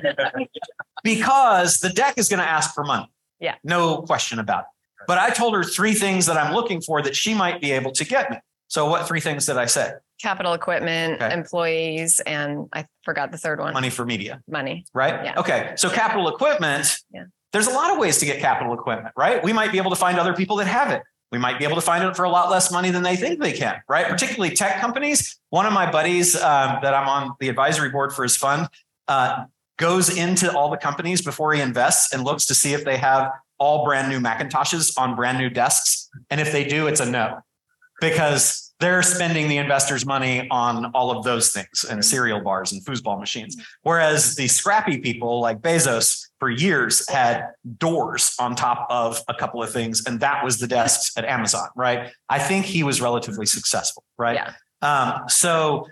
because 1.04 1.80
the 1.80 1.90
deck 1.90 2.16
is 2.18 2.30
going 2.30 2.40
to 2.40 2.48
ask 2.50 2.74
for 2.74 2.84
money. 2.84 3.10
Yeah. 3.40 3.56
No 3.64 4.02
question 4.02 4.40
about 4.40 4.62
it. 4.62 4.66
But 5.08 5.18
I 5.20 5.30
told 5.30 5.54
her 5.54 5.64
three 5.64 5.94
things 5.94 6.26
that 6.26 6.38
I'm 6.38 6.54
looking 6.54 6.82
for 6.82 7.02
that 7.04 7.16
she 7.16 7.34
might 7.34 7.62
be 7.62 7.72
able 7.72 7.92
to 7.92 8.06
get 8.06 8.32
me. 8.32 8.38
So, 8.68 8.90
what 8.90 9.08
three 9.08 9.20
things 9.20 9.46
did 9.46 9.58
I 9.58 9.68
say? 9.68 9.92
Capital 10.20 10.54
equipment, 10.54 11.22
Okay. 11.22 11.32
employees, 11.32 12.20
and 12.22 12.68
I 12.74 12.86
forgot 13.04 13.32
the 13.32 13.38
third 13.38 13.60
one. 13.60 13.74
Money 13.74 13.92
for 13.92 14.04
media, 14.06 14.42
Money. 14.48 14.86
right? 14.94 15.24
Yeah. 15.24 15.40
Okay. 15.40 15.74
So, 15.78 15.90
capital 15.92 16.28
equipment, 16.30 16.98
Yeah. 17.12 17.26
there's 17.54 17.68
a 17.68 17.72
lot 17.72 17.92
of 17.92 18.00
ways 18.00 18.18
to 18.20 18.26
get 18.26 18.40
capital 18.40 18.74
equipment, 18.74 19.14
right? 19.16 19.44
We 19.44 19.54
might 19.54 19.72
be 19.72 19.78
able 19.78 19.92
to 19.92 19.96
find 19.96 20.18
other 20.18 20.34
people 20.34 20.56
that 20.56 20.66
have 20.68 20.90
it. 20.90 21.04
We 21.32 21.40
might 21.40 21.60
be 21.60 21.66
able 21.66 21.76
to 21.76 21.82
find 21.82 22.04
it 22.04 22.16
for 22.16 22.24
a 22.24 22.30
lot 22.30 22.50
less 22.50 22.72
money 22.72 22.92
than 22.92 23.04
they 23.04 23.16
think 23.16 23.40
they 23.40 23.52
can, 23.54 23.82
right? 23.90 24.08
Particularly 24.08 24.56
tech 24.56 24.80
companies. 24.80 25.40
One 25.50 25.66
of 25.66 25.74
my 25.74 25.90
buddies 25.90 26.36
um, 26.36 26.80
that 26.82 26.94
I'm 26.94 27.10
on 27.10 27.36
the 27.40 27.50
advisory 27.50 27.90
board 27.90 28.14
for 28.14 28.24
his 28.24 28.38
fund 28.38 28.70
uh, 29.08 29.46
goes 29.78 30.16
into 30.16 30.56
all 30.56 30.70
the 30.70 30.78
companies 30.78 31.22
before 31.22 31.54
he 31.54 31.62
invests 31.62 32.14
and 32.14 32.24
looks 32.24 32.46
to 32.48 32.56
see 32.56 32.74
if 32.74 32.86
they 32.86 32.98
have 32.98 33.32
all 33.58 33.84
brand 33.86 34.10
new 34.10 34.20
Macintoshes 34.20 34.98
on 34.98 35.16
brand 35.16 35.38
new 35.38 35.50
desks. 35.50 36.10
And 36.30 36.40
if 36.40 36.52
they 36.52 36.64
do, 36.64 36.88
it's 36.88 37.00
a 37.00 37.06
no, 37.06 37.40
because 38.02 38.74
they're 38.80 39.04
spending 39.04 39.48
the 39.48 39.58
investors' 39.58 40.06
money 40.06 40.48
on 40.52 40.92
all 40.94 41.18
of 41.18 41.24
those 41.24 41.52
things 41.52 41.86
and 41.90 42.04
cereal 42.04 42.42
bars 42.42 42.74
and 42.74 42.84
foosball 42.84 43.20
machines. 43.20 43.56
Whereas 43.84 44.36
the 44.36 44.48
scrappy 44.48 45.00
people 45.00 45.40
like 45.40 45.60
Bezos 45.60 46.28
for 46.46 46.52
years 46.52 47.10
had 47.10 47.54
doors 47.80 48.36
on 48.38 48.56
top 48.56 48.86
of 48.92 49.20
a 49.28 49.34
couple 49.34 49.64
of 49.64 49.72
things, 49.72 50.06
and 50.06 50.20
that 50.20 50.44
was 50.44 50.60
the 50.60 50.68
desks 50.68 51.12
at 51.18 51.26
Amazon, 51.26 51.68
right? 51.76 52.12
I 52.30 52.38
think 52.38 52.68
he 52.68 52.84
was 52.84 53.02
relatively 53.02 53.48
successful, 53.48 54.04
right? 54.20 54.36
Yeah. 54.36 54.54
Um, 54.84 55.28
so 55.28 55.88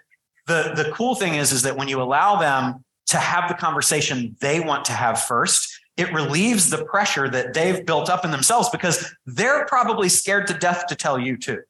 the 0.46 0.74
the 0.76 0.92
cool 0.94 1.16
thing 1.16 1.34
is, 1.34 1.52
is 1.52 1.64
that 1.64 1.76
when 1.76 1.88
you 1.88 2.00
allow 2.04 2.36
them 2.36 2.86
to 3.08 3.18
have 3.18 3.50
the 3.50 3.56
conversation 3.56 4.38
they 4.42 4.60
want 4.60 4.86
to 4.86 4.92
have 4.92 5.24
first, 5.24 5.76
it 5.98 6.14
relieves 6.14 6.70
the 6.70 6.86
pressure 6.86 7.28
that 7.28 7.56
they've 7.56 7.84
built 7.84 8.08
up 8.08 8.24
in 8.24 8.30
themselves 8.30 8.70
because 8.70 9.12
they're 9.26 9.66
probably 9.66 10.08
scared 10.08 10.46
to 10.46 10.54
death 10.54 10.86
to 10.86 10.96
tell 10.96 11.18
you 11.18 11.36
too. 11.36 11.64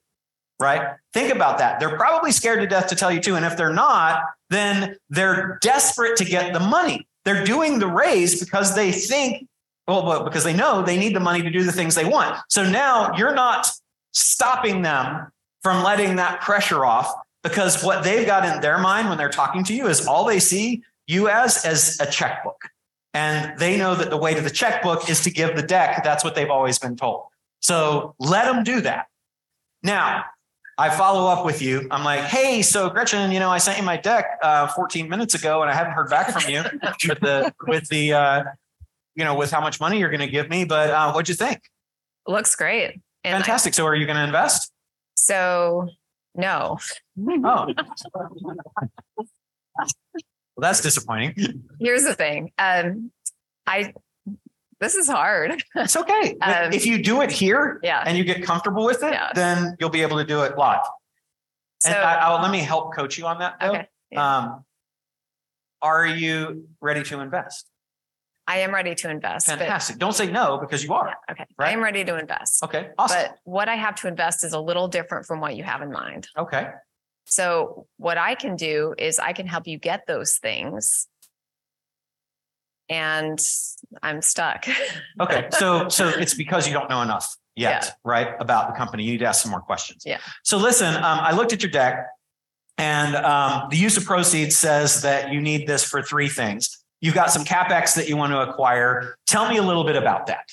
Right? 0.60 0.90
Think 1.14 1.34
about 1.34 1.56
that. 1.56 1.80
They're 1.80 1.96
probably 1.96 2.32
scared 2.32 2.60
to 2.60 2.66
death 2.66 2.88
to 2.88 2.96
tell 2.96 3.10
you 3.10 3.20
too. 3.20 3.36
And 3.36 3.46
if 3.46 3.56
they're 3.56 3.72
not, 3.72 4.24
then 4.50 4.98
they're 5.08 5.58
desperate 5.62 6.18
to 6.18 6.26
get 6.26 6.52
the 6.52 6.60
money. 6.60 7.06
They're 7.24 7.44
doing 7.44 7.78
the 7.78 7.86
raise 7.86 8.42
because 8.42 8.74
they 8.74 8.92
think, 8.92 9.48
well, 9.86 10.24
because 10.24 10.44
they 10.44 10.54
know 10.54 10.82
they 10.82 10.98
need 10.98 11.14
the 11.14 11.20
money 11.20 11.42
to 11.42 11.50
do 11.50 11.62
the 11.62 11.72
things 11.72 11.94
they 11.94 12.04
want. 12.04 12.36
So 12.48 12.68
now 12.68 13.16
you're 13.16 13.34
not 13.34 13.70
stopping 14.12 14.82
them 14.82 15.32
from 15.62 15.82
letting 15.82 16.16
that 16.16 16.40
pressure 16.40 16.84
off 16.84 17.12
because 17.42 17.82
what 17.82 18.04
they've 18.04 18.26
got 18.26 18.44
in 18.44 18.60
their 18.60 18.78
mind 18.78 19.08
when 19.08 19.18
they're 19.18 19.30
talking 19.30 19.64
to 19.64 19.74
you 19.74 19.86
is 19.86 20.06
all 20.06 20.24
they 20.24 20.40
see 20.40 20.82
you 21.06 21.28
as 21.28 21.64
as 21.64 21.98
a 22.00 22.06
checkbook. 22.06 22.68
And 23.12 23.56
they 23.58 23.76
know 23.76 23.94
that 23.94 24.10
the 24.10 24.16
way 24.16 24.34
to 24.34 24.40
the 24.40 24.50
checkbook 24.50 25.08
is 25.08 25.22
to 25.22 25.30
give 25.30 25.54
the 25.54 25.62
deck. 25.62 26.02
That's 26.02 26.24
what 26.24 26.34
they've 26.34 26.50
always 26.50 26.78
been 26.78 26.96
told. 26.96 27.26
So 27.60 28.14
let 28.18 28.46
them 28.46 28.64
do 28.64 28.80
that. 28.80 29.06
Now, 29.82 30.24
I 30.76 30.90
follow 30.90 31.30
up 31.30 31.44
with 31.44 31.62
you. 31.62 31.86
I'm 31.90 32.04
like, 32.04 32.20
hey, 32.20 32.62
so 32.62 32.90
Gretchen, 32.90 33.30
you 33.30 33.38
know, 33.38 33.50
I 33.50 33.58
sent 33.58 33.78
you 33.78 33.84
my 33.84 33.96
deck 33.96 34.38
uh, 34.42 34.66
14 34.68 35.08
minutes 35.08 35.34
ago, 35.34 35.62
and 35.62 35.70
I 35.70 35.74
haven't 35.74 35.92
heard 35.92 36.10
back 36.10 36.30
from 36.30 36.50
you 36.52 36.62
with 37.08 37.20
the 37.20 37.54
with 37.66 37.88
the 37.88 38.12
uh, 38.12 38.44
you 39.14 39.24
know 39.24 39.34
with 39.36 39.50
how 39.50 39.60
much 39.60 39.80
money 39.80 39.98
you're 39.98 40.10
going 40.10 40.20
to 40.20 40.26
give 40.26 40.48
me. 40.50 40.64
But 40.64 40.90
uh, 40.90 41.12
what'd 41.12 41.28
you 41.28 41.34
think? 41.34 41.60
Looks 42.26 42.56
great. 42.56 43.00
And 43.22 43.36
I- 43.36 43.38
Fantastic. 43.38 43.74
so 43.74 43.86
are 43.86 43.94
you 43.94 44.06
going 44.06 44.16
to 44.16 44.24
invest? 44.24 44.70
so 45.16 45.88
no. 46.34 46.78
Oh, 47.44 47.44
well, 47.46 47.74
that's 50.58 50.80
disappointing. 50.80 51.64
Here's 51.80 52.04
the 52.04 52.14
thing. 52.14 52.52
Um, 52.58 53.10
I 53.66 53.92
this 54.84 54.94
is 54.94 55.08
hard. 55.08 55.62
It's 55.74 55.96
okay. 55.96 56.36
Um, 56.42 56.72
if 56.72 56.84
you 56.84 57.02
do 57.02 57.22
it 57.22 57.30
here 57.32 57.80
yeah. 57.82 58.02
and 58.06 58.18
you 58.18 58.24
get 58.24 58.42
comfortable 58.42 58.84
with 58.84 59.02
it, 59.02 59.12
Yeah. 59.12 59.30
then 59.34 59.76
you'll 59.80 59.88
be 59.90 60.02
able 60.02 60.18
to 60.18 60.24
do 60.24 60.42
it 60.42 60.58
live. 60.58 60.84
So 61.80 61.90
and 61.90 61.98
I, 61.98 62.14
I'll, 62.16 62.42
let 62.42 62.50
me 62.50 62.58
help 62.58 62.94
coach 62.94 63.16
you 63.18 63.26
on 63.26 63.38
that. 63.38 63.54
Though. 63.60 63.70
okay. 63.70 63.88
Yeah. 64.10 64.36
Um, 64.36 64.64
are 65.80 66.06
you 66.06 66.68
ready 66.80 67.02
to 67.04 67.20
invest? 67.20 67.66
I 68.46 68.58
am 68.58 68.74
ready 68.74 68.94
to 68.94 69.10
invest. 69.10 69.46
but- 69.48 69.58
Fantastic. 69.58 69.98
Don't 69.98 70.14
say 70.14 70.30
no 70.30 70.58
because 70.58 70.84
you 70.84 70.92
are. 70.92 71.08
Yeah, 71.08 71.32
okay. 71.32 71.46
Right? 71.58 71.70
I 71.70 71.72
am 71.72 71.82
ready 71.82 72.04
to 72.04 72.18
invest. 72.18 72.62
Okay. 72.62 72.90
Awesome. 72.98 73.18
But 73.22 73.38
what 73.44 73.68
I 73.68 73.76
have 73.76 73.94
to 73.96 74.08
invest 74.08 74.44
is 74.44 74.52
a 74.52 74.60
little 74.60 74.88
different 74.88 75.24
from 75.26 75.40
what 75.40 75.56
you 75.56 75.64
have 75.64 75.80
in 75.82 75.90
mind. 75.90 76.28
okay. 76.36 76.68
So 77.26 77.86
what 77.96 78.18
I 78.18 78.34
can 78.34 78.54
do 78.54 78.94
is 78.98 79.18
I 79.18 79.32
can 79.32 79.46
help 79.46 79.66
you 79.66 79.78
get 79.78 80.06
those 80.06 80.36
things. 80.36 81.06
And 82.88 83.40
I'm 84.02 84.20
stuck. 84.22 84.66
Okay. 85.20 85.48
So 85.52 85.88
so 85.88 86.08
it's 86.08 86.34
because 86.34 86.66
you 86.66 86.72
don't 86.74 86.90
know 86.90 87.00
enough 87.00 87.36
yet, 87.54 87.84
Yeah. 87.84 87.90
right? 88.04 88.28
About 88.40 88.68
the 88.68 88.74
company. 88.76 89.04
You 89.04 89.12
need 89.12 89.18
to 89.18 89.26
ask 89.26 89.42
some 89.42 89.52
more 89.52 89.60
questions. 89.60 90.02
Yeah. 90.04 90.18
So 90.42 90.58
listen, 90.58 90.92
um, 90.96 91.02
I 91.04 91.32
looked 91.32 91.52
at 91.52 91.62
your 91.62 91.70
deck, 91.70 92.08
and 92.78 93.14
um, 93.14 93.68
the 93.70 93.76
use 93.76 93.96
of 93.96 94.04
proceeds 94.04 94.56
says 94.56 95.02
that 95.02 95.32
you 95.32 95.40
need 95.40 95.68
this 95.68 95.84
for 95.84 96.02
three 96.02 96.28
things. 96.28 96.82
You've 97.00 97.14
got 97.14 97.30
some 97.30 97.44
capex 97.44 97.94
that 97.94 98.08
you 98.08 98.16
want 98.16 98.32
to 98.32 98.40
acquire. 98.40 99.16
Tell 99.26 99.48
me 99.48 99.56
a 99.58 99.62
little 99.62 99.84
bit 99.84 99.94
about 99.94 100.26
that. 100.26 100.46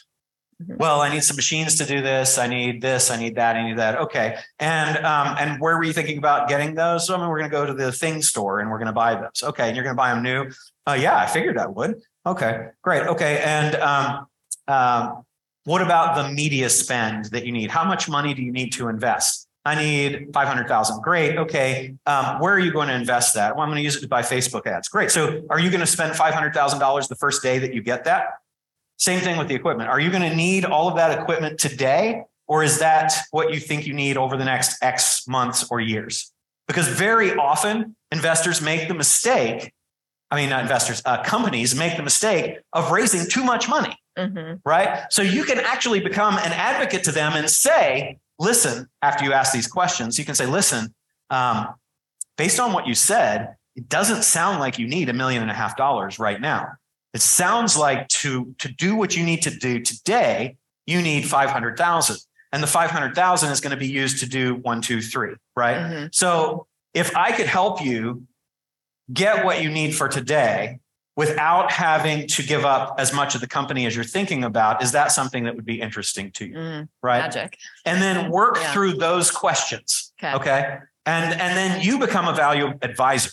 Mhm. 0.62 0.78
Well, 0.78 1.02
I 1.02 1.10
need 1.10 1.24
some 1.24 1.36
machines 1.38 1.76
to 1.80 1.86
do 1.86 2.02
this. 2.02 2.38
I 2.38 2.46
need 2.46 2.84
this. 2.84 3.10
I 3.10 3.18
need 3.18 3.36
that. 3.38 3.56
I 3.56 3.68
need 3.68 3.78
that. 3.80 3.98
Okay. 3.98 4.38
And 4.60 5.04
um, 5.04 5.36
and 5.40 5.60
where 5.60 5.76
were 5.76 5.84
you 5.84 5.94
thinking 5.94 6.20
about 6.20 6.48
getting 6.50 6.76
those? 6.76 7.08
So 7.08 7.16
I 7.16 7.18
mean, 7.18 7.30
we're 7.30 7.40
going 7.40 7.50
to 7.50 7.58
go 7.58 7.66
to 7.66 7.74
the 7.74 7.92
thing 7.92 8.22
store 8.22 8.60
and 8.60 8.70
we're 8.70 8.78
going 8.78 8.86
to 8.88 8.94
buy 8.94 9.16
those. 9.16 9.42
Okay. 9.42 9.66
And 9.68 9.76
you're 9.76 9.84
going 9.84 9.96
to 9.96 9.98
buy 9.98 10.14
them 10.14 10.22
new. 10.22 10.52
Uh, 10.88 10.94
yeah, 11.00 11.18
I 11.18 11.26
figured 11.26 11.58
I 11.58 11.66
would. 11.66 11.96
Okay, 12.26 12.68
great. 12.82 13.08
Okay. 13.08 13.42
And 13.44 13.76
um, 13.76 14.28
um, 14.68 15.24
what 15.64 15.82
about 15.82 16.16
the 16.16 16.32
media 16.32 16.70
spend 16.70 17.26
that 17.26 17.46
you 17.46 17.52
need? 17.52 17.72
How 17.72 17.84
much 17.84 18.08
money 18.10 18.34
do 18.34 18.42
you 18.42 18.52
need 18.52 18.74
to 18.74 18.88
invest? 18.90 19.48
I 19.64 19.76
need 19.76 20.30
500,000. 20.34 21.02
Great. 21.02 21.38
Okay. 21.38 21.96
Um, 22.08 22.40
where 22.40 22.54
are 22.54 22.60
you 22.60 22.72
going 22.72 22.88
to 22.88 22.96
invest 22.96 23.36
that? 23.36 23.56
Well, 23.56 23.64
I'm 23.64 23.70
going 23.70 23.78
to 23.78 23.84
use 23.84 23.96
it 23.96 24.02
to 24.02 24.08
buy 24.08 24.24
Facebook 24.24 24.66
ads. 24.66 24.88
Great. 24.88 25.12
So 25.12 25.44
are 25.50 25.60
you 25.60 25.70
going 25.70 25.82
to 25.82 25.88
spend 25.88 26.14
$500,000 26.14 27.08
the 27.08 27.16
first 27.16 27.44
day 27.44 27.60
that 27.60 27.74
you 27.74 27.84
get 27.84 28.06
that? 28.06 28.26
Same 28.98 29.20
thing 29.20 29.38
with 29.38 29.48
the 29.48 29.56
equipment. 29.56 29.90
Are 29.90 30.00
you 30.00 30.10
going 30.10 30.28
to 30.28 30.36
need 30.36 30.66
all 30.66 30.88
of 30.88 30.96
that 30.96 31.20
equipment 31.20 31.60
today? 31.60 32.24
Or 32.48 32.64
is 32.64 32.80
that 32.80 33.14
what 33.32 33.54
you 33.54 33.60
think 33.60 33.86
you 33.88 33.94
need 33.94 34.18
over 34.18 34.36
the 34.36 34.46
next 34.46 34.82
X 34.84 35.28
months 35.28 35.68
or 35.70 35.80
years? 35.80 36.32
Because 36.68 36.88
very 36.88 37.36
often 37.36 37.96
investors 38.12 38.62
make 38.62 38.88
the 38.88 38.94
mistake 38.94 39.74
I 40.32 40.38
mean, 40.38 40.50
not 40.50 40.62
investors, 40.62 41.02
uh, 41.06 41.22
companies 41.24 41.76
make 41.76 41.98
the 41.98 42.04
mistake 42.04 42.60
of 42.72 42.90
raising 42.92 43.30
too 43.30 43.44
much 43.44 43.68
money, 43.68 43.96
Mhm. 44.18 44.62
right? 44.66 45.04
So 45.10 45.22
you 45.22 45.44
can 45.44 45.60
actually 45.60 46.00
become 46.00 46.38
an 46.38 46.54
advocate 46.54 47.04
to 47.04 47.12
them 47.12 47.34
and 47.34 47.50
say, 47.50 48.18
listen, 48.40 48.88
after 49.02 49.26
you 49.26 49.34
ask 49.34 49.52
these 49.52 49.68
questions, 49.68 50.18
you 50.18 50.24
can 50.24 50.34
say, 50.36 50.46
listen, 50.46 50.96
um, 51.30 51.76
based 52.38 52.60
on 52.62 52.72
what 52.72 52.88
you 52.88 52.96
said, 52.96 53.56
it 53.76 53.90
doesn't 53.90 54.24
sound 54.24 54.60
like 54.60 54.80
you 54.80 54.88
need 54.88 55.10
a 55.10 55.14
million 55.14 55.42
and 55.42 55.52
a 55.52 55.54
half 55.54 55.76
dollars 55.76 56.18
right 56.18 56.40
now. 56.40 56.68
It 57.14 57.22
sounds 57.22 57.76
like 57.78 58.08
to, 58.10 58.56
to 58.60 58.70
do 58.70 58.96
what 58.96 59.16
you 59.18 59.26
need 59.26 59.42
to 59.44 59.50
do 59.52 59.82
today, 59.82 60.56
you 60.88 61.02
need 61.02 61.28
500,000 61.28 62.18
and 62.54 62.64
the 62.64 62.68
500,000 62.68 63.52
is 63.52 63.60
going 63.62 63.72
to 63.72 63.78
be 63.78 63.88
used 63.88 64.20
to 64.22 64.26
do 64.28 64.56
one, 64.56 64.82
two, 64.82 65.02
three, 65.02 65.36
right? 65.58 65.78
Mhm. 65.78 66.16
So 66.16 66.68
if 66.94 67.16
I 67.16 67.32
could 67.34 67.48
help 67.48 67.82
you 67.82 68.24
get 69.14 69.46
what 69.46 69.62
you 69.62 69.70
need 69.70 69.96
for 69.96 70.08
today 70.08 70.80
without 71.18 71.72
having 71.72 72.26
to 72.28 72.42
give 72.44 72.64
up 72.66 72.96
as 72.98 73.14
much 73.14 73.36
of 73.36 73.42
the 73.42 73.48
company 73.48 73.86
as 73.86 73.96
you're 73.96 74.06
thinking 74.06 74.44
about, 74.44 74.82
is 74.82 74.94
that 74.94 75.12
something 75.12 75.44
that 75.44 75.56
would 75.56 75.66
be 75.66 75.82
interesting 75.82 76.32
to 76.32 76.46
you? 76.46 76.56
Mm, 76.56 76.88
Right. 77.04 77.20
Magic. 77.20 77.58
And 77.86 78.02
then 78.02 78.32
work 78.32 78.58
Yeah. 78.58 78.72
through 78.74 78.94
those 78.94 79.30
questions. 79.30 80.14
Okay. 80.24 80.34
Okay. 80.36 80.78
And 81.06 81.34
and 81.34 81.58
then 81.58 81.82
you 81.82 82.00
become 82.00 82.28
a 82.28 82.34
value 82.34 82.74
advisor. 82.82 83.32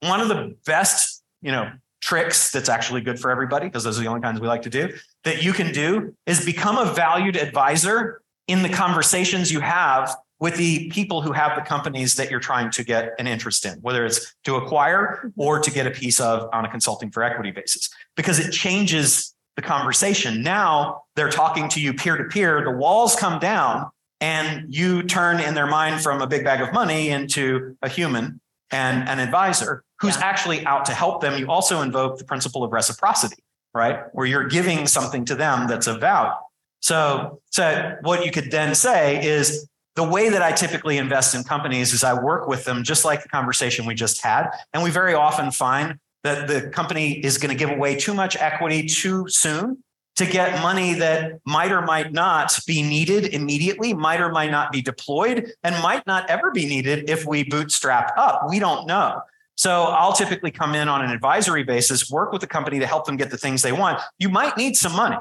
One 0.00 0.20
of 0.20 0.28
the 0.28 0.56
best, 0.66 1.22
you 1.42 1.50
know, 1.50 1.72
tricks 2.00 2.50
that's 2.52 2.68
actually 2.68 3.00
good 3.02 3.18
for 3.18 3.30
everybody, 3.30 3.66
because 3.66 3.84
those 3.84 3.98
are 3.98 4.02
the 4.02 4.08
only 4.08 4.20
kinds 4.22 4.40
we 4.40 4.46
like 4.48 4.62
to 4.62 4.70
do, 4.70 4.94
that 5.24 5.42
you 5.42 5.52
can 5.52 5.72
do 5.72 6.14
is 6.26 6.44
become 6.44 6.78
a 6.78 6.92
valued 6.92 7.36
advisor 7.36 8.22
in 8.48 8.62
the 8.62 8.68
conversations 8.68 9.50
you 9.52 9.60
have 9.60 10.14
with 10.40 10.56
the 10.56 10.88
people 10.88 11.20
who 11.22 11.32
have 11.32 11.54
the 11.54 11.62
companies 11.62 12.16
that 12.16 12.30
you're 12.30 12.40
trying 12.40 12.70
to 12.70 12.82
get 12.82 13.12
an 13.18 13.26
interest 13.26 13.64
in, 13.64 13.74
whether 13.80 14.04
it's 14.04 14.34
to 14.44 14.56
acquire 14.56 15.18
mm-hmm. 15.18 15.40
or 15.40 15.60
to 15.60 15.70
get 15.70 15.86
a 15.86 15.90
piece 15.90 16.18
of 16.18 16.48
on 16.52 16.64
a 16.64 16.68
consulting 16.68 17.10
for 17.10 17.22
equity 17.22 17.50
basis, 17.50 17.88
because 18.16 18.38
it 18.38 18.50
changes 18.50 19.34
the 19.56 19.62
conversation. 19.62 20.42
Now 20.42 21.02
they're 21.14 21.30
talking 21.30 21.68
to 21.70 21.80
you 21.80 21.92
peer 21.92 22.16
to 22.16 22.24
peer, 22.24 22.64
the 22.64 22.70
walls 22.70 23.14
come 23.14 23.38
down, 23.38 23.90
and 24.20 24.74
you 24.74 25.02
turn 25.02 25.40
in 25.40 25.54
their 25.54 25.66
mind 25.66 26.00
from 26.00 26.20
a 26.22 26.26
big 26.26 26.44
bag 26.44 26.60
of 26.60 26.72
money 26.72 27.10
into 27.10 27.76
a 27.82 27.88
human 27.88 28.40
and 28.70 29.08
an 29.08 29.18
advisor 29.18 29.82
who's 29.98 30.16
Yeah. 30.16 30.24
actually 30.24 30.64
out 30.64 30.84
to 30.86 30.94
help 30.94 31.20
them. 31.20 31.38
You 31.38 31.50
also 31.50 31.82
invoke 31.82 32.18
the 32.18 32.24
principle 32.24 32.62
of 32.64 32.72
reciprocity, 32.72 33.42
right? 33.74 34.04
Where 34.12 34.26
you're 34.26 34.48
giving 34.48 34.86
something 34.86 35.24
to 35.26 35.34
them 35.34 35.66
that's 35.68 35.86
of 35.86 36.00
value. 36.00 36.32
So, 36.80 37.40
so 37.50 37.96
what 38.02 38.24
you 38.24 38.30
could 38.30 38.50
then 38.50 38.74
say 38.74 39.22
is 39.22 39.68
the 40.00 40.08
way 40.08 40.30
that 40.30 40.40
I 40.40 40.50
typically 40.50 40.96
invest 40.96 41.34
in 41.34 41.44
companies 41.44 41.92
is 41.92 42.02
I 42.02 42.14
work 42.14 42.48
with 42.48 42.64
them 42.64 42.84
just 42.84 43.04
like 43.04 43.22
the 43.22 43.28
conversation 43.28 43.84
we 43.84 43.94
just 43.94 44.22
had. 44.22 44.48
And 44.72 44.82
we 44.82 44.88
very 44.88 45.12
often 45.12 45.50
find 45.50 45.98
that 46.24 46.48
the 46.48 46.70
company 46.70 47.22
is 47.22 47.36
going 47.36 47.50
to 47.50 47.54
give 47.54 47.68
away 47.68 47.96
too 47.96 48.14
much 48.14 48.34
equity 48.34 48.86
too 48.86 49.26
soon 49.28 49.84
to 50.16 50.24
get 50.24 50.62
money 50.62 50.94
that 50.94 51.38
might 51.44 51.70
or 51.70 51.82
might 51.82 52.14
not 52.14 52.58
be 52.66 52.82
needed 52.82 53.26
immediately, 53.34 53.92
might 53.92 54.22
or 54.22 54.30
might 54.30 54.50
not 54.50 54.72
be 54.72 54.80
deployed, 54.80 55.52
and 55.64 55.82
might 55.82 56.06
not 56.06 56.30
ever 56.30 56.50
be 56.50 56.64
needed 56.64 57.10
if 57.10 57.26
we 57.26 57.44
bootstrap 57.44 58.16
up. 58.16 58.48
We 58.48 58.58
don't 58.58 58.86
know. 58.86 59.20
So 59.56 59.82
I'll 59.82 60.14
typically 60.14 60.50
come 60.50 60.74
in 60.74 60.88
on 60.88 61.04
an 61.04 61.10
advisory 61.10 61.62
basis, 61.62 62.10
work 62.10 62.32
with 62.32 62.40
the 62.40 62.46
company 62.46 62.78
to 62.78 62.86
help 62.86 63.04
them 63.04 63.18
get 63.18 63.30
the 63.30 63.36
things 63.36 63.60
they 63.60 63.72
want. 63.72 64.00
You 64.18 64.30
might 64.30 64.56
need 64.56 64.76
some 64.76 64.96
money. 64.96 65.18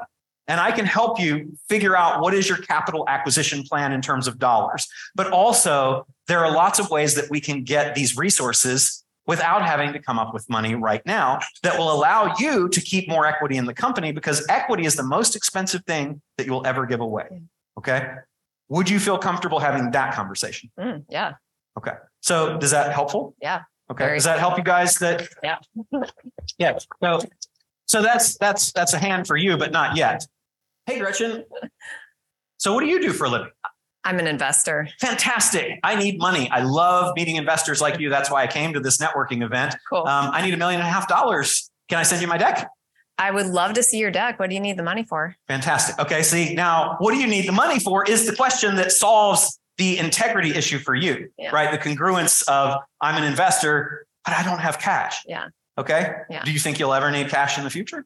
And 0.49 0.59
I 0.59 0.71
can 0.71 0.85
help 0.85 1.19
you 1.19 1.55
figure 1.69 1.95
out 1.95 2.21
what 2.21 2.33
is 2.33 2.49
your 2.49 2.57
capital 2.57 3.05
acquisition 3.07 3.63
plan 3.63 3.93
in 3.93 4.01
terms 4.01 4.27
of 4.27 4.39
dollars. 4.39 4.87
But 5.13 5.31
also, 5.31 6.07
there 6.27 6.43
are 6.43 6.51
lots 6.51 6.79
of 6.79 6.89
ways 6.89 7.13
that 7.15 7.29
we 7.29 7.39
can 7.39 7.63
get 7.63 7.93
these 7.93 8.17
resources 8.17 9.05
without 9.27 9.63
having 9.63 9.93
to 9.93 9.99
come 9.99 10.17
up 10.17 10.33
with 10.33 10.49
money 10.49 10.73
right 10.73 11.05
now 11.05 11.37
that 11.61 11.77
will 11.77 11.91
allow 11.91 12.33
you 12.39 12.67
to 12.67 12.81
keep 12.81 13.07
more 13.07 13.27
equity 13.27 13.57
in 13.57 13.65
the 13.65 13.75
company 13.75 14.11
because 14.11 14.43
equity 14.49 14.85
is 14.85 14.95
the 14.95 15.03
most 15.03 15.35
expensive 15.35 15.85
thing 15.85 16.19
that 16.37 16.47
you 16.47 16.51
will 16.51 16.65
ever 16.65 16.87
give 16.87 16.99
away. 16.99 17.43
Okay. 17.77 18.09
Would 18.69 18.89
you 18.89 18.99
feel 18.99 19.19
comfortable 19.19 19.59
having 19.59 19.91
that 19.91 20.15
conversation? 20.15 20.71
Mm, 20.79 21.05
yeah. 21.09 21.33
Okay. 21.77 21.93
So 22.21 22.57
does 22.57 22.71
that 22.71 22.91
helpful? 22.91 23.35
Yeah. 23.39 23.61
Okay. 23.91 24.03
Very 24.03 24.17
Does 24.17 24.23
that 24.23 24.39
help 24.39 24.57
you 24.57 24.63
guys 24.63 24.95
that 24.95 25.27
Yeah. 25.43 25.59
yeah. 26.57 26.79
So 27.03 27.21
so 27.85 28.01
that's 28.01 28.35
that's 28.37 28.71
that's 28.71 28.93
a 28.93 28.99
hand 28.99 29.27
for 29.27 29.37
you, 29.37 29.57
but 29.57 29.71
not 29.71 29.95
yet. 29.95 30.25
Hey 30.89 30.97
Gretchen. 30.97 31.43
So 32.57 32.73
what 32.73 32.79
do 32.81 32.87
you 32.87 32.99
do 32.99 33.13
for 33.13 33.25
a 33.25 33.29
living? 33.29 33.51
I'm 34.03 34.17
an 34.17 34.25
investor. 34.25 34.89
Fantastic. 34.99 35.79
I 35.83 35.93
need 35.93 36.17
money. 36.17 36.49
I 36.49 36.61
love 36.61 37.13
meeting 37.15 37.35
investors 37.35 37.79
like 37.79 37.99
you. 37.99 38.09
That's 38.09 38.31
why 38.31 38.41
I 38.41 38.47
came 38.47 38.73
to 38.73 38.79
this 38.79 38.97
networking 38.97 39.43
event. 39.45 39.75
Cool. 39.87 39.99
Um, 40.07 40.31
I 40.33 40.41
need 40.41 40.53
a 40.55 40.57
million 40.57 40.79
and 40.81 40.87
a 40.89 40.91
half 40.91 41.07
dollars. 41.07 41.69
Can 41.89 41.99
I 41.99 42.03
send 42.03 42.23
you 42.23 42.27
my 42.27 42.39
deck? 42.39 42.67
I 43.19 43.29
would 43.29 43.45
love 43.45 43.73
to 43.73 43.83
see 43.83 43.99
your 43.99 44.09
deck. 44.09 44.39
What 44.39 44.49
do 44.49 44.55
you 44.55 44.61
need 44.61 44.77
the 44.77 44.83
money 44.83 45.03
for? 45.03 45.35
Fantastic. 45.47 45.99
Okay. 45.99 46.23
See, 46.23 46.55
now 46.55 46.95
what 46.97 47.11
do 47.13 47.19
you 47.19 47.27
need 47.27 47.47
the 47.47 47.51
money 47.51 47.79
for 47.79 48.03
is 48.09 48.25
the 48.25 48.35
question 48.35 48.75
that 48.77 48.91
solves 48.91 49.59
the 49.77 49.99
integrity 49.99 50.55
issue 50.55 50.79
for 50.79 50.95
you, 50.95 51.29
Yeah. 51.37 51.51
right? 51.51 51.69
The 51.71 51.77
congruence 51.77 52.41
of 52.47 52.79
I'm 52.99 53.15
an 53.21 53.25
investor, 53.29 54.07
but 54.25 54.33
I 54.33 54.41
don't 54.41 54.59
have 54.59 54.79
cash. 54.79 55.21
Yeah. 55.27 55.49
Okay. 55.77 56.13
Yeah. 56.31 56.43
Do 56.43 56.51
you 56.51 56.57
think 56.59 56.79
you'll 56.79 56.95
ever 56.95 57.11
need 57.11 57.29
cash 57.29 57.59
in 57.59 57.63
the 57.63 57.69
future? 57.69 58.05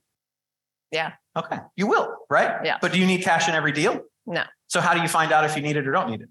Yeah. 0.94 1.14
Okay. 1.36 1.58
You 1.76 1.88
will, 1.88 2.16
right? 2.30 2.64
Yeah. 2.64 2.78
But 2.80 2.94
do 2.94 3.00
you 3.00 3.06
need 3.06 3.24
cash 3.24 3.50
in 3.50 3.56
every 3.56 3.72
deal? 3.72 4.02
No. 4.26 4.44
So 4.68 4.80
how 4.80 4.94
do 4.94 5.02
you 5.02 5.08
find 5.08 5.32
out 5.32 5.44
if 5.44 5.56
you 5.56 5.62
need 5.62 5.76
it 5.76 5.88
or 5.88 5.92
don't 5.92 6.10
need 6.10 6.22
it? 6.22 6.30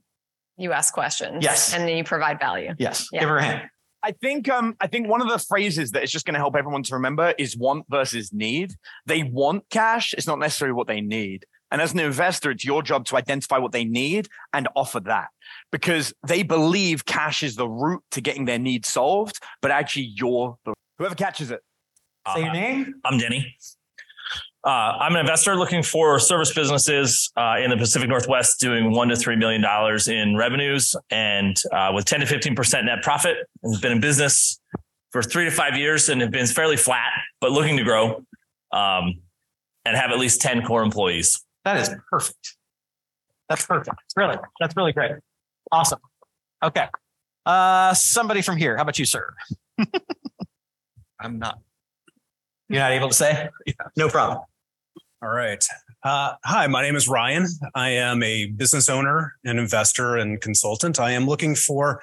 You 0.57 0.73
ask 0.73 0.95
questions. 0.95 1.43
Yes. 1.43 1.75
And 1.75 1.87
then 1.87 1.97
you 1.97 2.05
provide 2.05 2.39
value. 2.39 2.75
Yes. 2.79 3.09
Yeah. 3.13 3.21
Give 3.21 3.29
her 3.29 3.39
a 3.39 3.43
hand. 3.43 3.69
I 4.05 4.13
think 4.13 4.49
um 4.49 4.77
I 4.81 4.87
think 4.87 5.09
one 5.09 5.21
of 5.21 5.29
the 5.29 5.39
phrases 5.39 5.93
that 5.93 6.03
is 6.03 6.11
just 6.11 6.25
going 6.27 6.35
to 6.35 6.41
help 6.41 6.57
everyone 6.57 6.83
to 6.85 6.95
remember 6.95 7.35
is 7.39 7.57
want 7.57 7.85
versus 7.89 8.33
need. 8.33 8.75
They 9.07 9.23
want 9.23 9.69
cash, 9.71 10.15
it's 10.15 10.27
not 10.27 10.39
necessarily 10.39 10.75
what 10.75 10.87
they 10.87 11.01
need. 11.01 11.45
And 11.71 11.81
as 11.81 11.95
an 11.95 12.01
investor, 12.01 12.51
it's 12.51 12.65
your 12.65 12.83
job 12.83 13.07
to 13.07 13.17
identify 13.17 13.59
what 13.59 13.73
they 13.73 13.85
need 13.85 14.29
and 14.53 14.69
offer 14.77 15.01
that 15.01 15.29
because 15.71 16.13
they 16.27 16.43
believe 16.43 17.07
cash 17.07 17.43
is 17.43 17.57
the 17.57 17.67
route 17.67 18.05
to 18.11 18.21
getting 18.21 18.45
their 18.45 18.59
needs 18.59 18.89
solved, 18.89 19.41
but 19.63 19.71
actually 19.71 20.13
you're 20.15 20.59
the 20.65 20.75
whoever 20.99 21.15
catches 21.15 21.51
it. 21.51 21.61
Say 22.35 22.43
your 22.43 22.53
name. 22.53 22.95
I'm 23.05 23.19
Denny. 23.19 23.57
Uh, 24.65 24.97
I'm 25.01 25.15
an 25.15 25.21
investor 25.21 25.57
looking 25.57 25.83
for 25.83 26.21
service 26.21 26.55
businesses 26.55 27.33
uh, 27.37 27.57
in 27.61 27.71
the 27.71 27.77
Pacific 27.77 28.09
Northwest 28.09 28.61
doing 28.61 28.93
one 28.93 29.09
to 29.09 29.17
three 29.17 29.35
million 29.35 29.61
dollars 29.61 30.07
in 30.07 30.37
revenues 30.37 30.95
and 31.11 31.57
uh, 31.73 31.91
with 31.93 32.05
10 32.05 32.21
to 32.21 32.27
15 32.27 32.55
percent 32.55 32.87
net 32.87 33.03
profit. 33.03 33.39
And 33.63 33.73
it's 33.73 33.83
been 33.83 33.93
in 33.93 34.01
business 34.01 34.61
for 35.11 35.21
three 35.21 35.45
to 35.47 35.51
five 35.51 35.77
years 35.77 36.09
and 36.09 36.21
have 36.21 36.31
been 36.31 36.47
fairly 36.47 36.77
flat, 36.77 37.11
but 37.41 37.51
looking 37.51 37.77
to 37.77 37.83
grow 37.83 38.25
um, 38.73 39.15
and 39.85 39.97
have 39.97 40.13
at 40.13 40.19
least 40.19 40.41
10 40.41 40.65
core 40.65 40.83
employees. 40.83 41.45
That 41.65 41.77
is 41.79 41.91
perfect. 42.09 42.57
That's 43.49 43.67
perfect. 43.67 43.97
Really, 44.17 44.37
that's 44.61 44.77
really 44.77 44.93
great. 44.93 45.13
Awesome. 45.73 45.99
Okay. 46.63 46.87
Uh, 47.45 47.95
somebody 47.95 48.43
from 48.43 48.57
here. 48.57 48.77
How 48.77 48.83
about 48.83 48.99
you, 48.99 49.05
sir? 49.05 49.35
I'm 51.21 51.41
not. 51.41 51.59
You're 52.69 52.81
not 52.81 52.93
able 52.93 53.09
to 53.09 53.15
say? 53.15 53.49
No 53.97 54.09
problem. 54.09 54.39
All 55.23 55.31
right. 55.31 55.65
Uh, 56.03 56.33
hi, 56.45 56.67
my 56.67 56.83
name 56.83 56.97
is 56.97 57.07
Ryan. 57.07 57.47
I 57.77 57.91
am 57.91 58.25
a 58.25 58.47
business 58.47 58.89
owner, 58.89 59.35
an 59.45 59.57
investor, 59.57 60.17
and 60.17 60.41
consultant. 60.41 60.99
I 60.99 61.13
am 61.13 61.27
looking 61.27 61.55
for 61.55 62.03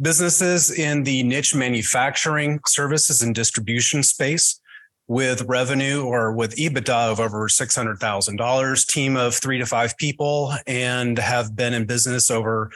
businesses 0.00 0.70
in 0.70 1.02
the 1.02 1.24
niche 1.24 1.52
manufacturing 1.52 2.60
services 2.68 3.22
and 3.22 3.34
distribution 3.34 4.04
space 4.04 4.60
with 5.08 5.42
revenue 5.48 6.04
or 6.04 6.32
with 6.32 6.54
EBITDA 6.54 7.10
of 7.10 7.18
over 7.18 7.48
$600,000, 7.48 8.86
team 8.86 9.16
of 9.16 9.34
three 9.34 9.58
to 9.58 9.66
five 9.66 9.96
people, 9.96 10.54
and 10.68 11.18
have 11.18 11.56
been 11.56 11.74
in 11.74 11.86
business 11.86 12.30
over 12.30 12.70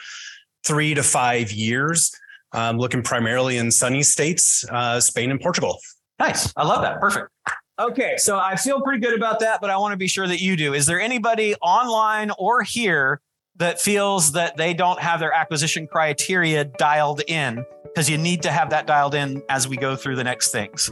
three 0.67 0.93
to 0.93 1.03
five 1.03 1.53
years. 1.53 2.11
I'm 2.51 2.77
looking 2.79 3.01
primarily 3.01 3.55
in 3.55 3.71
sunny 3.71 4.03
states, 4.03 4.65
uh, 4.69 4.99
Spain 4.99 5.31
and 5.31 5.39
Portugal. 5.39 5.79
Nice. 6.19 6.51
I 6.57 6.67
love 6.67 6.81
that. 6.81 6.99
Perfect. 6.99 7.29
Okay. 7.79 8.15
So 8.17 8.37
I 8.37 8.55
feel 8.55 8.81
pretty 8.81 8.99
good 8.99 9.15
about 9.15 9.39
that, 9.41 9.59
but 9.59 9.69
I 9.69 9.77
want 9.77 9.91
to 9.93 9.97
be 9.97 10.07
sure 10.07 10.27
that 10.27 10.39
you 10.39 10.55
do. 10.55 10.73
Is 10.73 10.85
there 10.85 10.99
anybody 10.99 11.55
online 11.61 12.31
or 12.37 12.63
here 12.63 13.21
that 13.57 13.81
feels 13.81 14.31
that 14.33 14.55
they 14.57 14.73
don't 14.73 14.99
have 14.99 15.19
their 15.19 15.33
acquisition 15.33 15.87
criteria 15.87 16.63
dialed 16.63 17.21
in? 17.27 17.65
Because 17.83 18.09
you 18.09 18.17
need 18.17 18.43
to 18.43 18.51
have 18.51 18.69
that 18.69 18.87
dialed 18.87 19.15
in 19.15 19.43
as 19.49 19.67
we 19.67 19.77
go 19.77 19.95
through 19.95 20.15
the 20.15 20.23
next 20.23 20.51
things. 20.51 20.91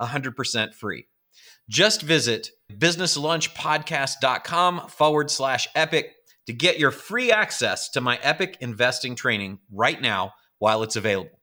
100% 0.00 0.74
free. 0.74 1.06
Just 1.68 2.02
visit 2.02 2.50
businesslunchpodcast.com 2.72 4.88
forward 4.88 5.30
slash 5.30 5.68
epic 5.74 6.14
to 6.46 6.52
get 6.52 6.78
your 6.78 6.90
free 6.90 7.30
access 7.30 7.90
to 7.90 8.00
my 8.00 8.18
epic 8.22 8.56
investing 8.60 9.14
training 9.14 9.58
right 9.70 10.00
now 10.00 10.32
while 10.58 10.82
it's 10.82 10.96
available. 10.96 11.38